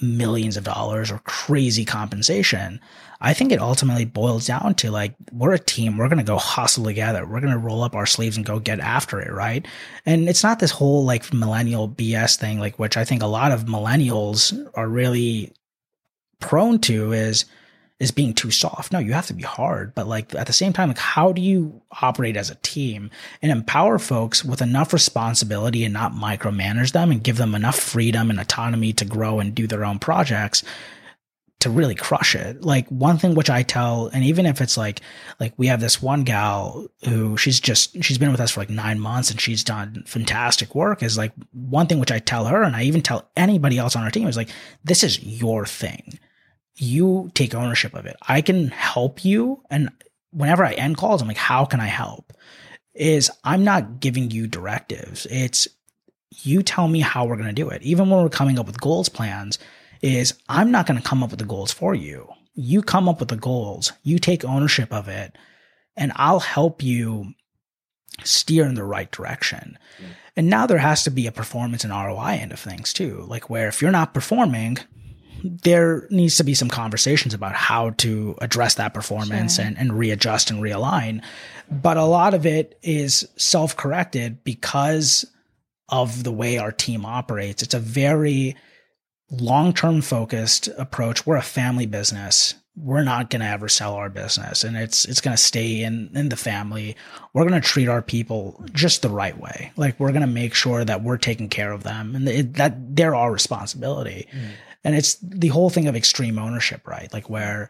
millions 0.02 0.58
of 0.58 0.64
dollars 0.64 1.12
or 1.12 1.20
crazy 1.20 1.86
compensation. 1.86 2.80
I 3.22 3.34
think 3.34 3.52
it 3.52 3.62
ultimately 3.62 4.06
boils 4.06 4.48
down 4.48 4.74
to 4.76 4.90
like, 4.90 5.14
we're 5.32 5.54
a 5.54 5.60
team. 5.60 5.98
We're 5.98 6.08
going 6.08 6.18
to 6.18 6.24
go 6.24 6.38
hustle 6.38 6.84
together. 6.84 7.26
We're 7.26 7.40
going 7.40 7.54
to 7.54 7.60
roll 7.60 7.84
up 7.84 7.96
our 7.96 8.08
sleeves 8.08 8.36
and 8.36 8.46
go 8.46 8.60
get 8.60 8.80
after 8.80 9.20
it. 9.20 9.32
Right. 9.32 9.66
And 10.06 10.28
it's 10.28 10.44
not 10.44 10.60
this 10.60 10.72
whole 10.72 11.06
like 11.06 11.32
millennial 11.32 11.88
BS 11.88 12.38
thing, 12.38 12.60
like, 12.60 12.80
which 12.80 12.98
I 12.98 13.06
think 13.06 13.22
a 13.22 13.28
lot 13.28 13.52
of 13.52 13.66
millennials 13.66 14.58
are 14.74 14.88
really 14.88 15.54
prone 16.40 16.80
to 16.80 17.14
is 17.14 17.46
is 18.02 18.10
being 18.10 18.34
too 18.34 18.50
soft. 18.50 18.92
No, 18.92 18.98
you 18.98 19.14
have 19.14 19.28
to 19.28 19.34
be 19.34 19.44
hard, 19.44 19.94
but 19.94 20.08
like 20.08 20.34
at 20.34 20.48
the 20.48 20.54
same 20.54 20.74
time, 20.74 20.88
like 20.88 20.98
how 20.98 21.32
do 21.32 21.40
you 21.40 21.84
operate 22.02 22.36
as 22.36 22.50
a 22.50 22.56
team 22.56 23.12
and 23.44 23.52
empower 23.52 24.00
folks 24.00 24.44
with 24.44 24.60
enough 24.60 24.92
responsibility 24.92 25.86
and 25.86 25.94
not 25.94 26.12
micromanage 26.12 26.94
them 26.94 27.12
and 27.12 27.24
give 27.24 27.38
them 27.38 27.54
enough 27.54 27.78
freedom 27.80 28.32
and 28.32 28.40
autonomy 28.40 28.92
to 28.92 29.06
grow 29.06 29.40
and 29.40 29.54
do 29.54 29.68
their 29.68 29.86
own 29.86 30.00
projects 30.00 30.64
to 31.60 31.70
really 31.70 31.94
crush 31.94 32.34
it. 32.34 32.64
Like 32.64 32.88
one 32.88 33.20
thing 33.20 33.36
which 33.36 33.52
I 33.52 33.62
tell, 33.62 34.08
and 34.08 34.24
even 34.24 34.48
if 34.48 34.62
it's 34.62 34.78
like, 34.78 35.02
like 35.40 35.54
we 35.58 35.68
have 35.68 35.80
this 35.80 36.02
one 36.02 36.24
gal 36.24 36.88
who 37.08 37.38
she's 37.38 37.60
just, 37.60 38.04
she's 38.04 38.18
been 38.18 38.32
with 38.32 38.42
us 38.42 38.50
for 38.50 38.62
like 38.62 38.72
nine 38.72 39.00
months 39.00 39.30
and 39.30 39.40
she's 39.40 39.64
done 39.64 40.06
fantastic 40.08 40.74
work 40.74 41.04
is 41.04 41.20
like 41.20 41.34
one 41.52 41.86
thing 41.86 42.00
which 42.00 42.12
I 42.12 42.18
tell 42.18 42.46
her 42.46 42.64
and 42.64 42.76
I 42.76 42.82
even 42.86 43.04
tell 43.04 43.30
anybody 43.38 43.78
else 43.78 43.96
on 43.96 44.04
our 44.04 44.10
team 44.10 44.28
is 44.28 44.38
like, 44.38 44.50
this 44.84 45.04
is 45.04 45.24
your 45.24 45.68
thing. 45.68 46.18
You 46.82 47.32
take 47.36 47.54
ownership 47.54 47.94
of 47.94 48.06
it. 48.06 48.18
I 48.28 48.42
can 48.42 48.70
help 48.70 49.24
you. 49.24 49.64
And 49.70 49.92
whenever 50.32 50.66
I 50.66 50.74
end 50.74 50.98
calls, 50.98 51.22
I'm 51.22 51.28
like, 51.28 51.38
how 51.38 51.66
can 51.66 51.80
I 51.80 51.88
help? 51.88 52.34
Is 52.94 53.30
I'm 53.44 53.64
not 53.64 54.00
giving 54.00 54.32
you 54.32 54.48
directives. 54.48 55.28
It's 55.30 55.68
you 56.44 56.64
tell 56.64 56.88
me 56.88 57.02
how 57.02 57.26
we're 57.26 57.36
going 57.36 57.48
to 57.48 57.54
do 57.54 57.70
it. 57.70 57.82
Even 57.84 58.10
when 58.10 58.24
we're 58.24 58.30
coming 58.30 58.58
up 58.58 58.66
with 58.66 58.82
goals 58.82 59.10
plans, 59.10 59.60
is 60.02 60.34
I'm 60.50 60.72
not 60.72 60.88
going 60.88 61.00
to 61.00 61.08
come 61.08 61.24
up 61.24 61.30
with 61.30 61.40
the 61.40 61.46
goals 61.46 61.72
for 61.72 61.94
you. 61.94 62.28
You 62.54 62.82
come 62.82 63.08
up 63.08 63.20
with 63.20 63.30
the 63.30 63.38
goals, 63.38 63.94
you 64.04 64.20
take 64.20 64.44
ownership 64.44 64.92
of 64.92 65.08
it, 65.08 65.38
and 65.96 66.12
I'll 66.16 66.40
help 66.40 66.84
you 66.84 67.34
steer 68.24 68.66
in 68.66 68.76
the 68.76 68.84
right 68.84 69.12
direction. 69.12 69.78
Mm. 70.00 70.06
And 70.36 70.50
now 70.50 70.66
there 70.66 70.78
has 70.78 71.04
to 71.04 71.12
be 71.12 71.28
a 71.28 71.32
performance 71.32 71.84
and 71.84 71.94
ROI 71.94 72.40
end 72.42 72.52
of 72.52 72.60
things 72.60 72.94
too. 72.94 73.26
Like 73.28 73.50
where 73.50 73.68
if 73.68 73.82
you're 73.82 73.92
not 73.92 74.14
performing, 74.14 74.80
there 75.44 76.08
needs 76.10 76.38
to 76.38 76.44
be 76.44 76.54
some 76.54 76.70
conversations 76.70 77.34
about 77.34 77.54
how 77.54 77.92
to 77.92 78.36
address 78.42 78.76
that 78.76 78.94
performance 78.94 79.56
sure. 79.56 79.66
and, 79.66 79.78
and 79.78 79.98
readjust 79.98 80.52
and 80.52 80.62
realign. 80.62 81.24
But 81.70 81.98
a 81.98 82.06
lot 82.06 82.34
of 82.34 82.46
it 82.46 82.78
is 82.84 83.28
self 83.38 83.76
corrected 83.76 84.44
because 84.44 85.26
of 85.90 86.24
the 86.24 86.32
way 86.32 86.58
our 86.58 86.72
team 86.72 87.06
operates. 87.06 87.62
It's 87.62 87.74
a 87.74 87.80
very 87.80 88.56
long 89.30 89.74
term 89.74 90.02
focused 90.02 90.70
approach. 90.78 91.26
We're 91.26 91.38
a 91.38 91.42
family 91.42 91.86
business. 91.86 92.56
We're 92.78 93.04
not 93.04 93.30
going 93.30 93.42
to 93.42 93.48
ever 93.48 93.68
sell 93.68 93.96
our 93.96 94.10
business 94.10 94.64
and 94.64 94.78
it's, 94.78 95.04
it's 95.04 95.20
going 95.20 95.36
to 95.36 95.44
stay 95.44 95.84
in, 95.84 96.10
in 96.16 96.30
the 96.30 96.38
family. 96.38 96.96
We're 97.34 97.48
going 97.48 97.62
to 97.62 97.68
treat 97.68 97.90
our 97.90 98.02
people 98.02 98.64
just 98.72 99.02
the 99.02 99.10
right 99.10 99.38
way. 99.38 99.74
Like 99.76 100.00
we're 100.00 100.14
going 100.14 100.22
to 100.22 100.28
make 100.28 100.54
sure 100.54 100.86
that 100.86 101.04
we're 101.04 101.18
taking 101.18 101.50
care 101.50 101.74
of 101.74 101.84
them 101.84 102.16
and 102.16 102.28
it, 102.30 102.54
that 102.54 102.96
they're 102.96 103.14
our 103.14 103.32
responsibility. 103.32 104.28
Mm. 104.32 104.52
And 104.84 104.96
it's 104.96 105.16
the 105.22 105.50
whole 105.50 105.70
thing 105.70 105.88
of 105.88 105.96
extreme 105.96 106.40
ownership, 106.40 106.88
right? 106.88 107.12
Like 107.14 107.30
where 107.30 107.70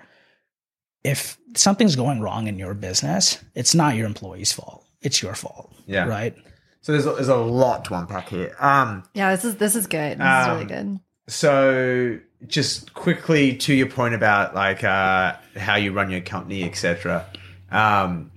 if 1.04 1.38
something's 1.56 1.96
going 1.96 2.22
wrong 2.22 2.48
in 2.48 2.58
your 2.58 2.74
business, 2.74 3.38
it's 3.56 3.76
not 3.76 3.96
your 3.96 4.06
employee's 4.06 4.54
fault. 4.54 4.86
It's 5.02 5.22
your 5.22 5.36
fault. 5.36 5.74
Yeah. 5.88 6.06
Right. 6.06 6.36
So 6.82 6.94
there's 6.94 7.06
a, 7.06 7.14
there's 7.14 7.28
a 7.28 7.36
lot 7.36 7.86
to 7.86 7.96
unpack 7.96 8.30
here. 8.30 8.56
Um, 8.60 9.04
yeah, 9.14 9.36
this 9.36 9.46
is 9.46 9.58
this 9.58 9.76
is 9.76 9.88
good. 9.88 10.18
This 10.18 10.26
um, 10.26 10.42
is 10.42 10.48
really 10.48 10.66
good 10.66 11.00
so 11.32 12.20
just 12.48 12.94
quickly 12.94 13.56
to 13.56 13.74
your 13.74 13.88
point 13.88 14.14
about 14.14 14.54
like 14.54 14.84
uh, 14.84 15.36
how 15.56 15.76
you 15.76 15.94
run 15.94 16.10
your 16.10 16.22
company, 16.22 16.64
etc. 16.64 17.26
Um, 17.72 18.32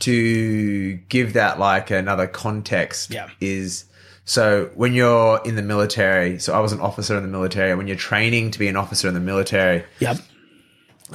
to 0.00 0.94
give 1.08 1.34
that 1.34 1.58
like 1.58 1.90
another 1.90 2.26
context 2.26 3.12
yeah. 3.12 3.28
is 3.40 3.84
so 4.24 4.70
when 4.74 4.94
you're 4.94 5.40
in 5.44 5.56
the 5.56 5.62
military. 5.62 6.38
So 6.38 6.54
I 6.54 6.60
was 6.60 6.72
an 6.72 6.80
officer 6.80 7.16
in 7.16 7.22
the 7.22 7.28
military. 7.28 7.74
When 7.74 7.86
you're 7.86 7.96
training 7.96 8.52
to 8.52 8.58
be 8.58 8.68
an 8.68 8.76
officer 8.76 9.08
in 9.08 9.14
the 9.14 9.20
military, 9.20 9.84
yep. 10.00 10.18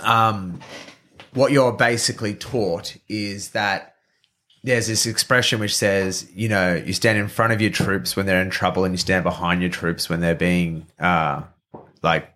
Um, 0.01 0.59
what 1.33 1.51
you're 1.51 1.73
basically 1.73 2.33
taught 2.35 2.95
is 3.07 3.49
that 3.51 3.95
there's 4.63 4.87
this 4.87 5.05
expression 5.05 5.59
which 5.59 5.75
says, 5.75 6.29
you 6.33 6.49
know, 6.49 6.75
you 6.75 6.93
stand 6.93 7.17
in 7.17 7.27
front 7.27 7.53
of 7.53 7.61
your 7.61 7.71
troops 7.71 8.15
when 8.15 8.25
they're 8.25 8.41
in 8.41 8.49
trouble, 8.49 8.83
and 8.83 8.93
you 8.93 8.97
stand 8.97 9.23
behind 9.23 9.61
your 9.61 9.71
troops 9.71 10.09
when 10.09 10.19
they're 10.19 10.35
being, 10.35 10.85
uh, 10.99 11.43
like 12.03 12.33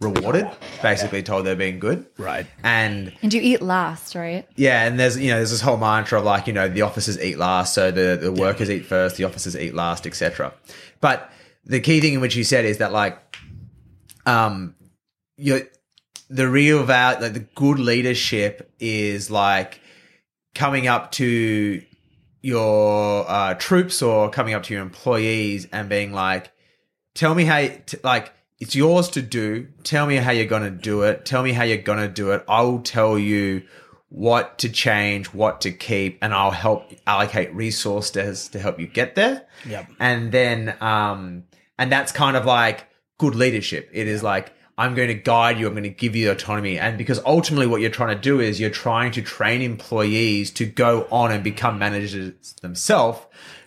rewarded. 0.00 0.48
Basically, 0.82 1.22
told 1.22 1.46
they're 1.46 1.56
being 1.56 1.78
good, 1.78 2.06
right? 2.18 2.46
And 2.62 3.12
and 3.22 3.32
you 3.32 3.40
eat 3.40 3.62
last, 3.62 4.14
right? 4.14 4.46
Yeah, 4.56 4.86
and 4.86 4.98
there's 4.98 5.18
you 5.18 5.30
know 5.30 5.36
there's 5.36 5.50
this 5.50 5.60
whole 5.60 5.76
mantra 5.76 6.18
of 6.18 6.24
like 6.24 6.46
you 6.46 6.52
know 6.52 6.68
the 6.68 6.82
officers 6.82 7.20
eat 7.20 7.38
last, 7.38 7.74
so 7.74 7.90
the 7.90 8.18
the 8.20 8.32
workers 8.32 8.70
eat 8.70 8.86
first, 8.86 9.16
the 9.16 9.24
officers 9.24 9.56
eat 9.56 9.74
last, 9.74 10.06
etc. 10.06 10.52
But 11.00 11.30
the 11.64 11.80
key 11.80 12.00
thing 12.00 12.14
in 12.14 12.20
which 12.20 12.36
you 12.36 12.44
said 12.44 12.64
is 12.64 12.78
that 12.78 12.92
like, 12.92 13.18
um, 14.24 14.74
you 15.36 15.66
the 16.28 16.48
real 16.48 16.82
value, 16.82 17.20
like 17.20 17.32
the 17.32 17.46
good 17.54 17.78
leadership 17.78 18.72
is 18.80 19.30
like 19.30 19.80
coming 20.54 20.86
up 20.86 21.12
to 21.12 21.82
your 22.42 23.28
uh, 23.28 23.54
troops 23.54 24.02
or 24.02 24.30
coming 24.30 24.54
up 24.54 24.62
to 24.64 24.74
your 24.74 24.82
employees 24.82 25.66
and 25.72 25.88
being 25.88 26.12
like, 26.12 26.50
tell 27.14 27.34
me 27.34 27.44
how, 27.44 27.58
t- 27.58 27.98
like, 28.02 28.32
it's 28.58 28.74
yours 28.74 29.08
to 29.10 29.22
do. 29.22 29.68
Tell 29.82 30.06
me 30.06 30.16
how 30.16 30.30
you're 30.30 30.46
going 30.46 30.62
to 30.62 30.70
do 30.70 31.02
it. 31.02 31.24
Tell 31.24 31.42
me 31.42 31.52
how 31.52 31.64
you're 31.64 31.76
going 31.78 31.98
to 31.98 32.08
do 32.08 32.32
it. 32.32 32.44
I 32.48 32.62
will 32.62 32.80
tell 32.80 33.18
you 33.18 33.62
what 34.08 34.58
to 34.58 34.68
change, 34.68 35.26
what 35.26 35.60
to 35.62 35.72
keep, 35.72 36.18
and 36.22 36.32
I'll 36.32 36.52
help 36.52 36.90
allocate 37.06 37.54
resources 37.54 38.48
to 38.48 38.58
help 38.58 38.80
you 38.80 38.86
get 38.86 39.14
there. 39.14 39.46
Yep. 39.66 39.90
And 40.00 40.32
then, 40.32 40.76
um, 40.80 41.44
and 41.78 41.92
that's 41.92 42.12
kind 42.12 42.36
of 42.36 42.46
like 42.46 42.86
good 43.18 43.34
leadership. 43.34 43.90
It 43.92 44.06
is 44.06 44.22
like, 44.22 44.52
I'm 44.78 44.94
going 44.94 45.08
to 45.08 45.14
guide 45.14 45.58
you. 45.58 45.66
I'm 45.66 45.72
going 45.72 45.84
to 45.84 45.88
give 45.88 46.14
you 46.14 46.30
autonomy. 46.30 46.78
And 46.78 46.98
because 46.98 47.20
ultimately 47.24 47.66
what 47.66 47.80
you're 47.80 47.90
trying 47.90 48.14
to 48.14 48.20
do 48.20 48.40
is 48.40 48.60
you're 48.60 48.70
trying 48.70 49.10
to 49.12 49.22
train 49.22 49.62
employees 49.62 50.50
to 50.52 50.66
go 50.66 51.06
on 51.10 51.32
and 51.32 51.42
become 51.42 51.78
managers 51.78 52.54
themselves. 52.62 53.20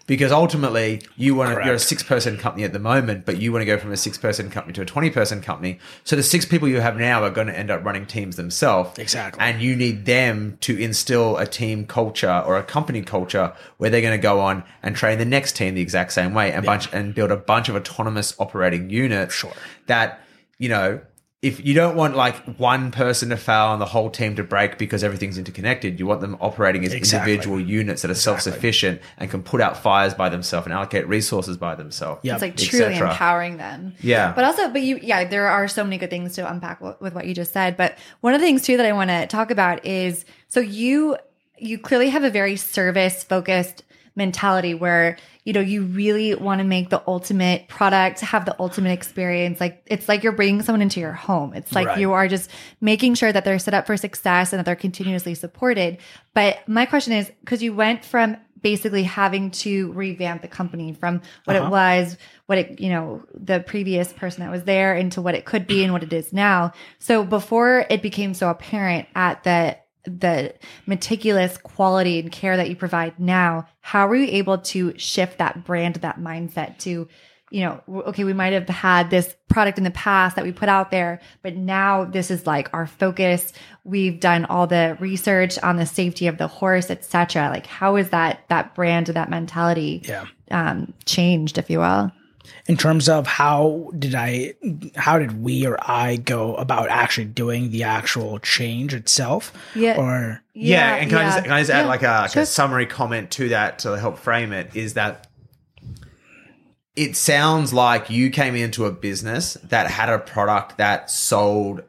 Because 0.10 0.32
ultimately 0.32 1.04
you 1.18 1.36
want 1.36 1.56
to, 1.56 1.64
you're 1.64 1.76
a 1.76 1.80
six 1.80 2.02
person 2.02 2.36
company 2.36 2.64
at 2.64 2.74
the 2.74 2.80
moment, 2.80 3.28
but 3.28 3.38
you 3.38 3.52
want 3.52 3.62
to 3.62 3.66
go 3.68 3.78
from 3.78 3.92
a 3.92 3.98
six 3.98 4.18
person 4.18 4.50
company 4.50 4.74
to 4.74 4.82
a 4.82 4.86
20 4.86 5.12
person 5.12 5.40
company. 5.40 5.78
So 6.04 6.16
the 6.16 6.24
six 6.24 6.46
people 6.46 6.68
you 6.68 6.82
have 6.82 6.98
now 6.98 7.24
are 7.24 7.30
going 7.30 7.46
to 7.46 7.56
end 7.56 7.70
up 7.70 7.86
running 7.86 8.08
teams 8.08 8.36
themselves. 8.36 8.98
Exactly. 8.98 9.40
And 9.40 9.62
you 9.62 9.76
need 9.76 10.08
them 10.08 10.58
to 10.62 10.76
instill 10.76 11.38
a 11.38 11.46
team 11.46 11.86
culture 11.86 12.44
or 12.44 12.58
a 12.58 12.64
company 12.64 13.04
culture 13.04 13.54
where 13.78 13.92
they're 13.92 14.02
going 14.02 14.18
to 14.18 14.22
go 14.22 14.40
on 14.40 14.64
and 14.82 14.96
train 14.96 15.20
the 15.20 15.26
next 15.26 15.56
team 15.56 15.76
the 15.76 15.82
exact 15.82 16.12
same 16.12 16.34
way 16.34 16.52
and 16.52 16.66
yeah. 16.66 16.72
bunch 16.72 16.92
and 16.92 17.14
build 17.14 17.30
a 17.30 17.38
bunch 17.38 17.70
of 17.70 17.76
autonomous 17.76 18.34
operating 18.40 18.90
units. 18.90 19.36
Sure. 19.36 19.54
That 19.86 20.22
you 20.58 20.70
know, 20.70 21.02
if 21.42 21.66
you 21.66 21.74
don't 21.74 21.96
want 21.96 22.18
like 22.18 22.36
one 22.58 22.92
person 22.92 23.30
to 23.30 23.38
fail 23.38 23.72
and 23.72 23.82
the 23.82 23.86
whole 23.86 24.10
team 24.10 24.36
to 24.36 24.44
break 24.44 24.78
because 24.78 25.06
everything's 25.06 25.38
interconnected, 25.38 25.98
you 25.98 26.06
want 26.06 26.20
them 26.20 26.36
operating 26.42 26.84
as 26.84 26.94
exactly. 26.94 27.32
individual 27.32 27.62
units 27.62 28.02
that 28.02 28.10
are 28.10 28.12
exactly. 28.12 28.42
self-sufficient 28.42 29.02
and 29.18 29.32
can 29.32 29.42
put 29.42 29.62
out 29.62 29.78
fires 29.78 30.14
by 30.14 30.28
themselves 30.28 30.68
and 30.68 30.74
allocate 30.74 31.08
resources 31.08 31.56
by 31.56 31.76
themselves. 31.76 32.20
Yeah, 32.24 32.34
it's 32.34 32.42
like 32.42 32.58
truly 32.58 32.98
empowering 32.98 33.56
them. 33.56 33.94
Yeah, 34.02 34.34
but 34.34 34.44
also, 34.44 34.68
but 34.70 34.82
you, 34.82 35.00
yeah, 35.02 35.24
there 35.24 35.48
are 35.48 35.70
so 35.70 35.86
many 35.86 35.98
good 35.98 36.10
things 36.10 36.36
to 36.36 36.52
unpack 36.52 36.82
with 36.82 37.14
what 37.14 37.26
you 37.26 37.34
just 37.34 37.54
said. 37.54 37.78
But 37.78 37.98
one 38.20 38.34
of 38.34 38.42
the 38.42 38.46
things 38.46 38.64
too 38.64 38.76
that 38.76 38.86
I 38.86 38.92
want 38.92 39.10
to 39.10 39.26
talk 39.28 39.50
about 39.50 39.86
is 39.86 40.26
so 40.50 40.60
you 40.60 41.16
you 41.58 41.78
clearly 41.78 42.10
have 42.10 42.26
a 42.26 42.30
very 42.30 42.58
service 42.58 43.24
focused 43.24 43.84
mentality 44.20 44.76
where 44.76 45.18
you 45.46 45.54
know 45.54 45.62
you 45.62 45.82
really 45.84 46.36
want 46.36 46.60
to 46.60 46.66
make 46.66 46.90
the 46.90 47.02
ultimate 47.08 47.68
product 47.68 48.20
have 48.20 48.46
the 48.46 48.56
ultimate 48.60 48.92
experience 48.92 49.60
like 49.60 49.82
it's 49.88 50.08
like 50.08 50.22
you're 50.22 50.34
bringing 50.34 50.62
someone 50.62 50.82
into 50.82 51.00
your 51.00 51.14
home 51.14 51.54
it's 51.56 51.74
like 51.74 51.88
right. 51.88 51.98
you 51.98 52.12
are 52.12 52.28
just 52.28 52.52
making 52.82 53.16
sure 53.16 53.32
that 53.32 53.46
they're 53.46 53.58
set 53.58 53.74
up 53.74 53.88
for 53.88 53.98
success 53.98 54.54
and 54.54 54.60
that 54.60 54.66
they're 54.66 54.76
continuously 54.76 55.34
supported 55.34 55.98
but 56.36 56.60
my 56.68 56.86
question 56.86 57.14
is 57.14 57.32
because 57.40 57.64
you 57.64 57.74
went 57.74 58.06
from 58.06 58.38
basically 58.62 59.04
having 59.04 59.50
to 59.50 59.92
revamp 59.94 60.42
the 60.42 60.48
company 60.48 60.94
from 60.94 61.22
what 61.46 61.56
uh-huh. 61.56 61.66
it 61.66 61.72
was 61.72 62.18
what 62.46 62.58
it 62.58 62.80
you 62.80 62.90
know 62.90 63.24
the 63.34 63.62
previous 63.62 64.12
person 64.14 64.44
that 64.44 64.52
was 64.52 64.66
there 64.66 64.94
into 64.94 65.22
what 65.22 65.34
it 65.34 65.46
could 65.46 65.66
be 65.66 65.84
and 65.84 65.94
what 65.94 66.04
it 66.04 66.14
is 66.14 66.34
now 66.34 66.72
so 67.00 67.24
before 67.24 67.86
it 67.90 68.02
became 68.02 68.34
so 68.34 68.50
apparent 68.50 69.08
at 69.16 69.42
the 69.46 69.76
the 70.18 70.54
meticulous 70.86 71.58
quality 71.58 72.20
and 72.20 72.32
care 72.32 72.58
that 72.58 72.70
you 72.70 72.76
provide 72.76 73.20
now, 73.20 73.68
how 73.90 74.08
were 74.08 74.16
you 74.16 74.28
able 74.30 74.60
to 74.60 74.94
shift 75.00 75.40
that 75.40 75.66
brand, 75.66 75.96
that 75.96 76.20
mindset 76.20 76.78
to, 76.78 77.08
you 77.50 77.62
know, 77.62 77.82
okay, 77.90 78.24
we 78.24 78.34
might 78.34 78.54
have 78.54 78.70
had 78.70 79.10
this 79.10 79.36
product 79.48 79.80
in 79.80 79.84
the 79.84 79.90
past 79.90 80.36
that 80.36 80.46
we 80.46 80.52
put 80.52 80.70
out 80.70 80.92
there, 80.92 81.20
but 81.42 81.56
now 81.56 82.06
this 82.06 82.30
is 82.30 82.46
like 82.46 82.72
our 82.72 82.86
focus. 82.86 83.52
We've 83.84 84.20
done 84.20 84.46
all 84.46 84.68
the 84.68 84.96
research 85.00 85.58
on 85.64 85.78
the 85.78 85.88
safety 85.88 86.28
of 86.28 86.38
the 86.38 86.46
horse, 86.46 86.92
etc. 86.92 87.50
Like, 87.50 87.66
how 87.66 87.96
is 87.96 88.12
that 88.12 88.44
that 88.50 88.76
brand, 88.76 89.08
that 89.08 89.32
mentality, 89.32 90.04
yeah. 90.06 90.28
um, 90.52 90.94
changed, 91.06 91.58
if 91.58 91.68
you 91.68 91.80
will? 91.80 92.12
In 92.68 92.78
terms 92.78 93.10
of 93.10 93.28
how 93.28 93.92
did 93.98 94.16
I, 94.16 94.54
how 94.96 95.20
did 95.20 95.44
we 95.44 95.66
or 95.66 95.78
I 95.82 96.18
go 96.18 96.56
about 96.56 96.90
actually 96.90 97.26
doing 97.26 97.72
the 97.72 97.84
actual 97.84 98.40
change 98.40 98.94
itself? 98.94 99.52
Yeah. 99.76 99.98
Or 99.98 100.44
yeah, 100.54 100.96
yeah 100.96 100.96
and 100.96 101.10
can 101.10 101.20
yeah. 101.20 101.26
I 101.26 101.30
just, 101.30 101.44
can 101.44 101.54
I 101.54 101.60
just 101.60 101.72
add 101.72 101.82
yeah, 101.82 101.88
like, 101.88 102.04
a, 102.04 102.22
like 102.22 102.32
sure. 102.32 102.44
a 102.44 102.46
summary 102.46 102.86
comment 102.86 103.32
to 103.32 103.50
that 103.50 103.80
to 103.80 103.98
help 104.00 104.18
frame 104.18 104.54
it? 104.54 104.76
Is 104.76 104.94
that 104.96 105.28
it 106.96 107.16
sounds 107.16 107.72
like 107.72 108.10
you 108.10 108.30
came 108.30 108.56
into 108.56 108.86
a 108.86 108.92
business 108.92 109.54
that 109.64 109.90
had 109.90 110.10
a 110.10 110.20
product 110.20 110.78
that 110.78 111.10
sold 111.10 111.84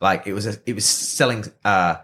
Like 0.00 0.26
it 0.26 0.34
was 0.34 0.46
a, 0.46 0.58
it 0.66 0.74
was 0.74 0.84
selling 0.84 1.44
uh, 1.64 1.96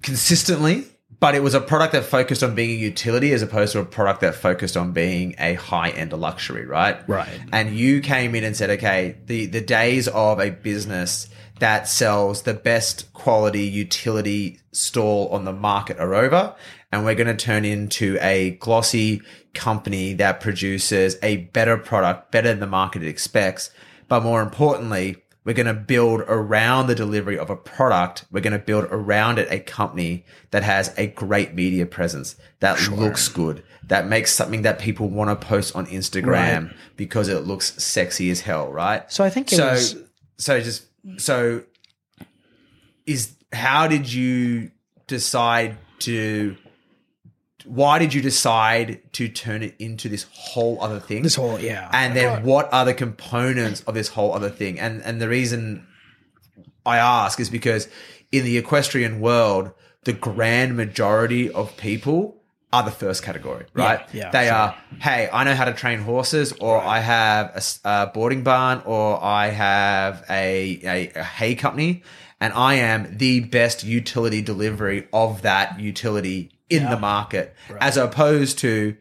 consistently, 0.00 0.86
but 1.24 1.34
it 1.34 1.42
was 1.42 1.54
a 1.54 1.60
product 1.60 1.94
that 1.94 2.04
focused 2.04 2.42
on 2.42 2.54
being 2.54 2.68
a 2.68 2.74
utility 2.74 3.32
as 3.32 3.40
opposed 3.40 3.72
to 3.72 3.78
a 3.78 3.84
product 3.86 4.20
that 4.20 4.34
focused 4.34 4.76
on 4.76 4.92
being 4.92 5.34
a 5.38 5.54
high 5.54 5.88
end 5.88 6.12
luxury, 6.12 6.66
right? 6.66 6.98
Right. 7.08 7.40
And 7.50 7.74
you 7.74 8.02
came 8.02 8.34
in 8.34 8.44
and 8.44 8.54
said, 8.54 8.68
okay, 8.68 9.16
the 9.24 9.46
the 9.46 9.62
days 9.62 10.06
of 10.06 10.38
a 10.38 10.50
business 10.50 11.30
that 11.60 11.88
sells 11.88 12.42
the 12.42 12.52
best 12.52 13.10
quality 13.14 13.62
utility 13.62 14.60
stall 14.72 15.28
on 15.28 15.46
the 15.46 15.52
market 15.54 15.98
are 15.98 16.12
over. 16.12 16.54
And 16.92 17.06
we're 17.06 17.14
going 17.14 17.34
to 17.34 17.42
turn 17.42 17.64
into 17.64 18.18
a 18.20 18.50
glossy 18.60 19.22
company 19.54 20.12
that 20.12 20.42
produces 20.42 21.16
a 21.22 21.38
better 21.38 21.78
product, 21.78 22.32
better 22.32 22.48
than 22.48 22.60
the 22.60 22.66
market 22.66 23.02
expects. 23.02 23.70
But 24.08 24.24
more 24.24 24.42
importantly, 24.42 25.23
we're 25.44 25.52
going 25.54 25.66
to 25.66 25.74
build 25.74 26.20
around 26.22 26.86
the 26.86 26.94
delivery 26.94 27.38
of 27.38 27.50
a 27.50 27.56
product. 27.56 28.24
We're 28.30 28.40
going 28.40 28.54
to 28.54 28.58
build 28.58 28.84
around 28.84 29.38
it 29.38 29.46
a 29.50 29.60
company 29.60 30.24
that 30.52 30.62
has 30.62 30.92
a 30.96 31.06
great 31.08 31.54
media 31.54 31.84
presence 31.86 32.36
that 32.60 32.80
looks 32.90 33.28
good, 33.28 33.62
that 33.88 34.06
makes 34.06 34.32
something 34.32 34.62
that 34.62 34.78
people 34.78 35.08
want 35.08 35.28
to 35.38 35.46
post 35.46 35.76
on 35.76 35.86
Instagram 35.86 36.66
Right. 36.68 36.72
because 36.96 37.28
it 37.28 37.40
looks 37.40 37.74
sexy 37.82 38.30
as 38.30 38.40
hell, 38.40 38.72
right? 38.72 39.10
So 39.12 39.22
I 39.22 39.28
think 39.30 39.52
it 39.52 39.56
so 39.56 39.70
was 39.70 39.96
so 40.38 40.60
just 40.60 40.86
so 41.18 41.62
is 43.06 43.34
how 43.52 43.86
did 43.86 44.10
you 44.12 44.70
decide 45.06 45.76
to 46.00 46.56
why 47.64 47.98
did 47.98 48.12
you 48.12 48.20
decide 48.20 49.00
to 49.12 49.28
turn 49.28 49.62
it 49.62 49.74
into 49.78 50.08
this 50.08 50.26
whole 50.32 50.80
other 50.82 51.00
thing 51.00 51.22
this 51.22 51.34
whole 51.34 51.58
yeah. 51.58 51.88
and 51.92 52.14
then 52.14 52.44
what 52.44 52.72
are 52.72 52.84
the 52.84 52.94
components 52.94 53.82
of 53.82 53.94
this 53.94 54.08
whole 54.08 54.32
other 54.32 54.50
thing 54.50 54.78
and 54.78 55.02
and 55.02 55.20
the 55.20 55.28
reason 55.28 55.86
i 56.84 56.98
ask 56.98 57.40
is 57.40 57.50
because 57.50 57.88
in 58.30 58.44
the 58.44 58.58
equestrian 58.58 59.20
world 59.20 59.70
the 60.04 60.12
grand 60.12 60.76
majority 60.76 61.50
of 61.50 61.76
people 61.76 62.36
are 62.72 62.82
the 62.82 62.90
first 62.90 63.22
category 63.22 63.64
right 63.72 64.06
yeah, 64.12 64.30
they 64.30 64.46
sure. 64.46 64.54
are 64.54 64.76
hey 65.00 65.28
i 65.32 65.42
know 65.44 65.54
how 65.54 65.64
to 65.64 65.72
train 65.72 66.00
horses 66.00 66.52
or 66.60 66.78
i 66.82 66.98
have 66.98 67.78
a 67.84 68.10
boarding 68.12 68.42
barn 68.42 68.82
or 68.84 69.22
i 69.24 69.48
have 69.48 70.24
a, 70.28 70.80
a, 70.84 71.12
a 71.14 71.24
hay 71.24 71.54
company 71.54 72.02
and 72.40 72.52
i 72.52 72.74
am 72.74 73.16
the 73.16 73.40
best 73.40 73.84
utility 73.84 74.42
delivery 74.42 75.08
of 75.12 75.42
that 75.42 75.80
utility 75.80 76.50
in 76.70 76.88
the 76.88 76.98
market 76.98 77.54
as 77.80 77.96
opposed 77.96 78.58
to 78.58 78.96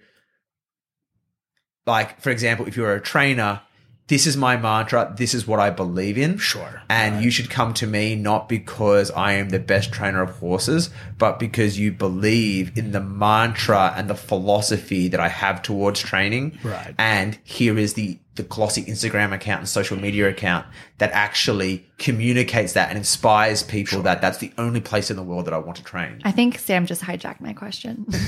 like 1.85 2.19
for 2.19 2.29
example 2.29 2.65
if 2.67 2.75
you're 2.75 2.93
a 2.93 3.01
trainer 3.01 3.61
this 4.07 4.27
is 4.27 4.35
my 4.35 4.57
mantra 4.57 5.13
this 5.17 5.33
is 5.33 5.47
what 5.47 5.59
i 5.59 5.69
believe 5.69 6.17
in 6.17 6.37
Sure. 6.37 6.81
and 6.89 7.23
you 7.23 7.31
should 7.31 7.49
come 7.49 7.73
to 7.75 7.87
me 7.87 8.15
not 8.15 8.49
because 8.49 9.09
i 9.11 9.31
am 9.33 9.49
the 9.49 9.59
best 9.59 9.91
trainer 9.93 10.21
of 10.21 10.31
horses 10.39 10.89
but 11.17 11.39
because 11.39 11.79
you 11.79 11.91
believe 11.91 12.77
in 12.77 12.91
the 12.91 12.99
mantra 12.99 13.93
and 13.95 14.09
the 14.09 14.15
philosophy 14.15 15.07
that 15.07 15.19
i 15.19 15.29
have 15.29 15.61
towards 15.61 16.01
training 16.01 16.57
Right. 16.63 16.93
and 16.97 17.37
here 17.43 17.77
is 17.77 17.93
the 17.93 18.19
the 18.35 18.43
glossy 18.43 18.83
instagram 18.85 19.31
account 19.31 19.59
and 19.59 19.69
social 19.69 19.95
media 19.97 20.27
account 20.27 20.65
that 20.97 21.11
actually 21.11 21.85
communicates 21.97 22.73
that 22.73 22.89
and 22.89 22.97
inspires 22.97 23.63
people 23.63 24.01
that 24.01 24.21
that's 24.21 24.39
the 24.39 24.51
only 24.57 24.81
place 24.81 25.09
in 25.11 25.15
the 25.17 25.23
world 25.23 25.45
that 25.45 25.53
i 25.53 25.57
want 25.57 25.77
to 25.77 25.83
train 25.83 26.19
I 26.25 26.31
think 26.31 26.57
Sam 26.59 26.85
just 26.85 27.01
hijacked 27.03 27.41
my 27.41 27.53
question. 27.53 28.05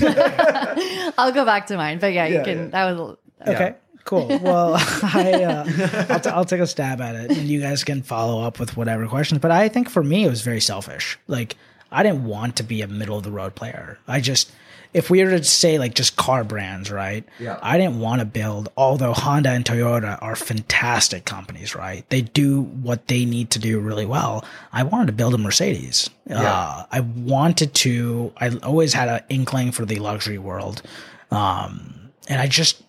I'll 1.18 1.32
go 1.32 1.44
back 1.44 1.66
to 1.68 1.76
mine, 1.76 1.98
but 1.98 2.12
yeah, 2.12 2.26
you 2.26 2.42
can. 2.42 2.70
That 2.70 2.84
was 2.94 3.16
Okay, 3.46 3.74
cool. 4.06 4.26
Well, 4.28 4.74
I 5.02 5.44
uh, 5.44 6.06
I'll, 6.08 6.20
t- 6.20 6.30
I'll 6.30 6.44
take 6.46 6.60
a 6.60 6.66
stab 6.66 7.00
at 7.02 7.14
it, 7.14 7.30
and 7.30 7.46
you 7.46 7.60
guys 7.60 7.84
can 7.84 8.02
follow 8.02 8.42
up 8.42 8.58
with 8.58 8.76
whatever 8.76 9.06
questions. 9.06 9.40
But 9.40 9.50
I 9.50 9.68
think 9.68 9.90
for 9.90 10.02
me, 10.02 10.24
it 10.24 10.30
was 10.30 10.40
very 10.40 10.60
selfish. 10.60 11.18
Like 11.28 11.56
I 11.92 12.02
didn't 12.02 12.24
want 12.24 12.56
to 12.56 12.62
be 12.62 12.80
a 12.80 12.88
middle 12.88 13.18
of 13.18 13.24
the 13.24 13.30
road 13.30 13.54
player. 13.54 13.98
I 14.08 14.20
just 14.20 14.50
if 14.96 15.10
we 15.10 15.22
were 15.22 15.30
to 15.30 15.44
say 15.44 15.78
like 15.78 15.94
just 15.94 16.16
car 16.16 16.42
brands, 16.42 16.90
right? 16.90 17.22
Yeah. 17.38 17.58
I 17.60 17.76
didn't 17.76 18.00
want 18.00 18.20
to 18.20 18.24
build. 18.24 18.70
Although 18.78 19.12
Honda 19.12 19.50
and 19.50 19.62
Toyota 19.62 20.18
are 20.22 20.34
fantastic 20.34 21.26
companies, 21.26 21.74
right? 21.74 22.08
They 22.08 22.22
do 22.22 22.62
what 22.62 23.06
they 23.08 23.26
need 23.26 23.50
to 23.50 23.58
do 23.58 23.78
really 23.78 24.06
well. 24.06 24.42
I 24.72 24.84
wanted 24.84 25.08
to 25.08 25.12
build 25.12 25.34
a 25.34 25.38
Mercedes. 25.38 26.08
Uh, 26.30 26.84
I 26.90 27.00
wanted 27.00 27.74
to. 27.74 28.32
I 28.38 28.56
always 28.62 28.94
had 28.94 29.08
an 29.08 29.20
inkling 29.28 29.72
for 29.72 29.84
the 29.84 29.96
luxury 29.96 30.38
world, 30.38 30.82
um, 31.30 32.10
and 32.28 32.40
I 32.40 32.46
just 32.46 32.82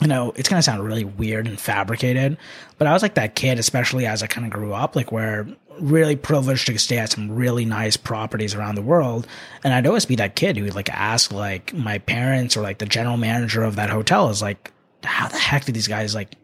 you 0.00 0.06
know, 0.06 0.32
it's 0.36 0.48
going 0.48 0.58
to 0.58 0.62
sound 0.62 0.84
really 0.84 1.04
weird 1.04 1.46
and 1.46 1.60
fabricated, 1.60 2.36
but 2.78 2.86
I 2.86 2.92
was 2.92 3.02
like 3.02 3.14
that 3.14 3.34
kid, 3.34 3.58
especially 3.58 4.06
as 4.06 4.22
I 4.22 4.26
kind 4.26 4.46
of 4.46 4.52
grew 4.52 4.72
up, 4.72 4.94
like 4.94 5.10
where 5.10 5.48
really 5.80 6.16
privileged 6.16 6.66
to 6.66 6.78
stay 6.78 6.98
at 6.98 7.10
some 7.10 7.30
really 7.30 7.64
nice 7.64 7.96
properties 7.96 8.54
around 8.54 8.74
the 8.74 8.82
world. 8.82 9.26
And 9.64 9.72
I'd 9.72 9.86
always 9.86 10.06
be 10.06 10.16
that 10.16 10.36
kid 10.36 10.56
who 10.56 10.64
would 10.64 10.74
like 10.74 10.90
ask 10.90 11.32
like 11.32 11.72
my 11.74 11.98
parents 11.98 12.56
or 12.56 12.62
like 12.62 12.78
the 12.78 12.86
general 12.86 13.16
manager 13.16 13.62
of 13.62 13.76
that 13.76 13.90
hotel 13.90 14.28
is 14.30 14.42
like, 14.42 14.72
how 15.04 15.28
the 15.28 15.38
heck 15.38 15.64
did 15.64 15.74
these 15.74 15.88
guys 15.88 16.14
like 16.14 16.34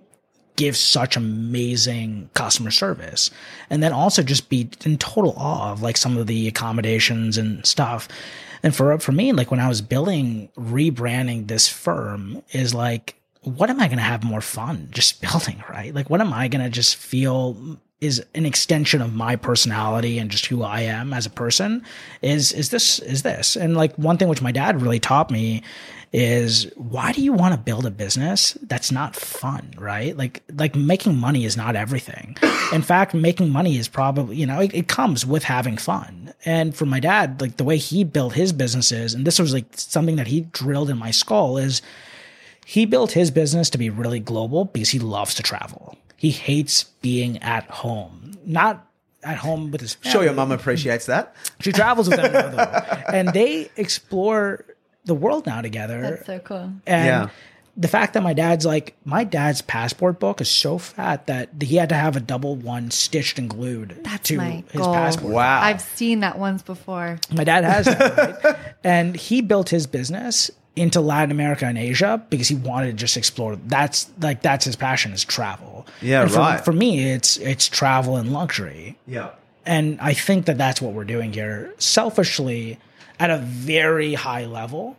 give 0.57 0.77
such 0.77 1.17
amazing 1.17 2.31
customer 2.35 2.71
service 2.71 3.31
and 3.71 3.83
then 3.83 3.93
also 3.93 4.23
just 4.23 4.49
be 4.49 4.69
in 4.85 4.97
total 4.99 5.35
awe 5.37 5.73
of 5.73 5.83
like 5.83 5.97
some 5.97 6.17
of 6.17 6.27
the 6.29 6.47
accommodations 6.47 7.37
and 7.37 7.67
stuff 7.67 8.07
and 8.63 8.75
for 8.75 8.97
for 9.01 9.11
me 9.11 9.33
like 9.33 9.51
when 9.51 9.59
i 9.59 9.69
was 9.69 9.83
building 9.83 10.49
rebranding 10.57 11.49
this 11.49 11.67
firm 11.67 12.41
is 12.53 12.73
like 12.73 13.17
what 13.45 13.71
am 13.71 13.81
i 13.81 13.87
going 13.87 13.99
to 13.99 14.05
have 14.05 14.25
more 14.25 14.41
fun 14.41 14.89
just 14.91 15.21
building 15.23 15.63
right? 15.69 15.95
Like 15.95 16.11
what 16.11 16.21
am 16.21 16.33
i 16.33 16.49
going 16.49 16.65
to 16.65 16.71
just 16.71 16.97
feel 16.97 17.79
is 18.05 18.25
an 18.35 18.45
extension 18.45 19.01
of 19.01 19.15
my 19.15 19.35
personality 19.35 20.19
and 20.19 20.31
just 20.31 20.47
who 20.47 20.63
I 20.63 20.83
am 20.83 21.13
as 21.13 21.27
a 21.27 21.31
person 21.31 21.83
is 22.23 22.53
is 22.53 22.69
this 22.71 22.99
is 22.99 23.23
this. 23.23 23.57
And 23.57 23.77
like 23.77 23.95
one 23.97 24.19
thing 24.19 24.29
which 24.29 24.43
my 24.43 24.53
dad 24.53 24.83
really 24.83 25.01
taught 25.01 25.31
me 25.31 25.63
is 26.13 26.71
why 26.77 27.13
do 27.13 27.23
you 27.23 27.33
want 27.33 27.55
to 27.55 27.61
build 27.61 27.87
a 27.87 27.91
business 27.91 28.57
that's 28.63 28.93
not 28.93 29.17
fun 29.17 29.73
right? 29.79 30.17
Like 30.17 30.43
like 30.53 30.75
making 30.75 31.17
money 31.17 31.45
is 31.45 31.57
not 31.57 31.77
everything. 31.77 32.37
In 32.73 32.83
fact 32.83 33.15
making 33.15 33.51
money 33.51 33.79
is 33.79 33.89
probably 33.89 34.37
you 34.37 34.47
know 34.47 34.61
it, 34.61 34.75
it 34.75 34.89
comes 34.89 35.25
with 35.25 35.45
having 35.45 35.79
fun. 35.79 36.35
And 36.45 36.77
for 36.77 36.85
my 36.85 37.01
dad 37.01 37.41
like 37.41 37.57
the 37.57 37.65
way 37.65 37.79
he 37.79 38.05
built 38.05 38.35
his 38.35 38.53
businesses 38.53 39.15
and 39.15 39.27
this 39.27 39.39
was 39.39 39.55
like 39.55 39.67
something 39.77 40.17
that 40.17 40.27
he 40.27 40.43
drilled 40.43 40.91
in 40.91 40.99
my 40.99 41.11
skull 41.11 41.57
is 41.57 41.81
he 42.65 42.87
built 42.87 43.13
his 43.13 43.31
business 43.31 43.71
to 43.71 43.79
be 43.79 43.91
really 43.91 44.21
global 44.21 44.65
because 44.67 44.91
he 44.91 44.99
loves 44.99 45.35
to 45.35 45.43
travel. 45.43 45.97
He 46.17 46.31
hates 46.31 46.85
being 47.03 47.43
at 47.43 47.65
home, 47.71 48.39
not 48.47 48.87
at 49.23 49.37
home 49.39 49.71
with 49.71 49.81
his 49.81 49.95
family. 49.95 50.13
sure 50.13 50.25
your 50.25 50.33
mum 50.35 50.51
appreciates 50.53 51.07
that 51.07 51.35
She 51.61 51.73
travels 51.73 52.09
with 52.09 52.21
them 52.21 52.33
now, 52.33 52.49
though, 52.51 53.13
and 53.13 53.29
they 53.31 53.71
explore 53.77 54.65
the 55.05 55.15
world 55.15 55.47
now 55.47 55.61
together. 55.63 56.01
That's 56.01 56.27
so 56.27 56.39
cool. 56.41 56.73
And 56.87 57.07
Yeah. 57.07 57.29
the 57.77 57.89
fact 57.89 58.15
that 58.15 58.23
my 58.23 58.33
dad's 58.35 58.65
like, 58.65 58.95
my 59.05 59.25
dad's 59.25 59.61
passport 59.63 60.19
book 60.21 60.41
is 60.41 60.49
so 60.51 60.79
fat 60.79 61.27
that 61.27 61.51
he 61.61 61.77
had 61.77 61.89
to 61.91 61.95
have 61.95 62.17
a 62.17 62.21
double 62.21 62.55
one 62.57 62.91
stitched 62.91 63.39
and 63.39 63.49
glued 63.51 63.99
That's 64.03 64.29
to 64.29 64.39
his 64.41 64.63
goal. 64.83 64.95
passport. 64.95 65.33
Wow. 65.33 65.61
I've 65.63 65.81
seen 65.83 66.21
that 66.21 66.39
once 66.39 66.63
before. 66.63 67.19
My 67.33 67.45
dad 67.45 67.65
has 67.65 67.87
that, 67.87 68.45
right? 68.45 68.57
and 68.85 69.17
he 69.17 69.41
built 69.43 69.69
his 69.71 69.87
business 69.87 70.51
into 70.77 71.01
Latin 71.01 71.31
America 71.31 71.65
and 71.67 71.79
Asia 71.79 72.23
because 72.31 72.49
he 72.49 72.55
wanted 72.57 72.87
to 72.89 72.93
just 72.95 73.17
explore. 73.17 73.57
That's 73.57 74.11
like 74.21 74.43
that's 74.43 74.65
his 74.65 74.77
passion 74.77 75.13
is 75.13 75.25
travel. 75.25 75.87
Yeah, 76.03 76.23
And 76.23 76.31
for, 76.31 76.39
right. 76.39 76.65
For 76.65 76.73
me, 76.73 77.13
it's 77.13 77.37
it's 77.37 77.69
travel 77.69 78.17
and 78.17 78.33
luxury, 78.33 78.99
yeah 79.07 79.31
and 79.67 79.99
I 79.99 80.13
think 80.13 80.45
that 80.45 80.59
that's 80.59 80.83
what 80.83 80.93
we're 80.93 81.05
doing 81.05 81.33
here, 81.33 81.73
selfishly, 81.79 82.79
at 83.19 83.31
a 83.31 83.39
very 83.39 84.13
high 84.13 84.45
level, 84.45 84.99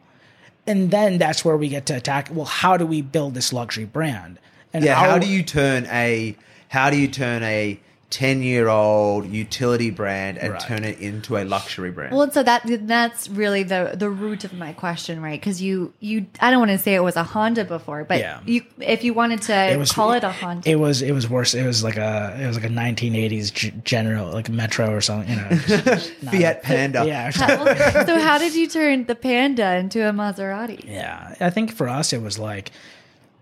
and 0.65 0.89
then 0.89 1.19
that's 1.19 1.45
where 1.45 1.55
we 1.55 1.69
get 1.69 1.86
to 1.88 1.95
attack. 1.95 2.30
Well, 2.32 2.45
how 2.45 2.76
do 2.76 2.84
we 2.86 3.03
build 3.03 3.36
this 3.36 3.53
luxury 3.53 3.86
brand? 3.86 4.39
And 4.73 4.84
Yeah, 4.84 4.95
how 4.95 5.11
our- 5.11 5.19
do 5.19 5.28
you 5.28 5.43
turn 5.43 5.86
a 5.91 6.36
how 6.69 6.89
do 6.89 6.97
you 6.97 7.07
turn 7.07 7.43
a 7.43 7.80
10 8.16 8.41
year 8.43 8.70
old 8.70 9.28
utility 9.30 9.89
brand 9.89 10.38
and 10.38 10.53
Right. 10.53 10.61
turn 10.61 10.86
it 10.86 10.99
into 10.99 11.36
a 11.36 11.43
luxury 11.43 11.91
brand? 11.91 12.13
Well, 12.13 12.22
and 12.22 12.32
so 12.34 12.43
that 12.43 12.61
that's 12.88 13.28
really 13.30 13.63
the 13.63 13.91
the 13.93 14.09
root 14.09 14.45
of 14.45 14.53
my 14.53 14.72
question, 14.72 15.22
right? 15.22 15.38
Because 15.38 15.61
you 15.61 15.91
you 15.99 16.26
I 16.39 16.49
don't 16.49 16.59
want 16.59 16.72
to 16.72 16.78
say 16.78 16.95
it 16.95 17.03
was 17.03 17.18
a 17.18 17.24
Honda 17.24 17.66
before, 17.66 18.05
but 18.05 18.20
Yeah. 18.20 18.39
you 18.46 18.62
if 18.79 19.04
you 19.04 19.13
wanted 19.13 19.42
to 19.43 19.86
call 19.93 20.13
it 20.13 20.24
a 20.24 20.29
Honda, 20.32 20.70
It 20.70 20.79
was 20.79 21.01
it 21.01 21.12
was 21.12 21.29
worse. 21.29 21.54
It 21.54 21.66
was 21.66 21.83
like 21.83 21.97
a 21.97 22.37
it 22.42 22.47
was 22.47 22.55
like 22.55 22.66
a 22.66 22.70
1980s 22.74 23.51
G- 23.54 23.74
General 23.83 24.32
like 24.32 24.47
Metro 24.50 24.89
or 24.92 25.01
something. 25.01 25.29
You 25.29 25.36
know, 25.42 25.50
just 25.67 26.24
not- 26.24 26.33
Fiat 26.33 26.63
Panda. 26.63 27.04
Yeah, 27.05 27.32
Well, 27.37 28.05
so 28.05 28.17
how 28.20 28.37
did 28.37 28.55
you 28.55 28.67
turn 28.67 29.05
the 29.08 29.16
Panda 29.16 29.75
into 29.75 30.08
a 30.08 30.13
Maserati? 30.13 30.86
Yeah, 30.87 31.36
I 31.42 31.50
think 31.50 31.74
for 31.75 31.89
us 31.89 32.13
it 32.13 32.21
was 32.21 32.39
like 32.39 32.71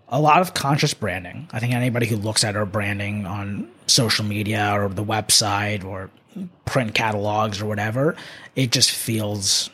a 0.08 0.20
lot 0.20 0.40
of 0.40 0.52
conscious 0.54 0.94
branding. 0.94 1.48
I 1.52 1.60
think 1.60 1.72
anybody 1.74 2.06
who 2.06 2.16
looks 2.16 2.42
at 2.44 2.56
our 2.56 2.66
branding 2.66 3.24
on 3.26 3.68
social 3.86 4.24
media 4.24 4.72
or 4.74 4.88
the 4.88 5.04
website 5.04 5.84
or 5.84 6.10
print 6.64 6.94
catalogs 6.94 7.60
or 7.60 7.66
whatever, 7.66 8.16
it 8.56 8.72
just 8.72 8.90
feels 8.90 9.70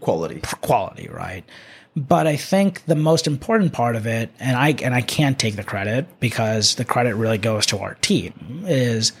Quality. 0.00 0.40
quality, 0.60 1.08
right? 1.08 1.44
But 1.96 2.26
I 2.26 2.36
think 2.36 2.84
the 2.84 2.94
most 2.94 3.26
important 3.26 3.72
part 3.72 3.96
of 3.96 4.06
it, 4.06 4.30
and 4.38 4.56
I 4.56 4.74
and 4.82 4.94
I 4.94 5.00
can't 5.00 5.38
take 5.38 5.56
the 5.56 5.64
credit 5.64 6.20
because 6.20 6.74
the 6.74 6.84
credit 6.84 7.14
really 7.14 7.38
goes 7.38 7.64
to 7.66 7.78
our 7.78 7.94
team, 7.94 8.64
is 8.66 9.12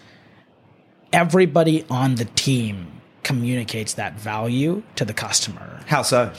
everybody 1.12 1.84
on 1.88 2.16
the 2.16 2.26
team 2.26 3.00
communicates 3.22 3.94
that 3.94 4.14
value 4.20 4.82
to 4.96 5.04
the 5.04 5.14
customer. 5.14 5.80
How 5.86 6.02
so? 6.02 6.30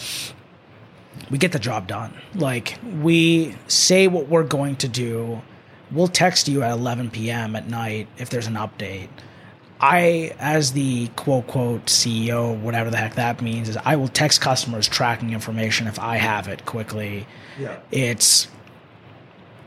We 1.31 1.39
get 1.39 1.51
the 1.51 1.59
job 1.59 1.87
done. 1.87 2.13
Like 2.35 2.77
we 3.01 3.55
say 3.67 4.07
what 4.07 4.27
we're 4.27 4.43
going 4.43 4.75
to 4.77 4.87
do. 4.87 5.41
We'll 5.91 6.07
text 6.07 6.47
you 6.47 6.63
at 6.63 6.71
11 6.71 7.11
p.m. 7.11 7.55
at 7.55 7.67
night 7.67 8.07
if 8.17 8.29
there's 8.29 8.47
an 8.47 8.55
update. 8.55 9.09
I, 9.79 10.35
as 10.39 10.73
the 10.73 11.07
quote 11.09 11.47
quote 11.47 11.85
CEO, 11.85 12.59
whatever 12.59 12.89
the 12.89 12.97
heck 12.97 13.15
that 13.15 13.41
means, 13.41 13.69
is 13.69 13.77
I 13.77 13.95
will 13.95 14.07
text 14.07 14.41
customers 14.41 14.87
tracking 14.87 15.33
information 15.33 15.87
if 15.87 15.99
I 15.99 16.17
have 16.17 16.47
it 16.47 16.65
quickly. 16.65 17.27
Yeah. 17.59 17.79
It's, 17.91 18.47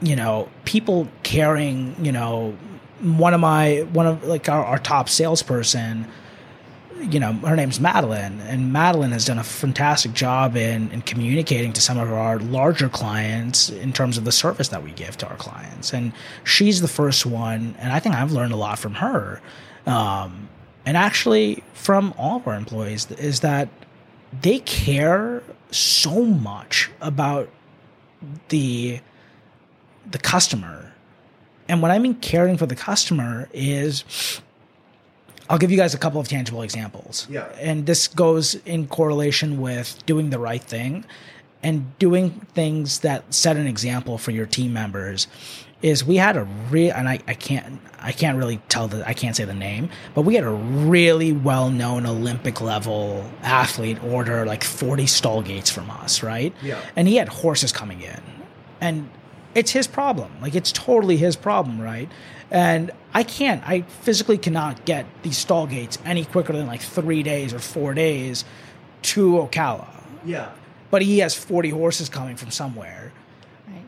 you 0.02 0.16
know, 0.16 0.48
people 0.64 1.08
caring, 1.22 1.94
you 2.04 2.10
know, 2.10 2.56
one 3.00 3.34
of 3.34 3.40
my, 3.40 3.86
one 3.92 4.06
of 4.06 4.24
like 4.24 4.48
our, 4.48 4.64
our 4.64 4.78
top 4.78 5.08
salesperson, 5.08 6.06
you 7.00 7.20
know, 7.20 7.32
her 7.32 7.56
name's 7.56 7.80
Madeline, 7.80 8.40
and 8.40 8.72
Madeline 8.72 9.12
has 9.12 9.24
done 9.24 9.38
a 9.38 9.44
fantastic 9.44 10.12
job 10.12 10.56
in, 10.56 10.90
in 10.90 11.02
communicating 11.02 11.72
to 11.72 11.80
some 11.80 11.98
of 11.98 12.12
our 12.12 12.38
larger 12.38 12.88
clients 12.88 13.70
in 13.70 13.92
terms 13.92 14.18
of 14.18 14.24
the 14.24 14.32
service 14.32 14.68
that 14.68 14.82
we 14.82 14.92
give 14.92 15.16
to 15.18 15.28
our 15.28 15.36
clients. 15.36 15.92
And 15.92 16.12
she's 16.44 16.80
the 16.80 16.88
first 16.88 17.24
one, 17.26 17.74
and 17.78 17.92
I 17.92 18.00
think 18.00 18.14
I've 18.14 18.32
learned 18.32 18.52
a 18.52 18.56
lot 18.56 18.78
from 18.78 18.94
her. 18.94 19.40
Um, 19.86 20.48
and 20.84 20.96
actually, 20.96 21.62
from 21.72 22.14
all 22.18 22.36
of 22.36 22.46
our 22.46 22.54
employees, 22.54 23.10
is 23.12 23.40
that 23.40 23.68
they 24.42 24.60
care 24.60 25.42
so 25.70 26.24
much 26.24 26.90
about 27.00 27.48
the 28.48 29.00
the 30.10 30.18
customer. 30.18 30.92
And 31.68 31.80
what 31.82 31.90
I 31.90 31.98
mean 31.98 32.14
caring 32.14 32.56
for 32.56 32.66
the 32.66 32.74
customer 32.74 33.48
is 33.52 34.40
I'll 35.50 35.58
give 35.58 35.72
you 35.72 35.76
guys 35.76 35.94
a 35.94 35.98
couple 35.98 36.20
of 36.20 36.28
tangible 36.28 36.62
examples. 36.62 37.26
Yeah. 37.28 37.48
And 37.58 37.84
this 37.84 38.06
goes 38.06 38.54
in 38.54 38.86
correlation 38.86 39.60
with 39.60 39.98
doing 40.06 40.30
the 40.30 40.38
right 40.38 40.62
thing 40.62 41.04
and 41.60 41.98
doing 41.98 42.30
things 42.54 43.00
that 43.00 43.34
set 43.34 43.56
an 43.56 43.66
example 43.66 44.16
for 44.16 44.30
your 44.30 44.46
team 44.46 44.72
members 44.72 45.26
is 45.82 46.04
we 46.04 46.16
had 46.16 46.36
a 46.36 46.44
real 46.70 46.92
and 46.94 47.08
I, 47.08 47.18
I 47.26 47.34
can't 47.34 47.80
I 48.00 48.12
can't 48.12 48.38
really 48.38 48.58
tell 48.68 48.86
the 48.86 49.06
I 49.08 49.12
can't 49.12 49.34
say 49.34 49.44
the 49.44 49.54
name, 49.54 49.90
but 50.14 50.22
we 50.22 50.36
had 50.36 50.44
a 50.44 50.50
really 50.50 51.32
well 51.32 51.68
known 51.68 52.06
Olympic 52.06 52.60
level 52.60 53.28
athlete 53.42 54.02
order 54.04 54.46
like 54.46 54.62
40 54.62 55.06
stall 55.06 55.42
gates 55.42 55.70
from 55.70 55.90
us, 55.90 56.22
right? 56.22 56.54
Yeah. 56.62 56.80
And 56.94 57.08
he 57.08 57.16
had 57.16 57.28
horses 57.28 57.72
coming 57.72 58.02
in. 58.02 58.22
And 58.80 59.10
it's 59.54 59.72
his 59.72 59.86
problem. 59.86 60.30
Like 60.40 60.54
it's 60.54 60.70
totally 60.70 61.16
his 61.16 61.34
problem, 61.34 61.80
right? 61.80 62.08
And 62.50 62.90
I 63.14 63.22
can't, 63.22 63.66
I 63.66 63.82
physically 63.82 64.38
cannot 64.38 64.84
get 64.84 65.06
these 65.22 65.38
stall 65.38 65.66
gates 65.66 65.98
any 66.04 66.24
quicker 66.24 66.52
than 66.52 66.66
like 66.66 66.80
three 66.80 67.22
days 67.22 67.54
or 67.54 67.58
four 67.58 67.94
days 67.94 68.44
to 69.02 69.32
Ocala. 69.32 69.88
Yeah. 70.24 70.50
But 70.90 71.02
he 71.02 71.18
has 71.20 71.34
40 71.34 71.70
horses 71.70 72.08
coming 72.08 72.36
from 72.36 72.50
somewhere. 72.50 73.12
Right. 73.68 73.84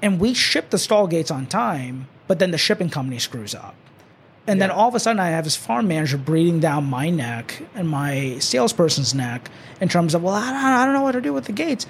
And 0.00 0.20
we 0.20 0.34
ship 0.34 0.70
the 0.70 0.78
stall 0.78 1.06
gates 1.06 1.30
on 1.30 1.46
time, 1.46 2.08
but 2.28 2.38
then 2.38 2.52
the 2.52 2.58
shipping 2.58 2.90
company 2.90 3.18
screws 3.18 3.54
up. 3.54 3.74
And 4.46 4.60
then 4.60 4.72
all 4.72 4.88
of 4.88 4.94
a 4.96 5.00
sudden, 5.00 5.20
I 5.20 5.28
have 5.28 5.44
this 5.44 5.54
farm 5.54 5.86
manager 5.86 6.18
breathing 6.18 6.58
down 6.58 6.84
my 6.84 7.10
neck 7.10 7.62
and 7.76 7.88
my 7.88 8.38
salesperson's 8.40 9.14
neck 9.14 9.48
in 9.80 9.88
terms 9.88 10.14
of, 10.14 10.22
well, 10.24 10.34
I 10.34 10.50
don't, 10.50 10.56
I 10.56 10.84
don't 10.84 10.94
know 10.94 11.02
what 11.02 11.12
to 11.12 11.20
do 11.20 11.32
with 11.32 11.44
the 11.44 11.52
gates. 11.52 11.86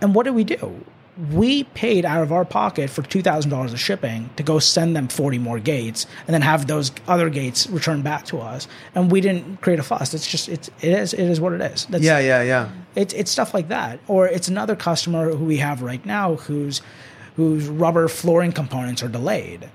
And 0.00 0.12
what 0.12 0.24
do 0.24 0.32
we 0.32 0.42
do? 0.42 0.84
We 1.30 1.64
paid 1.64 2.06
out 2.06 2.22
of 2.22 2.32
our 2.32 2.44
pocket 2.46 2.88
for 2.88 3.02
$2,000 3.02 3.72
of 3.72 3.78
shipping 3.78 4.30
to 4.36 4.42
go 4.42 4.58
send 4.58 4.96
them 4.96 5.08
40 5.08 5.38
more 5.38 5.58
gates 5.58 6.06
and 6.26 6.32
then 6.32 6.40
have 6.40 6.66
those 6.66 6.90
other 7.06 7.28
gates 7.28 7.68
returned 7.68 8.02
back 8.02 8.24
to 8.26 8.38
us. 8.38 8.66
And 8.94 9.12
we 9.12 9.20
didn't 9.20 9.60
create 9.60 9.78
a 9.78 9.82
fuss. 9.82 10.14
It's 10.14 10.26
just, 10.26 10.48
it's, 10.48 10.68
it 10.80 10.92
is, 10.94 11.12
it 11.12 11.20
is 11.20 11.38
what 11.38 11.52
it 11.52 11.60
is. 11.60 11.84
That's, 11.86 12.02
Yeah, 12.02 12.18
yeah, 12.18 12.42
yeah. 12.42 12.70
it's 12.94 13.12
it's 13.12 13.30
stuff 13.30 13.52
like 13.52 13.68
that. 13.68 14.00
Or 14.08 14.26
it's 14.26 14.48
another 14.48 14.74
customer 14.74 15.30
who 15.30 15.44
we 15.44 15.58
have 15.58 15.82
right 15.82 16.04
now 16.06 16.36
whose 16.36 16.80
whose 17.36 17.66
rubber 17.66 18.08
flooring 18.08 18.52
components 18.52 19.02
are 19.02 19.08
delayed. 19.08 19.68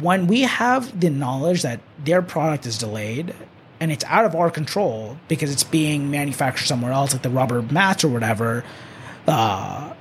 When 0.00 0.26
we 0.26 0.42
have 0.42 0.98
the 1.00 1.10
knowledge 1.10 1.62
that 1.62 1.80
their 2.04 2.20
product 2.20 2.66
is 2.66 2.76
delayed 2.76 3.34
and 3.80 3.92
it's 3.92 4.04
out 4.04 4.24
of 4.24 4.34
our 4.34 4.50
control 4.50 5.16
because 5.28 5.52
it's 5.52 5.62
being 5.64 6.10
manufactured 6.10 6.66
somewhere 6.66 6.92
else, 6.92 7.12
like 7.12 7.22
the 7.22 7.30
rubber 7.30 7.62
mats 7.62 8.02
or 8.02 8.08
whatever, 8.08 8.64
uh, 9.26 9.92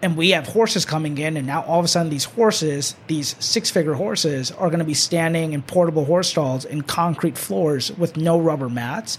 and 0.00 0.16
we 0.16 0.30
have 0.30 0.46
horses 0.46 0.84
coming 0.84 1.18
in, 1.18 1.36
and 1.36 1.46
now 1.46 1.62
all 1.62 1.78
of 1.78 1.84
a 1.84 1.88
sudden 1.88 2.10
these 2.10 2.24
horses, 2.24 2.94
these 3.08 3.34
six-figure 3.44 3.94
horses, 3.94 4.52
are 4.52 4.68
going 4.68 4.78
to 4.78 4.84
be 4.84 4.94
standing 4.94 5.52
in 5.52 5.62
portable 5.62 6.04
horse 6.04 6.28
stalls 6.28 6.64
in 6.64 6.82
concrete 6.82 7.36
floors 7.36 7.90
with 7.92 8.16
no 8.16 8.38
rubber 8.38 8.68
mats. 8.68 9.18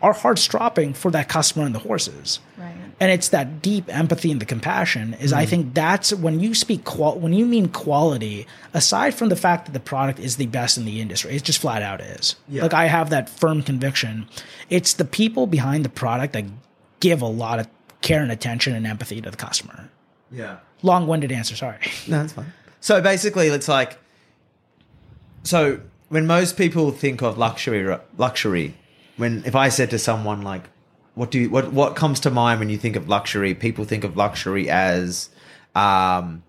Our 0.00 0.12
heart's 0.12 0.46
dropping 0.46 0.94
for 0.94 1.10
that 1.12 1.28
customer 1.28 1.64
and 1.64 1.74
the 1.74 1.80
horses. 1.80 2.40
Right. 2.56 2.74
And 3.00 3.10
it's 3.10 3.30
that 3.30 3.62
deep 3.62 3.84
empathy 3.88 4.30
and 4.30 4.40
the 4.40 4.46
compassion 4.46 5.14
is 5.14 5.32
I 5.32 5.44
think 5.44 5.74
that's 5.74 6.12
when 6.12 6.38
you 6.38 6.54
speak 6.54 6.84
qual 6.84 7.18
when 7.18 7.32
you 7.32 7.46
mean 7.46 7.68
quality, 7.68 8.46
aside 8.74 9.14
from 9.14 9.28
the 9.28 9.34
fact 9.34 9.66
that 9.66 9.72
the 9.72 9.80
product 9.80 10.20
is 10.20 10.36
the 10.36 10.46
best 10.46 10.78
in 10.78 10.84
the 10.84 11.00
industry, 11.00 11.34
it 11.34 11.42
just 11.42 11.60
flat 11.60 11.82
out 11.82 12.00
is. 12.00 12.36
Yeah. 12.48 12.62
Like 12.62 12.74
I 12.74 12.86
have 12.86 13.10
that 13.10 13.28
firm 13.28 13.62
conviction. 13.62 14.28
It's 14.70 14.94
the 14.94 15.04
people 15.04 15.48
behind 15.48 15.84
the 15.84 15.88
product 15.88 16.32
that 16.34 16.44
give 17.00 17.22
a 17.22 17.26
lot 17.26 17.58
of 17.58 17.68
care 18.02 18.22
and 18.22 18.30
attention 18.30 18.74
and 18.74 18.86
empathy 18.86 19.20
to 19.20 19.30
the 19.30 19.36
customer. 19.36 19.88
Yeah. 20.30 20.58
Long-winded 20.82 21.32
answer, 21.32 21.56
sorry. 21.56 21.78
No, 22.08 22.18
that's 22.18 22.32
fine. 22.32 22.52
So 22.80 23.00
basically, 23.00 23.48
it's 23.48 23.68
like, 23.68 23.98
so 25.44 25.80
when 26.08 26.26
most 26.26 26.56
people 26.56 26.90
think 26.90 27.22
of 27.22 27.38
luxury, 27.38 27.96
luxury, 28.18 28.74
when 29.16 29.42
if 29.46 29.54
I 29.54 29.68
said 29.68 29.90
to 29.90 29.98
someone 29.98 30.42
like, 30.42 30.64
what 31.14 31.30
do 31.30 31.38
you, 31.38 31.50
what 31.50 31.72
what 31.72 31.94
comes 31.94 32.20
to 32.20 32.30
mind 32.30 32.58
when 32.58 32.70
you 32.70 32.78
think 32.78 32.96
of 32.96 33.08
luxury? 33.08 33.54
People 33.54 33.84
think 33.84 34.02
of 34.02 34.16
luxury 34.16 34.68
as 34.70 35.28
um, 35.74 36.42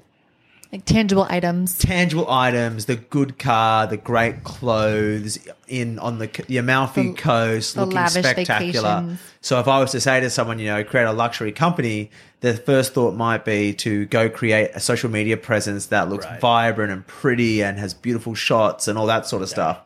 Like 0.74 0.86
tangible 0.86 1.28
items. 1.30 1.78
tangible 1.78 2.28
items, 2.28 2.86
the 2.86 2.96
good 2.96 3.38
car, 3.38 3.86
the 3.86 3.96
great 3.96 4.44
clothes 4.44 5.38
in 5.68 6.00
on 6.00 6.18
the 6.18 6.26
the 6.48 6.58
Amalfi 6.58 7.10
The- 7.10 7.14
Coast, 7.14 7.76
the 7.76 7.82
looking 7.82 7.96
lavish 7.96 8.26
spectacular. 8.26 8.90
vacations. 9.02 9.20
So 9.42 9.60
if 9.60 9.68
I 9.68 9.78
was 9.80 9.92
to 9.92 10.02
say 10.02 10.20
to 10.20 10.32
someone, 10.32 10.58
you 10.58 10.66
know, 10.66 10.84
create 10.84 11.04
a 11.04 11.12
luxury 11.14 11.52
company, 11.52 12.10
the 12.42 12.56
first 12.56 12.96
thought 12.96 13.14
might 13.14 13.46
be 13.46 13.74
to 13.76 14.06
go 14.08 14.30
create 14.30 14.72
a 14.74 14.80
social 14.80 15.12
media 15.12 15.38
presence 15.38 15.86
that 15.88 16.10
looks 16.10 16.26
Right. 16.26 16.42
vibrant 16.42 16.92
and 16.92 17.06
pretty 17.06 17.62
and 17.62 17.78
has 17.78 17.94
beautiful 17.94 18.34
shots 18.34 18.88
and 18.88 18.98
all 18.98 19.06
that 19.06 19.28
sort 19.28 19.44
of 19.44 19.50
stuff. 19.50 19.78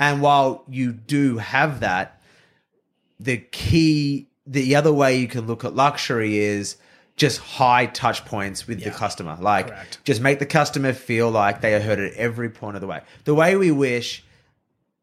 And 0.00 0.20
while 0.20 0.64
you 0.68 0.90
do 0.90 1.38
have 1.38 1.78
that, 1.78 2.20
the 3.20 3.36
key 3.36 4.26
the 4.48 4.74
other 4.74 4.92
way 4.92 5.16
you 5.16 5.28
can 5.28 5.46
look 5.46 5.64
at 5.64 5.76
luxury 5.76 6.38
is 6.38 6.74
just 7.16 7.38
high 7.38 7.86
touch 7.86 8.24
points 8.24 8.66
with 8.66 8.82
the 8.82 8.90
customer. 8.90 9.36
Like 9.40 9.68
Correct. 9.68 9.98
just 10.04 10.20
make 10.20 10.38
the 10.38 10.46
customer 10.46 10.92
feel 10.92 11.30
like 11.30 11.60
they 11.60 11.74
are 11.74 11.80
heard 11.80 11.98
at 11.98 12.12
every 12.14 12.50
point 12.50 12.76
of 12.76 12.80
the 12.80 12.86
way. 12.86 13.02
The 13.24 13.34
way 13.34 13.56
we 13.56 13.70
wish 13.70 14.24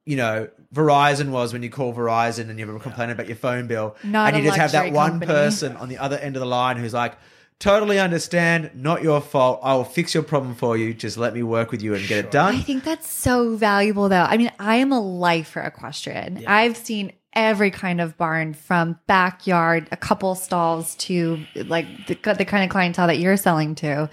you 0.06 0.18
know 0.18 0.50
verizon 0.74 1.30
was 1.30 1.54
when 1.54 1.62
you 1.62 1.70
call 1.70 1.94
verizon 1.94 2.50
and 2.50 2.58
you 2.58 2.66
have 2.66 2.76
a 2.76 2.80
complaint 2.80 3.12
about 3.12 3.28
your 3.28 3.36
phone 3.36 3.68
bill 3.68 3.96
Not 4.04 4.34
and 4.34 4.44
you 4.44 4.50
just 4.50 4.58
have 4.60 4.72
that 4.72 4.92
one 4.92 5.12
company. 5.12 5.32
person 5.32 5.78
on 5.78 5.90
the 5.90 6.00
other 6.00 6.18
end 6.18 6.36
of 6.36 6.40
the 6.40 6.48
line 6.48 6.78
who's 6.78 6.94
like 6.94 7.16
totally 7.62 8.00
understand 8.00 8.72
not 8.74 9.04
your 9.04 9.22
fault. 9.22 9.60
I 9.64 9.76
will 9.76 9.86
fix 9.86 10.14
your 10.14 10.24
problem 10.24 10.56
for 10.56 10.76
you. 10.76 10.94
Just 10.94 11.16
let 11.18 11.34
me 11.34 11.44
work 11.44 11.72
with 11.72 11.82
you 11.82 11.94
and 11.94 12.06
get 12.08 12.26
it 12.26 12.32
done. 12.32 12.56
I 12.56 12.60
think 12.60 12.84
that's 12.84 13.08
so 13.08 13.56
valuable, 13.56 14.10
though. 14.10 14.24
I 14.24 14.36
mean, 14.38 14.52
I 14.60 14.78
am 14.78 14.92
a 14.92 15.00
life 15.00 15.56
lifer 15.56 15.62
equestrian. 15.62 16.44
I've 16.48 16.76
seen 16.76 17.14
every 17.34 17.72
kind 17.72 18.02
of 18.02 18.18
barn 18.18 18.54
from 18.54 19.00
backyard, 19.08 19.88
a 19.92 19.98
couple 19.98 20.36
stalls 20.36 20.96
to 20.96 21.44
like 21.56 21.86
the, 22.08 22.16
the 22.34 22.46
kind 22.46 22.64
of 22.64 22.70
clientele 22.70 23.08
that 23.08 23.20
you're 23.20 23.38
selling 23.38 23.76
to. 23.76 24.10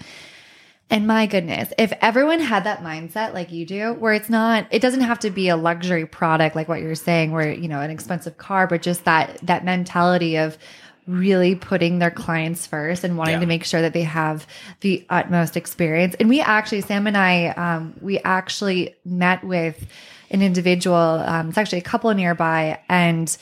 And 0.91 1.05
my 1.05 1.27
goodness, 1.27 1.71
if 1.77 1.93
everyone 2.01 2.39
had 2.39 2.63
that 2.63 2.81
mindset 2.81 3.33
like 3.33 3.51
you 3.51 3.65
do, 3.65 3.93
where 3.93 4.13
it's 4.13 4.29
not, 4.29 4.65
it 4.71 4.81
doesn't 4.81 5.01
have 5.01 5.19
to 5.19 5.29
be 5.29 5.49
a 5.49 5.55
luxury 5.55 6.05
product 6.05 6.55
like 6.55 6.67
what 6.67 6.81
you're 6.81 6.95
saying, 6.95 7.31
where, 7.31 7.51
you 7.51 7.67
know, 7.67 7.79
an 7.81 7.91
expensive 7.91 8.37
car, 8.37 8.65
but 8.65 8.81
just 8.81 9.05
that, 9.05 9.37
that 9.43 9.63
mentality 9.63 10.37
of 10.37 10.57
really 11.05 11.55
putting 11.55 11.99
their 11.99 12.09
clients 12.11 12.65
first 12.65 13.03
and 13.03 13.17
wanting 13.17 13.35
Yeah. 13.35 13.39
to 13.41 13.45
make 13.45 13.65
sure 13.65 13.81
that 13.81 13.93
they 13.93 14.03
have 14.03 14.47
the 14.81 15.05
utmost 15.09 15.57
experience. 15.57 16.15
And 16.19 16.29
we 16.29 16.39
actually, 16.39 16.81
Sam 16.81 17.05
and 17.05 17.17
I, 17.17 17.47
um, 17.49 17.93
we 18.01 18.17
actually 18.19 18.95
met 19.05 19.43
with 19.43 19.85
an 20.31 20.41
individual, 20.41 20.95
um, 20.95 21.49
it's 21.49 21.57
actually 21.57 21.79
a 21.79 21.81
couple 21.81 22.13
nearby 22.13 22.79
and 22.89 23.35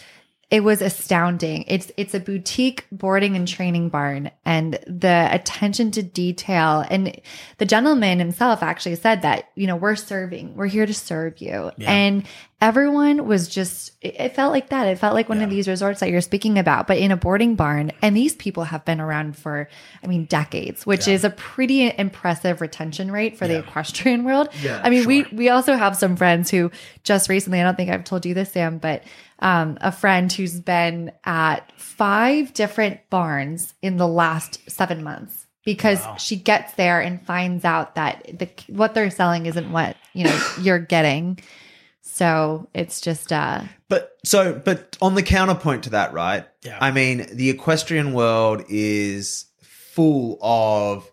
it 0.49 0.63
was 0.63 0.81
astounding. 0.81 1.65
It's 1.67 1.91
it's 1.97 2.13
a 2.13 2.21
boutique 2.21 2.87
boarding 2.89 3.35
and 3.35 3.45
training 3.45 3.89
barn 3.89 4.31
and 4.45 4.79
the 4.87 5.27
attention 5.29 5.91
to 5.91 6.01
detail 6.03 6.85
and 6.89 7.19
the 7.57 7.65
gentleman 7.65 8.19
himself 8.19 8.63
actually 8.63 8.95
said 8.95 9.23
that, 9.23 9.49
you 9.55 9.67
know, 9.67 9.75
we're 9.75 9.97
serving. 9.97 10.55
We're 10.55 10.67
here 10.67 10.85
to 10.85 10.93
serve 10.93 11.41
you. 11.41 11.71
And 11.85 12.25
everyone 12.59 13.27
was 13.27 13.47
just, 13.47 13.91
it 14.01 14.35
felt 14.35 14.51
like 14.51 14.69
that. 14.69 14.87
It 14.87 14.97
felt 14.97 15.13
like 15.13 15.29
one 15.29 15.41
of 15.41 15.49
these 15.49 15.67
resorts 15.67 15.99
that 15.99 16.09
you're 16.09 16.21
speaking 16.21 16.57
about, 16.57 16.87
but 16.87 16.97
in 16.97 17.11
a 17.11 17.17
boarding 17.17 17.55
barn. 17.55 17.91
And 18.01 18.17
these 18.17 18.35
people 18.35 18.63
have 18.63 18.83
been 18.83 18.99
around 18.99 19.37
for, 19.37 19.69
I 20.03 20.07
mean, 20.07 20.25
decades, 20.25 20.85
which 20.85 21.07
is 21.07 21.23
a 21.23 21.29
pretty 21.29 21.93
impressive 21.97 22.59
retention 22.59 23.11
rate 23.11 23.37
for 23.37 23.47
the 23.47 23.59
equestrian 23.59 24.23
world. 24.23 24.49
Yeah, 24.61 24.81
I 24.83 24.89
mean, 24.89 25.05
we, 25.05 25.23
we 25.31 25.49
also 25.49 25.75
have 25.75 25.95
some 25.95 26.15
friends 26.15 26.49
who 26.49 26.71
just 27.03 27.29
recently, 27.29 27.61
I 27.61 27.63
don't 27.63 27.75
think 27.75 27.91
I've 27.91 28.03
told 28.03 28.25
you 28.25 28.33
this, 28.33 28.51
Sam, 28.51 28.79
but 28.79 29.03
um, 29.39 29.77
a 29.81 29.91
friend 29.91 30.31
who's 30.31 30.59
been 30.59 31.11
at 31.23 31.71
five 31.79 32.53
different 32.53 33.07
barns 33.11 33.75
in 33.83 33.97
the 33.97 34.07
last 34.07 34.67
seven 34.69 35.03
months 35.03 35.45
because 35.63 36.01
she 36.17 36.37
gets 36.37 36.73
there 36.73 37.01
and 37.01 37.23
finds 37.25 37.65
out 37.65 37.95
that 37.95 38.39
the 38.39 38.49
what 38.67 38.93
they're 38.93 39.11
selling 39.11 39.45
isn't 39.47 39.69
what 39.69 39.97
you 40.13 40.23
know 40.23 40.41
you're 40.61 40.79
getting. 40.79 41.37
So 42.17 42.67
it's 42.73 42.99
just 42.99 43.31
uh 43.31 43.61
But 43.89 44.17
so, 44.25 44.53
but 44.53 44.97
on 45.03 45.13
the 45.13 45.21
counterpoint 45.21 45.83
to 45.83 45.91
that, 45.91 46.13
right? 46.13 46.47
Yeah. 46.63 46.79
I 46.81 46.89
mean, 46.89 47.27
the 47.31 47.51
equestrian 47.51 48.13
world 48.13 48.63
is 48.69 49.45
full 49.61 50.39
of 50.41 51.11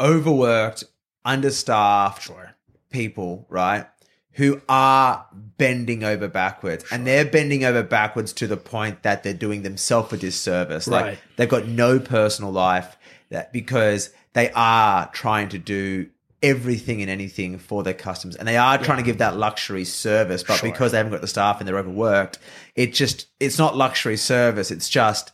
overworked, 0.00 0.84
understaffed 1.24 2.22
Sure. 2.22 2.54
people, 2.90 3.46
right? 3.48 3.86
Who 4.34 4.60
are 4.68 5.26
bending 5.32 6.04
over 6.04 6.28
backwards, 6.28 6.84
and 6.92 7.04
they're 7.04 7.24
bending 7.24 7.64
over 7.64 7.82
backwards 7.82 8.32
to 8.34 8.46
the 8.46 8.56
point 8.56 9.02
that 9.02 9.24
they're 9.24 9.34
doing 9.34 9.62
themselves 9.62 10.12
a 10.12 10.16
disservice. 10.16 10.86
Like 10.86 11.18
they've 11.36 11.48
got 11.48 11.66
no 11.66 11.98
personal 11.98 12.52
life 12.52 12.96
that 13.30 13.52
because 13.52 14.10
they 14.34 14.50
are 14.54 15.08
trying 15.12 15.48
to 15.50 15.58
do 15.58 16.08
everything 16.44 17.00
and 17.02 17.10
anything 17.10 17.58
for 17.58 17.82
their 17.82 17.94
customers, 17.94 18.36
and 18.36 18.46
they 18.46 18.56
are 18.56 18.78
trying 18.78 18.98
to 18.98 19.04
give 19.04 19.18
that 19.18 19.36
luxury 19.36 19.84
service, 19.84 20.42
but 20.42 20.58
Sure. 20.58 20.70
because 20.70 20.92
they 20.92 20.98
haven't 20.98 21.12
got 21.12 21.20
the 21.22 21.26
staff 21.28 21.58
and 21.60 21.66
they're 21.68 21.78
overworked, 21.78 22.38
it 22.76 22.92
just 22.94 23.26
it's 23.40 23.58
not 23.58 23.76
luxury 23.76 24.16
service. 24.16 24.70
It's 24.70 24.88
just 24.88 25.32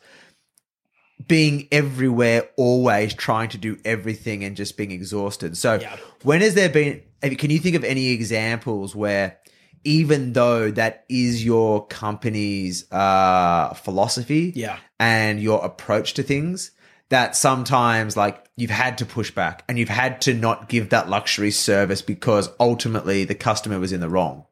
being 1.26 1.68
everywhere, 1.70 2.48
always 2.56 3.12
trying 3.14 3.48
to 3.50 3.58
do 3.58 3.76
everything 3.84 4.42
and 4.44 4.56
just 4.56 4.76
being 4.76 4.90
exhausted. 4.90 5.56
So, 5.56 5.78
Yeah. 5.80 5.96
when 6.22 6.40
has 6.40 6.54
there 6.54 6.68
been? 6.70 7.02
Can 7.22 7.50
you 7.50 7.58
think 7.58 7.76
of 7.76 7.84
any 7.84 8.08
examples 8.08 8.96
where, 8.96 9.36
even 9.84 10.32
though 10.32 10.70
that 10.70 11.04
is 11.10 11.44
your 11.44 11.86
company's 11.88 12.90
uh, 12.90 13.74
philosophy, 13.74 14.52
Yeah. 14.56 14.76
and 14.98 15.40
your 15.42 15.62
approach 15.64 16.14
to 16.14 16.22
things, 16.22 16.70
that 17.10 17.36
sometimes 17.36 18.16
like 18.16 18.46
you've 18.56 18.70
had 18.70 18.98
to 18.98 19.06
push 19.06 19.30
back 19.30 19.62
and 19.68 19.78
you've 19.78 19.88
had 19.88 20.20
to 20.22 20.34
not 20.34 20.68
give 20.68 20.90
that 20.90 21.08
luxury 21.08 21.50
service 21.50 22.02
because 22.02 22.48
ultimately 22.58 23.24
the 23.24 23.34
customer 23.34 23.78
was 23.78 23.92
in 23.92 24.00
the 24.00 24.08
wrong. 24.08 24.44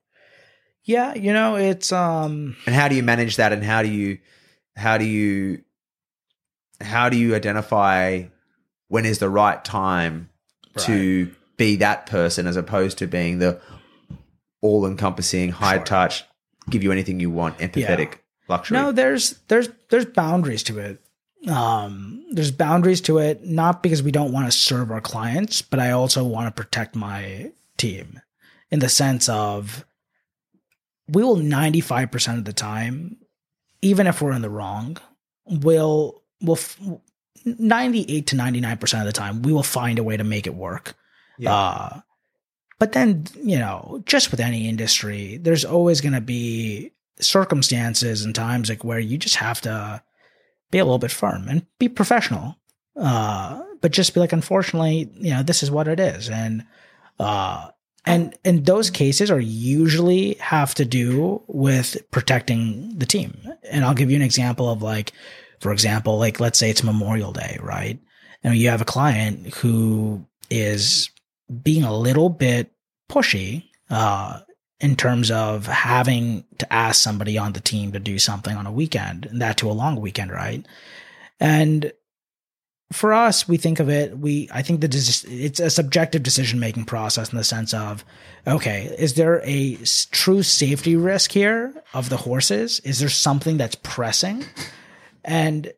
Yeah, 0.84 1.14
you 1.14 1.32
know, 1.32 1.56
it's 1.56 1.92
um 1.92 2.56
And 2.66 2.74
how 2.74 2.88
do 2.88 2.94
you 2.94 3.02
manage 3.02 3.36
that? 3.36 3.52
And 3.52 3.62
how 3.64 3.82
do 3.82 3.88
you, 3.88 4.18
how 4.76 4.98
do 4.98 5.04
you, 5.04 5.62
how 6.80 7.08
do 7.08 7.16
you 7.16 7.34
identify 7.34 8.24
when 8.88 9.04
is 9.04 9.18
the 9.18 9.28
right 9.28 9.62
time 9.64 10.30
to 10.78 11.30
be 11.56 11.76
that 11.76 12.06
person 12.06 12.46
as 12.46 12.56
opposed 12.56 12.98
to 12.98 13.06
being 13.06 13.38
the 13.38 13.60
all 14.62 14.86
encompassing, 14.86 15.50
high 15.50 15.76
Sure. 15.76 15.84
touch, 15.84 16.24
give 16.70 16.82
you 16.82 16.90
anything 16.92 17.20
you 17.20 17.30
want, 17.30 17.58
empathetic 17.58 18.18
luxury? 18.48 18.78
No, 18.78 18.92
there's 18.92 19.38
there's 19.48 19.68
there's 19.90 20.06
boundaries 20.06 20.62
to 20.64 20.78
it. 20.78 21.00
Um, 21.46 22.24
there's 22.32 22.50
boundaries 22.50 23.00
to 23.02 23.18
it, 23.18 23.44
not 23.44 23.82
because 23.82 24.02
we 24.02 24.10
don't 24.10 24.32
want 24.32 24.50
to 24.50 24.58
serve 24.58 24.90
our 24.90 25.00
clients, 25.00 25.62
but 25.62 25.78
I 25.78 25.92
also 25.92 26.24
want 26.24 26.54
to 26.54 26.62
protect 26.62 26.96
my 26.96 27.52
team 27.76 28.20
in 28.70 28.80
the 28.80 28.88
sense 28.88 29.28
of 29.28 29.84
we 31.08 31.22
will 31.22 31.36
95% 31.36 32.38
of 32.38 32.44
the 32.44 32.52
time, 32.52 33.16
even 33.82 34.06
if 34.06 34.20
we're 34.20 34.32
in 34.32 34.42
the 34.42 34.50
wrong, 34.50 34.98
will 35.46 36.22
will 36.42 36.56
f- 36.56 36.78
98 37.44 38.26
to 38.26 38.36
99% 38.36 39.00
of 39.00 39.06
the 39.06 39.12
time, 39.12 39.42
we 39.42 39.52
will 39.52 39.62
find 39.62 39.98
a 39.98 40.02
way 40.02 40.16
to 40.16 40.24
make 40.24 40.46
it 40.46 40.54
work. 40.54 40.94
Yeah. 41.38 41.54
Uh, 41.54 42.00
but 42.78 42.92
then, 42.92 43.26
you 43.42 43.58
know, 43.58 44.02
just 44.06 44.30
with 44.30 44.40
any 44.40 44.68
industry, 44.68 45.38
there's 45.38 45.64
always 45.64 46.00
going 46.00 46.12
to 46.12 46.20
be 46.20 46.92
circumstances 47.20 48.24
and 48.24 48.34
times 48.34 48.68
like 48.68 48.84
where 48.84 49.00
you 49.00 49.18
just 49.18 49.36
have 49.36 49.60
to 49.62 50.02
be 50.70 50.78
a 50.78 50.84
little 50.84 50.98
bit 50.98 51.10
firm 51.10 51.48
and 51.48 51.66
be 51.78 51.88
professional. 51.88 52.56
Uh, 52.96 53.62
but 53.80 53.92
just 53.92 54.14
be 54.14 54.20
like, 54.20 54.32
unfortunately, 54.32 55.10
you 55.14 55.30
know, 55.30 55.42
this 55.42 55.62
is 55.62 55.70
what 55.70 55.88
it 55.88 56.00
is. 56.00 56.28
And, 56.28 56.66
uh, 57.18 57.68
and, 58.04 58.36
and 58.44 58.66
those 58.66 58.90
cases 58.90 59.30
are 59.30 59.40
usually 59.40 60.34
have 60.34 60.74
to 60.76 60.84
do 60.84 61.42
with 61.46 61.96
protecting 62.10 62.98
the 62.98 63.06
team. 63.06 63.36
And 63.70 63.84
I'll 63.84 63.94
give 63.94 64.10
you 64.10 64.16
an 64.16 64.22
example 64.22 64.68
of 64.70 64.82
like, 64.82 65.12
for 65.60 65.72
example, 65.72 66.18
like 66.18 66.40
let's 66.40 66.58
say 66.58 66.70
it's 66.70 66.82
Memorial 66.82 67.32
Day, 67.32 67.58
right? 67.60 67.98
And 68.42 68.56
you 68.56 68.68
have 68.68 68.80
a 68.80 68.86
client 68.86 69.54
who 69.54 70.24
is 70.50 71.10
being 71.62 71.84
a 71.84 71.96
little 71.96 72.28
bit 72.28 72.72
pushy, 73.10 73.64
uh, 73.90 74.40
in 74.80 74.94
terms 74.94 75.30
of 75.30 75.66
having 75.66 76.44
to 76.58 76.72
ask 76.72 77.00
somebody 77.00 77.36
on 77.36 77.52
the 77.52 77.60
team 77.60 77.92
to 77.92 77.98
do 77.98 78.18
something 78.18 78.56
on 78.56 78.66
a 78.66 78.72
weekend 78.72 79.26
and 79.26 79.42
that 79.42 79.56
to 79.56 79.70
a 79.70 79.72
long 79.72 80.00
weekend, 80.00 80.30
right? 80.30 80.64
And 81.40 81.92
for 82.92 83.12
us, 83.12 83.46
we 83.46 83.56
think 83.58 83.80
of 83.80 83.90
it, 83.90 84.16
we, 84.18 84.48
I 84.52 84.62
think 84.62 84.80
that 84.80 84.94
it's 84.94 85.60
a 85.60 85.68
subjective 85.68 86.22
decision 86.22 86.58
making 86.58 86.86
process 86.86 87.30
in 87.30 87.36
the 87.36 87.44
sense 87.44 87.74
of, 87.74 88.04
okay, 88.46 88.94
is 88.98 89.14
there 89.14 89.42
a 89.44 89.76
true 90.10 90.42
safety 90.42 90.96
risk 90.96 91.32
here 91.32 91.74
of 91.92 92.08
the 92.08 92.16
horses? 92.16 92.80
Is 92.80 93.00
there 93.00 93.10
something 93.10 93.58
that's 93.58 93.74
pressing? 93.74 94.44
And 95.22 95.72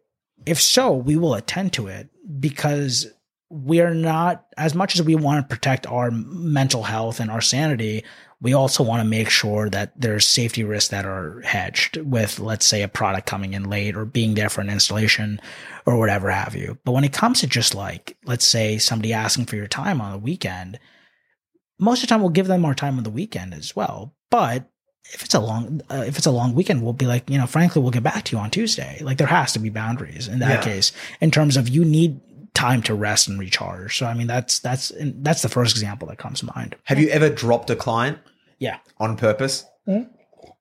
if 0.46 0.60
so, 0.60 0.92
we 0.92 1.16
will 1.16 1.34
attend 1.34 1.72
to 1.72 1.88
it 1.88 2.08
because 2.38 3.08
we're 3.50 3.92
not, 3.94 4.46
as 4.56 4.74
much 4.74 4.94
as 4.94 5.02
we 5.02 5.16
want 5.16 5.42
to 5.48 5.54
protect 5.54 5.86
our 5.86 6.10
mental 6.12 6.84
health 6.84 7.18
and 7.18 7.30
our 7.30 7.40
sanity, 7.40 8.04
we 8.40 8.54
also 8.54 8.82
want 8.82 9.02
to 9.02 9.08
make 9.08 9.28
sure 9.28 9.68
that 9.68 9.92
there's 10.00 10.24
safety 10.24 10.62
risks 10.64 10.88
that 10.90 11.04
are 11.04 11.40
hedged 11.42 11.96
with, 11.98 12.38
let's 12.38 12.64
say, 12.64 12.82
a 12.82 12.88
product 12.88 13.26
coming 13.26 13.52
in 13.52 13.68
late 13.68 13.96
or 13.96 14.04
being 14.04 14.34
there 14.34 14.48
for 14.48 14.60
an 14.60 14.70
installation 14.70 15.40
or 15.84 15.98
whatever 15.98 16.30
have 16.30 16.54
you. 16.54 16.78
But 16.84 16.92
when 16.92 17.04
it 17.04 17.12
comes 17.12 17.40
to 17.40 17.46
just 17.48 17.74
like, 17.74 18.16
let's 18.24 18.46
say 18.46 18.78
somebody 18.78 19.12
asking 19.12 19.46
for 19.46 19.56
your 19.56 19.66
time 19.66 20.00
on 20.00 20.12
the 20.12 20.18
weekend, 20.18 20.78
most 21.78 22.02
of 22.02 22.08
the 22.08 22.14
time 22.14 22.20
we'll 22.20 22.30
give 22.30 22.46
them 22.46 22.64
our 22.64 22.74
time 22.74 22.96
on 22.98 23.04
the 23.04 23.10
weekend 23.10 23.52
as 23.52 23.74
well. 23.74 24.14
But 24.30 24.70
if 25.12 25.24
it's 25.24 25.34
a 25.34 25.40
long, 25.40 25.80
uh, 25.90 26.04
if 26.06 26.16
it's 26.16 26.26
a 26.26 26.30
long 26.30 26.54
weekend, 26.54 26.82
we'll 26.82 26.92
be 26.92 27.06
like, 27.06 27.28
you 27.28 27.36
know, 27.36 27.46
frankly, 27.46 27.82
we'll 27.82 27.90
get 27.90 28.02
back 28.04 28.24
to 28.24 28.36
you 28.36 28.40
on 28.40 28.50
Tuesday. 28.50 29.00
Like 29.02 29.18
there 29.18 29.26
has 29.26 29.52
to 29.54 29.58
be 29.58 29.70
boundaries 29.70 30.28
in 30.28 30.38
that 30.38 30.64
Yeah. 30.64 30.72
case 30.72 30.92
in 31.20 31.30
terms 31.30 31.56
of 31.56 31.68
you 31.68 31.84
need 31.84 32.20
time 32.54 32.82
to 32.82 32.94
rest 32.94 33.28
and 33.28 33.38
recharge. 33.38 33.96
So 33.98 34.06
I 34.06 34.14
mean, 34.14 34.26
that's 34.26 34.58
that's 34.58 34.92
that's 34.98 35.42
the 35.42 35.48
first 35.48 35.72
example 35.76 36.08
that 36.08 36.18
comes 36.18 36.40
to 36.40 36.46
mind. 36.46 36.76
Have 36.84 36.98
you 36.98 37.08
ever 37.08 37.28
dropped 37.30 37.70
a 37.70 37.76
client 37.76 38.18
Yeah. 38.58 38.78
on 38.98 39.16
purpose? 39.16 39.64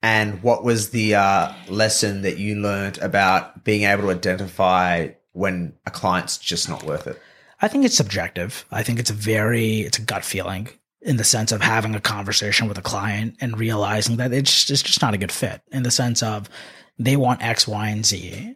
And 0.02 0.42
what 0.42 0.64
was 0.64 0.92
the 0.92 1.16
uh, 1.16 1.52
lesson 1.68 2.22
that 2.22 2.38
you 2.38 2.56
learned 2.56 2.98
about 3.00 3.64
being 3.64 3.84
able 3.84 4.04
to 4.04 4.12
identify 4.12 5.10
when 5.34 5.74
a 5.86 5.92
client's 5.92 6.38
just 6.38 6.70
not 6.70 6.84
worth 6.84 7.06
it? 7.08 7.20
I 7.62 7.68
think 7.68 7.84
it's 7.86 7.96
subjective. 7.96 8.66
I 8.72 8.84
think 8.84 9.00
it's 9.00 9.10
a 9.10 9.14
very 9.14 9.82
it's 9.82 9.98
a 10.00 10.02
gut 10.02 10.24
feeling 10.24 10.70
in 11.02 11.18
the 11.18 11.24
sense 11.24 11.52
of 11.52 11.62
having 11.62 11.96
a 11.96 12.00
conversation 12.02 12.68
with 12.68 12.78
a 12.78 12.82
client 12.82 13.36
and 13.42 13.58
realizing 13.58 14.18
that 14.18 14.34
it's 14.34 14.52
just, 14.52 14.70
it's 14.70 14.82
just 14.82 15.02
not 15.02 15.14
a 15.14 15.18
good 15.18 15.32
fit 15.32 15.62
in 15.72 15.84
the 15.84 15.92
sense 15.92 16.22
of 16.24 16.50
they 16.98 17.16
want 17.16 17.42
X, 17.44 17.68
Y, 17.68 17.88
and 17.90 18.06
Z. 18.06 18.56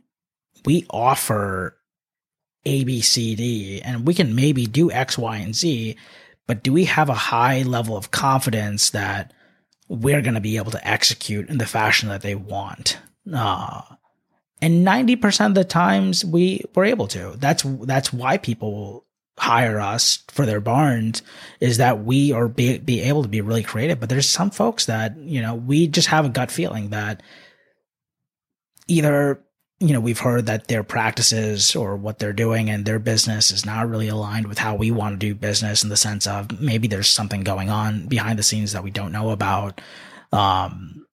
We 0.66 0.86
offer 0.90 1.78
A, 2.66 2.84
B, 2.84 3.02
C, 3.02 3.36
D, 3.36 3.82
and 3.82 4.08
we 4.08 4.14
can 4.14 4.36
maybe 4.36 4.66
do 4.66 4.92
X, 4.92 5.18
Y, 5.18 5.38
and 5.38 5.56
Z, 5.56 5.96
but 6.48 6.64
do 6.64 6.74
we 6.74 6.86
have 6.86 7.10
a 7.10 7.14
high 7.14 7.64
level 7.64 7.98
of 7.98 8.12
confidence 8.12 8.92
that 8.92 9.34
we're 9.88 10.22
going 10.22 10.34
to 10.34 10.42
be 10.42 10.58
able 10.58 10.72
to 10.72 10.88
execute 10.88 11.50
in 11.50 11.58
the 11.58 11.66
fashion 11.66 12.10
that 12.10 12.22
they 12.22 12.36
want? 12.36 12.98
Uh, 13.32 13.82
and 14.62 14.86
90% 14.86 15.48
of 15.48 15.56
the 15.56 15.64
times 15.66 16.24
we 16.24 16.64
were 16.74 16.86
able 16.86 17.08
to. 17.08 17.34
That's 17.38 17.64
that's 17.64 18.14
why 18.14 18.38
people 18.38 19.06
hire 19.38 19.80
us 19.80 20.24
for 20.30 20.46
their 20.46 20.62
barns 20.62 21.22
is 21.60 21.78
that 21.78 22.04
we 22.04 22.32
are 22.32 22.48
be, 22.48 22.78
be 22.78 23.02
able 23.02 23.24
to 23.24 23.30
be 23.30 23.42
really 23.42 23.64
creative. 23.64 24.00
But 24.00 24.10
there's 24.10 24.30
some 24.30 24.52
folks 24.52 24.86
that, 24.86 25.18
you 25.18 25.42
know, 25.42 25.56
we 25.56 25.88
just 25.88 26.08
have 26.10 26.26
a 26.26 26.30
gut 26.30 26.52
feeling 26.52 26.90
that 26.90 27.24
either, 28.88 29.44
you 29.84 29.92
know, 29.92 30.00
we've 30.00 30.20
heard 30.20 30.46
that 30.46 30.70
their 30.70 30.82
practices 30.82 31.76
or 31.76 31.98
what 31.98 32.18
they're 32.18 32.32
doing 32.32 32.70
and 32.70 32.86
their 32.86 33.00
business 33.00 33.52
is 33.52 33.66
not 33.66 33.90
really 33.90 34.08
aligned 34.08 34.48
with 34.48 34.58
how 34.58 34.76
we 34.76 34.92
want 34.92 35.20
to 35.20 35.28
do 35.28 35.36
business 35.36 35.84
in 35.84 35.90
the 35.90 35.98
sense 35.98 36.26
of 36.26 36.62
maybe 36.62 36.88
there's 36.88 37.10
something 37.10 37.42
going 37.44 37.70
on 37.70 38.08
behind 38.08 38.40
the 38.40 38.44
scenes 38.44 38.72
that 38.72 38.82
we 38.82 38.92
don't 38.92 39.12
know 39.12 39.32
about. 39.32 39.82
Um, 40.32 41.06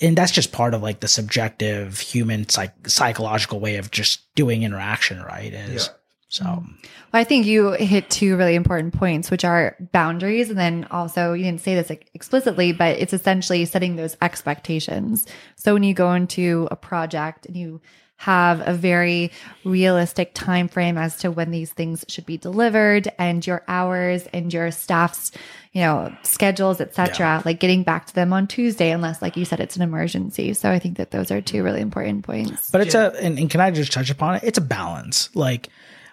and 0.00 0.16
that's 0.16 0.32
just 0.32 0.52
part 0.52 0.72
of 0.72 0.82
like 0.82 1.00
the 1.00 1.08
subjective 1.08 1.98
human 2.00 2.48
psych- 2.48 2.88
psychological 2.88 3.60
way 3.60 3.76
of 3.76 3.90
just 3.90 4.34
doing 4.34 4.62
interaction, 4.62 5.20
right? 5.22 5.52
Is 5.52 5.90
So 6.30 6.44
Well, 6.44 6.64
I 7.12 7.24
think 7.24 7.44
you 7.44 7.72
hit 7.72 8.08
two 8.08 8.38
really 8.38 8.54
important 8.54 8.94
points, 8.94 9.30
which 9.30 9.44
are 9.44 9.76
boundaries. 9.92 10.48
And 10.48 10.58
then 10.58 10.86
also, 10.90 11.34
you 11.34 11.44
didn't 11.44 11.60
say 11.60 11.74
this 11.74 11.90
explicitly, 12.14 12.72
but 12.72 12.98
it's 12.98 13.12
essentially 13.12 13.66
setting 13.66 13.96
those 13.96 14.16
expectations. 14.22 15.26
So 15.56 15.74
when 15.74 15.82
you 15.82 15.92
go 15.92 16.14
into 16.14 16.68
a 16.70 16.76
project 16.76 17.44
and 17.44 17.54
you 17.54 17.82
have 18.16 18.66
a 18.66 18.72
very 18.72 19.30
realistic 19.64 20.32
time 20.34 20.68
frame 20.68 20.96
as 20.96 21.16
to 21.18 21.30
when 21.30 21.50
these 21.50 21.72
things 21.72 22.04
should 22.08 22.24
be 22.24 22.38
delivered 22.38 23.08
and 23.18 23.46
your 23.46 23.62
hours 23.68 24.26
and 24.32 24.52
your 24.52 24.70
staff's 24.70 25.32
you 25.72 25.80
know 25.80 26.14
schedules 26.22 26.80
etc 26.80 27.42
like 27.44 27.58
getting 27.58 27.82
back 27.82 28.06
to 28.06 28.14
them 28.14 28.32
on 28.32 28.46
tuesday 28.46 28.90
unless 28.90 29.20
like 29.20 29.36
you 29.36 29.44
said 29.44 29.60
it's 29.60 29.76
an 29.76 29.82
emergency. 29.82 30.54
So 30.54 30.70
i 30.70 30.78
think 30.78 30.96
that 30.96 31.10
those 31.10 31.30
are 31.30 31.40
two 31.40 31.62
really 31.62 31.80
important 31.80 32.24
points. 32.24 32.70
But 32.70 32.82
it's 32.82 32.94
a, 32.94 33.12
and, 33.20 33.38
and 33.38 33.50
can 33.50 33.60
I 33.60 33.70
just 33.70 33.92
touch 33.92 34.10
upon 34.10 34.36
it? 34.36 34.42
It's 34.44 34.58
a 34.58 34.62
balance, 34.62 35.34
like 35.34 35.68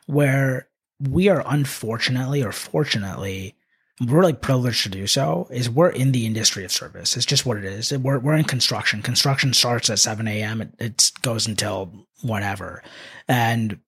where 0.06 0.68
we 0.99 1.30
are 1.30 1.44
unfortunately 1.45 2.44
or 2.44 2.52
fortunately, 2.52 3.56
we're 4.07 4.23
like 4.23 4.41
privileged 4.41 4.84
to 4.84 4.90
do 4.90 5.06
so, 5.07 5.48
is 5.52 5.69
we're 5.69 5.90
in 5.90 6.11
the 6.11 6.26
industry 6.26 6.64
of 6.65 6.72
service. 6.72 7.15
It's 7.15 7.26
just 7.26 7.45
what 7.45 7.57
it 7.57 7.65
is. 7.65 7.91
We're, 7.95 8.19
we're 8.19 8.36
in 8.36 8.45
construction. 8.45 9.02
Construction 9.02 9.53
starts 9.53 9.90
at 9.90 9.99
7 9.99 10.28
a.m., 10.28 10.61
it, 10.61 10.69
it 10.80 11.11
goes 11.22 11.48
until 11.48 11.91
whatever. 12.22 12.82
And 13.28 13.80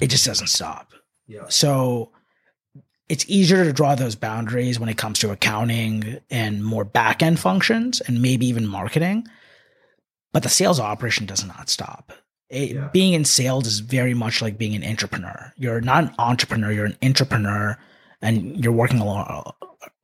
it 0.00 0.08
just 0.08 0.24
doesn't 0.24 0.46
stop. 0.48 0.92
Yeah. 1.26 1.48
So 1.48 2.10
it's 3.08 3.28
easier 3.28 3.64
to 3.64 3.72
draw 3.72 3.94
those 3.94 4.14
boundaries 4.14 4.80
when 4.80 4.88
it 4.88 4.96
comes 4.96 5.18
to 5.18 5.30
accounting 5.30 6.20
and 6.30 6.64
more 6.64 6.84
back 6.84 7.22
end 7.22 7.38
functions 7.38 8.00
and 8.00 8.22
maybe 8.22 8.46
even 8.46 8.66
marketing. 8.66 9.26
But 10.32 10.42
the 10.42 10.48
sales 10.48 10.80
operation 10.80 11.26
does 11.26 11.44
not 11.44 11.68
stop. 11.68 12.12
It- 12.48 12.72
Yeah. 12.72 12.88
Being 12.92 13.12
in 13.12 13.24
sales 13.24 13.66
is 13.66 13.80
very 13.80 14.14
much 14.14 14.40
like 14.40 14.56
being 14.58 14.74
an 14.74 14.84
entrepreneur. 14.84 15.52
You're 15.56 15.80
not 15.82 16.04
an 16.04 16.14
entrepreneur, 16.18 16.72
you're 16.72 16.86
an 16.86 16.96
entrepreneur 17.02 17.78
and 18.24 18.64
you're 18.64 18.72
working 18.72 19.00
along, 19.00 19.52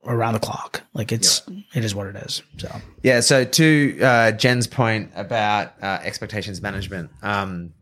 around 0.05 0.33
the 0.33 0.39
clock. 0.39 0.83
Like 0.93 1.11
it's, 1.11 1.41
it 1.73 1.83
is 1.83 1.95
what 1.95 2.07
it 2.07 2.15
is. 2.17 2.43
So, 2.57 2.69
Yeah. 3.03 3.19
So 3.21 3.43
to 3.43 3.99
uh, 4.01 4.31
Jen's 4.33 4.67
point 4.67 5.11
about 5.15 5.73
uh, 5.81 5.99
expectations 6.03 6.61
management, 6.61 7.09
um, 7.21 7.73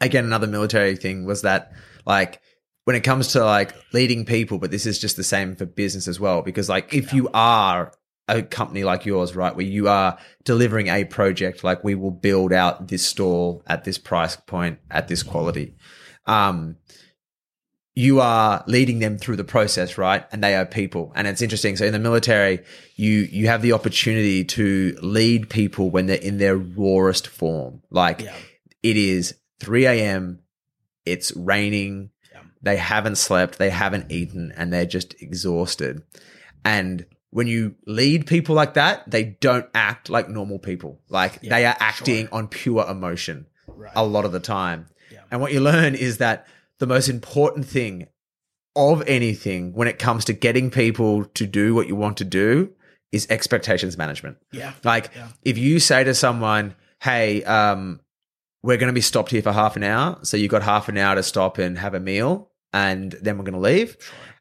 again, 0.00 0.24
another 0.24 0.46
military 0.46 0.96
thing 0.96 1.24
was 1.24 1.42
that 1.42 1.72
like 2.04 2.40
when 2.84 2.96
it 2.96 3.00
comes 3.00 3.28
to 3.28 3.44
like 3.44 3.74
leading 3.92 4.24
people, 4.24 4.58
but 4.58 4.70
this 4.70 4.86
is 4.86 4.98
just 4.98 5.16
the 5.16 5.24
same 5.24 5.54
for 5.54 5.66
business 5.66 6.08
as 6.08 6.18
well. 6.18 6.42
Because 6.42 6.68
like 6.68 6.92
if 6.92 7.12
you 7.12 7.28
are 7.32 7.92
a 8.28 8.42
company 8.42 8.84
like 8.84 9.06
yours, 9.06 9.36
right, 9.36 9.54
where 9.54 9.66
you 9.66 9.88
are 9.88 10.18
delivering 10.44 10.88
a 10.88 11.04
project, 11.04 11.62
like 11.62 11.84
we 11.84 11.94
will 11.94 12.10
build 12.10 12.52
out 12.52 12.88
this 12.88 13.06
store 13.06 13.62
at 13.66 13.84
this 13.84 13.98
price 13.98 14.36
point 14.36 14.78
at 14.90 15.08
this 15.08 15.22
quality. 15.22 15.74
Um, 16.26 16.76
you 17.94 18.20
are 18.20 18.62
leading 18.66 19.00
them 19.00 19.18
through 19.18 19.36
the 19.36 19.44
process, 19.44 19.98
right? 19.98 20.24
And 20.32 20.42
they 20.42 20.54
are 20.54 20.64
people. 20.64 21.12
And 21.16 21.26
it's 21.26 21.42
interesting. 21.42 21.76
So 21.76 21.84
in 21.84 21.92
the 21.92 21.98
military, 21.98 22.60
you 22.96 23.28
you 23.30 23.48
have 23.48 23.62
the 23.62 23.72
opportunity 23.72 24.44
to 24.44 24.96
lead 25.02 25.50
people 25.50 25.90
when 25.90 26.06
they're 26.06 26.16
in 26.16 26.38
their 26.38 26.56
rawest 26.56 27.26
form. 27.26 27.82
Like 27.90 28.22
yeah. 28.22 28.34
it 28.82 28.96
is 28.96 29.34
3 29.60 29.86
a.m. 29.86 30.40
It's 31.04 31.34
raining. 31.36 32.10
Yeah. 32.32 32.42
They 32.62 32.76
haven't 32.76 33.16
slept. 33.16 33.58
They 33.58 33.70
haven't 33.70 34.12
eaten, 34.12 34.52
and 34.56 34.72
they're 34.72 34.86
just 34.86 35.20
exhausted. 35.20 36.02
And 36.64 37.06
when 37.30 37.46
you 37.46 37.74
lead 37.86 38.26
people 38.26 38.54
like 38.54 38.74
that, 38.74 39.08
they 39.10 39.24
don't 39.24 39.66
act 39.74 40.10
like 40.10 40.28
normal 40.28 40.58
people. 40.58 41.00
Like 41.08 41.38
Yeah, 41.42 41.50
they 41.50 41.64
are 41.66 41.76
acting 41.80 42.26
sure. 42.26 42.34
on 42.34 42.48
pure 42.48 42.86
emotion 42.88 43.46
Right. 43.66 43.92
a 43.94 44.04
lot 44.04 44.24
of 44.24 44.32
the 44.32 44.40
time. 44.40 44.86
And 45.30 45.40
what 45.40 45.52
you 45.52 45.60
learn 45.60 45.94
is 45.94 46.18
that 46.18 46.46
the 46.80 46.86
most 46.86 47.08
important 47.08 47.66
thing 47.66 48.08
of 48.76 49.02
anything 49.06 49.72
when 49.72 49.86
it 49.88 49.98
comes 49.98 50.24
to 50.24 50.32
getting 50.32 50.70
people 50.70 51.24
to 51.24 51.46
do 51.46 51.74
what 51.74 51.86
you 51.88 51.94
want 51.96 52.16
to 52.16 52.24
do 52.24 52.70
is 53.12 53.26
expectations 53.30 53.96
management. 53.98 54.36
Yeah. 54.52 54.72
Like 54.84 55.10
Yeah. 55.14 55.28
if 55.42 55.58
you 55.58 55.80
say 55.80 56.04
to 56.04 56.14
someone, 56.14 56.74
"Hey, 57.00 57.42
um, 57.44 58.00
we're 58.62 58.76
going 58.76 58.88
to 58.88 58.92
be 58.94 59.00
stopped 59.00 59.30
here 59.30 59.42
for 59.42 59.52
half 59.52 59.76
an 59.76 59.82
hour, 59.82 60.18
so 60.22 60.36
you've 60.36 60.50
got 60.50 60.62
half 60.62 60.88
an 60.88 60.96
hour 60.98 61.14
to 61.16 61.22
stop 61.22 61.58
and 61.58 61.78
have 61.78 61.94
a 61.94 62.00
meal, 62.00 62.50
and 62.72 63.12
then 63.22 63.36
we're 63.38 63.44
going 63.44 63.54
to 63.54 63.58
leave," 63.60 63.96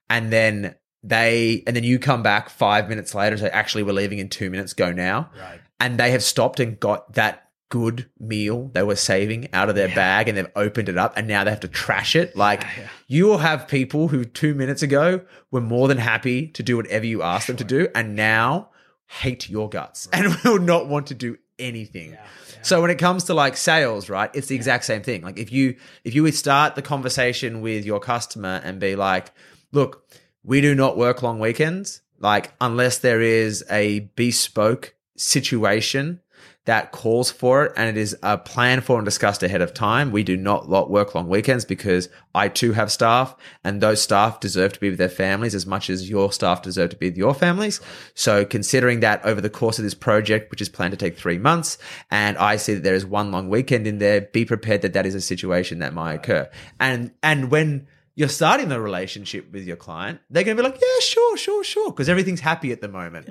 and 0.10 0.32
then 0.32 0.76
they 1.03 1.64
and 1.66 1.76
then 1.76 1.84
you 1.84 1.98
come 1.98 2.22
back 2.22 2.49
five 2.49 2.88
minutes 2.90 3.16
later 3.16 3.34
and 3.34 3.40
say, 3.41 3.49
"Actually, 3.49 3.84
we're 3.84 3.94
leaving 3.94 4.20
in 4.20 4.30
two 4.30 4.49
minutes. 4.49 4.74
Go 4.74 4.91
now," 4.91 5.32
Right. 5.40 5.60
and 5.80 5.98
they 5.98 6.11
have 6.11 6.24
stopped 6.24 6.60
and 6.60 6.80
got 6.80 7.14
that 7.14 7.49
good 7.70 8.10
meal 8.20 8.72
they 8.74 8.82
were 8.82 8.96
saving 8.96 9.48
out 9.54 9.70
of 9.70 9.76
their 9.76 9.88
Yeah. 9.90 9.96
bag 9.96 10.28
and 10.28 10.38
they've 10.38 10.52
opened 10.56 10.90
it 10.90 10.98
up 10.98 11.14
and 11.16 11.28
now 11.28 11.44
they 11.44 11.52
have 11.52 11.60
to 11.62 11.68
trash 11.68 12.16
it. 12.16 12.36
Like 12.36 12.62
Yeah, 12.64 12.70
yeah. 12.80 12.88
you 13.08 13.26
will 13.28 13.38
have 13.38 13.68
people 13.68 14.08
who 14.08 14.26
two 14.26 14.54
minutes 14.56 14.82
ago 14.82 15.22
were 15.52 15.62
more 15.62 15.88
than 15.88 16.00
happy 16.00 16.48
to 16.48 16.64
do 16.64 16.78
whatever 16.78 17.06
you 17.06 17.22
asked 17.22 17.48
them 17.48 17.58
to 17.58 17.64
do 17.64 17.88
and 17.94 18.16
now 18.16 18.70
hate 19.06 19.50
your 19.50 19.70
guts 19.70 20.08
and 20.12 20.36
will 20.44 20.60
not 20.60 20.88
want 20.88 21.08
to 21.08 21.14
do 21.14 21.38
anything. 21.60 22.18
So 22.62 22.82
when 22.82 22.90
it 22.91 22.98
comes 22.98 23.26
to 23.26 23.34
like 23.34 23.56
sales, 23.56 24.10
right, 24.10 24.30
it's 24.34 24.48
the 24.48 24.56
exact 24.56 24.84
same 24.86 25.02
thing. 25.02 25.22
Like 25.22 25.38
if 25.38 25.52
you 25.52 25.76
if 26.04 26.14
you 26.16 26.24
would 26.24 26.36
start 26.36 26.76
the 26.76 26.82
conversation 26.82 27.62
with 27.62 27.86
your 27.86 28.00
customer 28.00 28.62
and 28.64 28.80
be 28.80 28.96
like, 28.96 29.32
look, 29.72 30.06
we 30.44 30.60
do 30.60 30.74
not 30.76 30.98
work 30.98 31.22
long 31.24 31.40
weekends, 31.40 32.02
like 32.20 32.52
unless 32.60 32.98
there 32.98 33.22
is 33.22 33.64
a 33.70 34.10
bespoke 34.16 34.94
situation 35.16 36.20
that 36.65 36.91
calls 36.91 37.31
for 37.31 37.65
it 37.65 37.73
and 37.76 37.90
it 37.90 37.99
is 37.99 38.15
a 38.22 38.38
plan 38.38 38.81
for 38.81 38.98
and 38.98 39.06
discussed 39.06 39.41
ahead 39.41 39.61
of 39.61 39.73
time. 39.73 40.11
We 40.11 40.23
do 40.23 40.38
not 40.38 40.69
work 40.69 41.15
long 41.15 41.27
weekends 41.27 41.65
because 41.65 42.10
I 42.36 42.48
too 42.48 42.73
have 42.73 42.91
staff 42.91 43.36
and 43.64 43.81
those 43.81 44.02
staff 44.02 44.40
deserve 44.40 44.73
to 44.73 44.80
be 44.80 44.90
with 44.90 44.99
their 44.99 45.10
families 45.10 45.56
as 45.56 45.65
much 45.65 45.90
as 45.90 46.10
your 46.10 46.31
staff 46.31 46.61
deserve 46.61 46.91
to 46.91 46.98
be 46.98 47.07
with 47.10 47.18
your 47.18 47.34
families. 47.34 47.81
So 48.14 48.45
considering 48.45 48.99
that 48.99 49.26
over 49.26 49.41
the 49.41 49.49
course 49.49 49.80
of 49.80 49.84
this 49.84 49.95
project, 49.95 50.52
which 50.52 50.61
is 50.61 50.69
planned 50.69 50.91
to 50.91 50.98
take 50.98 51.18
three 51.18 51.40
months, 51.40 51.77
and 52.11 52.38
I 52.38 52.57
see 52.57 52.76
that 52.76 52.84
there 52.84 52.95
is 52.95 53.06
one 53.06 53.31
long 53.31 53.49
weekend 53.49 53.88
in 53.88 53.98
there, 53.98 54.22
be 54.22 54.45
prepared 54.45 54.84
that 54.84 54.94
that 54.94 55.06
is 55.06 55.15
a 55.15 55.22
situation 55.22 55.80
that 55.80 55.94
might 55.94 56.14
occur. 56.14 56.49
And, 56.80 57.11
and 57.23 57.49
when 57.49 57.88
you're 58.15 58.27
starting 58.27 58.68
the 58.68 58.81
relationship 58.81 59.52
with 59.52 59.65
your 59.65 59.77
client, 59.77 60.19
they're 60.30 60.44
going 60.44 60.57
to 60.57 60.61
be 60.61 60.69
like, 60.69 60.80
yeah, 60.80 60.99
sure, 61.02 61.38
sure, 61.38 61.64
sure, 61.64 61.90
because 61.90 62.10
everything's 62.10 62.41
happy 62.41 62.72
at 62.73 62.81
the 62.81 62.90
moment. 62.90 63.30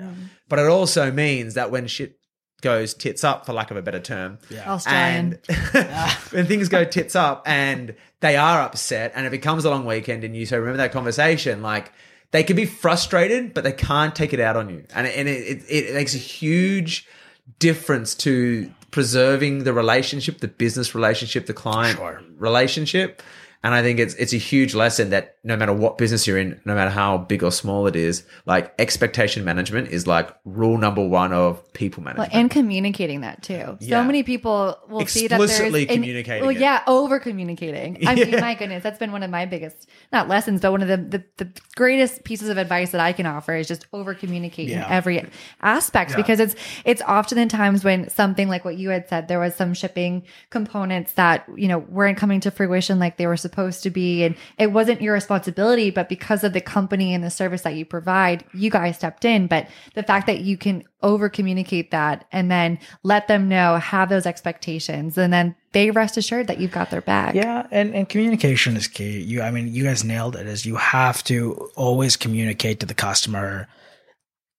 But 0.49 0.59
it 0.59 0.65
also 0.65 1.11
means 1.11 1.53
that 1.53 1.69
when 1.69 1.87
shit 1.87 2.18
goes 2.61 2.93
tits 2.93 3.23
up, 3.23 3.45
for 3.45 3.53
lack 3.53 3.71
of 3.71 3.77
a 3.77 3.81
better 3.81 3.99
term, 3.99 4.37
Yeah. 4.49 4.63
Oh, 4.67 4.73
Australian. 4.73 5.39
and 5.49 5.87
when 6.31 6.45
things 6.45 6.69
go 6.69 6.83
tits 6.83 7.15
up 7.15 7.43
and 7.45 7.95
they 8.21 8.35
are 8.35 8.61
upset 8.61 9.13
and 9.15 9.25
if 9.25 9.31
it 9.33 9.37
becomes 9.37 9.65
a 9.65 9.69
long 9.69 9.85
weekend 9.85 10.23
and 10.23 10.35
you 10.35 10.45
say, 10.45 10.57
remember 10.57 10.77
that 10.77 10.91
conversation, 10.91 11.61
like 11.61 11.91
they 12.31 12.43
can 12.43 12.55
be 12.55 12.65
frustrated, 12.65 13.53
but 13.53 13.63
they 13.63 13.71
can't 13.71 14.13
take 14.15 14.33
it 14.33 14.39
out 14.39 14.55
on 14.57 14.69
you. 14.69 14.83
And, 14.93 15.07
it- 15.07 15.15
and 15.17 15.27
it, 15.29 15.63
it, 15.69 15.85
it 15.89 15.93
makes 15.93 16.13
a 16.15 16.19
huge 16.19 17.07
difference 17.59 18.13
to 18.15 18.71
preserving 18.91 19.63
the 19.63 19.73
relationship, 19.73 20.39
the 20.39 20.47
business 20.47 20.93
relationship, 20.93 21.45
the 21.45 21.53
client 21.53 21.97
Sure. 21.97 22.21
relationship. 22.37 23.21
And 23.63 23.73
I 23.73 23.81
think 23.81 23.99
it's 23.99 24.13
it's 24.15 24.31
a 24.33 24.37
huge 24.37 24.73
lesson 24.73 25.09
that 25.09 25.35
no 25.43 25.55
matter 25.55 25.71
what 25.73 25.97
business 25.97 26.27
you're 26.27 26.37
in, 26.37 26.59
no 26.65 26.75
matter 26.75 26.91
how 26.91 27.17
big 27.17 27.43
or 27.43 27.51
small 27.51 27.87
it 27.87 27.95
is, 27.95 28.25
like 28.45 28.73
expectation 28.77 29.45
management 29.45 29.87
is 29.87 30.05
like 30.05 30.29
rule 30.43 30.77
number 30.77 31.05
one 31.07 31.31
of 31.31 31.71
people 31.73 32.03
management. 32.03 32.31
Well, 32.33 32.39
and 32.41 32.51
communicating 32.51 33.21
that 33.21 33.41
too. 33.41 33.77
Yeah. 33.79 34.01
So 34.01 34.03
many 34.03 34.23
people 34.23 34.77
will 34.89 35.05
see 35.05 35.27
that 35.27 35.39
Explicitly 35.39 35.85
there's 35.85 35.95
communicating 35.95 36.41
Well, 36.41 36.55
it. 36.55 36.59
yeah, 36.59 36.83
over 36.87 37.19
communicating. 37.19 38.05
I 38.05 38.15
mean, 38.15 38.31
my 38.39 38.53
goodness, 38.55 38.83
that's 38.83 38.99
been 38.99 39.13
one 39.13 39.23
of 39.23 39.29
my 39.31 39.45
biggest 39.45 39.87
not 40.11 40.27
lessons, 40.27 40.59
but 40.59 40.71
one 40.71 40.81
of 40.81 40.89
the 40.89 40.97
the, 40.97 41.23
the 41.45 41.51
greatest 41.75 42.25
pieces 42.25 42.49
of 42.49 42.57
advice 42.57 42.91
that 42.91 42.99
I 42.99 43.13
can 43.13 43.25
offer 43.25 43.55
is 43.55 43.67
just 43.67 43.87
over 43.93 44.13
communicate 44.13 44.67
in 44.69 44.79
Yeah. 44.79 44.87
every 44.89 45.25
aspect 45.61 46.15
because 46.17 46.39
it's 46.41 46.55
it's 46.83 47.01
often 47.03 47.37
in 47.37 47.47
times 47.47 47.83
when 47.85 48.09
something 48.09 48.49
like 48.49 48.65
what 48.65 48.77
you 48.77 48.89
had 48.89 49.07
said, 49.07 49.27
there 49.29 49.39
was 49.39 49.55
some 49.55 49.73
shipping 49.73 50.23
components 50.49 51.13
that 51.13 51.45
you 51.55 51.67
know 51.69 51.79
weren't 51.79 52.17
coming 52.17 52.41
to 52.41 52.51
fruition 52.51 52.99
like 52.99 53.15
they 53.17 53.27
were 53.27 53.37
supposed 53.37 53.83
to 53.83 53.89
be, 53.89 54.23
and 54.23 54.35
it 54.57 54.71
wasn't 54.71 55.01
your 55.01 55.19
responsibility, 55.29 55.91
but 55.91 56.09
because 56.09 56.43
of 56.43 56.53
the 56.53 56.61
company 56.61 57.13
and 57.13 57.23
the 57.23 57.29
service 57.29 57.61
that 57.61 57.75
you 57.75 57.85
provide, 57.85 58.43
you 58.51 58.71
guys 58.71 58.95
stepped 58.95 59.23
in. 59.23 59.45
But 59.45 59.67
the 59.93 60.01
fact 60.01 60.25
that 60.25 60.41
you 60.41 60.57
can 60.57 60.83
over 61.03 61.29
communicate 61.29 61.91
that 61.91 62.25
and 62.31 62.49
then 62.49 62.79
let 63.03 63.27
them 63.27 63.47
know, 63.47 63.75
have 63.75 64.09
those 64.09 64.25
expectations, 64.25 65.19
and 65.19 65.31
then 65.31 65.55
they 65.71 65.91
rest 65.91 66.17
assured 66.17 66.47
that 66.47 66.59
you've 66.59 66.71
got 66.71 66.89
their 66.89 67.01
back. 67.01 67.35
Yeah, 67.35 67.67
and, 67.69 67.93
and 67.93 68.09
communication 68.09 68.75
is 68.75 68.87
key. 68.87 69.19
You, 69.19 69.43
I 69.43 69.51
mean, 69.51 69.71
you 69.71 69.83
guys 69.83 70.03
nailed 70.03 70.35
it. 70.35 70.47
Is 70.47 70.65
you 70.65 70.77
have 70.77 71.23
to 71.25 71.69
always 71.75 72.17
communicate 72.17 72.79
to 72.79 72.87
the 72.87 72.95
customer, 72.95 73.67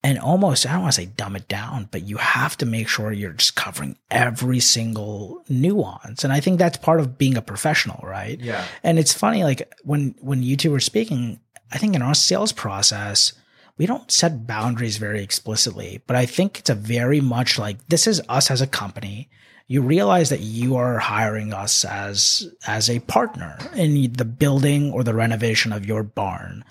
and 0.03 0.19
almost 0.19 0.67
I 0.67 0.73
don't 0.73 0.83
want 0.83 0.95
to 0.95 1.01
say 1.03 1.07
dumb 1.07 1.37
it 1.37 1.47
down, 1.49 1.89
but 1.91 2.03
you 2.05 2.17
have 2.17 2.57
to 2.59 2.67
make 2.67 2.89
sure 2.89 3.13
you're 3.13 3.33
just 3.33 3.55
covering 3.55 3.97
every 4.11 4.61
single 4.61 5.45
nuance. 5.49 6.25
And 6.25 6.33
I 6.33 6.41
think 6.41 6.59
that's 6.59 6.79
part 6.79 7.01
of 7.01 7.19
being 7.19 7.37
a 7.37 7.43
professional, 7.43 8.01
right? 8.03 8.41
Yeah. 8.41 8.65
And 8.83 8.99
it's 8.99 9.13
funny, 9.13 9.45
like 9.45 9.71
when 9.85 10.15
when 10.21 10.43
you 10.43 10.57
two 10.57 10.71
were 10.71 10.81
speaking, 10.81 11.41
I 11.71 11.79
think 11.79 11.95
in 11.95 12.03
our 12.03 12.15
sales 12.15 12.53
process, 12.53 13.35
we 13.77 13.87
don't 13.87 14.11
set 14.11 14.47
boundaries 14.47 14.97
very 14.97 15.23
explicitly, 15.23 16.03
but 16.07 16.17
I 16.17 16.27
think 16.27 16.59
it's 16.59 16.71
a 16.71 16.75
very 16.75 17.21
much 17.21 17.59
like 17.59 17.87
this 17.89 18.07
is 18.07 18.23
us 18.29 18.51
as 18.51 18.61
a 18.61 18.67
company. 18.67 19.29
you 19.71 19.81
realize 19.81 20.31
that 20.31 20.41
you 20.41 20.75
are 20.75 20.99
hiring 20.99 21.53
us 21.53 21.85
as 21.85 22.53
as 22.67 22.91
a 22.91 22.99
partner 22.99 23.57
in 23.77 24.13
the 24.15 24.25
building 24.25 24.91
or 24.91 25.05
the 25.05 25.15
renovation 25.15 25.73
of 25.73 25.87
your 25.87 26.03
barn 26.03 26.65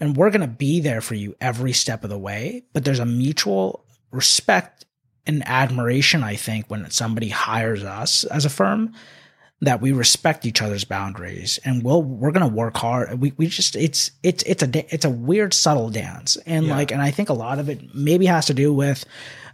and 0.00 0.16
we're 0.16 0.30
going 0.30 0.40
to 0.42 0.46
be 0.46 0.80
there 0.80 1.00
for 1.00 1.14
you 1.14 1.34
every 1.40 1.72
step 1.72 2.04
of 2.04 2.10
the 2.10 2.18
way. 2.18 2.64
But 2.72 2.84
there's 2.84 2.98
a 2.98 3.06
mutual 3.06 3.84
respect 4.10 4.84
and 5.28 5.42
admiration 5.44 6.22
i 6.22 6.36
think 6.36 6.70
when 6.70 6.88
somebody 6.88 7.28
hires 7.28 7.82
us 7.82 8.22
as 8.24 8.44
a 8.44 8.48
firm 8.48 8.94
that 9.62 9.80
we 9.80 9.90
respect 9.90 10.44
each 10.44 10.60
other's 10.60 10.84
boundaries. 10.84 11.58
And 11.64 11.82
we'll 11.82 12.02
we're 12.02 12.30
going 12.30 12.46
to 12.46 12.54
work 12.54 12.76
hard. 12.76 13.20
We, 13.20 13.32
we 13.36 13.46
just 13.46 13.74
it's 13.74 14.10
it's 14.22 14.42
it's 14.44 14.62
a 14.62 14.94
it's 14.94 15.04
a 15.04 15.10
weird 15.10 15.54
subtle 15.54 15.90
dance. 15.90 16.36
And 16.46 16.68
like 16.68 16.90
and 16.90 17.00
i 17.00 17.10
think 17.10 17.28
a 17.28 17.34
lot 17.34 17.58
of 17.58 17.68
it 17.68 17.94
maybe 17.94 18.26
has 18.26 18.46
to 18.46 18.54
do 18.54 18.72
with 18.72 19.04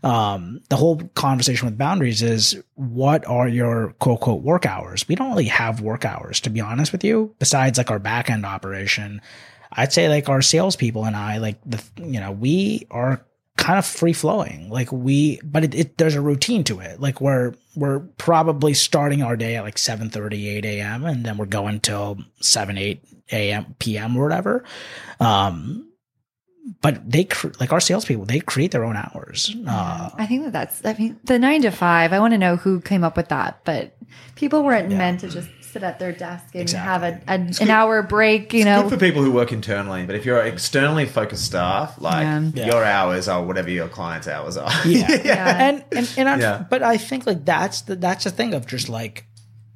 um, 0.05 0.61
the 0.69 0.77
whole 0.77 1.01
conversation 1.15 1.67
with 1.67 1.79
boundaries 1.79 2.23
is 2.23 2.61
what 2.75 3.25
are 3.29 3.47
your 3.47 3.95
quote 4.01 4.19
unquote 4.19 4.43
work 4.43 4.67
hours? 4.67 5.07
We 5.07 5.15
don't 5.15 5.31
really 5.31 5.45
have 5.45 5.81
work 5.81 6.05
hours, 6.05 6.41
to 6.41 6.51
be 6.51 6.61
honest 6.61 6.91
with 6.91 7.05
you, 7.05 7.35
besides 7.39 7.79
like 7.79 7.91
our 7.91 8.01
back 8.01 8.29
end 8.29 8.45
operation. 8.45 9.21
I'd 9.77 9.93
say 9.93 10.09
like 10.09 10.29
our 10.29 10.43
salespeople 10.43 11.05
and 11.05 11.17
I, 11.17 11.39
like 11.39 11.59
the, 11.65 11.83
you 11.97 12.21
know, 12.21 12.33
we 12.33 12.87
are 12.91 13.25
kind 13.57 13.79
of 13.79 13.87
free 13.87 14.13
flowing. 14.13 14.69
Like 14.69 14.91
we, 14.93 15.41
but 15.45 15.65
it, 15.65 15.75
it, 15.75 15.99
there's 15.99 16.15
a 16.15 16.21
routine 16.21 16.65
to 16.65 16.81
it. 16.81 17.01
Like 17.01 17.21
we're, 17.21 17.55
we're 17.77 18.01
probably 18.01 18.75
starting 18.75 19.23
our 19.23 19.37
day 19.37 19.57
at 19.57 19.65
like 19.65 19.79
7 19.79 20.11
8 20.15 20.65
a.m. 20.65 21.05
and 21.05 21.25
then 21.25 21.37
we're 21.37 21.47
going 21.47 21.81
till 21.81 22.19
7, 22.41 22.77
8 22.77 23.05
a.m. 23.33 23.77
PM 23.79 24.17
or 24.17 24.25
whatever. 24.25 24.65
Um, 25.21 25.89
but 26.81 27.11
they 27.11 27.27
like 27.59 27.73
our 27.73 27.81
salespeople, 27.81 28.25
they 28.25 28.41
create 28.41 28.71
their 28.71 28.85
own 28.85 28.97
hours. 28.97 29.55
Uh, 29.67 30.11
I 30.15 30.27
think 30.27 30.45
that 30.45 30.53
that's, 30.53 30.85
I 30.85 30.95
mean, 30.95 31.19
the 31.25 31.39
nine 31.39 31.63
to 31.63 31.71
five, 31.71 32.13
I 32.13 32.21
want 32.21 32.35
to 32.35 32.39
know 32.39 32.57
who 32.57 32.81
came 32.81 33.03
up 33.03 33.17
with 33.17 33.29
that, 33.29 33.61
but 33.65 33.97
people 34.37 34.63
weren't 34.63 34.89
meant 34.91 35.21
to 35.21 35.29
just 35.29 35.49
sit 35.73 35.83
at 35.83 35.99
their 35.99 36.13
desk 36.13 36.45
and 36.55 36.63
Exactly. 36.63 36.87
have 36.87 37.03
a, 37.03 37.21
a 37.29 37.63
an 37.65 37.71
hour 37.71 38.03
break, 38.03 38.53
you 38.53 38.65
know. 38.65 38.83
Good 38.83 38.93
for 38.93 38.97
people 38.99 39.23
who 39.23 39.33
work 39.33 39.53
internally, 39.53 40.05
but 40.07 40.15
if 40.15 40.25
you're 40.27 40.43
externally 40.43 41.07
focused 41.07 41.47
staff, 41.47 42.01
like 42.01 42.27
Yeah. 42.55 42.67
your 42.67 42.85
hours 42.85 43.29
are 43.29 43.43
whatever 43.43 43.71
your 43.71 43.89
client's 43.89 44.29
hours 44.29 44.57
are. 44.57 44.71
yeah. 44.87 45.23
Yeah. 45.25 45.69
and 45.69 45.85
and, 45.93 46.11
and 46.17 46.29
I, 46.29 46.39
Yeah. 46.39 46.65
but 46.69 46.83
I 46.83 46.97
think 46.99 47.27
like 47.27 47.45
that's 47.45 47.83
the 47.83 47.97
that's 47.97 48.25
the 48.25 48.31
thing 48.31 48.55
of 48.55 48.67
just 48.67 48.89
like 48.89 49.25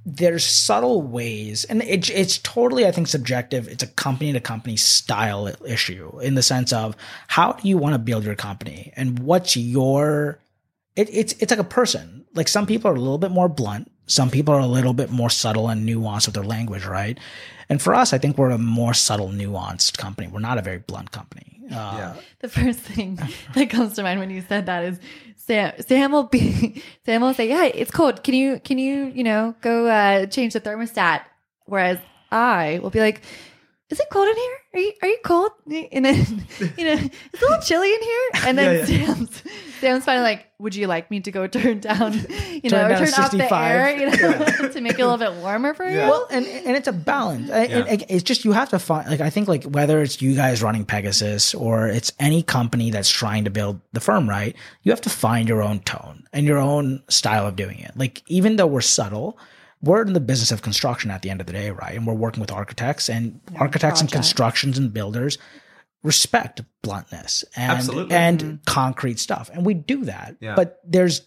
there's 0.09 0.45
subtle 0.45 1.03
ways, 1.03 1.65
and 1.65 1.83
it, 1.83 2.09
it's 2.11 2.39
totally 2.39 2.87
I 2.87 2.93
think 2.93 3.09
subjective. 3.09 3.67
It's 3.67 3.83
a 3.83 3.89
company 3.89 4.33
to 4.33 4.41
company 4.41 4.77
style 4.77 5.51
issue 5.67 6.21
in 6.21 6.37
the 6.37 6.43
sense 6.45 6.73
of 6.73 6.95
how 7.27 7.53
do 7.55 7.69
you 7.69 7.77
want 7.77 7.95
to 7.95 7.99
build 7.99 8.23
your 8.23 8.37
company 8.37 8.93
and 8.97 9.19
what's 9.19 9.57
your 9.57 10.39
it, 10.95 11.09
it's 11.13 11.33
it's 11.41 11.51
like 11.51 11.59
a 11.59 11.65
person. 11.65 12.25
Like 12.35 12.47
some 12.49 12.67
people 12.67 12.89
are 12.91 12.95
a 12.95 13.01
little 13.01 13.19
bit 13.19 13.31
more 13.33 13.49
blunt. 13.49 13.91
Some 14.07 14.31
people 14.31 14.55
are 14.55 14.61
a 14.61 14.67
little 14.67 14.93
bit 14.95 15.11
more 15.11 15.31
subtle 15.31 15.69
and 15.69 15.89
nuanced 15.89 16.27
with 16.27 16.35
their 16.35 16.45
language, 16.45 16.85
right? 16.87 17.19
And 17.69 17.83
for 17.83 17.95
us, 17.95 18.13
I 18.13 18.19
think 18.19 18.39
we're 18.39 18.51
a 18.51 18.59
more 18.59 18.95
subtle, 18.95 19.29
nuanced 19.29 19.99
company. 19.99 20.29
We're 20.29 20.41
not 20.41 20.59
a 20.59 20.63
very 20.63 20.79
blunt 20.79 21.11
company. 21.11 21.61
Uh, 21.71 21.95
Yeah. 21.99 22.15
The 22.41 22.49
first 22.49 22.79
thing 22.79 23.19
that 23.55 23.71
comes 23.71 23.95
to 23.95 24.03
mind 24.03 24.21
when 24.21 24.31
you 24.31 24.43
said 24.49 24.67
that 24.67 24.85
is 24.85 25.01
Sam. 25.37 25.73
Sam 25.81 26.13
will 26.13 26.25
be. 26.25 26.83
Sam 27.05 27.23
will 27.23 27.35
say, 27.35 27.49
"Yeah, 27.49 27.65
it's 27.65 27.91
cold. 27.91 28.23
Can 28.23 28.35
you 28.35 28.61
can 28.61 28.79
you 28.79 29.07
you 29.15 29.25
know 29.25 29.55
go 29.61 29.87
uh, 29.87 30.27
change 30.27 30.53
the 30.53 30.61
thermostat?" 30.61 31.23
Whereas 31.65 31.99
I 32.31 32.79
will 32.83 32.91
be 32.91 33.01
like, 33.01 33.23
"Is 33.91 34.01
it 34.01 34.07
cold 34.11 34.29
in 34.29 34.37
here? 34.37 34.57
Are 34.75 34.81
you 34.81 34.93
are 35.03 35.09
you 35.09 35.19
cold?" 35.25 35.51
And 35.93 36.05
then 36.05 36.47
you 36.77 36.85
know 36.85 36.93
it's 37.33 37.43
a 37.43 37.45
little 37.45 37.61
chilly 37.63 37.93
in 37.95 38.03
here. 38.03 38.31
And 38.47 38.59
then 38.59 38.79
Yeah, 38.89 39.05
Sam's 39.15 39.43
Sam's 39.81 40.05
finally 40.05 40.25
like, 40.25 40.47
"Would 40.59 40.75
you 40.75 40.87
like 40.87 41.11
me 41.11 41.21
to 41.21 41.31
go 41.31 41.47
turn 41.47 41.81
down 41.81 42.13
you 42.15 42.69
Turn 42.69 42.71
know 42.73 42.89
down 42.89 42.99
turn 43.07 43.15
off 43.25 43.31
the 43.31 43.55
air 43.55 43.97
you 43.97 44.07
know 44.11 44.69
to 44.73 44.81
make 44.81 44.99
it 44.99 45.03
a 45.03 45.07
little 45.09 45.19
bit 45.19 45.33
warmer 45.41 45.73
for 45.75 45.89
you?" 45.89 45.99
Well, 45.99 46.27
and 46.31 46.47
and 46.47 46.77
it's 46.77 46.89
a 46.89 46.93
balance. 46.93 47.51
I- 47.51 47.65
Yeah. 47.67 47.85
it- 47.87 48.05
it's 48.09 48.23
just 48.25 48.45
you 48.45 48.53
have 48.53 48.71
to 48.71 48.79
find 48.79 49.09
like 49.09 49.21
I 49.21 49.31
think 49.31 49.47
like 49.49 49.65
whether 49.65 50.03
it's 50.03 50.21
you 50.21 50.35
guys 50.35 50.63
running 50.63 50.85
Pegasus 50.85 51.55
or 51.55 51.87
it's 51.89 52.13
any 52.19 52.43
company 52.43 52.91
that's 52.91 53.11
trying 53.11 53.45
to 53.45 53.51
build 53.51 53.81
the 53.93 54.01
firm 54.01 54.29
right, 54.29 54.57
you 54.83 54.91
have 54.93 55.01
to 55.03 55.11
find 55.11 55.49
your 55.49 55.63
own 55.63 55.79
tone 55.81 56.25
and 56.33 56.47
your 56.47 56.59
own 56.59 57.03
style 57.09 57.47
of 57.47 57.55
doing 57.57 57.79
it. 57.79 57.93
Like 57.97 58.23
even 58.27 58.57
though 58.57 58.67
we're 58.67 58.81
subtle, 58.81 59.39
we're 59.87 60.03
in 60.03 60.13
the 60.13 60.21
business 60.21 60.53
of 60.53 60.63
construction 60.63 61.11
at 61.11 61.23
the 61.23 61.31
end 61.31 61.41
of 61.41 61.47
the 61.47 61.53
day, 61.53 61.71
right? 61.71 61.97
And 61.97 62.07
we're 62.07 62.15
working 62.15 62.41
with 62.41 62.53
architects 62.53 63.09
and 63.09 63.41
architects 63.57 64.01
and 64.01 64.11
constructions 64.11 64.77
and 64.77 64.93
builders 64.93 65.39
respect 66.03 66.61
bluntness 66.83 67.45
and 67.57 67.73
Absolutely. 67.73 68.15
and 68.15 68.41
mm-hmm. 68.41 68.55
concrete 68.67 69.19
stuff. 69.19 69.51
And 69.53 69.67
we 69.67 69.75
do 69.75 70.05
that. 70.05 70.37
Yeah. 70.41 70.55
But 70.55 70.81
there's 70.85 71.27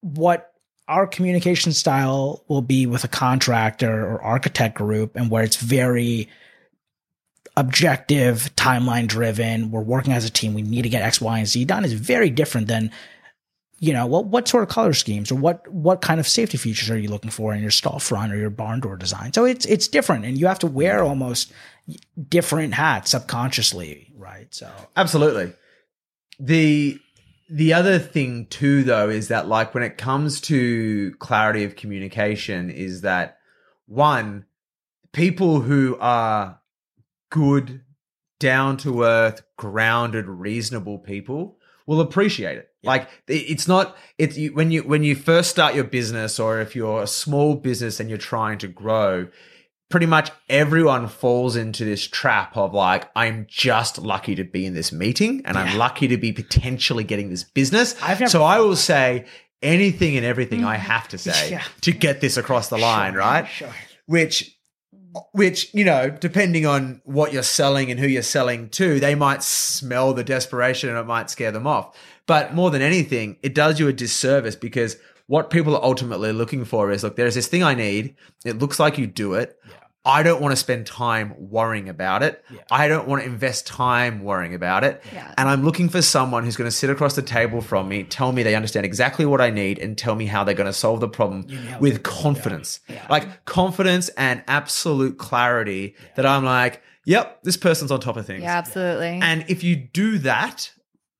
what 0.00 0.52
our 0.88 1.06
communication 1.06 1.72
style 1.72 2.44
will 2.48 2.62
be 2.62 2.86
with 2.86 3.04
a 3.04 3.08
contractor 3.08 4.06
or 4.06 4.22
architect 4.22 4.76
group 4.76 5.16
and 5.16 5.30
where 5.30 5.44
it's 5.44 5.56
very 5.56 6.28
objective, 7.56 8.54
timeline 8.56 9.06
driven. 9.06 9.70
We're 9.70 9.82
working 9.82 10.12
as 10.12 10.24
a 10.24 10.30
team. 10.30 10.54
We 10.54 10.62
need 10.62 10.82
to 10.82 10.88
get 10.88 11.02
X, 11.02 11.20
Y, 11.20 11.38
and 11.38 11.46
Z 11.46 11.64
done 11.66 11.84
is 11.84 11.92
very 11.92 12.30
different 12.30 12.68
than, 12.68 12.90
you 13.80 13.92
know, 13.92 14.06
what 14.06 14.26
what 14.26 14.48
sort 14.48 14.62
of 14.64 14.68
color 14.68 14.92
schemes 14.92 15.30
or 15.30 15.36
what 15.36 15.66
what 15.68 16.00
kind 16.00 16.18
of 16.18 16.26
safety 16.26 16.58
features 16.58 16.90
are 16.90 16.98
you 16.98 17.08
looking 17.08 17.30
for 17.30 17.54
in 17.54 17.62
your 17.62 17.70
stall 17.70 17.98
front 18.00 18.32
or 18.32 18.36
your 18.36 18.50
barn 18.50 18.80
door 18.80 18.96
design? 18.96 19.32
So 19.32 19.44
it's 19.44 19.66
it's 19.66 19.86
different 19.86 20.24
and 20.24 20.36
you 20.38 20.46
have 20.46 20.58
to 20.60 20.66
wear 20.66 21.02
almost 21.02 21.52
different 22.28 22.74
hats 22.74 23.10
subconsciously, 23.10 24.12
right? 24.16 24.52
So 24.52 24.70
Absolutely. 24.96 25.52
The 26.40 26.98
the 27.48 27.72
other 27.72 27.98
thing 27.98 28.46
too 28.46 28.82
though 28.82 29.08
is 29.08 29.28
that 29.28 29.46
like 29.46 29.74
when 29.74 29.84
it 29.84 29.96
comes 29.96 30.40
to 30.42 31.14
clarity 31.18 31.64
of 31.64 31.76
communication 31.76 32.70
is 32.70 33.02
that 33.02 33.38
one 33.86 34.44
people 35.12 35.60
who 35.60 35.96
are 36.00 36.60
good 37.30 37.82
down 38.40 38.76
to 38.78 39.02
earth 39.02 39.42
grounded 39.56 40.26
reasonable 40.26 40.98
people 40.98 41.58
will 41.86 42.00
appreciate 42.00 42.58
it 42.58 42.67
like 42.84 43.08
it's 43.26 43.66
not 43.66 43.96
it's 44.18 44.36
you, 44.36 44.54
when 44.54 44.70
you 44.70 44.82
when 44.82 45.02
you 45.02 45.14
first 45.14 45.50
start 45.50 45.74
your 45.74 45.84
business 45.84 46.38
or 46.38 46.60
if 46.60 46.76
you're 46.76 47.02
a 47.02 47.06
small 47.06 47.54
business 47.54 47.98
and 47.98 48.08
you're 48.08 48.18
trying 48.18 48.58
to 48.58 48.68
grow 48.68 49.28
pretty 49.90 50.06
much 50.06 50.30
everyone 50.48 51.08
falls 51.08 51.56
into 51.56 51.84
this 51.84 52.06
trap 52.06 52.56
of 52.56 52.74
like, 52.74 53.08
I'm 53.16 53.46
just 53.48 53.98
lucky 53.98 54.34
to 54.34 54.44
be 54.44 54.66
in 54.66 54.74
this 54.74 54.92
meeting 54.92 55.42
and 55.44 55.56
I'm 55.56 55.78
lucky 55.78 56.08
to 56.08 56.16
be 56.16 56.32
potentially 56.32 57.04
getting 57.04 57.30
this 57.30 57.44
business. 57.44 57.98
Never- 58.02 58.28
so 58.28 58.42
I 58.42 58.60
will 58.60 58.76
say 58.76 59.26
anything 59.62 60.16
and 60.16 60.26
everything 60.26 60.64
I 60.64 60.76
mm. 60.76 60.80
have 60.80 61.08
to 61.08 61.18
say 61.18 61.52
Yeah. 61.52 61.64
to 61.82 61.92
get 61.92 62.20
this 62.20 62.36
across 62.36 62.68
the 62.68 62.78
line, 62.78 63.14
right? 63.14 63.46
Sure. 63.46 63.72
Which 64.06 64.54
which 65.32 65.72
you 65.74 65.84
know 65.84 66.10
depending 66.10 66.66
on 66.66 67.00
what 67.04 67.32
you're 67.32 67.42
selling 67.42 67.90
and 67.90 67.98
who 67.98 68.06
you're 68.06 68.22
selling 68.22 68.68
to 68.68 69.00
they 69.00 69.14
might 69.14 69.42
smell 69.42 70.12
the 70.12 70.22
desperation 70.22 70.90
and 70.90 70.98
it 70.98 71.06
might 71.06 71.30
scare 71.30 71.50
them 71.50 71.66
off 71.66 71.96
but 72.28 72.54
more 72.54 72.70
than 72.70 72.80
anything 72.82 73.36
it 73.42 73.54
does 73.56 73.80
you 73.80 73.88
a 73.88 73.92
disservice 73.92 74.54
because 74.54 74.96
what 75.26 75.50
people 75.50 75.74
are 75.76 75.82
ultimately 75.84 76.32
looking 76.32 76.64
for 76.64 76.90
is 76.92 77.02
look 77.02 77.16
there's 77.16 77.34
this 77.34 77.48
thing 77.48 77.64
i 77.64 77.74
need. 77.74 78.14
It 78.44 78.58
looks 78.58 78.78
like 78.78 78.96
you 78.98 79.06
do 79.08 79.34
it. 79.34 79.58
I 80.04 80.22
don't 80.22 80.40
want 80.40 80.52
to 80.52 80.56
spend 80.56 80.86
time 80.86 81.34
worrying 81.36 81.90
about 81.90 82.22
it. 82.22 82.42
I 82.70 82.88
don't 82.88 83.06
want 83.06 83.20
to 83.20 83.26
invest 83.28 83.66
time 83.66 84.22
worrying 84.22 84.54
about 84.54 84.82
it. 84.84 85.02
Yeah. 85.12 85.34
and 85.36 85.48
i'm 85.48 85.62
looking 85.64 85.88
for 85.90 86.00
someone 86.00 86.44
who's 86.44 86.56
going 86.56 86.70
to 86.70 86.74
sit 86.74 86.88
across 86.88 87.14
the 87.14 87.20
table 87.22 87.60
from 87.60 87.88
me 87.88 88.04
tell 88.04 88.32
me 88.32 88.42
they 88.42 88.54
understand 88.54 88.86
exactly 88.86 89.26
what 89.26 89.40
i 89.42 89.50
need 89.50 89.78
and 89.78 89.98
tell 89.98 90.14
me 90.14 90.24
how 90.26 90.44
they're 90.44 90.54
going 90.54 90.66
to 90.66 90.72
solve 90.72 91.00
the 91.00 91.08
problem 91.08 91.46
with 91.80 92.02
confidence. 92.04 92.80
Like 93.10 93.44
confidence 93.44 94.08
and 94.10 94.42
absolute 94.48 95.18
clarity 95.18 95.94
that 96.16 96.24
i'm 96.24 96.44
like 96.44 96.80
yep 97.04 97.42
this 97.42 97.58
person's 97.58 97.90
on 97.90 98.00
top 98.00 98.16
of 98.16 98.24
things. 98.26 98.42
Yeah, 98.42 98.56
absolutely. 98.56 99.18
and 99.22 99.44
if 99.48 99.62
you 99.62 99.76
do 99.76 100.18
that 100.20 100.70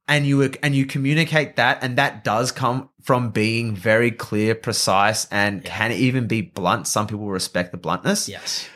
and 0.09 0.27
you 0.27 0.51
and 0.63 0.75
you 0.75 0.87
communicate 0.87 1.57
that 1.57 1.83
and 1.83 1.99
that 1.99 2.25
does 2.25 2.51
come 2.51 2.89
from 3.03 3.31
being 3.31 3.77
very 3.77 4.11
clear 4.11 4.55
precise 4.55 5.27
and 5.31 5.65
can 5.65 5.93
even 5.93 6.27
be 6.27 6.41
blunt. 6.41 6.87
Some 6.87 7.07
people 7.07 7.29
respect 7.29 7.71
the 7.73 7.79
bluntness. 7.79 8.29
Yes. 8.29 8.69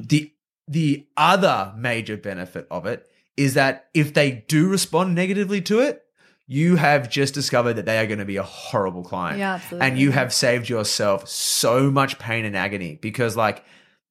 the 0.00 0.32
the 0.66 1.06
other 1.16 1.72
major 1.76 2.16
benefit 2.16 2.66
of 2.70 2.86
it 2.86 3.06
is 3.36 3.54
that 3.54 3.88
if 3.94 4.14
they 4.14 4.44
do 4.48 4.68
respond 4.68 5.14
negatively 5.14 5.60
to 5.62 5.80
it 5.80 6.04
you 6.50 6.76
have 6.76 7.10
just 7.10 7.34
discovered 7.34 7.74
that 7.74 7.84
they 7.84 7.98
are 7.98 8.06
going 8.06 8.18
to 8.18 8.24
be 8.24 8.38
a 8.38 8.42
horrible 8.42 9.04
client. 9.04 9.38
Yeah, 9.38 9.54
absolutely. 9.56 9.86
and 9.86 9.98
you 9.98 10.12
have 10.12 10.32
saved 10.32 10.66
yourself 10.68 11.28
so 11.28 11.90
much 11.90 12.18
pain 12.18 12.46
and 12.46 12.56
agony 12.56 12.98
because 13.02 13.36
like 13.36 13.62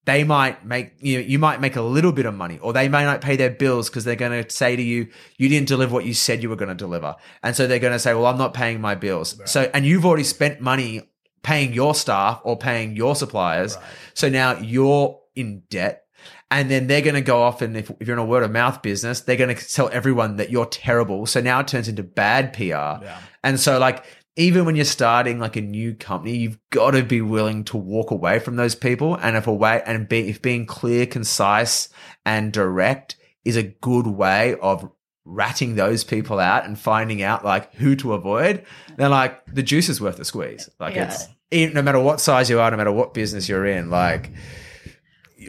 they 0.08 0.24
might 0.24 0.66
make 0.66 0.94
you 1.02 1.18
know, 1.18 1.26
you 1.28 1.38
might 1.38 1.60
make 1.60 1.76
a 1.76 1.82
little 1.82 2.14
bit 2.14 2.26
of 2.26 2.34
money 2.34 2.58
or 2.60 2.72
they 2.72 2.88
may 2.88 3.04
not 3.04 3.20
pay 3.20 3.36
their 3.36 3.50
bills 3.50 3.90
because 3.90 4.06
they're 4.06 4.16
going 4.16 4.42
to 4.42 4.50
say 4.50 4.74
to 4.74 4.82
you 4.82 5.10
you 5.38 5.50
didn't 5.50 5.68
deliver 5.68 5.94
what 5.94 6.06
you 6.06 6.14
said 6.14 6.42
you 6.42 6.50
were 6.50 6.56
going 6.56 6.70
to 6.70 6.76
deliver. 6.76 7.14
And 7.44 7.54
so 7.54 7.68
they're 7.68 7.78
going 7.78 7.94
to 7.94 8.00
say 8.00 8.14
well 8.14 8.26
i'm 8.26 8.38
not 8.38 8.54
paying 8.54 8.80
my 8.80 8.96
bills. 8.96 9.40
So 9.46 9.70
and 9.74 9.86
you've 9.86 10.06
already 10.06 10.24
spent 10.24 10.62
money 10.62 11.02
paying 11.44 11.74
your 11.74 11.94
staff 11.94 12.40
or 12.44 12.58
paying 12.58 12.96
your 12.96 13.16
suppliers. 13.18 13.78
So 14.14 14.30
now 14.30 14.58
you're 14.58 15.20
in 15.36 15.64
debt. 15.70 16.06
And 16.50 16.72
then 16.72 16.88
they're 16.88 17.02
going 17.02 17.16
to 17.16 17.22
go 17.22 17.42
off 17.44 17.62
and 17.62 17.76
if, 17.76 17.90
if 18.00 18.08
you're 18.08 18.16
in 18.16 18.24
a 18.24 18.26
word 18.26 18.44
of 18.44 18.52
mouth 18.52 18.82
business 18.82 19.20
they're 19.20 19.36
going 19.36 19.54
to 19.54 19.74
tell 19.74 19.90
everyone 19.92 20.38
that 20.38 20.50
you're 20.50 20.66
terrible. 20.66 21.26
So 21.26 21.42
now 21.42 21.60
it 21.60 21.68
turns 21.68 21.90
into 21.90 22.04
bad 22.04 22.54
pr 22.54 23.06
and 23.44 23.60
so 23.60 23.78
like 23.78 24.06
even 24.38 24.66
when 24.66 24.76
you're 24.76 24.86
starting 24.86 25.40
like 25.40 25.56
a 25.56 25.62
new 25.62 25.96
company, 25.96 26.38
you've 26.38 26.60
got 26.70 26.92
to 26.92 27.04
be 27.04 27.22
willing 27.22 27.64
to 27.66 27.78
walk 27.78 28.12
away 28.12 28.38
from 28.38 28.56
those 28.56 28.76
people. 28.76 29.16
And 29.16 29.36
if 29.36 29.48
a 29.48 29.54
way 29.54 29.82
and 29.86 30.08
be, 30.08 30.30
if 30.30 30.42
being 30.42 30.68
clear, 30.68 31.08
concise 31.08 31.90
and 32.24 32.54
direct 32.54 33.16
is 33.44 33.58
a 33.58 33.64
good 33.64 34.06
way 34.06 34.56
of 34.62 34.90
ratting 35.26 35.76
those 35.76 36.04
people 36.04 36.40
out 36.40 36.66
and 36.66 36.78
finding 36.80 37.22
out 37.24 37.44
like 37.44 37.74
who 37.76 37.96
to 37.98 38.14
avoid, 38.14 38.64
then 38.96 39.10
like 39.10 39.44
the 39.54 39.64
juice 39.64 39.90
is 39.90 40.00
worth 40.00 40.18
the 40.18 40.26
squeeze. 40.26 40.70
Like 40.80 40.96
Yeah. 40.96 41.12
it's 41.52 41.74
no 41.74 41.82
matter 41.82 42.00
what 42.00 42.22
size 42.22 42.50
you 42.50 42.60
are, 42.60 42.70
no 42.70 42.78
matter 42.78 42.92
what 42.92 43.14
business 43.16 43.50
you're 43.50 43.66
in, 43.66 43.90
like 43.90 44.32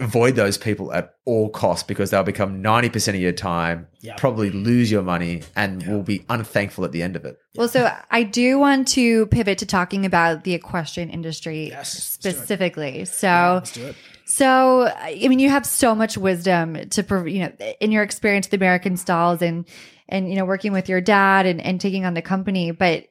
avoid 0.00 0.34
those 0.36 0.56
people 0.58 0.92
at 0.92 1.14
all 1.24 1.48
costs 1.50 1.82
because 1.82 2.10
they'll 2.10 2.22
become 2.22 2.62
90% 2.62 3.08
of 3.08 3.14
your 3.20 3.32
time, 3.32 3.86
Yeah. 4.00 4.14
probably 4.16 4.50
lose 4.50 4.90
your 4.90 5.02
money 5.02 5.42
and 5.56 5.86
will 5.86 6.02
be 6.02 6.24
unthankful 6.28 6.84
at 6.84 6.92
the 6.92 7.02
end 7.02 7.16
of 7.16 7.24
it. 7.24 7.36
Well, 7.56 7.68
so 7.68 7.90
I 8.10 8.22
do 8.22 8.58
want 8.58 8.88
to 8.88 9.26
pivot 9.26 9.58
to 9.58 9.66
talking 9.66 10.06
about 10.06 10.44
the 10.44 10.54
equestrian 10.54 11.10
industry 11.10 11.68
Yes, 11.68 11.76
let's 11.94 12.16
do 12.18 12.28
it. 12.28 12.32
specifically. 12.32 13.04
So, 13.04 13.26
Let's 13.60 13.72
do 13.72 13.86
it. 13.86 13.96
so 14.24 14.86
I 14.96 15.26
mean, 15.28 15.38
you 15.38 15.50
have 15.50 15.66
so 15.66 15.94
much 15.94 16.16
wisdom 16.18 16.88
to, 16.90 17.02
prov- 17.02 17.28
you 17.28 17.40
know, 17.40 17.52
in 17.80 17.92
your 17.92 18.02
experience 18.02 18.46
with 18.46 18.54
American 18.60 18.96
Stalls 18.96 19.42
and 19.42 19.64
and 20.10 20.30
you 20.30 20.36
know, 20.36 20.44
working 20.46 20.72
with 20.72 20.88
your 20.88 21.00
dad 21.02 21.44
and 21.46 21.60
and 21.60 21.80
taking 21.80 22.04
on 22.06 22.14
the 22.14 22.22
company, 22.22 22.70
but 22.70 23.04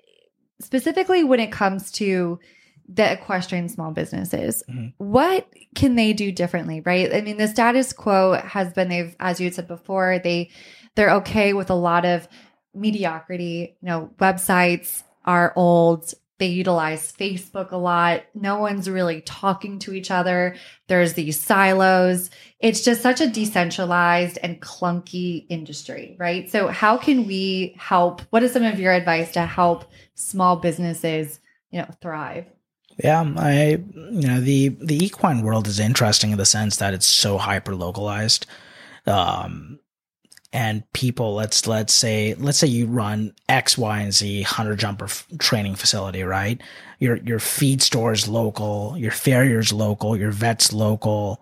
specifically 0.60 1.24
when 1.24 1.40
it 1.40 1.52
comes 1.52 1.92
to 1.92 2.40
the 2.88 3.14
equestrian 3.14 3.68
small 3.70 3.92
businesses, 3.92 4.64
Mhm. 4.70 4.94
what 4.98 5.48
can 5.76 5.96
they 5.96 6.14
do 6.14 6.32
differently? 6.32 6.82
Right? 6.82 7.14
I 7.14 7.22
mean, 7.22 7.38
the 7.38 7.48
status 7.48 7.92
quo 7.94 8.34
has 8.34 8.72
been 8.74 8.90
they've, 8.90 9.16
as 9.20 9.40
you 9.40 9.46
had 9.46 9.56
said 9.56 9.68
before, 9.68 10.20
they 10.24 10.50
they're 10.96 11.16
okay 11.16 11.54
with 11.54 11.70
a 11.70 11.76
lot 11.76 12.06
of 12.06 12.28
mediocrity. 12.74 13.76
You 13.82 13.88
know, 13.88 14.10
websites 14.20 15.04
are 15.26 15.54
old. 15.56 16.14
They 16.40 16.48
utilize 16.48 17.12
Facebook 17.12 17.72
a 17.72 17.78
lot. 17.78 18.24
No 18.36 18.60
one's 18.60 18.88
really 18.90 19.22
talking 19.22 19.80
to 19.80 19.94
each 19.94 20.12
other. 20.12 20.56
There's 20.88 21.14
these 21.14 21.40
silos. 21.40 22.30
It's 22.60 22.84
just 22.84 23.02
such 23.02 23.22
a 23.22 23.28
decentralized 23.28 24.38
and 24.44 24.62
clunky 24.62 25.46
industry, 25.50 26.16
right? 26.20 26.50
So, 26.50 26.68
how 26.68 26.98
can 26.98 27.26
we 27.26 27.76
help? 27.80 28.22
What 28.30 28.44
is 28.44 28.54
some 28.54 28.64
of 28.64 28.80
your 28.80 28.94
advice 28.94 29.32
to 29.34 29.42
help 29.42 29.86
small 30.14 30.58
businesses, 30.58 31.40
you 31.72 31.80
know, 31.82 31.90
thrive? 32.02 32.46
Yeah, 33.04 33.34
I 33.38 33.84
you 33.96 34.28
know 34.28 34.42
the 34.42 34.70
the 34.70 35.04
equine 35.04 35.42
world 35.44 35.68
is 35.68 35.80
interesting 35.80 36.32
in 36.32 36.38
the 36.38 36.46
sense 36.46 36.78
that 36.78 36.94
it's 36.94 37.06
so 37.08 37.38
hyper 37.38 37.76
localized. 37.76 38.46
Um 39.06 39.80
and 40.54 40.92
people 40.94 41.36
let's 41.36 41.68
let's 41.68 41.94
say 41.94 42.36
let's 42.36 42.58
say 42.58 42.68
you 42.68 42.88
run 42.88 43.34
X, 43.50 43.78
Y, 43.78 44.00
and 44.00 44.14
Z 44.14 44.44
hunter 44.44 44.76
jumper 44.76 45.06
f- 45.06 45.28
training 45.40 45.76
facility, 45.76 46.24
right? 46.24 46.62
Your 47.00 47.18
your 47.18 47.40
feed 47.40 47.82
store 47.82 48.14
is 48.14 48.28
local, 48.28 48.96
your 48.98 49.12
farrier's 49.12 49.74
local, 49.74 50.18
your 50.18 50.32
vet's 50.32 50.74
local, 50.74 51.42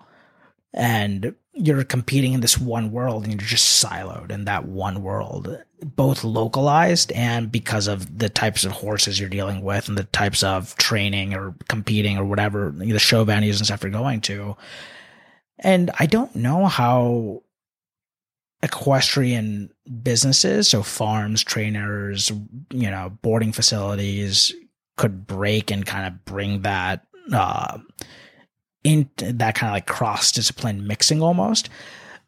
and 0.74 1.36
you're 1.56 1.86
competing 1.86 2.34
in 2.34 2.42
this 2.42 2.60
one 2.60 2.92
world 2.92 3.24
and 3.24 3.34
you're 3.34 3.48
just 3.48 3.84
siloed 3.84 4.30
in 4.30 4.46
that 4.46 4.66
one 4.66 5.02
world 5.02 5.58
both 5.82 6.24
localized 6.24 7.12
and 7.14 7.52
because 7.52 7.88
of 7.88 8.20
the 8.20 8.30
types 8.30 8.66
of 8.66 8.72
horses 8.74 9.20
you're 9.20 9.30
dealing 9.30 9.62
with 9.62 9.88
and 9.88 9.98
the 9.98 10.04
types 10.06 10.44
of 10.44 10.76
training 10.76 11.34
or 11.34 11.56
competing 11.70 12.18
or 12.18 12.26
whatever 12.26 12.74
the 12.76 13.00
show 13.00 13.26
venues 13.26 13.58
and 13.58 13.66
stuff 13.66 13.84
you're 13.84 13.92
going 13.92 14.20
to. 14.22 14.56
And 15.60 15.92
i 16.00 16.06
don't 16.06 16.36
know 16.36 16.66
how 16.66 17.44
equestrian 18.62 19.70
businesses 20.02 20.70
so 20.70 20.82
farms 20.82 21.44
trainers 21.44 22.32
you 22.72 22.90
know 22.90 23.12
boarding 23.22 23.52
facilities 23.52 24.52
could 24.98 25.28
break 25.28 25.72
and 25.72 25.86
kind 25.86 26.08
of 26.08 26.26
bring 26.26 26.62
that 26.64 27.06
uh 27.32 27.78
in 28.86 29.10
that 29.18 29.56
kind 29.56 29.72
of 29.72 29.74
like 29.74 29.88
cross 29.88 30.32
discipline 30.32 30.88
mixing 30.88 31.22
almost. 31.22 31.70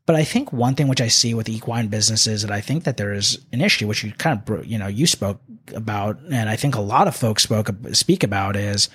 But 0.07 0.15
I 0.15 0.23
think 0.23 0.51
one 0.51 0.73
thing 0.73 0.87
which 0.87 1.01
I 1.01 1.07
see 1.07 1.33
with 1.33 1.47
equine 1.47 1.87
businesses 1.87 2.41
that 2.41 2.51
I 2.51 2.61
think 2.61 2.83
that 2.85 2.97
there 2.97 3.13
is 3.13 3.45
an 3.53 3.61
issue, 3.61 3.87
which 3.87 4.03
you 4.03 4.11
kind 4.13 4.41
of 4.49 4.65
you 4.65 4.77
know 4.77 4.87
you 4.87 5.05
spoke 5.05 5.39
about, 5.75 6.19
and 6.31 6.49
I 6.49 6.55
think 6.55 6.75
a 6.75 6.81
lot 6.81 7.07
of 7.07 7.15
folks 7.15 7.43
spoke 7.43 7.69
speak 7.93 8.23
about 8.23 8.55
is 8.55 8.89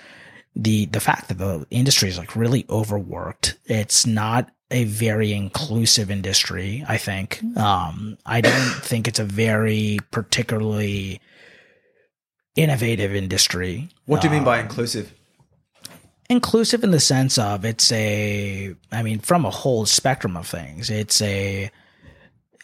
the 0.56 0.86
the 0.86 1.00
fact 1.00 1.28
that 1.28 1.38
the 1.38 1.66
industry 1.70 2.08
is 2.08 2.18
like 2.18 2.34
really 2.34 2.66
overworked. 2.68 3.56
It's 3.66 4.06
not 4.06 4.50
a 4.70 4.84
very 4.84 5.32
inclusive 5.32 6.10
industry. 6.10 6.82
I 6.88 6.96
think 6.96 7.42
um, 7.56 8.18
I 8.26 8.40
don't 8.40 8.82
think 8.82 9.06
it's 9.06 9.20
a 9.20 9.24
very 9.24 9.98
particularly 10.10 11.20
innovative 12.56 13.14
industry. 13.14 13.90
What 14.06 14.20
do 14.22 14.28
you 14.28 14.32
mean 14.32 14.44
by 14.44 14.58
Um, 14.58 14.64
inclusive? 14.64 15.12
Inclusive 16.32 16.82
in 16.82 16.90
the 16.90 17.00
sense 17.00 17.38
of 17.38 17.64
it's 17.64 17.92
a 17.92 18.74
i 18.90 19.02
mean 19.02 19.20
from 19.20 19.44
a 19.44 19.50
whole 19.50 19.86
spectrum 19.86 20.36
of 20.36 20.46
things. 20.46 20.90
It's 20.90 21.22
a 21.22 21.70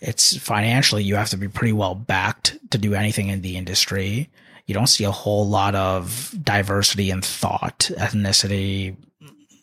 it's 0.00 0.36
financially 0.36 1.04
you 1.04 1.14
have 1.14 1.30
to 1.30 1.36
be 1.36 1.48
pretty 1.48 1.72
well 1.72 1.94
backed 1.94 2.58
to 2.70 2.78
do 2.78 2.94
anything 2.94 3.28
in 3.28 3.42
the 3.42 3.56
industry. 3.56 4.30
You 4.66 4.74
don't 4.74 4.86
see 4.88 5.04
a 5.04 5.10
whole 5.10 5.46
lot 5.46 5.74
of 5.74 6.34
diversity 6.42 7.10
in 7.10 7.22
thought 7.22 7.90
ethnicity 7.96 8.96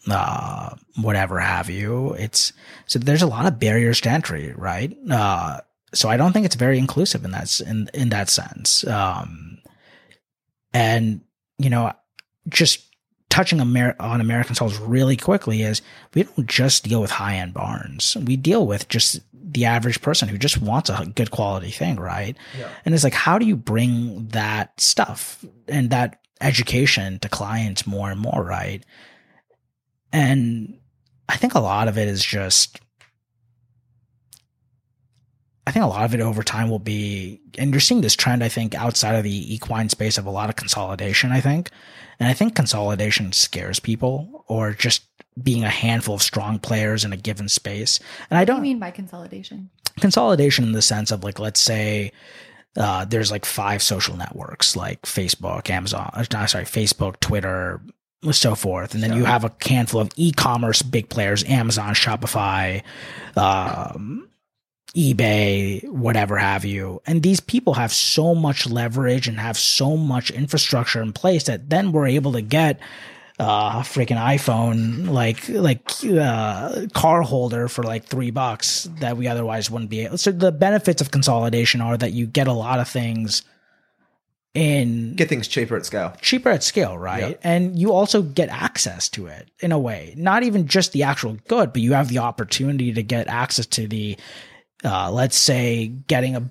uh 0.10 0.76
whatever 1.02 1.40
have 1.40 1.70
you. 1.70 2.14
It's 2.14 2.54
so 2.86 3.00
there's 3.00 3.24
a 3.24 3.28
lot 3.28 3.46
of 3.46 3.60
barriers 3.60 4.00
to 4.02 4.10
entry 4.10 4.54
right? 4.56 4.96
Uh 5.12 5.60
so 5.94 6.10
i 6.10 6.18
don't 6.18 6.34
think 6.34 6.46
it's 6.46 6.56
very 6.56 6.78
inclusive 6.78 7.26
in 7.26 7.32
that 7.32 7.60
in 7.60 7.90
in 7.94 8.10
that 8.10 8.30
sense. 8.30 8.86
Um 8.88 9.58
and 10.74 11.22
you 11.58 11.70
know 11.70 11.92
just 12.50 12.95
touching 13.36 13.60
Amer- 13.60 13.98
on 14.00 14.22
American 14.22 14.56
Stalls 14.56 14.80
really 14.80 15.18
quickly 15.18 15.62
is 15.62 15.82
we 16.14 16.24
don't 16.24 16.48
just 16.48 16.86
deal 16.86 17.02
with 17.02 17.12
high 17.12 17.36
end 17.36 17.54
barns. 17.54 18.16
We 18.16 18.38
deal 18.38 18.66
with 18.66 18.88
just 18.88 19.20
the 19.34 19.66
average 19.66 20.02
person 20.02 20.30
who 20.30 20.38
just 20.38 20.62
wants 20.62 20.90
a 20.90 21.06
good 21.14 21.32
quality 21.32 21.70
thing, 21.70 21.98
right? 21.98 22.38
Yeah. 22.58 22.70
And 22.86 22.96
it's 22.96 23.04
like, 23.04 23.14
how 23.14 23.38
do 23.38 23.46
you 23.46 23.58
bring 23.58 24.30
that 24.30 24.80
stuff 24.80 25.44
and 25.68 25.90
that 25.90 26.22
education 26.40 27.20
to 27.20 27.28
clients 27.28 27.86
more 27.86 28.10
and 28.10 28.22
more, 28.22 28.42
right? 28.42 28.86
And 30.14 30.80
I 31.28 31.36
think 31.36 31.56
a 31.56 31.60
lot 31.60 31.90
of 31.90 31.98
it 31.98 32.08
is 32.08 32.24
just 32.24 32.80
I 35.68 35.72
think 35.72 35.84
a 35.84 35.90
lot 35.90 36.06
of 36.06 36.14
it 36.14 36.22
over 36.22 36.44
time 36.44 36.70
will 36.70 36.80
be, 36.80 37.42
and 37.58 37.72
you're 37.72 37.80
seeing 37.82 38.02
this 38.02 38.16
trend, 38.16 38.44
I 38.44 38.50
think, 38.50 38.76
outside 38.76 39.16
of 39.16 39.24
the 39.24 39.54
equine 39.54 39.90
space 39.90 40.18
of 40.20 40.28
a 40.28 40.30
lot 40.30 40.48
of 40.48 40.56
consolidation, 40.56 41.32
I 41.32 41.42
think. 41.42 41.72
And 42.20 42.30
I 42.30 42.34
think 42.34 42.56
consolidation 42.56 43.32
scares 43.34 43.80
people 43.80 44.46
or 44.48 44.74
just 44.74 45.04
being 45.42 45.64
a 45.64 45.70
handful 45.70 46.16
of 46.16 46.22
strong 46.22 46.60
players 46.60 47.04
in 47.04 47.12
a 47.14 47.18
given 47.18 47.50
space. 47.50 48.00
And 48.30 48.38
I 48.38 48.42
What 48.42 48.46
do 48.46 48.52
don't 48.54 48.58
you 48.58 48.62
mean 48.74 48.80
by 48.80 48.92
consolidation? 48.92 49.70
consolidation 50.00 50.66
in 50.66 50.72
the 50.74 50.82
sense 50.82 51.12
of 51.12 51.24
like, 51.24 51.40
let's 51.40 51.60
say, 51.62 52.12
uh, 52.78 53.06
there's 53.06 53.32
like 53.32 53.46
five 53.46 53.82
social 53.82 54.18
networks 54.18 54.76
like 54.76 55.02
Facebook, 55.04 55.70
Amazon, 55.70 56.10
uh, 56.14 56.26
no, 56.34 56.46
sorry, 56.46 56.66
Facebook, 56.66 57.20
Twitter, 57.22 57.82
so 58.32 58.56
forth. 58.56 58.94
And 58.94 59.04
then 59.04 59.14
you 59.14 59.24
have 59.24 59.46
a 59.46 59.54
handful 59.66 60.02
of 60.02 60.10
e-commerce 60.18 60.82
big 60.82 61.10
players, 61.10 61.44
Amazon, 61.46 61.94
Shopify, 61.94 62.82
um, 63.38 64.28
eBay, 64.94 65.88
whatever 65.90 66.38
have 66.38 66.64
you. 66.64 67.02
And 67.06 67.22
these 67.22 67.40
people 67.40 67.74
have 67.74 67.92
so 67.92 68.34
much 68.34 68.68
leverage 68.68 69.28
and 69.28 69.40
have 69.40 69.58
so 69.58 69.98
much 69.98 70.32
infrastructure 70.32 71.02
in 71.02 71.12
place 71.14 71.44
that 71.44 71.70
then 71.70 71.92
we're 71.92 72.08
able 72.08 72.34
to 72.34 72.42
get 72.42 72.80
uh 73.38 73.82
freaking 73.82 74.16
iPhone 74.16 75.10
like 75.10 75.50
like 75.50 75.92
uh 76.06 76.86
car 76.94 77.22
holder 77.22 77.68
for 77.68 77.84
like 77.84 78.06
3 78.06 78.32
bucks 78.32 78.88
that 79.02 79.18
we 79.18 79.28
otherwise 79.28 79.70
wouldn't 79.70 79.90
be 79.90 80.06
able. 80.06 80.18
So 80.18 80.32
the 80.32 80.54
benefits 80.54 81.02
of 81.02 81.12
consolidation 81.12 81.82
are 81.82 81.98
that 81.98 82.14
you 82.14 82.28
get 82.28 82.48
a 82.48 82.54
lot 82.54 82.80
of 82.80 82.88
things 82.88 83.42
in 84.54 85.16
Get 85.16 85.28
things 85.28 85.50
cheaper 85.50 85.76
at 85.76 85.86
scale. 85.86 86.16
cheaper 86.22 86.50
at 86.50 86.64
scale, 86.64 86.98
right? 86.98 87.32
Yeah. 87.32 87.38
And 87.44 87.78
you 87.78 87.92
also 87.92 88.22
get 88.22 88.48
access 88.48 89.10
to 89.10 89.28
it 89.28 89.50
in 89.60 89.74
a 89.74 89.80
way. 89.80 90.14
Not 90.16 90.44
even 90.44 90.66
just 90.68 90.94
the 90.94 91.04
actual 91.04 91.38
good, 91.50 91.74
but 91.74 91.82
you 91.82 91.92
have 91.92 92.08
the 92.08 92.20
opportunity 92.20 92.94
to 92.94 93.04
get 93.04 93.28
access 93.28 93.66
to 93.66 93.86
the 93.86 94.18
uh, 94.86 95.12
let's 95.12 95.36
say 95.36 95.88
getting 95.88 96.36
a 96.36 96.50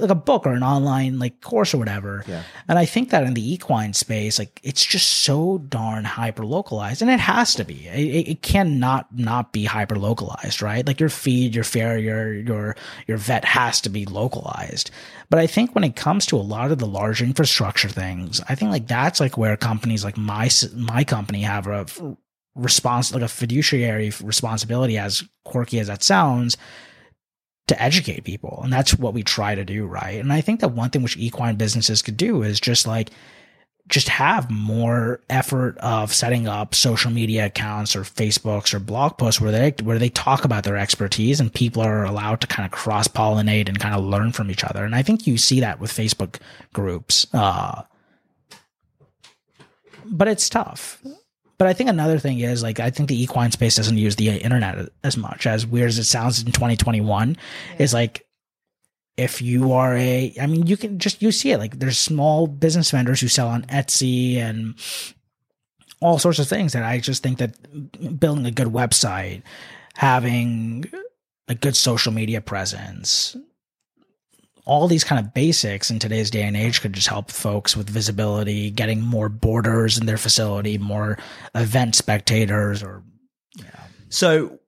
like 0.00 0.10
a 0.10 0.14
book 0.14 0.46
or 0.46 0.52
an 0.52 0.62
online 0.62 1.18
like 1.18 1.40
course 1.40 1.72
or 1.72 1.78
whatever. 1.78 2.24
Yeah. 2.26 2.42
And 2.68 2.78
I 2.78 2.84
think 2.84 3.10
that 3.10 3.22
in 3.22 3.34
the 3.34 3.52
equine 3.54 3.92
space, 3.92 4.38
like 4.38 4.60
it's 4.62 4.84
just 4.84 5.06
so 5.24 5.58
darn 5.58 6.04
hyper 6.04 6.44
localized, 6.44 7.02
and 7.02 7.10
it 7.10 7.20
has 7.20 7.54
to 7.54 7.64
be. 7.64 7.86
It, 7.88 8.28
it- 8.28 8.42
cannot 8.42 9.06
not 9.16 9.52
be 9.52 9.64
hyper 9.64 9.96
localized, 9.96 10.62
right? 10.62 10.86
Like 10.86 10.98
your 10.98 11.08
feed, 11.10 11.54
your 11.54 11.62
farrier, 11.64 12.32
your 12.32 12.74
your 13.06 13.16
vet 13.18 13.44
has 13.44 13.80
to 13.82 13.88
be 13.90 14.06
localized. 14.06 14.90
But 15.28 15.38
I 15.38 15.46
think 15.46 15.74
when 15.74 15.84
it 15.84 15.94
comes 15.94 16.26
to 16.26 16.36
a 16.36 16.38
lot 16.42 16.72
of 16.72 16.78
the 16.78 16.86
large 16.86 17.22
infrastructure 17.22 17.88
things, 17.88 18.40
I 18.48 18.54
think 18.54 18.70
like 18.70 18.88
that's 18.88 19.20
like 19.20 19.36
where 19.38 19.56
companies 19.56 20.04
like 20.04 20.16
my 20.16 20.48
my 20.74 21.04
company 21.04 21.42
have 21.42 21.66
a 21.66 21.86
response 22.56 23.12
like 23.14 23.22
a 23.22 23.28
fiduciary 23.28 24.12
responsibility, 24.22 24.98
as 24.98 25.22
quirky 25.44 25.78
as 25.78 25.86
that 25.86 26.02
sounds 26.02 26.56
to 27.70 27.82
educate 27.82 28.24
people. 28.24 28.60
And 28.62 28.72
that's 28.72 28.98
what 28.98 29.14
we 29.14 29.22
try 29.22 29.54
to 29.54 29.64
do, 29.64 29.86
right? 29.86 30.20
And 30.20 30.32
I 30.32 30.40
think 30.40 30.60
that 30.60 30.72
one 30.72 30.90
thing 30.90 31.02
which 31.02 31.16
equine 31.16 31.56
businesses 31.56 32.02
could 32.02 32.16
do 32.16 32.42
is 32.42 32.60
just 32.60 32.86
like 32.86 33.10
just 33.88 34.08
have 34.08 34.50
more 34.50 35.20
effort 35.28 35.76
of 35.78 36.12
setting 36.12 36.46
up 36.46 36.74
social 36.74 37.10
media 37.10 37.46
accounts 37.46 37.96
or 37.96 38.02
Facebooks 38.02 38.72
or 38.72 38.78
blog 38.78 39.18
posts 39.18 39.40
where 39.40 39.50
they 39.50 39.74
where 39.82 39.98
they 39.98 40.08
talk 40.08 40.44
about 40.44 40.64
their 40.64 40.76
expertise 40.76 41.40
and 41.40 41.52
people 41.52 41.82
are 41.82 42.04
allowed 42.04 42.40
to 42.40 42.46
kind 42.46 42.64
of 42.64 42.70
cross 42.70 43.08
pollinate 43.08 43.68
and 43.68 43.80
kind 43.80 43.94
of 43.94 44.04
learn 44.04 44.30
from 44.32 44.50
each 44.50 44.64
other. 44.64 44.84
And 44.84 44.94
I 44.94 45.02
think 45.02 45.26
you 45.26 45.38
see 45.38 45.60
that 45.60 45.80
with 45.80 45.92
Facebook 45.92 46.38
groups. 46.72 47.26
Uh, 47.32 47.82
but 50.04 50.28
it's 50.28 50.48
tough. 50.48 51.02
But 51.60 51.68
I 51.68 51.74
think 51.74 51.90
another 51.90 52.18
thing 52.18 52.40
is 52.40 52.62
like 52.62 52.80
I 52.80 52.88
think 52.88 53.10
the 53.10 53.22
equine 53.22 53.50
space 53.50 53.76
doesn't 53.76 53.98
use 53.98 54.16
the 54.16 54.30
internet 54.30 54.88
as 55.04 55.18
much 55.18 55.46
as 55.46 55.66
weird 55.66 55.88
as 55.88 55.98
it 55.98 56.04
sounds 56.04 56.40
in 56.40 56.52
2021. 56.52 57.36
Yeah. 57.36 57.82
Is 57.82 57.92
like 57.92 58.26
if 59.18 59.42
you 59.42 59.72
are 59.72 59.94
a, 59.94 60.34
I 60.40 60.46
mean, 60.46 60.66
you 60.66 60.78
can 60.78 60.98
just, 60.98 61.20
you 61.20 61.30
see 61.30 61.50
it 61.50 61.58
like 61.58 61.78
there's 61.78 61.98
small 61.98 62.46
business 62.46 62.90
vendors 62.90 63.20
who 63.20 63.28
sell 63.28 63.48
on 63.48 63.64
Etsy 63.64 64.36
and 64.36 64.74
all 66.00 66.18
sorts 66.18 66.38
of 66.38 66.48
things 66.48 66.72
that 66.72 66.82
I 66.82 66.98
just 66.98 67.22
think 67.22 67.36
that 67.40 68.18
building 68.18 68.46
a 68.46 68.50
good 68.50 68.68
website, 68.68 69.42
having 69.96 70.90
a 71.46 71.54
good 71.54 71.76
social 71.76 72.10
media 72.10 72.40
presence, 72.40 73.36
all 74.66 74.86
these 74.88 75.04
kind 75.04 75.24
of 75.24 75.34
basics 75.34 75.90
in 75.90 75.98
today's 75.98 76.30
day 76.30 76.42
and 76.42 76.56
age 76.56 76.80
could 76.80 76.92
just 76.92 77.08
help 77.08 77.30
folks 77.30 77.76
with 77.76 77.88
visibility, 77.88 78.70
getting 78.70 79.00
more 79.00 79.28
boarders 79.28 79.98
in 79.98 80.06
their 80.06 80.16
facility, 80.16 80.78
more 80.78 81.18
event 81.54 81.94
spectators 81.94 82.82
or, 82.82 83.02
know. 83.58 83.64
So 84.08 84.58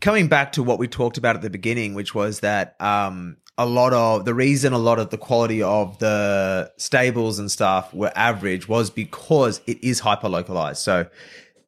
coming 0.00 0.28
back 0.28 0.52
to 0.52 0.62
what 0.62 0.78
we 0.78 0.88
talked 0.88 1.18
about 1.18 1.36
at 1.36 1.42
the 1.42 1.50
beginning, 1.50 1.94
which 1.94 2.14
was 2.14 2.40
that 2.40 2.80
um, 2.80 3.36
a 3.58 3.66
lot 3.66 3.92
of 3.92 4.24
the 4.24 4.34
reason 4.34 4.72
a 4.72 4.78
lot 4.78 4.98
of 4.98 5.10
the 5.10 5.18
quality 5.18 5.62
of 5.62 5.98
the 5.98 6.72
stables 6.78 7.38
and 7.38 7.50
stuff 7.50 7.92
were 7.92 8.12
average 8.14 8.68
was 8.68 8.90
because 8.90 9.60
it 9.66 9.82
is 9.84 10.00
hyper 10.00 10.28
localized. 10.28 10.82
So 10.82 11.06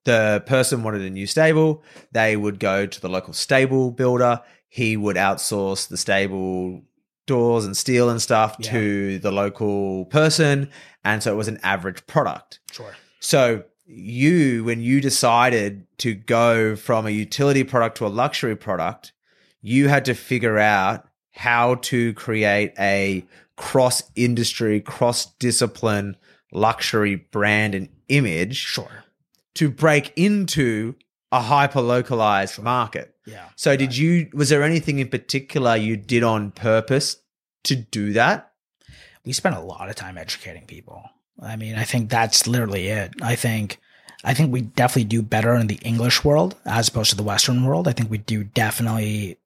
the 0.05 0.43
person 0.47 0.83
wanted 0.83 1.03
a 1.03 1.11
new 1.11 1.27
stable, 1.27 1.83
they 2.11 2.37
would 2.37 2.59
go 2.59 2.87
to 2.87 3.01
the 3.01 3.09
local 3.09 3.35
stable 3.35 3.91
builder. 3.91 4.41
He 4.73 4.97
would 4.97 5.17
outsource 5.17 5.87
the 5.87 5.99
stable 5.99 6.81
doors 7.27 7.67
and 7.67 7.77
steel 7.77 8.09
and 8.09 8.23
stuff 8.23 8.57
yeah. 8.59 8.71
to 8.71 9.19
the 9.19 9.31
local 9.31 10.07
person. 10.07 10.71
And 11.05 11.23
so 11.23 11.31
it 11.31 11.37
was 11.37 11.47
an 11.47 11.61
average 11.63 12.07
product. 12.07 12.61
Sure. 12.71 12.97
So 13.21 13.65
you 13.85 14.65
when 14.65 14.81
you 14.81 15.03
decided 15.03 15.87
to 15.99 16.15
go 16.15 16.75
from 16.75 17.07
a 17.07 17.11
utility 17.11 17.65
product 17.65 17.99
to 17.99 18.07
a 18.07 18.09
luxury 18.09 18.57
product, 18.57 19.13
you 19.61 19.89
had 19.89 20.07
to 20.07 20.15
figure 20.15 20.59
out 20.59 21.07
how 21.33 21.75
to 21.75 22.15
create 22.15 22.73
a 22.79 23.27
cross 23.57 24.03
industry, 24.17 24.81
cross 24.81 25.27
discipline 25.35 26.17
luxury 26.51 27.17
brand 27.17 27.75
and 27.75 27.91
image. 28.09 28.57
Sure. 28.57 29.05
To 29.57 29.69
break 29.69 30.15
into 30.17 30.95
a 31.31 31.43
hyper 31.43 31.83
localized 31.83 32.55
sure. 32.55 32.65
market. 32.65 33.12
Yeah. 33.27 33.49
So 33.57 33.71
right. 33.71 33.79
did 33.79 33.97
you 33.97 34.29
was 34.33 34.49
there 34.49 34.63
anything 34.63 34.99
in 34.99 35.09
particular 35.09 35.77
you 35.77 35.97
did 35.97 36.23
on 36.23 36.51
purpose 36.51 37.17
to 37.65 37.77
do 37.77 38.13
that? 38.15 38.53
We 39.25 39.33
spent 39.33 39.57
a 39.57 39.61
lot 39.61 39.89
of 39.89 39.95
time 39.95 40.19
educating 40.19 40.67
people. 40.67 41.05
I 41.41 41.57
mean, 41.57 41.77
I 41.77 41.85
think 41.85 42.11
that's 42.11 42.47
literally 42.47 42.89
it. 42.89 43.15
I 43.23 43.37
think 43.37 43.79
I 44.25 44.35
think 44.35 44.53
we 44.53 44.61
definitely 44.63 45.05
do 45.05 45.23
better 45.23 45.55
in 45.55 45.67
the 45.67 45.81
English 45.83 46.25
world 46.25 46.57
as 46.65 46.89
opposed 46.89 47.11
to 47.11 47.17
the 47.17 47.23
Western 47.23 47.65
world. 47.65 47.89
I 47.89 47.93
think 47.93 48.11
we 48.11 48.19
do 48.19 48.45
definitely 48.45 49.39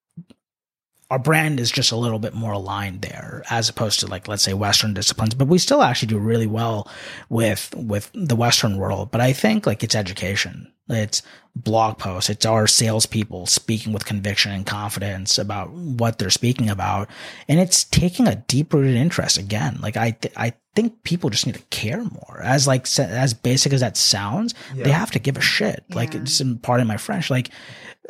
our 1.11 1.19
brand 1.19 1.61
is 1.61 1.71
just 1.71 1.93
a 1.93 1.97
little 1.97 2.19
bit 2.19 2.35
more 2.35 2.53
aligned 2.53 3.03
there 3.03 3.43
as 3.51 3.69
opposed 3.69 4.01
to 4.01 4.07
like 4.07 4.29
let's 4.29 4.43
say 4.43 4.55
western 4.55 4.95
disciplines 4.95 5.35
but 5.35 5.49
we 5.49 5.59
still 5.59 5.83
actually 5.83 6.09
do 6.09 6.19
really 6.19 6.47
well 6.47 6.91
with 7.29 7.75
with 7.77 8.11
the 8.15 8.37
western 8.37 8.77
world 8.77 9.11
but 9.11 9.21
i 9.21 9.33
think 9.33 9.67
like 9.67 9.83
it's 9.83 9.95
education 9.95 10.73
it's 10.89 11.23
blog 11.55 11.99
posts. 11.99 12.31
It's 12.31 12.47
our 12.47 12.67
salespeople 12.67 13.47
speaking 13.47 13.93
with 13.93 14.05
conviction 14.05 14.53
and 14.53 14.67
confidence 14.67 15.39
about 15.39 15.71
what 15.71 16.19
they're 16.19 16.31
speaking 16.31 16.71
about. 16.71 17.09
And 17.49 17.59
it's 17.59 17.85
taking 17.85 18.29
a 18.29 18.37
deep 18.37 18.73
rooted 18.73 18.95
interest 18.95 19.39
again. 19.39 19.79
Like 19.81 19.97
I, 19.97 20.13
th- 20.13 20.35
I 20.37 20.53
think 20.77 21.03
people 21.03 21.31
just 21.31 21.47
need 21.47 21.57
to 21.57 21.63
care 21.71 22.05
more 22.05 22.41
as 22.45 22.67
like, 22.67 22.87
as 22.99 23.35
basic 23.35 23.73
as 23.73 23.81
that 23.81 23.97
sounds, 23.97 24.55
yeah. 24.75 24.85
they 24.85 24.91
have 24.93 25.11
to 25.11 25.19
give 25.19 25.37
a 25.37 25.41
shit. 25.41 25.85
Yeah. 25.89 25.97
Like 25.97 26.15
it's 26.15 26.43
part 26.63 26.81
of 26.81 26.87
my 26.87 26.99
French. 26.99 27.31
Like 27.31 27.51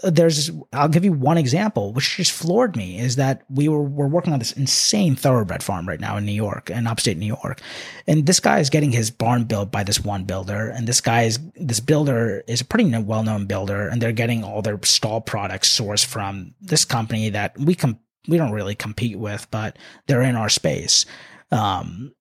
there's 0.03 0.51
I'll 0.73 0.89
give 0.89 1.05
you 1.05 1.13
one 1.13 1.39
example 1.39 1.93
which 1.93 2.17
just 2.17 2.33
floored 2.33 2.77
me 2.77 2.99
is 2.99 3.17
that 3.17 3.43
we 3.49 3.69
were 3.69 3.83
we're 3.83 4.09
working 4.09 4.33
on 4.33 4.39
this 4.39 4.53
insane 4.53 5.17
thoroughbred 5.17 5.63
farm 5.63 5.89
right 5.89 6.01
now 6.01 6.17
in 6.17 6.27
New 6.27 6.33
York 6.33 6.71
in 6.71 6.87
upstate 6.87 7.17
New 7.17 7.27
York 7.27 7.61
and 8.07 8.27
this 8.27 8.41
guy 8.41 8.59
is 8.59 8.71
getting 8.71 8.93
his 8.93 9.11
barn 9.11 9.45
built 9.45 9.71
by 9.71 9.83
this 9.83 10.01
one 10.01 10.25
builder 10.25 10.69
and 10.69 10.87
this 10.87 11.01
guy 11.01 11.23
is 11.23 11.39
this 11.57 11.81
builder 11.81 12.43
is 12.47 12.61
a 12.61 12.65
pretty 12.65 12.97
well-known 12.99 13.47
builder 13.47 13.89
and 13.89 14.01
they're 14.01 14.13
getting 14.13 14.45
all 14.45 14.63
their 14.63 14.79
stall 14.83 15.21
products 15.21 15.69
sourced 15.81 16.05
from 16.05 16.55
this 16.61 16.85
company 16.85 17.31
that 17.31 17.59
we 17.59 17.75
com- 17.75 17.99
we 18.29 18.37
don't 18.37 18.53
really 18.53 18.75
compete 18.75 19.19
with 19.19 19.47
but 19.51 19.79
they're 20.07 20.23
in 20.23 20.37
our 20.37 20.49
space 20.49 21.07
um 21.53 22.13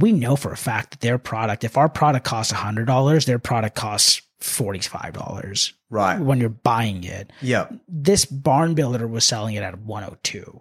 we 0.00 0.12
know 0.12 0.36
for 0.36 0.52
a 0.52 0.56
fact 0.56 0.90
that 0.90 1.00
their 1.00 1.18
product 1.18 1.64
if 1.64 1.76
our 1.76 1.88
product 1.88 2.24
costs 2.24 2.52
$100 2.52 3.24
their 3.26 3.38
product 3.38 3.76
costs 3.76 4.22
$45 4.40 5.72
right. 5.90 6.18
When 6.20 6.40
you're 6.40 6.48
buying 6.50 7.04
it. 7.04 7.32
Yeah. 7.40 7.68
This 7.88 8.24
barn 8.24 8.74
builder 8.74 9.06
was 9.06 9.24
selling 9.24 9.54
it 9.54 9.62
at 9.62 9.78
102 9.80 10.60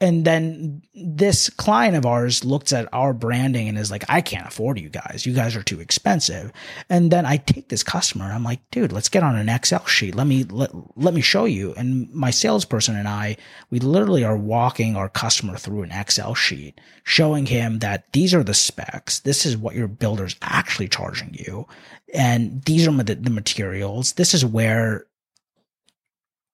and 0.00 0.24
then 0.24 0.82
this 0.94 1.50
client 1.50 1.96
of 1.96 2.06
ours 2.06 2.44
looks 2.44 2.72
at 2.72 2.88
our 2.92 3.12
branding 3.12 3.68
and 3.68 3.76
is 3.76 3.90
like, 3.90 4.04
I 4.08 4.20
can't 4.20 4.46
afford 4.46 4.78
you 4.78 4.88
guys. 4.88 5.26
You 5.26 5.34
guys 5.34 5.56
are 5.56 5.62
too 5.62 5.80
expensive. 5.80 6.52
And 6.88 7.10
then 7.10 7.26
I 7.26 7.38
take 7.38 7.68
this 7.68 7.82
customer 7.82 8.26
and 8.26 8.34
I'm 8.34 8.44
like, 8.44 8.60
dude, 8.70 8.92
let's 8.92 9.08
get 9.08 9.24
on 9.24 9.34
an 9.34 9.48
Excel 9.48 9.84
sheet. 9.86 10.14
Let 10.14 10.28
me, 10.28 10.44
let, 10.44 10.70
let 10.96 11.14
me 11.14 11.20
show 11.20 11.46
you. 11.46 11.74
And 11.74 12.08
my 12.14 12.30
salesperson 12.30 12.94
and 12.94 13.08
I, 13.08 13.38
we 13.70 13.80
literally 13.80 14.22
are 14.22 14.36
walking 14.36 14.94
our 14.94 15.08
customer 15.08 15.56
through 15.56 15.82
an 15.82 15.90
Excel 15.90 16.36
sheet, 16.36 16.80
showing 17.02 17.46
him 17.46 17.80
that 17.80 18.12
these 18.12 18.32
are 18.34 18.44
the 18.44 18.54
specs. 18.54 19.18
This 19.20 19.44
is 19.44 19.56
what 19.56 19.74
your 19.74 19.88
builder's 19.88 20.36
actually 20.42 20.88
charging 20.88 21.34
you. 21.34 21.66
And 22.14 22.62
these 22.62 22.86
are 22.86 22.92
the, 22.92 23.16
the 23.16 23.30
materials. 23.30 24.12
This 24.12 24.32
is 24.32 24.44
where 24.44 25.07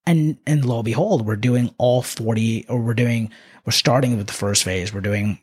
and 0.07 0.37
and 0.47 0.65
lo 0.65 0.77
and 0.77 0.85
behold, 0.85 1.27
we're 1.27 1.37
doing 1.37 1.75
all 1.79 2.03
40 2.03 2.67
or 2.69 2.81
we're 2.81 2.95
doing 2.95 3.31
we're 3.65 3.73
starting 3.73 4.17
with 4.17 4.27
the 4.27 4.33
first 4.33 4.65
phase. 4.65 4.93
We're 4.93 5.01
doing 5.01 5.39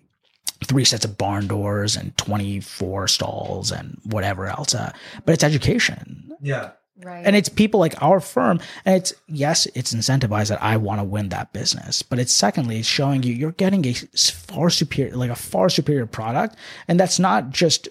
three 0.66 0.86
sets 0.86 1.06
of 1.06 1.18
barn 1.18 1.48
doors 1.48 1.96
and 1.96 2.16
24 2.18 3.08
stalls 3.08 3.72
and 3.72 4.00
whatever 4.04 4.46
else. 4.46 4.76
Uh, 4.76 4.92
but 5.26 5.34
it's 5.34 5.44
education. 5.44 6.32
Yeah. 6.42 6.72
Right. 7.04 7.26
And 7.26 7.36
it's 7.36 7.50
people 7.50 7.80
like 7.80 8.00
our 8.02 8.20
firm. 8.20 8.60
And 8.86 8.96
it's, 8.96 9.12
yes, 9.28 9.66
it's 9.74 9.92
incentivized 9.92 10.50
that 10.50 10.62
I 10.62 10.78
want 10.78 11.00
to 11.00 11.04
win 11.04 11.30
that 11.30 11.52
business. 11.52 12.04
But 12.04 12.20
it's 12.20 12.32
secondly, 12.32 12.78
it's 12.78 12.88
showing 12.88 13.24
you 13.24 13.34
you're 13.34 13.54
getting 13.54 13.86
a 13.88 13.94
far 13.94 14.70
superior, 14.70 15.16
like 15.16 15.32
a 15.32 15.36
far 15.36 15.70
superior 15.70 16.06
product. 16.06 16.58
And 16.88 17.00
that's 17.00 17.18
not 17.18 17.50
just 17.50 17.88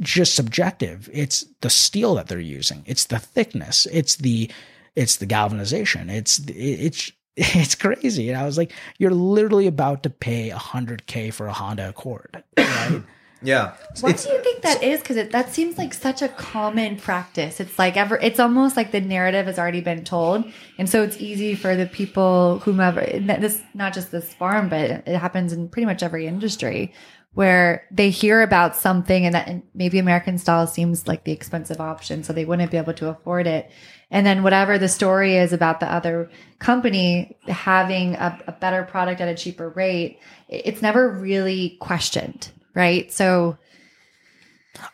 just 0.00 0.34
subjective. 0.34 1.08
It's 1.12 1.46
the 1.62 1.70
steel 1.70 2.14
that 2.16 2.28
they're 2.28 2.38
using. 2.38 2.84
It's 2.86 3.06
the 3.06 3.18
thickness. 3.18 3.86
It's 3.90 4.16
the 4.16 4.50
it's 4.96 5.16
the 5.16 5.26
galvanization. 5.26 6.10
It's 6.10 6.40
it's 6.48 7.12
it's 7.36 7.74
crazy. 7.74 8.30
And 8.30 8.38
I 8.38 8.44
was 8.44 8.58
like, 8.58 8.72
you're 8.98 9.10
literally 9.10 9.66
about 9.66 10.02
to 10.04 10.10
pay 10.10 10.50
a 10.50 10.58
hundred 10.58 11.06
k 11.06 11.30
for 11.30 11.46
a 11.46 11.52
Honda 11.52 11.90
Accord, 11.90 12.42
right? 12.56 13.02
yeah. 13.42 13.74
Why 14.00 14.12
do 14.12 14.28
you 14.30 14.42
think 14.42 14.62
that 14.62 14.82
is? 14.82 15.00
Because 15.00 15.28
that 15.28 15.52
seems 15.52 15.76
like 15.76 15.92
such 15.92 16.22
a 16.22 16.28
common 16.28 16.96
practice. 16.96 17.60
It's 17.60 17.78
like 17.78 17.98
ever. 17.98 18.16
It's 18.16 18.40
almost 18.40 18.74
like 18.76 18.90
the 18.90 19.02
narrative 19.02 19.46
has 19.46 19.58
already 19.58 19.82
been 19.82 20.02
told, 20.02 20.50
and 20.78 20.88
so 20.88 21.02
it's 21.02 21.18
easy 21.18 21.54
for 21.54 21.76
the 21.76 21.86
people 21.86 22.60
whomever. 22.60 23.02
This 23.02 23.60
not 23.74 23.92
just 23.92 24.10
this 24.10 24.32
farm, 24.32 24.70
but 24.70 24.90
it 24.90 25.18
happens 25.18 25.52
in 25.52 25.68
pretty 25.68 25.86
much 25.86 26.02
every 26.02 26.26
industry 26.26 26.94
where 27.34 27.86
they 27.90 28.08
hear 28.08 28.40
about 28.40 28.74
something 28.74 29.26
and 29.26 29.34
that 29.34 29.46
and 29.46 29.62
maybe 29.74 29.98
American 29.98 30.38
Stalls 30.38 30.72
seems 30.72 31.06
like 31.06 31.24
the 31.24 31.32
expensive 31.32 31.82
option, 31.82 32.24
so 32.24 32.32
they 32.32 32.46
wouldn't 32.46 32.70
be 32.70 32.78
able 32.78 32.94
to 32.94 33.10
afford 33.10 33.46
it. 33.46 33.70
And 34.10 34.24
then 34.24 34.42
whatever 34.42 34.78
the 34.78 34.88
story 34.88 35.36
is 35.36 35.52
about 35.52 35.80
the 35.80 35.92
other 35.92 36.30
company 36.58 37.36
having 37.48 38.14
a, 38.14 38.38
a 38.46 38.52
better 38.52 38.84
product 38.84 39.20
at 39.20 39.28
a 39.28 39.34
cheaper 39.34 39.68
rate, 39.70 40.20
it's 40.48 40.80
never 40.80 41.10
really 41.10 41.76
questioned, 41.80 42.50
right? 42.74 43.12
So 43.12 43.58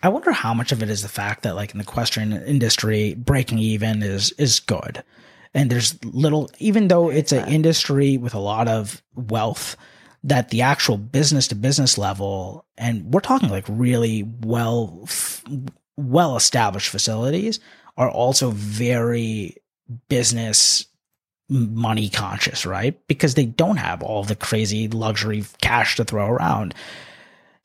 I 0.02 0.08
wonder 0.08 0.32
how 0.32 0.54
much 0.54 0.72
of 0.72 0.82
it 0.82 0.88
is 0.88 1.02
the 1.02 1.08
fact 1.08 1.42
that 1.42 1.56
like 1.56 1.72
in 1.72 1.78
the 1.78 1.84
equestrian 1.84 2.32
industry, 2.32 3.14
breaking 3.14 3.58
even 3.58 4.02
is 4.02 4.32
is 4.32 4.60
good. 4.60 5.02
And 5.54 5.70
there's 5.70 6.02
little 6.04 6.50
even 6.58 6.88
though 6.88 7.10
it's 7.10 7.32
an 7.32 7.48
industry 7.48 8.16
with 8.16 8.34
a 8.34 8.38
lot 8.38 8.68
of 8.68 9.02
wealth, 9.14 9.76
that 10.24 10.48
the 10.48 10.62
actual 10.62 10.96
business 10.96 11.48
to 11.48 11.54
business 11.54 11.98
level, 11.98 12.64
and 12.78 13.12
we're 13.12 13.20
talking 13.20 13.50
like 13.50 13.66
really 13.68 14.22
well, 14.40 15.06
well 15.96 16.36
established 16.36 16.88
facilities 16.88 17.60
are 17.96 18.10
also 18.10 18.50
very 18.50 19.56
business 20.08 20.86
money 21.48 22.08
conscious, 22.08 22.64
right? 22.64 22.98
Because 23.06 23.34
they 23.34 23.44
don't 23.44 23.76
have 23.76 24.02
all 24.02 24.24
the 24.24 24.36
crazy 24.36 24.88
luxury 24.88 25.44
cash 25.60 25.96
to 25.96 26.04
throw 26.04 26.26
around. 26.26 26.74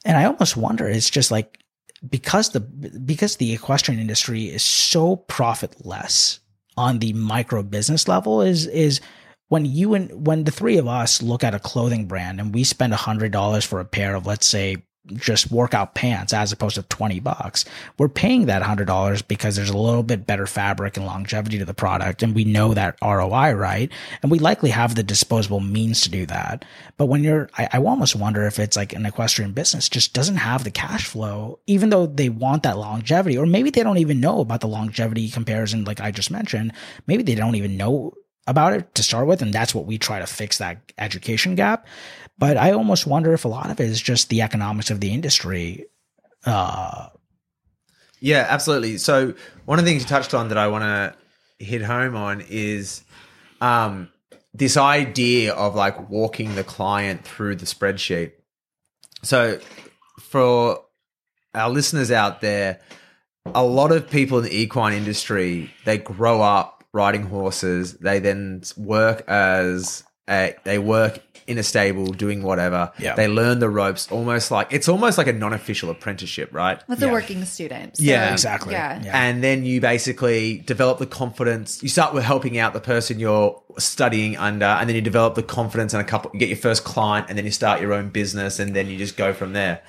and 0.06 0.18
I 0.18 0.26
almost 0.26 0.58
wonder 0.58 0.88
it's 0.88 1.10
just 1.10 1.32
like 1.32 1.60
because 2.08 2.52
the 2.52 2.60
because 2.60 3.38
the 3.38 3.54
equestrian 3.54 3.99
industry 3.99 4.45
is 4.45 4.64
so 4.64 5.16
profitless 5.16 6.40
on 6.76 6.99
the 6.99 7.14
micro 7.14 7.64
business 7.64 8.08
level 8.08 8.41
is 8.41 8.68
is 8.68 9.02
when 9.49 9.66
you 9.66 9.94
and 9.94 10.28
when 10.28 10.44
the 10.44 10.52
three 10.52 10.78
of 10.78 10.88
us 10.88 11.22
look 11.22 11.44
at 11.44 11.56
a 11.56 11.60
clothing 11.60 12.06
brand 12.06 12.40
and 12.40 12.54
we 12.54 12.64
spend 12.64 12.94
a 12.94 12.98
hundred 12.98 13.32
dollars 13.32 13.66
for 13.66 13.80
a 13.80 13.86
pair 13.86 14.16
of 14.16 14.28
let's 14.28 14.45
say 14.45 14.78
just 15.13 15.51
workout 15.51 15.95
pants 15.95 16.34
as 16.34 16.51
opposed 16.51 16.75
to 16.75 16.84
20 16.84 17.19
bucks. 17.19 17.65
We're 17.97 18.09
paying 18.09 18.45
that 18.45 18.61
$100 18.61 19.27
because 19.27 19.55
there's 19.55 19.69
a 19.69 19.77
little 19.77 20.03
bit 20.03 20.27
better 20.27 20.47
fabric 20.47 20.97
and 20.97 21.05
longevity 21.05 21.57
to 21.59 21.65
the 21.65 21.73
product. 21.73 22.23
And 22.23 22.35
we 22.35 22.43
know 22.43 22.73
that 22.73 22.97
ROI, 23.01 23.53
right? 23.53 23.91
And 24.21 24.31
we 24.31 24.39
likely 24.39 24.69
have 24.69 24.95
the 24.95 25.03
disposable 25.03 25.59
means 25.59 26.01
to 26.01 26.09
do 26.09 26.25
that. 26.27 26.65
But 26.97 27.05
when 27.07 27.23
you're, 27.23 27.49
I, 27.57 27.69
I 27.73 27.77
almost 27.79 28.15
wonder 28.15 28.45
if 28.45 28.59
it's 28.59 28.75
like 28.77 28.93
an 28.93 29.05
equestrian 29.05 29.53
business 29.53 29.89
just 29.89 30.13
doesn't 30.13 30.38
have 30.38 30.63
the 30.63 30.71
cash 30.71 31.05
flow, 31.05 31.59
even 31.67 31.89
though 31.89 32.05
they 32.05 32.29
want 32.29 32.63
that 32.63 32.77
longevity, 32.77 33.38
or 33.38 33.45
maybe 33.45 33.69
they 33.69 33.84
don't 33.84 33.97
even 33.97 34.19
know 34.19 34.41
about 34.41 34.61
the 34.61 34.67
longevity 34.67 35.29
comparison, 35.29 35.85
like 35.85 36.01
I 36.01 36.11
just 36.11 36.31
mentioned. 36.31 36.73
Maybe 37.05 37.23
they 37.23 37.35
don't 37.35 37.55
even 37.55 37.77
know 37.77 38.13
about 38.47 38.73
it 38.73 38.95
to 38.95 39.03
start 39.03 39.27
with. 39.27 39.41
And 39.41 39.53
that's 39.53 39.75
what 39.75 39.85
we 39.85 39.97
try 39.97 40.19
to 40.19 40.25
fix 40.25 40.57
that 40.57 40.93
education 40.97 41.55
gap. 41.55 41.85
But 42.38 42.57
I 42.57 42.72
almost 42.72 43.07
wonder 43.07 43.34
if 43.34 43.45
a 43.45 43.47
lot 43.47 43.72
of 43.72 43.80
it 43.80 43.89
is 43.89 44.01
just 44.01 44.30
the 44.30 44.41
economics 44.41 44.91
of 44.91 44.99
the 44.99 45.14
industry. 45.14 45.85
Uh, 46.45 47.07
yeah, 48.19 48.45
absolutely. 48.49 48.97
So 48.97 49.34
one 49.65 49.80
of 49.80 49.85
the 49.85 49.91
things 49.91 50.03
you 50.03 50.07
touched 50.07 50.34
on 50.34 50.49
that 50.49 50.57
I 50.57 50.68
want 50.68 50.84
to 50.84 51.15
hit 51.64 51.81
home 51.81 52.15
on 52.15 52.43
is 52.47 53.03
um, 53.61 54.09
this 54.53 54.77
idea 54.77 55.53
of 55.53 55.76
like 55.76 56.09
walking 56.09 56.55
the 56.55 56.64
client 56.64 57.23
through 57.23 57.55
the 57.55 57.65
spreadsheet. 57.65 58.34
So 59.23 59.59
for 60.19 60.84
our 61.53 61.69
listeners 61.69 62.11
out 62.11 62.41
there, 62.41 62.80
a 63.53 63.64
lot 63.64 63.91
of 63.91 64.09
people 64.09 64.39
in 64.39 64.45
the 64.45 64.55
equine 64.55 64.93
industry, 64.93 65.72
they 65.85 65.97
grow 65.97 66.41
up 66.41 66.84
riding 66.93 67.23
horses. 67.23 67.93
They 67.93 68.19
then 68.19 68.64
work 68.76 69.23
as 69.27 70.03
a, 70.30 70.55
they 70.64 70.80
work 70.80 71.22
in 71.48 71.57
a 71.57 71.64
stable 71.64 72.07
doing 72.07 72.44
whatever. 72.44 72.91
Yeah. 72.99 73.15
They 73.15 73.28
learn 73.28 73.60
the 73.60 73.69
ropes 73.69 74.11
almost 74.11 74.52
like 74.52 74.68
it's 74.72 74.88
almost 74.90 75.18
like 75.18 75.28
a 75.28 75.34
non-official 75.34 75.90
apprenticeship, 75.90 76.49
right? 76.53 76.82
That's 76.88 77.02
Yeah. 77.02 77.07
a 77.07 77.11
working 77.11 77.44
student. 77.45 77.98
So, 77.98 78.03
Yeah, 78.03 78.32
exactly. 78.34 78.74
Yeah. 78.74 79.02
Yeah. 79.03 79.18
And 79.18 79.44
then 79.44 79.65
you 79.65 79.80
basically 79.82 80.60
develop 80.65 80.99
the 80.99 81.06
confidence. 81.07 81.82
You 81.82 81.90
start 81.90 82.14
with 82.14 82.24
helping 82.26 82.57
out 82.57 82.74
the 82.74 82.82
person 82.82 83.19
you're 83.19 83.61
studying 83.78 84.36
under, 84.38 84.65
and 84.65 84.90
then 84.90 84.95
you 84.95 85.02
develop 85.02 85.36
the 85.36 85.44
confidence 85.44 85.94
and 85.94 86.02
a 86.02 86.06
couple. 86.06 86.32
You 86.34 86.40
get 86.40 86.49
your 86.49 86.57
first 86.57 86.84
client, 86.84 87.28
and 87.30 87.38
then 87.38 87.45
you 87.45 87.52
start 87.52 87.80
your 87.82 87.94
own 87.94 88.10
business, 88.10 88.60
and 88.60 88.76
then 88.76 88.88
you 88.88 88.98
just 88.98 89.15
go 89.18 89.34
from 89.34 89.53
there. 89.53 89.82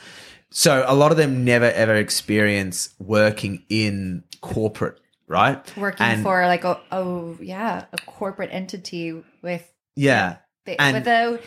So 0.51 0.85
a 0.86 0.94
lot 0.94 1.10
of 1.10 1.18
them 1.18 1.44
never 1.44 1.70
ever 1.72 1.94
experience 1.94 2.90
working 2.98 3.64
in 3.68 4.24
corporate, 4.40 4.98
right? 5.26 5.59
Working 5.76 6.06
And- 6.06 6.22
for 6.22 6.47
like 6.47 6.64
a 6.64 6.78
oh 6.93 7.36
yeah 7.40 7.85
a 7.93 7.98
corporate 8.06 8.51
entity 8.52 9.22
with 9.43 9.64
yeah. 9.97 10.36
They, 10.68 10.76
And- 10.76 10.94
with 10.94 11.06
a 11.06 11.40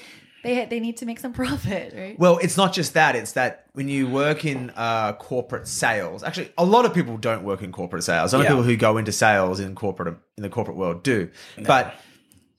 they 0.43 0.65
they 0.65 0.79
need 0.79 0.97
to 0.97 1.05
make 1.05 1.19
some 1.19 1.33
profit 1.43 1.93
right. 1.95 2.17
Well, 2.19 2.39
it's 2.39 2.57
not 2.57 2.73
just 2.73 2.95
that. 2.95 3.15
It's 3.15 3.33
that 3.33 3.65
when 3.73 3.87
you 3.87 4.07
work 4.07 4.43
in 4.43 4.71
uh, 4.75 5.13
corporate 5.13 5.67
sales, 5.67 6.23
actually, 6.23 6.51
a 6.57 6.65
lot 6.65 6.85
of 6.85 6.93
people 6.95 7.17
don't 7.17 7.43
work 7.43 7.61
in 7.61 7.71
corporate 7.71 8.03
sales. 8.03 8.33
A 8.33 8.37
lot 8.37 8.43
Yeah. 8.43 8.49
of 8.49 8.53
people 8.57 8.63
who 8.63 8.75
go 8.75 8.97
into 8.97 9.11
sales 9.11 9.59
in 9.59 9.75
corporate 9.75 10.15
in 10.37 10.43
the 10.43 10.49
corporate 10.49 10.77
world 10.77 11.03
do. 11.03 11.29
But 11.63 11.93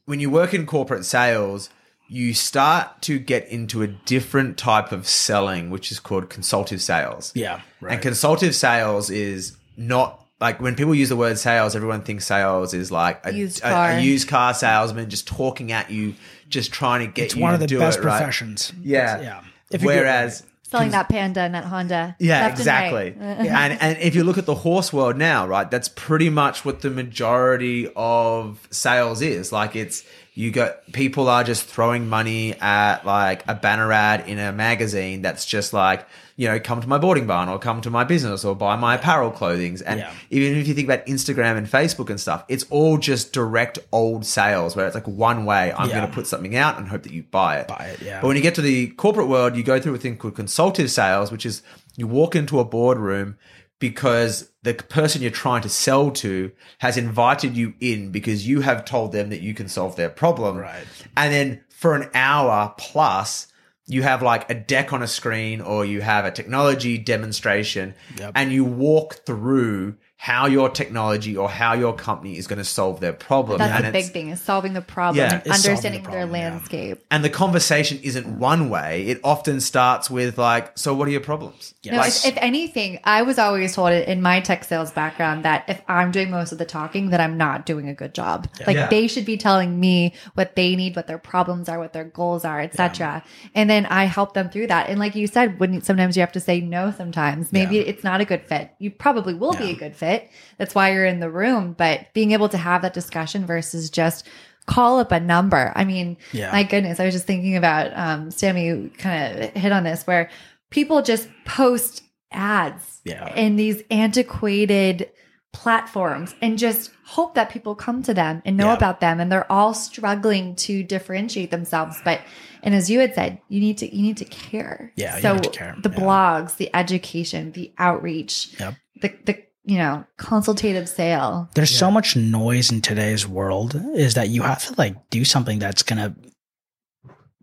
when 0.05 0.20
you 0.20 0.30
work 0.30 0.55
in 0.55 0.64
corporate 0.64 1.05
sales, 1.05 1.70
you 2.09 2.34
start 2.34 3.02
to 3.02 3.18
get 3.18 3.48
into 3.48 3.82
a 3.82 3.86
different 3.89 4.59
type 4.59 4.93
of 4.93 5.09
selling, 5.09 5.70
which 5.70 5.90
is 5.90 5.98
called 5.98 6.30
consultative 6.30 6.82
sales. 6.82 7.32
yeah. 7.34 7.62
Right. 7.80 7.94
And 7.94 8.02
consultative 8.02 8.55
sales 8.55 9.10
is 9.10 9.56
not 9.76 10.20
like 10.40 10.60
when 10.60 10.74
people 10.74 10.94
use 10.94 11.09
the 11.09 11.16
word 11.16 11.39
sales, 11.39 11.74
everyone 11.76 12.02
thinks 12.02 12.26
sales 12.26 12.74
is 12.74 12.90
like 12.93 13.24
a 13.26 13.32
Used 13.32 13.62
a- 13.62 13.97
a 13.97 14.01
used 14.01 14.28
car 14.28 14.52
salesman 14.55 15.09
just 15.09 15.26
talking 15.26 15.70
at 15.72 15.90
you, 15.90 16.14
just 16.53 16.73
trying 16.73 17.07
to 17.07 17.12
get 17.12 17.24
it's 17.27 17.35
you 17.35 17.43
one 17.43 17.51
to 17.51 17.55
of 17.55 17.61
the 17.61 17.66
do 17.66 17.79
best 17.79 17.99
it, 17.99 18.05
right? 18.05 18.19
professions. 18.19 18.73
Yeah. 18.83 19.20
Yeah. 19.20 19.45
If 19.70 19.83
Whereas 19.83 20.45
Selling 20.73 20.91
that 20.93 21.11
panda 21.11 21.41
and 21.41 21.55
that 21.55 21.65
Honda. 21.65 22.16
yeah, 22.19 22.41
left 22.41 22.53
and 22.53 22.61
exactly. 22.61 23.15
and 23.20 23.79
and 23.79 23.99
if 23.99 24.15
you 24.15 24.24
look 24.24 24.39
at 24.39 24.47
the 24.47 24.55
horse 24.55 24.91
world 24.91 25.19
now, 25.19 25.47
right, 25.47 25.70
that's 25.70 25.89
pretty 25.89 26.31
much 26.31 26.65
what 26.65 26.81
the 26.81 26.89
majority 26.89 27.93
of 27.95 28.66
sales 28.70 29.20
is. 29.20 29.53
Like 29.53 29.77
it's 29.77 30.03
you 30.35 30.51
got 30.51 30.91
people 30.93 31.29
are 31.29 31.45
just 31.45 31.65
throwing 31.67 32.09
money 32.09 32.55
at 32.55 33.05
like 33.05 33.45
a 33.49 33.55
banner 33.55 33.93
ad 33.93 34.27
in 34.29 34.39
a 34.39 34.51
magazine 34.51 35.21
that's 35.21 35.45
just 35.45 35.75
like, 35.75 36.07
you 36.37 36.49
know, 36.49 36.59
come 36.59 36.81
to 36.81 36.89
my 36.89 36.97
boarding 36.97 37.27
barn 37.27 37.51
or 37.51 37.59
come 37.59 37.83
to 37.83 37.91
my 37.91 38.03
business 38.05 38.43
or 38.43 38.57
buy 38.57 38.75
my 38.77 38.95
apparel 38.95 39.31
clothings. 39.31 39.83
And 39.83 40.01
Yeah. 40.01 40.11
even 40.31 40.57
if 40.57 40.67
you 40.67 40.73
think 40.73 40.89
about 40.89 41.05
Instagram 41.05 41.59
and 41.59 41.67
Facebook 41.67 42.09
and 42.09 42.19
stuff, 42.19 42.45
it's 42.49 42.65
all 42.71 42.97
just 42.97 43.35
direct 43.35 43.79
old 43.93 44.25
sales 44.25 44.75
where 44.75 44.87
it's 44.87 44.95
like 44.95 45.07
one 45.07 45.45
way, 45.45 45.71
I'm 45.77 45.91
Yeah. 45.91 45.97
going 45.99 46.09
to 46.09 46.15
put 46.15 46.27
something 46.27 46.57
out 46.57 46.79
and 46.79 46.89
hope 46.89 47.03
that 47.03 47.13
you 47.13 47.25
buy 47.31 47.59
it. 47.59 47.69
Buy 47.69 47.91
it, 47.93 48.01
yeah. 48.01 48.23
But 48.23 48.29
when 48.29 48.37
you 48.39 48.43
get 48.43 48.55
to 48.55 48.63
the 48.63 48.87
corporate 48.87 49.29
world, 49.29 49.55
you 49.55 49.63
go 49.63 49.79
through 49.79 49.95
a 49.95 49.99
thing 49.99 50.17
called 50.17 50.35
consultative 50.35 50.91
sales, 50.91 51.31
which 51.31 51.45
is 51.45 51.61
you 51.97 52.07
walk 52.07 52.35
into 52.35 52.59
a 52.59 52.65
boardroom 52.65 53.37
because 53.83 54.49
the 54.63 54.75
person 54.75 55.23
you're 55.23 55.31
trying 55.33 55.61
to 55.61 55.69
sell 55.69 56.13
to 56.13 56.53
has 56.79 56.97
invited 56.97 57.57
you 57.57 57.75
in 57.81 58.13
because 58.13 58.47
you 58.47 58.61
have 58.61 58.85
told 58.85 59.11
them 59.11 59.31
that 59.31 59.41
you 59.41 59.55
can 59.55 59.67
solve 59.67 59.97
their 59.97 60.09
problem. 60.09 60.59
Right. 60.59 60.85
And 61.17 61.35
then 61.35 61.65
for 61.69 61.97
an 61.97 62.09
hour 62.15 62.73
plus, 62.79 63.49
you 63.89 64.05
have 64.05 64.23
like 64.23 64.49
a 64.49 64.55
deck 64.55 64.93
on 64.93 65.03
a 65.03 65.09
screen 65.09 65.61
or 65.61 65.85
you 65.85 66.01
have 66.01 66.25
a 66.25 66.31
technology 66.31 66.97
demonstration 66.97 67.95
Yep. 68.19 68.33
and 68.37 68.53
you 68.53 68.65
walk 68.65 69.27
through 69.27 69.97
how 70.23 70.47
your 70.47 70.69
technology 70.69 71.36
or 71.36 71.49
how 71.51 71.73
your 71.73 71.93
company 71.93 72.39
is 72.39 72.47
going 72.47 72.59
to 72.61 72.65
solve 72.65 73.01
their 73.01 73.12
problem. 73.12 73.59
That's 73.59 73.74
and 73.74 73.85
the 73.85 73.89
it's- 73.89 74.05
big 74.07 74.12
thing 74.12 74.28
is 74.28 74.40
solving 74.40 74.73
the 74.73 74.81
problem 74.81 75.16
Yeah, 75.16 75.40
and 75.43 75.51
understanding 75.51 76.05
the 76.05 76.11
their 76.11 76.20
problem, 76.20 76.40
yeah. 76.40 76.49
landscape. 76.51 77.05
and 77.11 77.24
the 77.24 77.28
conversation 77.28 77.99
isn't 78.05 78.39
one 78.39 78.70
way. 78.70 79.03
It 79.09 79.19
often 79.24 79.61
starts 79.61 80.09
with 80.09 80.39
like, 80.39 80.78
"So, 80.78 80.94
what 80.94 81.09
are 81.09 81.11
your 81.11 81.23
problems?" 81.32 81.74
Yeah. 81.82 81.93
No, 81.94 81.99
Like, 81.99 82.11
if, 82.11 82.27
if 82.27 82.36
anything, 82.36 83.01
I 83.03 83.23
was 83.23 83.36
always 83.36 83.74
told 83.74 83.90
in 83.93 84.23
my 84.23 84.39
tech 84.39 84.62
sales 84.62 84.93
background 84.93 85.44
that 85.44 85.65
if 85.66 85.82
I'm 85.89 86.12
doing 86.12 86.31
most 86.31 86.53
of 86.53 86.59
the 86.59 86.66
talking, 86.66 87.11
that 87.11 87.20
I'm 87.20 87.36
not 87.36 87.66
doing 87.66 87.89
a 87.89 87.94
good 87.94 88.15
job. 88.15 88.47
Like 88.65 88.77
Yeah. 88.77 88.86
they 88.86 89.09
should 89.09 89.24
be 89.24 89.36
telling 89.36 89.81
me 89.81 90.12
what 90.35 90.55
they 90.55 90.77
need, 90.77 90.94
what 90.94 91.09
their 91.09 91.19
problems 91.19 91.69
are, 91.69 91.81
what 91.81 91.93
their 91.94 92.05
goals 92.05 92.44
are, 92.44 92.61
etc. 92.61 93.24
And 93.57 93.69
then 93.69 93.86
I 93.86 94.05
help 94.05 94.35
them 94.35 94.51
through 94.51 94.69
that. 94.69 94.89
And 94.89 95.01
like 95.01 95.16
you 95.16 95.27
said, 95.27 95.59
when 95.59 95.74
you- 95.74 95.81
sometimes 95.81 96.16
you 96.16 96.20
have 96.20 96.31
to 96.39 96.40
say 96.49 96.61
no. 96.61 96.94
Sometimes 96.97 97.53
maybe 97.53 97.77
Yeah. 97.78 97.90
it's 97.90 98.05
not 98.05 98.20
a 98.20 98.24
good 98.24 98.43
fit. 98.47 98.70
You 98.78 98.93
probably 98.93 99.35
will 99.35 99.55
be 99.55 99.70
a 99.70 99.74
good 99.74 99.97
fit. 99.97 100.11
That's 100.59 100.74
why 100.74 100.93
you're 100.93 101.05
in 101.06 101.20
the 101.20 101.30
room. 101.30 101.74
But 101.76 102.12
being 102.14 102.32
able 102.32 102.48
to 102.51 102.59
have 102.59 102.82
that 102.82 102.94
discussion 102.94 103.47
versus 103.47 103.90
just 103.90 104.26
call 104.66 105.01
up 105.01 105.10
a 105.12 105.18
number. 105.20 105.72
I 105.74 105.84
mean, 105.84 106.16
Yeah. 106.32 106.52
my 106.52 106.62
goodness, 106.62 107.01
I 107.01 107.05
was 107.05 107.14
just 107.14 107.26
thinking 107.26 107.56
about 107.56 107.93
um 107.97 108.30
Sammy 108.30 108.90
kind 108.98 109.43
of 109.43 109.51
hit 109.51 109.72
on 109.72 109.82
this 109.84 110.06
where 110.06 110.30
people 110.70 111.02
just 111.02 111.28
post 111.44 112.02
ads 112.30 113.01
Yeah. 113.05 113.34
in 113.34 113.56
these 113.56 113.82
antiquated 113.90 115.10
platforms 115.52 116.34
and 116.40 116.56
just 116.59 116.90
hope 117.05 117.34
that 117.34 117.51
people 117.51 117.74
come 117.74 118.02
to 118.02 118.14
them 118.14 118.40
and 118.47 118.56
know 118.56 118.68
Yeah. 118.68 118.76
about 118.76 119.01
them 119.01 119.20
and 119.20 119.30
they're 119.30 119.51
all 119.52 119.74
struggling 119.74 120.55
to 120.56 120.82
differentiate 120.82 121.51
themselves 121.51 121.98
but 122.05 122.20
and 122.62 122.74
as 122.74 122.89
you 122.89 123.01
had 123.01 123.14
said 123.14 123.39
you 123.51 123.60
need 123.60 123.76
to 123.78 123.94
you 123.94 124.01
need 124.02 124.16
to 124.16 124.24
care 124.24 124.93
Yeah, 124.97 125.18
so 125.20 125.39
care. 125.40 125.76
the 125.82 125.90
Yeah. 125.90 125.97
blogs 125.98 126.56
the 126.56 126.74
education 126.74 127.52
the 127.52 127.70
outreach 127.76 128.48
Yep. 128.59 128.74
the 129.02 129.09
the 129.26 129.43
you 129.64 129.78
know 129.78 130.05
consultative 130.16 130.89
sale 130.89 131.48
There's 131.55 131.70
so 131.74 131.90
much 131.90 132.16
noise 132.16 132.72
in 132.72 132.80
today's 132.80 133.26
world 133.26 133.80
is 133.94 134.14
that 134.14 134.28
you 134.28 134.43
have 134.43 134.64
to 134.66 134.74
like 134.76 135.10
do 135.10 135.24
something 135.24 135.59
that's 135.59 135.82
going 135.82 135.98
to 135.98 136.14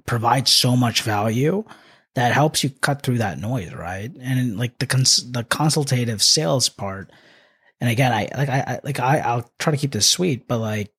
provide 0.06 0.48
so 0.48 0.76
much 0.76 1.04
value 1.04 1.64
that 2.16 2.34
helps 2.34 2.64
you 2.64 2.70
cut 2.70 3.04
through 3.04 3.20
that 3.20 3.40
noise, 3.40 3.74
right? 3.74 4.12
And 4.20 4.58
like 4.58 4.80
the 4.80 4.88
cons- 4.88 5.32
the 5.32 5.44
consultative 5.44 6.22
sales 6.22 6.68
part. 6.68 7.12
And 7.80 7.90
again, 7.90 8.12
I 8.12 8.28
like 8.36 8.50
I, 8.50 8.60
I 8.60 8.80
like 8.84 9.00
I 9.00 9.20
I'll 9.20 9.50
try 9.60 9.72
to 9.72 9.78
keep 9.78 9.92
this 9.92 10.10
sweet, 10.10 10.48
but 10.48 10.58
like 10.58 10.92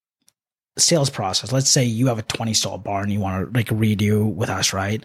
sales 0.78 1.10
process. 1.10 1.52
Let's 1.52 1.68
say 1.68 1.84
you 1.84 2.06
have 2.06 2.18
a 2.18 2.22
20 2.22 2.54
stall 2.54 2.78
barn 2.78 3.10
you 3.10 3.20
want 3.20 3.52
to 3.52 3.58
like 3.58 3.66
redo 3.66 4.32
with 4.32 4.48
us, 4.48 4.72
right? 4.72 5.04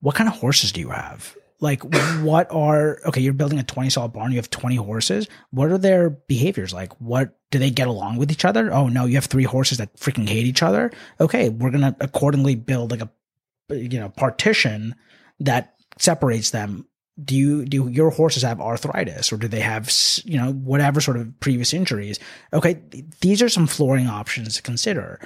What 0.00 0.16
kind 0.16 0.28
of 0.28 0.36
horses 0.36 0.72
do 0.72 0.80
you 0.80 0.90
have? 0.90 1.36
Like 1.62 1.82
what 2.22 2.52
are 2.52 2.98
okay, 3.06 3.20
you're 3.20 3.32
building 3.32 3.60
a 3.60 3.62
20 3.62 3.88
stall 3.88 4.08
barn, 4.08 4.32
you 4.32 4.38
have 4.38 4.50
20 4.50 4.76
horses. 4.76 5.28
What 5.50 5.70
are 5.70 5.78
their 5.78 6.10
behaviors 6.10 6.74
like? 6.74 6.92
What 7.00 7.38
do 7.52 7.60
they 7.60 7.70
get 7.70 7.86
along 7.86 8.16
with 8.16 8.32
each 8.32 8.44
other? 8.44 8.72
Oh 8.72 8.88
no, 8.88 9.04
you 9.04 9.14
have 9.14 9.26
three 9.26 9.44
horses 9.44 9.78
that 9.78 9.96
freaking 9.96 10.28
hate 10.28 10.44
each 10.44 10.62
other. 10.62 10.90
Okay, 11.20 11.50
we're 11.50 11.70
to 11.70 11.96
accordingly 12.00 12.56
build 12.56 12.90
like 12.90 13.00
a 13.00 13.10
you 13.72 14.00
know, 14.00 14.08
partition 14.08 14.94
that 15.40 15.74
separates 15.98 16.50
them. 16.50 16.86
Do 17.22 17.36
you 17.36 17.64
do 17.66 17.88
your 17.88 18.10
horses 18.10 18.42
have 18.42 18.60
arthritis 18.60 19.32
or 19.32 19.36
do 19.36 19.46
they 19.46 19.60
have 19.60 19.92
you 20.24 20.38
know 20.38 20.52
whatever 20.52 21.00
sort 21.00 21.18
of 21.18 21.38
previous 21.40 21.72
injuries? 21.72 22.18
Okay, 22.52 22.74
th- 22.90 23.04
these 23.20 23.42
are 23.42 23.50
some 23.50 23.66
flooring 23.66 24.08
options 24.08 24.56
to 24.56 24.62
consider 24.62 25.20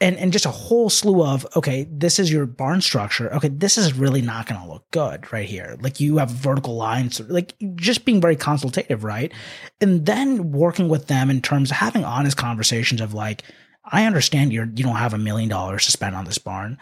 and 0.00 0.16
and 0.16 0.32
just 0.32 0.46
a 0.46 0.50
whole 0.50 0.88
slew 0.88 1.24
of 1.24 1.46
okay 1.56 1.88
this 1.90 2.18
is 2.18 2.30
your 2.30 2.46
barn 2.46 2.80
structure. 2.80 3.32
Okay 3.34 3.48
this 3.48 3.76
is 3.76 3.94
really 3.94 4.22
not 4.22 4.46
going 4.46 4.60
to 4.60 4.68
look 4.68 4.88
good 4.90 5.32
right 5.32 5.48
here. 5.48 5.76
Like 5.80 6.00
you 6.00 6.18
have 6.18 6.30
vertical 6.30 6.76
lines 6.76 7.20
like 7.20 7.54
just 7.74 8.04
being 8.04 8.20
very 8.20 8.36
consultative 8.36 9.04
right? 9.04 9.32
And 9.80 10.06
then 10.06 10.52
working 10.52 10.88
with 10.88 11.08
them 11.08 11.30
in 11.30 11.42
terms 11.42 11.70
of 11.70 11.76
having 11.76 12.04
honest 12.04 12.36
conversations 12.36 13.00
of 13.00 13.14
like 13.14 13.42
i 13.90 14.04
understand 14.04 14.52
you're 14.52 14.66
you 14.66 14.84
don't 14.84 14.96
have 14.96 15.14
a 15.14 15.18
million 15.18 15.48
dollars 15.48 15.86
to 15.86 15.92
spend 15.92 16.14
on 16.14 16.24
this 16.24 16.38
barn. 16.38 16.78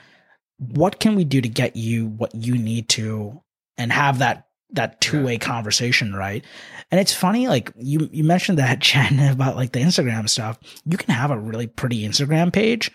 What 0.58 1.00
can 1.00 1.14
we 1.14 1.24
do 1.24 1.40
to 1.40 1.48
get 1.48 1.76
you 1.76 2.06
what 2.06 2.34
you 2.34 2.56
need 2.56 2.88
to 2.90 3.42
and 3.78 3.92
have 3.92 4.18
that 4.18 4.48
that 4.70 5.00
two-way 5.00 5.38
conversation 5.38 6.12
right? 6.12 6.44
And 6.90 7.00
it's 7.00 7.14
funny 7.14 7.48
like 7.48 7.72
you 7.78 8.10
you 8.12 8.24
mentioned 8.24 8.58
that 8.58 8.78
Jen 8.80 9.20
about 9.20 9.56
like 9.56 9.72
the 9.72 9.80
instagram 9.80 10.28
stuff. 10.28 10.58
You 10.84 10.98
can 10.98 11.14
have 11.14 11.30
a 11.30 11.38
really 11.38 11.66
pretty 11.66 12.06
instagram 12.06 12.52
page 12.52 12.90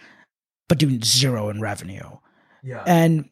but 0.71 0.77
do 0.77 0.97
zero 1.03 1.49
in 1.49 1.59
revenue 1.59 2.09
Yeah. 2.63 2.81
and 2.87 3.29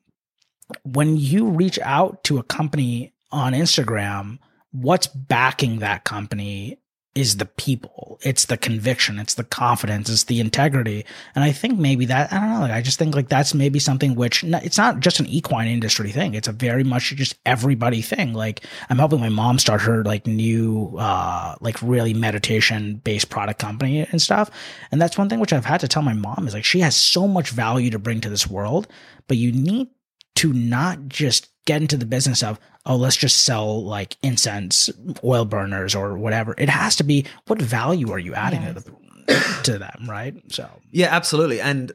when 0.84 1.16
you 1.16 1.48
reach 1.48 1.80
out 1.80 2.22
to 2.26 2.38
a 2.38 2.44
company 2.44 3.14
on 3.32 3.54
instagram 3.54 4.40
what's 4.74 5.08
backing 5.08 5.80
that 5.80 6.04
company 6.04 6.80
is 7.20 7.38
the 7.38 7.46
people. 7.46 8.18
It's 8.22 8.46
the 8.46 8.58
conviction. 8.58 9.20
It's 9.20 9.34
the 9.34 9.44
confidence. 9.44 10.10
It's 10.10 10.24
the 10.24 10.40
integrity. 10.40 11.06
And 11.36 11.44
i 11.44 11.52
think 11.52 11.78
maybe 11.78 12.06
that 12.06 12.32
i 12.32 12.40
don't 12.40 12.52
know 12.54 12.62
like 12.62 12.72
i 12.72 12.82
just 12.82 12.98
think 12.98 13.16
like 13.16 13.30
that's 13.30 13.54
maybe 13.54 13.80
something 13.80 14.16
which 14.16 14.44
it's 14.44 14.78
not 14.78 15.00
just 15.02 15.20
an 15.20 15.28
equine 15.28 15.68
industry 15.68 16.12
thing. 16.12 16.34
It's 16.34 16.48
a 16.48 16.54
very 16.54 16.84
much 16.84 17.16
just 17.16 17.36
everybody 17.46 18.02
thing. 18.02 18.34
Like 18.34 18.66
i'm 18.90 18.98
helping 18.98 19.20
my 19.20 19.30
mom 19.30 19.60
start 19.60 19.82
her 19.82 20.04
like 20.04 20.26
new 20.26 20.96
uh 20.98 21.56
like 21.60 21.82
really 21.82 22.14
meditation 22.14 22.96
based 23.04 23.30
product 23.30 23.60
company 23.60 24.08
and 24.12 24.22
stuff. 24.22 24.50
And 24.92 25.02
that's 25.02 25.18
one 25.18 25.30
thing 25.30 25.40
which 25.40 25.54
i've 25.54 25.66
had 25.66 25.82
to 25.82 25.88
tell 25.88 26.02
my 26.02 26.14
mom 26.14 26.48
is 26.48 26.54
like 26.54 26.66
she 26.66 26.80
has 26.80 26.96
so 26.96 27.28
much 27.28 27.50
value 27.52 27.90
to 27.90 28.00
bring 28.00 28.22
to 28.22 28.30
this 28.30 28.48
world 28.48 28.88
but 29.28 29.38
you 29.38 29.52
need 29.52 29.90
to 30.36 30.54
not 30.54 31.08
just 31.08 31.50
get 31.70 31.84
into 31.84 31.98
the 31.98 32.06
business 32.06 32.42
of 32.42 32.60
oh 32.88 32.96
let's 32.96 33.16
just 33.16 33.42
sell 33.42 33.84
like 33.84 34.18
incense 34.24 34.90
oil 35.24 35.46
burners 35.46 35.94
or 35.94 36.18
whatever. 36.18 36.56
It 36.58 36.68
has 36.68 36.96
to 36.96 37.04
be 37.04 37.28
what 37.46 37.62
value 37.62 38.12
are 38.12 38.18
you 38.18 38.34
adding 38.34 38.62
to, 38.62 38.74
the, 38.74 39.62
to 39.66 39.78
them 39.78 40.08
right? 40.10 40.34
So. 40.52 40.68
Yeah, 40.92 41.16
absolutely. 41.16 41.62
And 41.62 41.92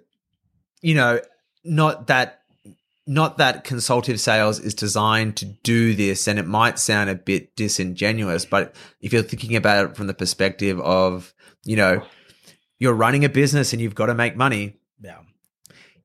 you 0.80 0.94
know, 0.94 1.20
not 1.64 2.06
that 2.06 2.42
not 3.04 3.38
that 3.38 3.64
consultative 3.64 4.20
sales 4.20 4.60
is 4.60 4.74
designed 4.74 5.36
to 5.38 5.44
do 5.44 5.92
this 5.92 6.28
and 6.28 6.38
it 6.38 6.46
might 6.46 6.78
sound 6.78 7.10
a 7.10 7.16
bit 7.16 7.56
disingenuous, 7.56 8.44
but 8.46 8.76
if 9.00 9.12
you're 9.12 9.24
thinking 9.24 9.56
about 9.56 9.90
it 9.90 9.96
from 9.96 10.06
the 10.06 10.14
perspective 10.14 10.78
of, 10.80 11.34
you 11.64 11.74
know, 11.74 12.00
you're 12.78 12.94
running 12.94 13.24
a 13.24 13.28
business 13.28 13.72
and 13.72 13.82
you've 13.82 13.96
got 13.96 14.06
to 14.06 14.14
make 14.14 14.36
money, 14.36 14.76
yeah 15.02 15.18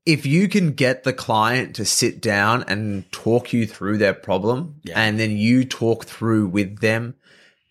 if 0.09 0.25
you 0.25 0.49
can 0.49 0.71
get 0.73 1.03
the 1.03 1.13
client 1.13 1.75
to 1.75 1.85
sit 1.85 2.19
down 2.19 2.63
and 2.63 3.09
talk 3.11 3.53
you 3.53 3.67
through 3.67 3.99
their 3.99 4.13
problem 4.13 4.81
Yeah. 4.83 4.99
and 4.99 5.19
then 5.19 5.37
you 5.37 5.65
talk 5.65 6.05
through 6.05 6.47
with 6.47 6.79
them 6.79 7.13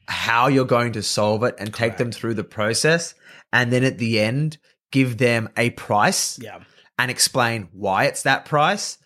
how 0.06 0.46
you're 0.46 0.64
going 0.64 0.92
to 0.92 1.02
solve 1.02 1.42
it 1.42 1.56
and 1.58 1.74
take 1.74 1.96
them 1.96 2.12
through 2.12 2.34
the 2.34 2.44
process 2.44 3.14
and 3.52 3.72
then 3.72 3.82
at 3.82 3.98
the 3.98 4.20
end 4.20 4.56
give 4.92 5.18
them 5.18 5.48
a 5.56 5.70
price 5.70 6.38
yeah 6.38 6.60
and 6.98 7.10
explain 7.10 7.68
why 7.72 8.04
it's 8.04 8.22
that 8.22 8.44
price 8.44 8.98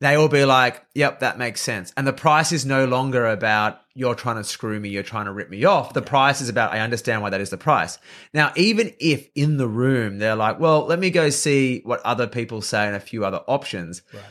they 0.00 0.16
will 0.16 0.28
be 0.28 0.44
like 0.44 0.84
yep 0.94 1.20
that 1.20 1.38
makes 1.38 1.60
sense. 1.60 1.92
And 1.96 2.06
the 2.06 2.12
price 2.12 2.52
is 2.52 2.66
no 2.66 2.84
longer 2.84 3.26
about 3.26 3.80
you're 3.94 4.14
trying 4.14 4.36
to 4.36 4.44
screw 4.44 4.78
me 4.78 4.88
you're 4.88 5.02
trying 5.02 5.26
to 5.26 5.32
rip 5.32 5.50
me 5.50 5.64
off. 5.64 5.94
The 5.94 6.02
price 6.02 6.40
is 6.40 6.48
about 6.48 6.72
i 6.72 6.80
understand 6.80 7.22
why 7.22 7.30
that 7.30 7.40
is 7.40 7.50
the 7.50 7.56
price. 7.56 7.98
Now 8.34 8.52
even 8.56 8.92
if 8.98 9.28
in 9.34 9.56
the 9.56 9.68
room 9.68 10.18
they're 10.18 10.36
like 10.36 10.60
well 10.60 10.86
let 10.86 10.98
me 10.98 11.10
go 11.10 11.30
see 11.30 11.80
what 11.84 12.00
other 12.00 12.26
people 12.26 12.62
say 12.62 12.86
and 12.86 12.96
a 12.96 13.00
few 13.00 13.24
other 13.24 13.42
options. 13.46 14.02
Right. 14.12 14.22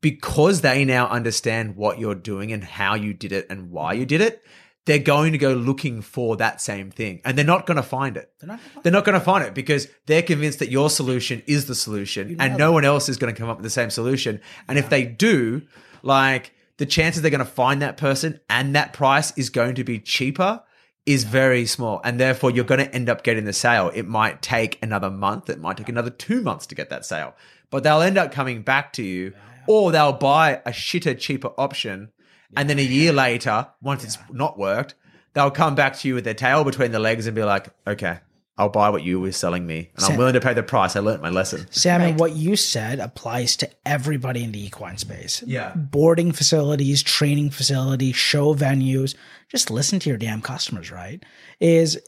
Because 0.00 0.62
they 0.62 0.86
now 0.86 1.08
understand 1.08 1.76
what 1.76 1.98
you're 1.98 2.14
doing 2.14 2.52
and 2.52 2.64
how 2.64 2.94
you 2.94 3.12
did 3.12 3.32
it 3.32 3.46
and 3.50 3.70
why 3.70 3.92
you 3.92 4.06
did 4.06 4.22
it, 4.22 4.42
they're 4.90 4.98
going 4.98 5.30
to 5.30 5.38
go 5.38 5.52
looking 5.52 6.02
for 6.02 6.36
that 6.38 6.60
same 6.60 6.90
thing 6.90 7.20
and 7.24 7.38
they're 7.38 7.44
not 7.44 7.64
going 7.64 7.76
to 7.76 7.82
find 7.82 8.16
it. 8.16 8.32
they're 8.40 8.48
not 8.48 8.60
They're 8.82 8.92
not 8.92 9.04
going 9.04 9.16
to 9.16 9.24
find 9.24 9.44
it 9.44 9.54
because 9.54 9.86
they're 10.06 10.20
convinced 10.20 10.58
that 10.58 10.68
your 10.68 10.90
solution 10.90 11.44
is 11.46 11.66
the 11.66 11.76
solution 11.76 12.36
and 12.40 12.56
no 12.56 12.72
one 12.72 12.84
else 12.84 13.08
is 13.08 13.16
going 13.16 13.32
to 13.32 13.38
come 13.38 13.48
up 13.48 13.58
with 13.58 13.62
the 13.62 13.70
same 13.70 13.90
solution. 13.90 14.40
And 14.66 14.80
if 14.80 14.90
they 14.90 15.04
do, 15.04 15.62
like 16.02 16.54
the 16.78 16.86
chances 16.86 17.22
they're 17.22 17.30
going 17.30 17.38
to 17.38 17.44
find 17.44 17.82
that 17.82 17.98
person 17.98 18.40
and 18.50 18.74
that 18.74 18.92
price 18.92 19.32
is 19.38 19.48
going 19.48 19.76
to 19.76 19.84
be 19.84 20.00
cheaper 20.00 20.60
is 21.06 21.22
very 21.22 21.66
small. 21.66 22.00
And 22.02 22.18
therefore 22.18 22.50
you're 22.50 22.64
going 22.64 22.84
to 22.84 22.92
end 22.92 23.08
up 23.08 23.22
getting 23.22 23.44
the 23.44 23.52
sale. 23.52 23.92
It 23.94 24.08
might 24.08 24.42
take 24.42 24.76
another 24.82 25.08
month. 25.08 25.48
It 25.48 25.60
might 25.60 25.76
take 25.76 25.88
another 25.88 26.10
two 26.10 26.42
months 26.42 26.66
to 26.66 26.74
get 26.74 26.90
that 26.90 27.04
sale, 27.04 27.36
but 27.70 27.84
they'll 27.84 28.02
end 28.02 28.18
up 28.18 28.32
coming 28.32 28.62
back 28.62 28.92
to 28.94 29.04
you 29.04 29.34
or 29.68 29.92
they'll 29.92 30.12
buy 30.12 30.62
a 30.66 30.72
shitter, 30.72 31.16
cheaper 31.16 31.52
option. 31.56 32.10
And 32.56 32.68
then 32.68 32.78
a 32.78 32.82
year 32.82 33.12
later, 33.12 33.68
once 33.80 34.04
it's 34.04 34.18
not 34.30 34.58
worked, 34.58 34.94
they'll 35.34 35.50
come 35.50 35.74
back 35.74 35.96
to 35.98 36.08
you 36.08 36.14
with 36.14 36.24
their 36.24 36.34
tail 36.34 36.64
between 36.64 36.90
their 36.90 37.00
legs 37.00 37.26
and 37.26 37.34
be 37.34 37.44
like, 37.44 37.68
okay, 37.86 38.18
I'll 38.58 38.68
buy 38.68 38.90
what 38.90 39.02
you 39.02 39.20
were 39.20 39.32
selling 39.32 39.66
me. 39.66 39.90
And 39.96 40.04
I'm 40.04 40.16
willing 40.18 40.34
to 40.34 40.40
pay 40.40 40.52
the 40.52 40.62
price. 40.62 40.94
I 40.94 41.00
learned 41.00 41.22
my 41.22 41.30
lesson. 41.30 41.66
Sam, 41.70 42.02
and 42.02 42.20
what 42.20 42.32
you 42.32 42.56
said 42.56 42.98
applies 42.98 43.56
to 43.56 43.70
everybody 43.86 44.44
in 44.44 44.52
the 44.52 44.62
equine 44.62 44.98
space. 44.98 45.42
Yeah. 45.46 45.72
Boarding 45.74 46.32
facilities, 46.32 47.02
training 47.02 47.50
facilities, 47.50 48.16
show 48.16 48.54
venues. 48.54 49.14
Just 49.48 49.70
listen 49.70 49.98
to 50.00 50.10
your 50.10 50.18
damn 50.18 50.42
customers, 50.42 50.90
right? 50.90 51.24
Is 51.58 51.98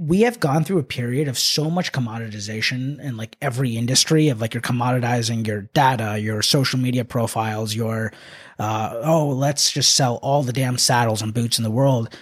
we 0.00 0.22
have 0.22 0.40
gone 0.40 0.64
through 0.64 0.78
a 0.78 0.82
period 0.82 1.28
of 1.28 1.38
so 1.38 1.68
much 1.68 1.92
commoditization 1.92 2.98
in 3.00 3.18
like 3.18 3.36
every 3.42 3.76
industry 3.76 4.30
of 4.30 4.40
like 4.40 4.54
you're 4.54 4.62
commoditizing 4.62 5.46
your 5.46 5.62
data, 5.74 6.18
your 6.18 6.40
social 6.40 6.78
media 6.78 7.04
profiles, 7.04 7.74
your 7.74 8.10
uh, 8.58 8.98
oh, 9.04 9.28
let's 9.28 9.70
just 9.70 9.94
sell 9.94 10.16
all 10.22 10.42
the 10.42 10.54
damn 10.54 10.78
saddles 10.78 11.20
and 11.20 11.34
boots 11.34 11.58
in 11.58 11.64
the 11.64 11.70
world. 11.70 12.16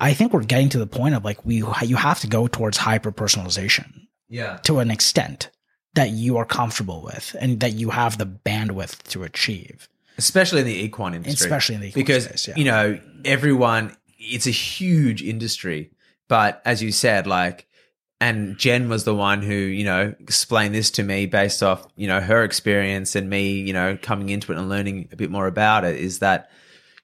I 0.00 0.12
think 0.12 0.32
we're 0.32 0.42
getting 0.42 0.70
to 0.70 0.78
the 0.78 0.88
point 0.88 1.14
of 1.14 1.24
like 1.24 1.46
we 1.46 1.62
you 1.82 1.96
have 1.96 2.18
to 2.20 2.26
go 2.26 2.48
towards 2.48 2.78
hyper 2.78 3.12
personalization 3.12 4.08
Yeah. 4.28 4.56
to 4.64 4.80
an 4.80 4.90
extent 4.90 5.50
that 5.94 6.10
you 6.10 6.36
are 6.36 6.44
comfortable 6.44 7.00
with 7.02 7.36
and 7.38 7.60
that 7.60 7.74
you 7.74 7.90
have 7.90 8.18
the 8.18 8.26
bandwidth 8.26 9.04
to 9.04 9.22
achieve. 9.22 9.88
Especially 10.18 10.60
in 10.60 10.66
the 10.66 10.84
equine 10.84 11.14
industry. 11.14 11.46
Especially 11.46 11.74
in 11.76 11.80
the 11.80 11.88
equine 11.88 12.04
because, 12.04 12.24
space, 12.24 12.48
yeah. 12.48 12.54
you 12.56 12.64
know, 12.64 12.98
everyone, 13.24 13.96
it's 14.18 14.48
a 14.48 14.52
huge 14.52 15.22
industry. 15.22 15.92
But 16.30 16.62
as 16.64 16.80
you 16.80 16.92
said, 16.92 17.26
like, 17.26 17.66
and 18.20 18.56
Jen 18.56 18.88
was 18.88 19.02
the 19.02 19.14
one 19.16 19.42
who, 19.42 19.52
you 19.52 19.82
know, 19.82 20.14
explained 20.20 20.76
this 20.76 20.92
to 20.92 21.02
me 21.02 21.26
based 21.26 21.60
off, 21.60 21.84
you 21.96 22.06
know, 22.06 22.20
her 22.20 22.44
experience 22.44 23.16
and 23.16 23.28
me, 23.28 23.60
you 23.60 23.72
know, 23.72 23.98
coming 24.00 24.28
into 24.28 24.52
it 24.52 24.58
and 24.58 24.68
learning 24.68 25.08
a 25.10 25.16
bit 25.16 25.28
more 25.30 25.48
about 25.48 25.84
it 25.84 25.96
is 25.96 26.20
that, 26.20 26.48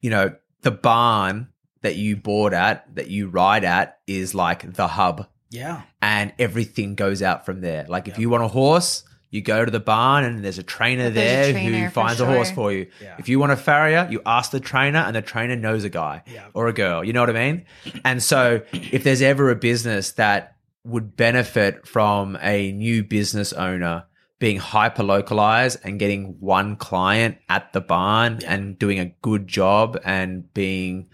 you 0.01 0.11
know, 0.11 0.33
the 0.63 0.71
barn 0.71 1.49
that 1.83 1.97
you 1.97 2.15
board 2.17 2.55
at, 2.55 2.95
that 2.95 3.09
you 3.09 3.29
ride 3.29 3.65
at 3.65 3.99
is 4.07 4.33
like 4.33 4.75
the 4.75 4.87
hub 4.87 5.27
Yeah. 5.51 5.83
and 6.01 6.33
everything 6.39 6.95
goes 6.95 7.21
out 7.21 7.45
from 7.47 7.63
there. 7.63 7.85
Like 7.89 8.07
if 8.07 8.21
you 8.21 8.31
want 8.31 8.45
a 8.45 8.49
horse, 8.49 9.03
you 9.31 9.43
go 9.43 9.65
to 9.65 9.71
the 9.71 9.81
barn 9.81 10.25
and 10.25 10.45
there's 10.45 10.59
a 10.59 10.63
trainer 10.63 11.11
There's 11.11 11.49
a 11.49 11.53
there 11.53 11.53
trainer 11.53 11.79
who 11.79 11.85
for 11.87 11.91
finds 11.91 12.21
a 12.21 12.27
horse 12.27 12.51
for 12.51 12.73
you. 12.73 12.87
Yeah. 13.03 13.17
If 13.19 13.29
you 13.29 13.39
want 13.39 13.53
a 13.53 13.57
farrier, 13.57 14.07
you 14.11 14.23
ask 14.25 14.51
the 14.53 14.61
trainer 14.61 15.01
and 15.01 15.17
the 15.17 15.23
trainer 15.23 15.57
knows 15.57 15.85
a 15.85 15.89
guy 15.89 16.23
Yeah. 16.33 16.47
or 16.55 16.69
a 16.69 16.73
girl. 16.73 17.03
You 17.05 17.13
know 17.13 17.21
what 17.21 17.31
I 17.31 17.33
mean? 17.33 17.65
And 18.05 18.23
so 18.23 18.63
if 18.73 19.03
there's 19.05 19.23
ever 19.23 19.51
a 19.51 19.57
business 19.57 20.13
that 20.13 20.57
would 20.85 21.17
benefit 21.17 21.87
from 21.89 22.39
a 22.41 22.71
new 22.73 23.03
business 23.03 23.53
owner 23.53 24.05
being 24.39 24.59
hyper 24.59 25.03
localized 25.03 25.79
and 25.83 25.99
getting 25.99 26.37
one 26.41 26.77
client 26.77 27.39
at 27.49 27.73
the 27.73 27.81
barn 27.81 28.39
and 28.47 28.79
doing 28.79 29.01
a 29.01 29.07
good 29.23 29.49
job 29.49 29.99
and 30.05 30.53
being 30.55 31.09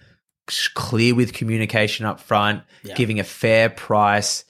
clear 0.74 1.14
with 1.14 1.32
communication 1.32 2.05
up 2.05 2.20
front, 2.20 2.62
Yeah. 2.82 2.94
giving 2.94 3.20
a 3.20 3.24
fair 3.24 3.70
price, 3.70 4.44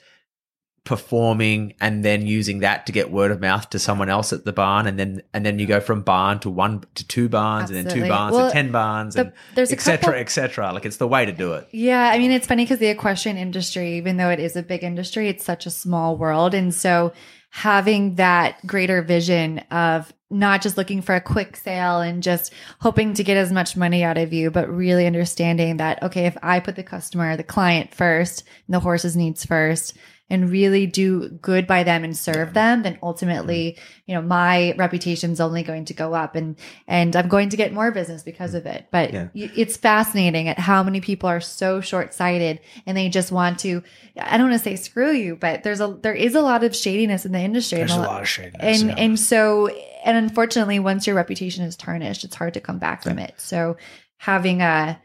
performing, 0.85 1.75
and 1.81 2.05
then 2.05 2.27
using 2.27 2.59
that 2.61 2.87
to 2.87 2.93
get 2.93 3.11
word 3.11 3.31
of 3.31 3.41
mouth 3.41 3.71
to 3.71 3.79
someone 3.79 4.09
else 4.09 4.33
at 4.33 4.45
the 4.45 4.53
barn, 4.53 4.87
and 4.87 4.99
then 4.99 5.23
and 5.33 5.47
then 5.47 5.59
you 5.59 5.67
go 5.67 5.81
from 5.81 6.03
barn 6.03 6.39
to 6.41 6.51
one 6.51 6.83
to 6.95 7.07
two 7.07 7.29
barns, 7.29 7.71
and 7.71 7.87
then 7.87 7.93
two 7.95 8.07
barns 8.09 8.35
Well, 8.35 8.49
to 8.49 8.53
ten 8.53 8.73
barns, 8.73 9.15
the- 9.15 9.23
and 9.23 9.33
there's 9.55 9.71
a 9.71 9.75
et 9.75 9.81
cetera, 9.81 10.05
couple- 10.07 10.21
et 10.21 10.31
cetera. 10.31 10.73
Like 10.73 10.85
it's 10.85 10.97
the 10.97 11.09
way 11.09 11.25
to 11.25 11.33
do 11.33 11.53
it. 11.53 11.69
Yeah, 11.73 12.11
I 12.13 12.19
mean, 12.19 12.31
it's 12.33 12.47
funny 12.47 12.65
because 12.65 12.79
the 12.79 12.89
equestrian 12.89 13.37
industry, 13.37 13.97
even 13.97 14.17
though 14.17 14.31
it 14.31 14.41
is 14.41 14.57
a 14.57 14.63
big 14.63 14.83
industry, 14.83 15.29
it's 15.29 15.45
such 15.45 15.67
a 15.67 15.71
small 15.71 16.17
world. 16.17 16.53
And 16.55 16.75
so 16.75 17.13
having 17.51 18.15
that 18.17 18.67
greater 18.67 19.03
vision 19.03 19.59
of 19.71 20.13
not 20.31 20.63
just 20.63 20.79
looking 20.79 21.03
for 21.03 21.15
a 21.15 21.21
quick 21.21 21.55
sale 21.55 22.01
and 22.01 22.23
just 22.23 22.51
hoping 22.81 23.13
to 23.13 23.23
get 23.23 23.37
as 23.37 23.53
much 23.53 23.77
money 23.77 24.03
out 24.03 24.17
of 24.17 24.33
you, 24.33 24.51
but 24.51 24.67
really 24.71 25.07
understanding 25.07 25.77
that, 25.77 26.03
okay, 26.03 26.25
if 26.25 26.35
I 26.43 26.61
put 26.61 26.77
the 26.77 26.83
customer, 26.83 27.37
the 27.37 27.43
client 27.45 27.95
first, 27.95 28.43
and 28.67 28.75
the 28.75 28.81
horse's 28.81 29.15
needs 29.15 29.45
first, 29.45 29.93
and 30.33 30.51
really 30.51 30.87
do 30.87 31.29
good 31.29 31.67
by 31.67 31.83
them 31.83 32.05
and 32.05 32.17
serve 32.17 32.55
them, 32.55 32.83
then 32.83 32.99
ultimately, 33.03 33.73
mm-hmm. 33.73 34.03
you 34.07 34.15
know, 34.15 34.23
my 34.23 34.75
reputation's 34.79 35.41
only 35.41 35.63
going 35.63 35.85
to 35.85 35.93
go 35.93 36.15
up 36.15 36.35
and 36.35 36.57
and 36.89 37.15
I'm 37.15 37.29
going 37.29 37.51
to 37.51 37.57
get 37.59 37.75
more 37.75 37.91
business 37.91 38.23
because 38.23 38.55
of 38.55 38.65
it. 38.65 38.87
But 38.91 39.13
Yeah. 39.13 39.29
it's 39.35 39.77
fascinating 39.77 40.49
at 40.49 40.59
how 40.59 40.83
many 40.83 41.03
people 41.03 41.29
are 41.29 41.43
so 41.43 41.83
short-sighted 41.83 42.61
and 42.87 42.97
they 42.97 43.11
just 43.11 43.31
want 43.31 43.59
to 43.61 43.83
I 44.19 44.39
don't 44.39 44.49
want 44.49 44.59
to 44.59 44.65
say 44.65 44.77
screw 44.77 45.13
you, 45.13 45.37
but 45.37 45.65
there's 45.65 45.81
a 45.81 45.99
there 46.01 46.15
is 46.15 46.35
a 46.35 46.41
lot 46.41 46.65
of 46.65 46.75
shadiness 46.75 47.27
in 47.27 47.33
the 47.33 47.39
industry. 47.41 47.77
There's 47.79 47.93
a 47.93 47.97
and 47.97 48.03
lot 48.03 48.23
of 48.23 48.29
shadiness. 48.29 48.81
and 48.81 48.89
yeah. 48.89 49.05
and 49.05 49.21
so 49.21 49.69
and 50.03 50.17
unfortunately 50.17 50.79
once 50.79 51.07
your 51.07 51.15
reputation 51.15 51.63
is 51.63 51.77
tarnished 51.77 52.25
it's 52.25 52.35
hard 52.35 52.55
to 52.55 52.61
come 52.61 52.79
back 52.79 53.03
from 53.03 53.19
it 53.19 53.35
so 53.37 53.77
having 54.17 54.63
a 54.63 54.99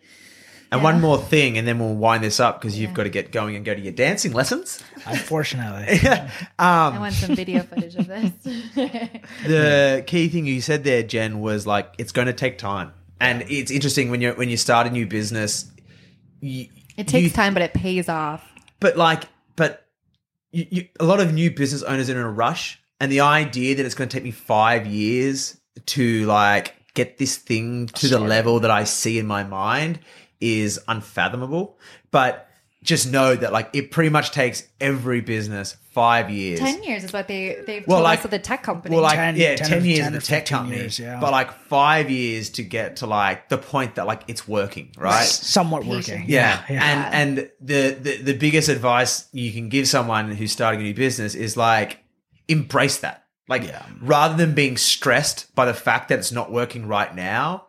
And 0.72 0.80
Yeah. 0.82 0.84
one 0.84 1.02
more 1.02 1.18
thing, 1.18 1.58
and 1.58 1.66
then 1.68 1.80
we'll 1.80 1.96
wind 1.96 2.24
this 2.24 2.40
up 2.40 2.60
because 2.60 2.78
you've 2.78 2.94
got 2.94 3.04
to 3.04 3.10
get 3.10 3.32
going 3.32 3.56
and 3.56 3.64
go 3.64 3.74
to 3.74 3.80
your 3.80 3.94
dancing 3.94 4.34
lessons. 4.34 4.84
Unfortunately. 5.06 6.00
i 6.60 6.88
um, 6.88 7.00
want 7.00 7.14
some 7.14 7.36
video 7.36 7.64
footage 7.64 7.96
of 7.96 8.08
this 8.08 8.32
the 9.46 10.04
key 10.06 10.28
thing 10.28 10.46
you 10.46 10.60
said 10.62 10.84
there, 10.84 11.04
Jen, 11.04 11.40
was 11.40 11.66
like 11.66 11.94
it's 11.98 12.12
going 12.12 12.28
to 12.28 12.34
take 12.34 12.58
time, 12.58 12.92
and 13.22 13.44
it's 13.48 13.72
interesting 13.72 14.12
when 14.12 14.20
you 14.22 14.32
when 14.34 14.50
you 14.50 14.58
start 14.58 14.88
a 14.88 14.90
new 14.90 15.08
business. 15.08 15.72
You, 16.42 16.68
it 16.98 17.08
takes 17.08 17.24
you- 17.24 17.30
time 17.30 17.54
but 17.54 17.64
it 17.64 17.74
pays 17.74 18.10
off 18.10 18.44
but 18.80 18.98
like, 18.98 19.24
but 19.56 19.88
you, 20.52 20.66
you, 20.70 20.88
a 21.00 21.06
lot 21.06 21.20
of 21.20 21.34
new 21.34 21.52
business 21.52 21.84
owners 21.84 22.10
are 22.10 22.14
in 22.14 22.18
a 22.18 22.30
rush, 22.30 22.80
and 23.00 23.12
the 23.12 23.22
idea 23.22 23.76
that 23.76 23.86
it's 23.86 23.96
going 23.96 24.10
to 24.10 24.16
take 24.16 24.24
me 24.24 24.32
five 24.32 24.86
years 24.86 25.60
to 25.88 26.26
like 26.26 26.76
get 26.94 27.18
this 27.18 27.38
thing 27.38 27.88
to 27.88 28.08
the 28.08 28.20
level 28.20 28.60
that 28.62 28.72
I 28.72 28.84
see 28.84 29.20
in 29.20 29.28
my 29.28 29.44
mind 29.44 30.00
is 30.42 30.80
unfathomable. 30.88 31.78
But 32.12 32.44
just 32.84 33.12
know 33.12 33.36
that 33.36 33.52
like 33.52 33.70
it 33.74 33.92
pretty 33.92 34.10
much 34.10 34.32
takes 34.32 34.64
every 34.80 35.20
business 35.20 35.76
five 35.92 36.30
years. 36.30 36.60
10 36.60 36.84
years 36.84 37.04
is 37.04 37.12
what 37.12 37.28
they 37.28 37.62
they've 37.66 37.86
Well, 37.88 37.98
told 37.98 38.04
like- 38.04 38.20
us 38.20 38.26
at 38.26 38.32
the 38.32 38.40
tech 38.40 38.62
company 38.64 38.94
Well, 38.96 39.04
like 39.04 39.16
10 39.16 39.36
yeah, 39.36 39.56
10 39.56 39.68
ten, 39.70 39.82
or- 39.82 39.86
years 39.86 39.98
10 40.00 40.08
in 40.08 40.14
the 40.14 40.20
tech 40.20 40.44
15 40.44 40.58
company, 40.58 40.78
years, 40.82 41.00
yeah. 41.00 41.20
but 41.20 41.32
like 41.32 41.52
five 41.68 42.10
years 42.12 42.52
to 42.52 42.64
get 42.64 42.98
to 42.98 43.08
like 43.08 43.50
the 43.50 43.58
point 43.58 43.96
that 43.96 44.06
like 44.06 44.22
it's 44.28 44.48
working, 44.48 44.92
right? 44.98 45.26
Somewhat 45.26 45.86
working. 45.86 46.26
Yeah. 46.28 46.62
yeah. 46.70 46.84
And 47.14 47.38
and 47.40 47.52
the, 47.60 47.98
the 48.00 48.18
the 48.22 48.34
biggest 48.38 48.70
advice 48.70 49.28
you 49.34 49.52
can 49.52 49.70
give 49.70 49.88
someone 49.88 50.32
who's 50.32 50.52
starting 50.52 50.80
a 50.80 50.84
new 50.84 50.94
business 50.94 51.34
is 51.36 51.58
like 51.58 51.98
embrace 52.48 52.98
that. 53.00 53.26
Like 53.50 53.64
Yeah. 53.64 53.84
rather 54.02 54.36
than 54.38 54.54
being 54.54 54.78
stressed 54.78 55.54
by 55.56 55.66
the 55.66 55.74
fact 55.74 56.10
that 56.10 56.20
it's 56.20 56.32
not 56.32 56.52
working 56.52 56.88
right 56.88 57.14
now, 57.14 57.66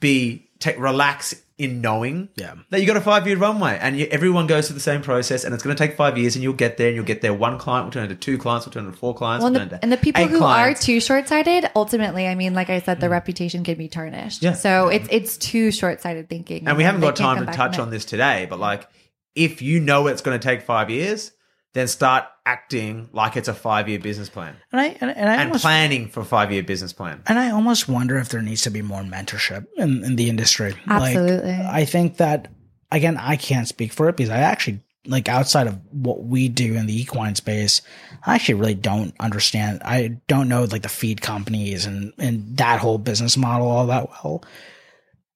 be 0.00 0.50
take 0.58 0.78
relax 0.78 1.34
in 1.60 1.80
knowing 1.80 2.28
Yeah. 2.36 2.54
that 2.70 2.80
you 2.80 2.86
got 2.86 2.96
a 2.96 3.00
five 3.00 3.26
year 3.26 3.36
runway 3.36 3.78
and 3.80 3.98
you, 3.98 4.06
everyone 4.10 4.46
goes 4.46 4.66
through 4.66 4.74
the 4.74 4.80
same 4.80 5.02
process 5.02 5.44
and 5.44 5.54
it's 5.54 5.62
going 5.62 5.76
to 5.76 5.86
take 5.86 5.96
five 5.96 6.18
years 6.18 6.34
and 6.34 6.42
you'll 6.42 6.52
get 6.54 6.76
there 6.76 6.88
and 6.88 6.96
you'll 6.96 7.04
get 7.04 7.20
there. 7.20 7.32
One 7.34 7.58
client 7.58 7.86
will 7.86 7.92
turn 7.92 8.04
into 8.04 8.16
two 8.16 8.38
clients, 8.38 8.66
will 8.66 8.72
turn 8.72 8.86
into 8.86 8.98
four 8.98 9.14
clients, 9.14 9.42
well, 9.42 9.52
will 9.52 9.60
and, 9.60 9.70
turn 9.70 9.78
the, 9.80 9.84
into 9.84 9.84
and 9.84 9.92
the 9.92 9.96
people 9.98 10.26
who 10.26 10.38
clients. 10.38 10.82
are 10.82 10.84
too 10.84 11.00
short-sighted 11.00 11.70
ultimately 11.76 12.26
i 12.26 12.34
mean 12.34 12.54
like 12.54 12.70
i 12.70 12.80
said 12.80 13.00
the 13.00 13.06
mm. 13.06 13.10
reputation 13.10 13.64
can 13.64 13.76
be 13.76 13.88
tarnished 13.88 14.42
Yeah. 14.42 14.54
so 14.54 14.88
it's 14.88 15.08
it's 15.10 15.36
too 15.36 15.70
short-sighted 15.70 16.28
thinking 16.28 16.66
and 16.66 16.76
we 16.76 16.84
haven't 16.84 17.00
got 17.00 17.16
time 17.16 17.44
to 17.44 17.52
touch 17.52 17.78
on 17.78 17.88
it. 17.88 17.90
this 17.92 18.04
today, 18.04 18.46
but 18.48 18.58
like 18.58 18.88
if 19.34 19.62
you 19.62 19.80
know 19.80 20.06
it's 20.06 20.22
going 20.22 20.38
to 20.38 20.42
take 20.42 20.62
five 20.62 20.90
years, 20.90 21.32
then 21.72 21.86
start 21.86 22.24
acting 22.46 23.08
like 23.12 23.36
it's 23.36 23.48
a 23.48 23.54
five 23.54 23.88
year 23.88 23.98
business 23.98 24.28
plan 24.28 24.56
And 24.72 24.80
I 24.80 24.86
and, 25.00 25.10
and 25.10 25.30
I 25.30 25.34
and 25.34 25.42
almost 25.42 25.62
planning 25.62 26.08
for 26.08 26.24
five 26.24 26.50
year 26.52 26.62
business 26.62 26.92
plan. 26.92 27.22
and 27.26 27.38
I 27.38 27.50
almost 27.50 27.88
wonder 27.88 28.18
if 28.18 28.28
there 28.28 28.42
needs 28.42 28.62
to 28.62 28.70
be 28.70 28.82
more 28.82 29.02
mentorship 29.02 29.66
in, 29.76 30.04
in 30.04 30.16
the 30.16 30.28
industry. 30.28 30.74
Absolutely. 30.88 31.52
Like, 31.52 31.66
I 31.66 31.84
think 31.84 32.16
that 32.16 32.48
again, 32.90 33.16
I 33.16 33.36
can't 33.36 33.68
speak 33.68 33.92
for 33.92 34.08
it 34.08 34.16
because 34.16 34.30
I 34.30 34.38
actually 34.38 34.80
like 35.06 35.28
outside 35.28 35.66
of 35.66 35.78
what 35.92 36.24
we 36.24 36.48
do 36.48 36.74
in 36.74 36.86
the 36.86 37.00
equine 37.00 37.34
space, 37.34 37.80
I 38.26 38.34
actually 38.34 38.54
really 38.56 38.74
don't 38.74 39.14
understand. 39.18 39.80
I 39.84 40.18
don't 40.28 40.48
know 40.48 40.64
like 40.64 40.82
the 40.82 40.88
feed 40.90 41.22
companies 41.22 41.86
and 41.86 42.12
and 42.18 42.56
that 42.58 42.80
whole 42.80 42.98
business 42.98 43.36
model 43.36 43.68
all 43.68 43.86
that 43.86 44.08
well. 44.10 44.44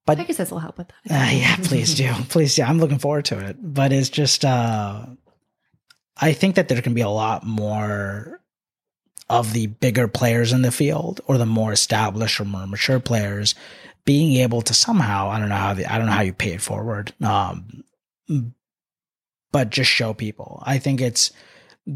But 0.06 0.18
pegasus 0.18 0.50
will 0.50 0.58
help 0.58 0.76
with 0.76 0.88
that 1.06 1.28
uh, 1.28 1.30
yeah, 1.34 1.56
please 1.62 1.94
do. 1.94 2.12
Please 2.28 2.56
do. 2.56 2.62
I'm 2.62 2.78
looking 2.78 2.98
forward 2.98 3.24
to 3.26 3.38
it. 3.38 3.56
But 3.58 3.90
it's 3.90 4.10
just, 4.10 4.44
uh, 4.44 5.06
I 6.16 6.32
think 6.32 6.54
that 6.54 6.68
there 6.68 6.82
can 6.82 6.94
be 6.94 7.00
a 7.00 7.08
lot 7.08 7.44
more 7.44 8.40
of 9.28 9.52
the 9.52 9.66
bigger 9.66 10.06
players 10.06 10.52
in 10.52 10.62
the 10.62 10.70
field 10.70 11.20
or 11.26 11.38
the 11.38 11.46
more 11.46 11.72
established 11.72 12.40
or 12.40 12.44
more 12.44 12.66
mature 12.66 13.00
players 13.00 13.54
being 14.04 14.34
able 14.36 14.62
to 14.62 14.74
somehow, 14.74 15.30
I 15.30 15.40
don't 15.40 15.48
know 15.48 15.54
how 15.54 15.74
the, 15.74 15.90
I 15.90 15.96
don't 15.96 16.06
know 16.06 16.12
how 16.12 16.20
you 16.20 16.32
pay 16.32 16.52
it 16.52 16.60
forward. 16.60 17.14
Um, 17.22 17.84
but 19.50 19.70
just 19.70 19.90
show 19.90 20.12
people. 20.12 20.62
I 20.66 20.78
think 20.78 21.00
it's 21.00 21.32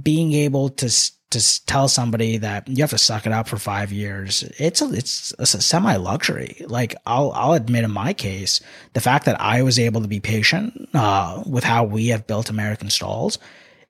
being 0.02 0.32
able 0.32 0.68
to 0.70 0.88
to 1.30 1.66
tell 1.66 1.88
somebody 1.88 2.38
that 2.38 2.66
you 2.68 2.82
have 2.82 2.90
to 2.90 2.96
suck 2.96 3.26
it 3.26 3.32
up 3.32 3.48
for 3.48 3.58
five 3.58 3.92
years. 3.92 4.44
It's 4.58 4.80
a, 4.80 4.90
it's 4.94 5.34
a 5.38 5.46
semi 5.46 5.96
luxury. 5.96 6.64
Like 6.66 6.94
I'll 7.04 7.32
I'll 7.32 7.52
admit 7.52 7.84
in 7.84 7.90
my 7.90 8.14
case, 8.14 8.60
the 8.94 9.00
fact 9.00 9.26
that 9.26 9.40
I 9.40 9.62
was 9.62 9.78
able 9.78 10.00
to 10.00 10.08
be 10.08 10.20
patient 10.20 10.88
uh, 10.94 11.42
with 11.46 11.64
how 11.64 11.84
we 11.84 12.08
have 12.08 12.26
built 12.26 12.48
American 12.48 12.90
stalls. 12.90 13.38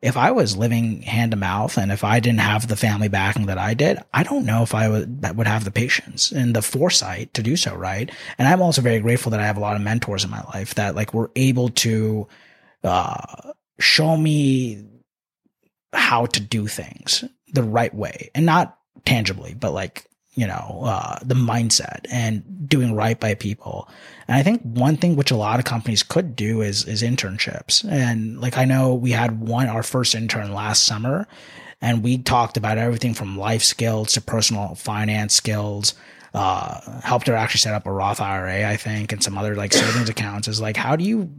If 0.00 0.16
I 0.16 0.30
was 0.30 0.56
living 0.56 1.02
hand 1.02 1.32
to 1.32 1.36
mouth 1.36 1.76
and 1.76 1.90
if 1.90 2.04
I 2.04 2.20
didn't 2.20 2.40
have 2.40 2.68
the 2.68 2.76
family 2.76 3.08
backing 3.08 3.46
that 3.46 3.58
I 3.58 3.74
did, 3.74 3.98
I 4.14 4.22
don't 4.22 4.46
know 4.46 4.62
if 4.62 4.74
I 4.74 4.88
would 4.88 5.36
would 5.36 5.46
have 5.48 5.64
the 5.64 5.72
patience 5.72 6.30
and 6.30 6.54
the 6.54 6.62
foresight 6.62 7.34
to 7.34 7.42
do 7.42 7.56
so. 7.56 7.74
Right. 7.74 8.10
And 8.38 8.46
I'm 8.46 8.62
also 8.62 8.80
very 8.80 9.00
grateful 9.00 9.30
that 9.30 9.40
I 9.40 9.46
have 9.46 9.56
a 9.56 9.60
lot 9.60 9.74
of 9.76 9.82
mentors 9.82 10.24
in 10.24 10.30
my 10.30 10.42
life 10.54 10.76
that 10.76 10.94
like 10.94 11.14
were 11.14 11.32
able 11.34 11.70
to 11.70 12.28
uh, 12.84 13.52
show 13.80 14.16
me 14.16 14.84
how 15.92 16.26
to 16.26 16.40
do 16.40 16.66
things 16.66 17.24
the 17.52 17.62
right 17.62 17.94
way 17.94 18.30
and 18.34 18.46
not 18.46 18.78
tangibly, 19.04 19.54
but 19.54 19.72
like, 19.72 20.06
you 20.34 20.46
know, 20.46 20.82
uh, 20.84 21.18
the 21.24 21.34
mindset 21.34 22.06
and 22.10 22.68
doing 22.68 22.94
right 22.94 23.18
by 23.18 23.34
people. 23.34 23.88
And 24.28 24.36
I 24.36 24.42
think 24.42 24.62
one 24.62 24.96
thing 24.96 25.16
which 25.16 25.30
a 25.30 25.36
lot 25.36 25.58
of 25.58 25.64
companies 25.64 26.02
could 26.02 26.36
do 26.36 26.60
is, 26.60 26.84
is 26.84 27.02
internships. 27.02 27.88
And 27.90 28.40
like, 28.40 28.56
I 28.56 28.64
know 28.64 28.94
we 28.94 29.10
had 29.10 29.40
one, 29.40 29.68
our 29.68 29.82
first 29.82 30.14
intern 30.14 30.52
last 30.54 30.84
summer 30.84 31.26
and 31.80 32.02
we 32.02 32.18
talked 32.18 32.56
about 32.56 32.78
everything 32.78 33.14
from 33.14 33.38
life 33.38 33.62
skills 33.62 34.12
to 34.12 34.20
personal 34.20 34.74
finance 34.74 35.34
skills. 35.34 35.94
Uh, 36.34 37.00
helped 37.00 37.26
her 37.26 37.34
actually 37.34 37.58
set 37.58 37.74
up 37.74 37.86
a 37.86 37.92
Roth 37.92 38.20
IRA, 38.20 38.68
I 38.68 38.76
think, 38.76 39.12
and 39.12 39.22
some 39.22 39.38
other 39.38 39.54
like 39.54 39.72
savings 39.72 40.08
accounts. 40.08 40.46
Is 40.46 40.60
like, 40.60 40.76
how 40.76 40.94
do 40.94 41.04
you 41.04 41.32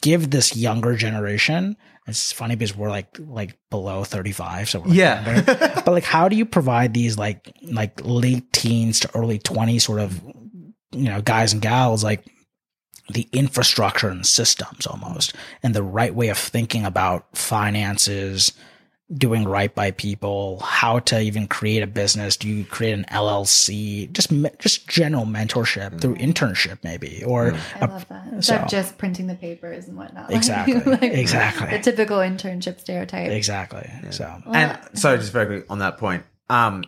give 0.00 0.30
this 0.30 0.56
younger 0.56 0.96
generation? 0.96 1.76
It's 2.06 2.32
funny 2.32 2.56
because 2.56 2.76
we're 2.76 2.90
like 2.90 3.16
like 3.18 3.56
below 3.70 4.04
thirty 4.04 4.32
five, 4.32 4.68
so 4.68 4.80
we're 4.80 4.86
like 4.86 4.96
Yeah. 4.96 5.42
but 5.84 5.88
like, 5.88 6.04
how 6.04 6.28
do 6.28 6.36
you 6.36 6.44
provide 6.44 6.94
these 6.94 7.16
like 7.16 7.54
like 7.62 8.00
late 8.04 8.52
teens 8.52 9.00
to 9.00 9.16
early 9.16 9.38
twenties 9.38 9.84
sort 9.84 10.00
of 10.00 10.20
you 10.92 11.08
know 11.08 11.22
guys 11.22 11.52
and 11.52 11.62
gals 11.62 12.02
like 12.02 12.24
the 13.12 13.28
infrastructure 13.32 14.08
and 14.08 14.26
systems 14.26 14.86
almost 14.86 15.34
and 15.62 15.74
the 15.74 15.82
right 15.82 16.14
way 16.14 16.28
of 16.28 16.38
thinking 16.38 16.84
about 16.84 17.36
finances 17.36 18.52
doing 19.14 19.44
right 19.44 19.74
by 19.74 19.90
people 19.90 20.58
how 20.60 20.98
to 20.98 21.20
even 21.20 21.46
create 21.46 21.82
a 21.82 21.86
business 21.86 22.36
do 22.36 22.48
you 22.48 22.64
create 22.64 22.92
an 22.92 23.04
llc 23.10 24.10
just 24.12 24.30
just 24.58 24.88
general 24.88 25.26
mentorship 25.26 26.00
through 26.00 26.14
internship 26.16 26.78
maybe 26.82 27.22
or 27.24 27.54
I 27.80 27.84
love 27.86 28.08
that. 28.08 28.26
Instead 28.32 28.58
so- 28.58 28.64
of 28.64 28.70
just 28.70 28.96
printing 28.98 29.26
the 29.26 29.34
papers 29.34 29.86
and 29.88 29.96
whatnot. 29.98 30.30
Exactly. 30.42 30.74
like 30.86 31.02
Exactly. 31.02 31.76
The 31.76 31.78
typical 31.82 32.18
internship 32.18 32.80
stereotype. 32.80 33.30
exactly 33.30 33.90
so 34.10 34.42
and 34.46 34.78
so 34.94 35.16
just 35.16 35.32
very 35.32 35.46
quickly 35.46 35.66
on 35.68 35.80
that 35.80 35.98
point 35.98 36.24
um 36.48 36.84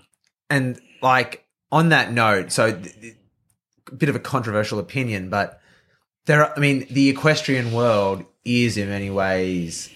and 0.48 0.80
like 1.02 1.44
on 1.70 1.90
that 1.90 2.12
note 2.12 2.52
so 2.52 2.72
th- 2.72 3.00
th- 3.00 3.14
a 3.92 3.94
bit 3.94 4.08
of 4.08 4.16
a 4.16 4.20
controversial 4.20 4.78
opinion 4.78 5.28
but 5.28 5.60
there 6.26 6.42
are, 6.44 6.54
i 6.56 6.60
mean 6.60 6.86
the 6.90 7.10
equestrian 7.10 7.72
world 7.72 8.24
is 8.46 8.76
in 8.78 8.88
many 8.88 9.10
ways 9.10 9.90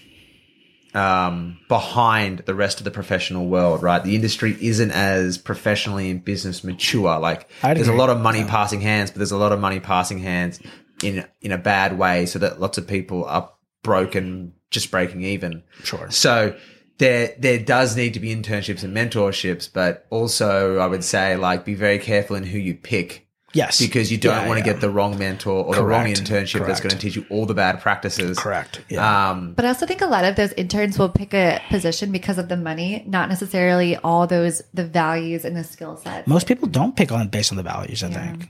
um 0.95 1.59
behind 1.67 2.39
the 2.39 2.55
rest 2.55 2.79
of 2.79 2.83
the 2.83 2.91
professional 2.91 3.47
world 3.47 3.83
right? 3.83 4.03
The 4.03 4.15
industry 4.15 4.57
isn't 4.59 4.91
as 4.91 5.37
professionally 5.37 6.09
and 6.09 6.23
business 6.23 6.63
mature. 6.63 7.19
Like 7.19 7.49
there's 7.61 7.87
a 7.87 7.93
lot 7.93 8.09
of 8.09 8.19
money 8.19 8.43
passing 8.43 8.81
hands 8.81 9.11
but 9.11 9.17
there's 9.17 9.31
a 9.31 9.37
lot 9.37 9.51
of 9.51 9.59
money 9.59 9.79
passing 9.79 10.19
hands 10.19 10.59
in 11.03 11.25
in 11.41 11.51
a 11.51 11.57
bad 11.57 11.97
way 11.97 12.25
so 12.25 12.39
that 12.39 12.59
lots 12.59 12.77
of 12.77 12.87
people 12.87 13.25
are 13.25 13.51
broken 13.83 14.53
just 14.71 14.91
breaking 14.91 15.23
even. 15.23 15.63
Sure. 15.83 16.09
so 16.11 16.55
there 16.99 17.33
there 17.39 17.59
does 17.59 17.95
need 17.95 18.13
to 18.13 18.19
be 18.19 18.35
internships 18.35 18.83
and 18.83 18.95
mentorships, 18.95 19.69
but 19.71 20.05
also 20.09 20.77
I 20.77 20.87
would 20.87 21.03
say 21.03 21.35
like 21.37 21.65
be 21.65 21.75
very 21.75 21.97
careful 21.97 22.35
in 22.35 22.43
who 22.43 22.59
you 22.59 22.75
pick 22.75 23.27
yes 23.53 23.79
because 23.79 24.11
you 24.11 24.17
don't 24.17 24.35
Yeah, 24.35 24.47
want 24.47 24.59
to 24.59 24.65
yeah. 24.65 24.73
get 24.73 24.81
the 24.81 24.89
wrong 24.89 25.17
mentor 25.17 25.63
or 25.65 25.75
the 25.75 25.83
wrong 25.83 26.05
Correct. 26.05 26.21
internship 26.23 26.65
that's 26.67 26.79
going 26.79 26.91
to 26.91 26.97
teach 26.97 27.15
you 27.15 27.25
all 27.29 27.45
the 27.45 27.53
bad 27.53 27.81
practices. 27.81 28.37
correct 28.37 28.81
yeah 28.89 29.29
Um, 29.31 29.53
But 29.55 29.65
I 29.65 29.69
also 29.69 29.85
think 29.85 30.01
a 30.01 30.07
lot 30.07 30.23
of 30.25 30.35
those 30.35 30.53
interns 30.53 30.97
will 30.99 31.09
pick 31.09 31.33
a 31.33 31.61
position 31.69 32.11
because 32.11 32.37
of 32.37 32.47
the 32.49 32.57
money, 32.57 33.03
not 33.07 33.29
necessarily 33.29 33.97
all 33.97 34.27
those 34.27 34.61
the 34.73 34.85
values 34.85 35.45
and 35.45 35.55
the 35.55 35.63
skill 35.63 35.97
sets. 35.97 36.27
most 36.27 36.47
people 36.47 36.67
don't 36.67 36.95
pick 36.95 37.11
on 37.11 37.27
based 37.29 37.51
on 37.51 37.57
the 37.57 37.63
values 37.63 38.03
i 38.03 38.09
think 38.09 38.49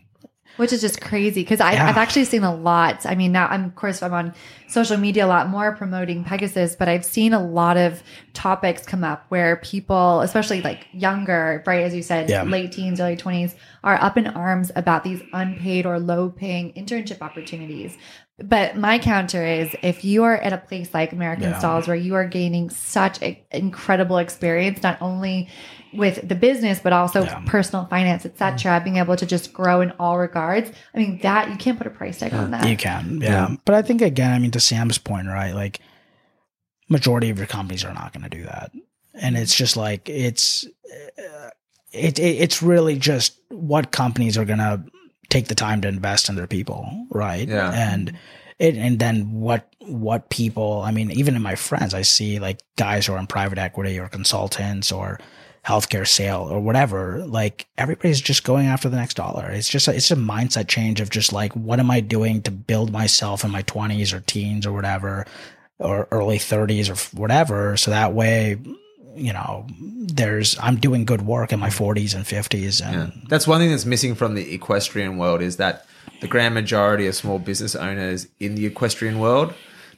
which 0.60 0.74
is 0.74 0.82
just 0.82 1.00
crazy 1.00 1.42
because 1.42 1.60
Yeah. 1.60 1.88
I've 1.88 1.98
actually 1.98 2.26
seen 2.26 2.44
a 2.44 2.54
lot. 2.54 3.06
I 3.06 3.16
mean, 3.16 3.32
now 3.32 3.48
I'm 3.48 3.66
of 3.66 3.76
course 3.76 4.04
I'm 4.04 4.14
on 4.14 4.34
social 4.68 4.98
media 4.98 5.26
a 5.26 5.28
lot 5.28 5.48
more 5.50 5.72
promoting 5.76 6.24
Pegasus, 6.24 6.76
but 6.76 6.88
I've 6.90 7.06
seen 7.06 7.34
a 7.34 7.42
lot 7.44 7.78
of 7.78 8.04
topics 8.34 8.86
come 8.86 9.04
up 9.04 9.26
where 9.30 9.56
people, 9.58 10.22
especially 10.22 10.62
like 10.62 10.86
younger, 10.92 11.64
right 11.66 11.84
as 11.84 11.96
you 11.96 12.04
said, 12.04 12.30
Yeah. 12.30 12.44
late 12.44 12.72
teens, 12.74 13.00
early 13.00 13.16
twenties, 13.16 13.56
are 13.84 13.96
up 14.02 14.18
in 14.18 14.28
arms 14.28 14.72
about 14.76 15.04
these 15.04 15.22
unpaid 15.34 15.86
or 15.86 15.98
low 16.00 16.30
paying 16.30 16.74
internship 16.74 17.22
opportunities. 17.22 17.98
But 18.42 18.78
my 18.78 19.00
counter 19.00 19.46
is 19.46 19.76
if 19.82 20.06
you 20.06 20.24
are 20.24 20.36
at 20.38 20.54
a 20.54 20.58
place 20.58 20.94
like 20.94 21.12
American 21.12 21.50
Yeah. 21.50 21.60
Stalls 21.60 21.88
where 21.88 21.98
you 21.98 22.16
are 22.16 22.26
gaining 22.26 22.70
such 22.70 23.22
a, 23.22 23.44
incredible 23.52 24.18
experience, 24.18 24.82
not 24.84 24.98
only 25.02 25.50
with 25.94 26.28
the 26.28 26.36
business 26.36 26.80
but 26.80 26.94
also 26.94 27.24
Yeah. 27.24 27.42
personal 27.46 27.86
finance, 27.86 28.26
etc., 28.26 28.82
being 28.84 28.98
able 28.98 29.16
to 29.16 29.26
just 29.26 29.54
grow 29.54 29.82
in 29.82 29.92
all 30.00 30.18
regards. 30.18 30.72
I 30.94 30.98
mean, 31.00 31.20
that 31.22 31.50
you 31.50 31.56
can't 31.58 31.78
put 31.78 31.88
a 31.88 31.90
price 31.90 32.20
tag 32.20 32.34
on 32.34 32.52
that. 32.52 32.68
You 32.68 32.78
can, 32.78 33.20
yeah. 33.22 33.56
But 33.66 33.76
I 33.76 33.82
think 33.82 34.02
again, 34.02 34.32
I 34.32 34.40
mean, 34.40 34.52
to 34.52 34.60
Sam's 34.60 34.98
point, 34.98 35.28
right? 35.28 35.54
Like, 35.54 35.80
majority 36.90 37.30
of 37.30 37.38
your 37.38 37.48
companies 37.48 37.84
are 37.84 37.94
not 37.94 38.14
going 38.14 38.24
to 38.24 38.30
do 38.30 38.44
that, 38.44 38.72
and 39.14 39.38
it's 39.38 39.56
just 39.56 39.78
like 39.78 40.10
it's 40.10 40.66
uh, 41.18 41.50
it, 41.92 42.20
it 42.20 42.22
it's 42.42 42.62
really 42.62 42.98
just 42.98 43.40
what 43.50 43.92
companies 43.92 44.38
are 44.38 44.46
going 44.46 44.60
to 44.60 44.84
take 45.30 45.48
the 45.48 45.56
time 45.56 45.82
to 45.82 45.88
invest 45.88 46.30
in 46.30 46.36
their 46.36 46.48
people, 46.48 47.08
right? 47.12 47.48
Yeah. 47.48 47.72
and 47.72 48.14
it 48.58 48.76
and 48.76 49.00
then 49.00 49.32
what 49.32 49.74
what 49.80 50.30
people? 50.30 50.82
I 50.82 50.92
mean, 50.92 51.12
even 51.12 51.36
in 51.36 51.42
my 51.42 51.56
friends, 51.56 51.94
I 51.94 52.02
see 52.02 52.40
like 52.40 52.60
guys 52.76 53.06
who 53.06 53.14
are 53.14 53.20
in 53.20 53.28
private 53.28 53.58
equity 53.58 53.98
or 54.00 54.08
consultants 54.08 54.92
or 54.92 55.20
healthcare 55.70 56.08
sale 56.08 56.48
or 56.50 56.60
whatever 56.60 57.24
like 57.28 57.68
everybody's 57.78 58.20
just 58.20 58.44
going 58.44 58.66
after 58.66 58.90
the 58.90 58.98
next 58.98 59.14
dollar 59.14 59.52
it's 59.52 59.70
just 59.70 59.88
a, 59.88 59.96
it's 59.96 60.10
a 60.10 60.16
mindset 60.16 60.68
change 60.68 61.00
of 61.00 61.12
just 61.12 61.32
like 61.32 61.56
what 61.56 61.80
am 61.80 61.92
i 61.92 62.00
doing 62.00 62.42
to 62.42 62.50
build 62.50 62.92
myself 62.92 63.44
in 63.44 63.52
my 63.52 63.62
20s 63.64 64.12
or 64.12 64.20
teens 64.22 64.66
or 64.66 64.74
whatever 64.74 65.28
or 65.78 66.08
early 66.10 66.40
30s 66.40 66.90
or 66.90 67.18
whatever 67.18 67.78
so 67.78 67.92
that 67.92 68.14
way 68.14 68.58
you 69.16 69.32
know 69.32 69.68
there's 69.78 70.58
i'm 70.60 70.78
doing 70.78 71.06
good 71.06 71.22
work 71.22 71.54
in 71.54 71.60
my 71.60 71.70
mm-hmm. 71.70 71.84
40s 71.84 72.16
and 72.16 72.26
50s 72.26 72.84
and 72.84 73.14
Yeah. 73.14 73.22
That's 73.28 73.46
one 73.46 73.60
thing 73.60 73.70
that's 73.70 73.86
missing 73.86 74.16
from 74.16 74.34
the 74.34 74.52
equestrian 74.54 75.18
world 75.18 75.42
is 75.44 75.58
that 75.58 75.86
the 76.22 76.28
grand 76.28 76.54
majority 76.54 77.08
of 77.08 77.16
small 77.16 77.40
business 77.40 77.76
owners 77.76 78.28
in 78.40 78.56
the 78.56 78.66
equestrian 78.66 79.20
world, 79.20 79.54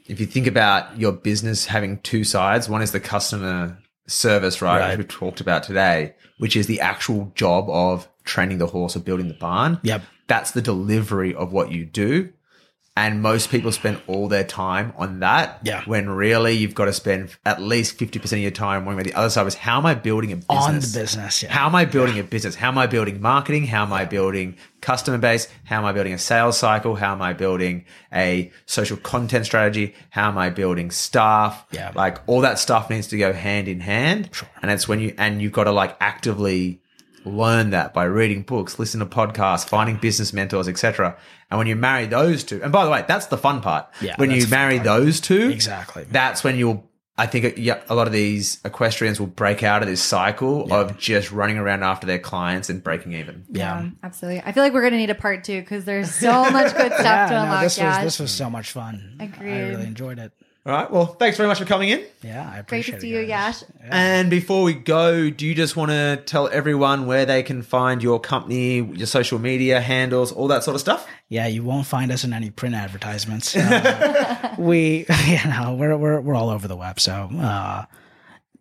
if 0.08 0.20
you 0.20 0.26
think 0.26 0.48
about 0.48 0.98
your 1.00 1.12
business 1.12 1.66
having 1.66 2.00
two 2.00 2.24
sides, 2.24 2.70
one 2.70 2.82
is 2.82 2.92
the 2.92 3.00
customer 3.00 3.78
service, 4.08 4.62
right, 4.62 4.80
Right. 4.80 4.98
which 4.98 5.08
we 5.08 5.20
talked 5.28 5.42
about 5.42 5.64
today, 5.64 6.14
which 6.38 6.56
is 6.56 6.68
the 6.68 6.80
actual 6.82 7.32
job 7.36 7.70
of 7.70 8.08
training 8.24 8.58
the 8.58 8.68
horse 8.68 8.96
or 8.96 9.00
building 9.00 9.28
the 9.28 9.34
barn. 9.36 9.80
Yep. 9.84 10.02
That's 10.28 10.52
the 10.52 10.62
delivery 10.62 11.34
of 11.36 11.52
what 11.52 11.72
you 11.72 11.86
do. 11.86 12.30
And 12.98 13.22
most 13.22 13.50
people 13.50 13.72
spend 13.72 14.02
all 14.08 14.28
their 14.28 14.44
time 14.44 14.92
on 14.98 15.22
that. 15.22 15.60
Yeah. 15.64 15.82
When 15.86 16.10
really 16.10 16.54
you've 16.54 16.76
got 16.76 16.86
to 16.86 16.94
spend 16.94 17.34
at 17.46 17.62
least 17.62 17.98
50% 17.98 18.34
of 18.34 18.40
your 18.40 18.52
time 18.52 18.84
worrying 18.84 19.00
about 19.00 19.10
the 19.10 19.18
other 19.18 19.30
side 19.30 19.44
was 19.44 19.56
how 19.56 19.78
am 19.78 19.86
I 19.86 19.94
building 19.94 20.34
a 20.34 20.36
business? 20.36 20.66
on 20.66 20.76
the 20.76 21.00
business 21.00 21.42
yeah 21.42 21.52
How 21.52 21.68
am 21.68 21.76
I 21.76 21.86
building 21.86 22.20
a 22.20 22.24
business? 22.24 22.56
How 22.56 22.68
am 22.68 22.78
I 22.78 22.88
building 22.88 23.22
marketing? 23.22 23.66
How 23.66 23.84
am 23.84 23.94
I 23.94 24.04
building 24.04 24.58
customer 24.82 25.18
base? 25.18 25.48
How 25.64 25.78
am 25.78 25.86
I 25.86 25.94
building 25.94 26.12
a 26.12 26.18
sales 26.18 26.58
cycle? 26.58 26.96
How 26.96 27.14
am 27.14 27.22
I 27.22 27.32
building 27.32 27.86
a 28.12 28.52
social 28.66 28.98
content 28.98 29.46
strategy? 29.46 29.96
How 30.10 30.28
am 30.28 30.38
I 30.38 30.50
building 30.50 30.92
staff? 30.92 31.66
Yeah. 31.72 31.94
Like 31.96 32.18
all 32.28 32.42
that 32.42 32.60
stuff 32.60 32.90
needs 32.90 33.08
to 33.08 33.18
go 33.18 33.32
hand 33.32 33.70
in 33.70 33.80
hand. 33.80 34.30
Sure. 34.34 34.50
And 34.62 34.70
it's 34.70 34.90
when 34.90 35.00
you, 35.00 35.16
and 35.18 35.42
you've 35.42 35.54
got 35.54 35.64
to 35.64 35.72
like 35.72 35.96
actively 36.02 36.81
learn 37.26 37.70
that 37.72 37.94
by 37.94 38.04
reading 38.06 38.44
books, 38.44 38.80
listen 38.80 39.00
to 39.00 39.06
podcasts, 39.06 39.68
finding 39.68 39.98
business 39.98 40.34
mentors, 40.34 40.68
etc. 40.68 41.18
And 41.50 41.58
when 41.58 41.68
you 41.68 41.76
marry 41.76 42.06
those 42.08 42.44
two, 42.44 42.62
and 42.64 42.72
by 42.72 42.86
the 42.86 42.92
way, 42.92 43.04
that's 43.08 43.28
the 43.28 43.38
fun 43.38 43.62
part. 43.62 43.88
Yeah, 44.02 44.16
when 44.18 44.30
you 44.32 44.38
that's 44.38 44.46
the 44.50 44.56
fun 44.56 44.60
marry 44.68 44.78
those 44.80 45.20
two, 45.22 45.50
Exactly. 45.50 46.06
that's 46.10 46.44
when 46.44 46.58
you'll 46.58 46.90
I 47.18 47.28
think 47.28 47.46
uh, 47.46 47.50
yeah, 47.58 47.82
a 47.90 47.94
lot 47.94 48.08
of 48.08 48.14
these 48.14 48.60
equestrians 48.66 49.20
will 49.20 49.28
break 49.28 49.62
out 49.64 49.84
of 49.84 49.88
this 49.88 50.02
cycle 50.02 50.74
of 50.74 50.98
just 50.98 51.32
running 51.32 51.58
around 51.58 51.84
after 51.84 52.08
their 52.08 52.18
clients 52.18 52.70
and 52.70 52.82
breaking 52.84 53.14
even. 53.14 53.46
yeah 53.52 53.90
absolutely. 54.02 54.42
I 54.44 54.54
feel 54.54 54.64
like 54.64 54.74
we're 54.74 54.82
going 54.82 54.94
to 54.94 54.98
need 54.98 55.10
a 55.12 55.16
part 55.16 55.44
two 55.44 55.60
because 55.62 55.86
there's 55.86 56.10
so 56.16 56.32
much 56.52 56.74
good 56.76 56.92
stuff 56.94 57.04
yeah 57.04 57.26
to 57.28 57.34
no, 57.34 57.44
unlock. 57.44 57.64
this 57.64 57.78
was 57.78 57.84
yeah, 57.84 58.04
this 58.04 58.20
was 58.20 58.32
so 58.32 58.50
much 58.50 58.72
fun 58.72 59.18
Agreed. 59.20 59.52
i 59.54 59.70
really 59.70 59.86
enjoyed 59.86 60.18
it 60.20 60.32
All 60.64 60.72
right. 60.72 60.92
Well, 60.92 61.08
thanks 61.08 61.38
very 61.38 61.48
much 61.48 61.58
for 61.58 61.66
coming 61.66 61.90
in. 61.90 62.06
yeah 62.22 62.48
i 62.48 62.52
great 62.52 62.60
appreciate 62.60 62.96
to 62.96 63.02
see 63.02 63.08
you, 63.10 63.26
guys. 63.26 63.64
Yash. 63.64 63.90
And 63.90 64.30
before 64.30 64.62
we 64.62 64.76
go, 64.76 65.32
do 65.32 65.48
you 65.48 65.56
just 65.56 65.76
want 65.76 65.90
to 65.90 66.22
tell 66.28 66.48
everyone 66.50 67.08
where 67.08 67.26
they 67.26 67.42
can 67.42 67.64
find 67.64 68.04
your 68.04 68.20
company, 68.20 68.76
your 68.76 69.08
social 69.08 69.40
media 69.40 69.82
handles, 69.82 70.32
all 70.32 70.48
that 70.50 70.64
sort 70.64 70.76
of 70.76 70.82
stuff? 70.82 71.08
Yeah, 71.30 71.48
you 71.48 71.64
won't 71.64 71.88
find 71.88 72.12
us 72.12 72.24
in 72.24 72.32
any 72.32 72.52
print 72.52 72.76
advertisements. 72.76 73.56
Uh, 73.72 74.56
we, 74.58 75.06
you 75.26 75.40
know, 75.46 75.76
we're, 75.80 75.96
we're, 75.96 76.20
we're 76.20 76.36
all 76.36 76.50
over 76.50 76.68
the 76.68 76.76
web. 76.76 77.00
So, 77.00 77.30
uh, 77.40 77.86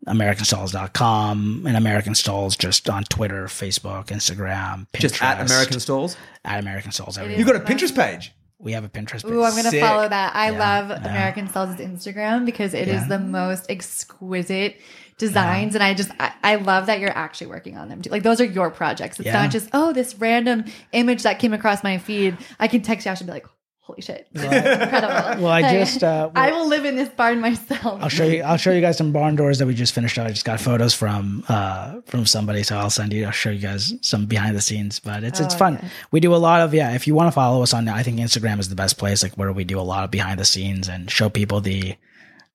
AmericanStalls.com 0.06 1.64
and 1.66 1.76
American 1.76 2.14
Stalls 2.14 2.56
just 2.56 2.88
on 2.88 3.04
Twitter, 3.04 3.46
Facebook, 3.46 4.06
Instagram, 4.06 4.86
Pinterest. 4.92 5.00
Just 5.00 5.22
at 5.22 5.40
American 5.40 5.80
Stalls. 5.80 6.16
At 6.44 6.60
American 6.60 6.92
Stalls. 6.92 7.18
Everywhere. 7.18 7.38
You've 7.38 7.46
got 7.46 7.56
a 7.56 7.60
Pinterest 7.60 7.94
page. 7.94 8.32
We 8.62 8.72
have 8.72 8.84
a 8.84 8.88
Pinterest. 8.90 9.24
Ooh, 9.24 9.42
I'm 9.42 9.56
gonna 9.56 9.70
Sick. 9.70 9.80
follow 9.80 10.06
that. 10.08 10.36
I 10.36 10.50
Yeah, 10.50 10.58
love 10.58 10.90
yeah. 10.90 11.08
American 11.10 11.48
Stalls' 11.48 11.76
Instagram 11.76 12.44
because 12.44 12.74
it 12.74 12.88
is 12.88 13.02
Yeah. 13.02 13.08
the 13.08 13.18
most 13.18 13.70
exquisite 13.70 14.76
designs, 15.16 15.74
and 15.74 15.82
I 15.84 15.94
just 15.94 16.10
I, 16.20 16.32
I 16.42 16.54
love 16.56 16.86
that 16.86 17.00
you're 17.00 17.16
actually 17.16 17.46
working 17.48 17.76
on 17.78 17.88
them 17.88 18.02
too. 18.02 18.10
Like 18.10 18.22
those 18.22 18.40
are 18.40 18.44
your 18.44 18.70
projects. 18.70 19.18
It's 19.18 19.32
not 19.32 19.50
just 19.50 19.68
oh 19.72 19.92
this 19.92 20.14
random 20.16 20.64
image 20.92 21.22
that 21.22 21.38
came 21.38 21.52
across 21.54 21.82
my 21.82 21.98
feed. 21.98 22.36
I 22.58 22.68
can 22.68 22.82
text 22.82 23.06
Yash 23.06 23.20
and 23.20 23.26
be 23.28 23.32
like, 23.32 23.46
holy 23.90 24.02
shit, 24.02 24.26
this 24.32 24.44
incredible. 24.44 25.42
Well, 25.42 25.52
I 25.52 25.60
Like, 25.60 25.78
just, 25.78 26.02
uh, 26.04 26.30
I 26.34 26.52
will 26.52 26.66
live 26.68 26.84
in 26.84 26.96
this 26.96 27.08
barn 27.08 27.40
myself. 27.40 28.02
I'll 28.02 28.08
show 28.08 28.24
you. 28.24 28.42
I'll 28.42 28.56
show 28.56 28.70
you 28.72 28.80
guys 28.80 28.96
some 28.96 29.12
barn 29.12 29.36
doors 29.36 29.58
that 29.58 29.66
we 29.66 29.74
just 29.74 29.94
finished. 29.94 30.18
Up. 30.18 30.26
I 30.26 30.30
just 30.30 30.44
got 30.44 30.60
photos 30.60 30.94
from 30.94 31.44
uh 31.48 32.00
from 32.06 32.26
somebody, 32.26 32.62
so 32.62 32.76
I'll 32.78 32.90
send 32.90 33.12
you. 33.12 33.24
I'll 33.26 33.30
show 33.32 33.50
you 33.50 33.60
guys 33.60 33.94
some 34.02 34.26
behind 34.26 34.56
the 34.56 34.60
scenes. 34.60 34.98
But 35.00 35.24
it's 35.24 35.40
it's 35.40 35.54
Oh, 35.54 35.58
fun. 35.58 35.76
okay. 35.76 35.88
We 36.10 36.20
do 36.20 36.34
a 36.34 36.36
lot 36.36 36.60
of 36.60 36.72
yeah. 36.74 36.94
If 36.94 37.06
you 37.06 37.14
want 37.14 37.28
to 37.28 37.32
follow 37.32 37.62
us 37.62 37.74
on, 37.74 37.88
I 37.88 38.02
think 38.02 38.18
Instagram 38.18 38.58
is 38.60 38.68
the 38.68 38.74
best 38.76 38.98
place. 38.98 39.22
Like 39.22 39.34
where 39.34 39.52
we 39.52 39.64
do 39.64 39.78
a 39.78 39.82
lot 39.82 40.04
of 40.04 40.10
behind 40.10 40.38
the 40.40 40.44
scenes 40.44 40.88
and 40.88 41.10
show 41.10 41.28
people 41.28 41.60
the 41.60 41.96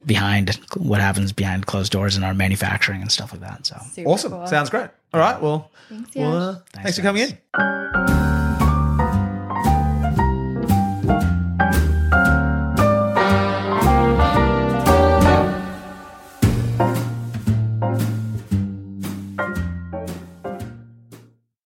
behind 0.05 0.59
what 0.77 1.01
happens 1.01 1.31
behind 1.33 1.65
closed 1.65 1.91
doors 1.91 2.15
in 2.15 2.23
our 2.23 2.33
manufacturing 2.33 3.01
and 3.01 3.11
stuff 3.11 3.31
like 3.31 3.41
that. 3.41 3.65
So 3.65 3.75
Super 3.91 4.09
Awesome. 4.09 4.31
cool. 4.31 4.47
Sounds 4.47 4.69
great. 4.69 4.89
All 5.13 5.19
right. 5.19 5.41
Well, 5.41 5.71
Thanks, 5.89 6.15
well 6.15 6.37
uh, 6.37 6.55
thanks, 6.73 6.95
for 6.97 7.01
coming 7.01 7.23
in. 7.53 8.34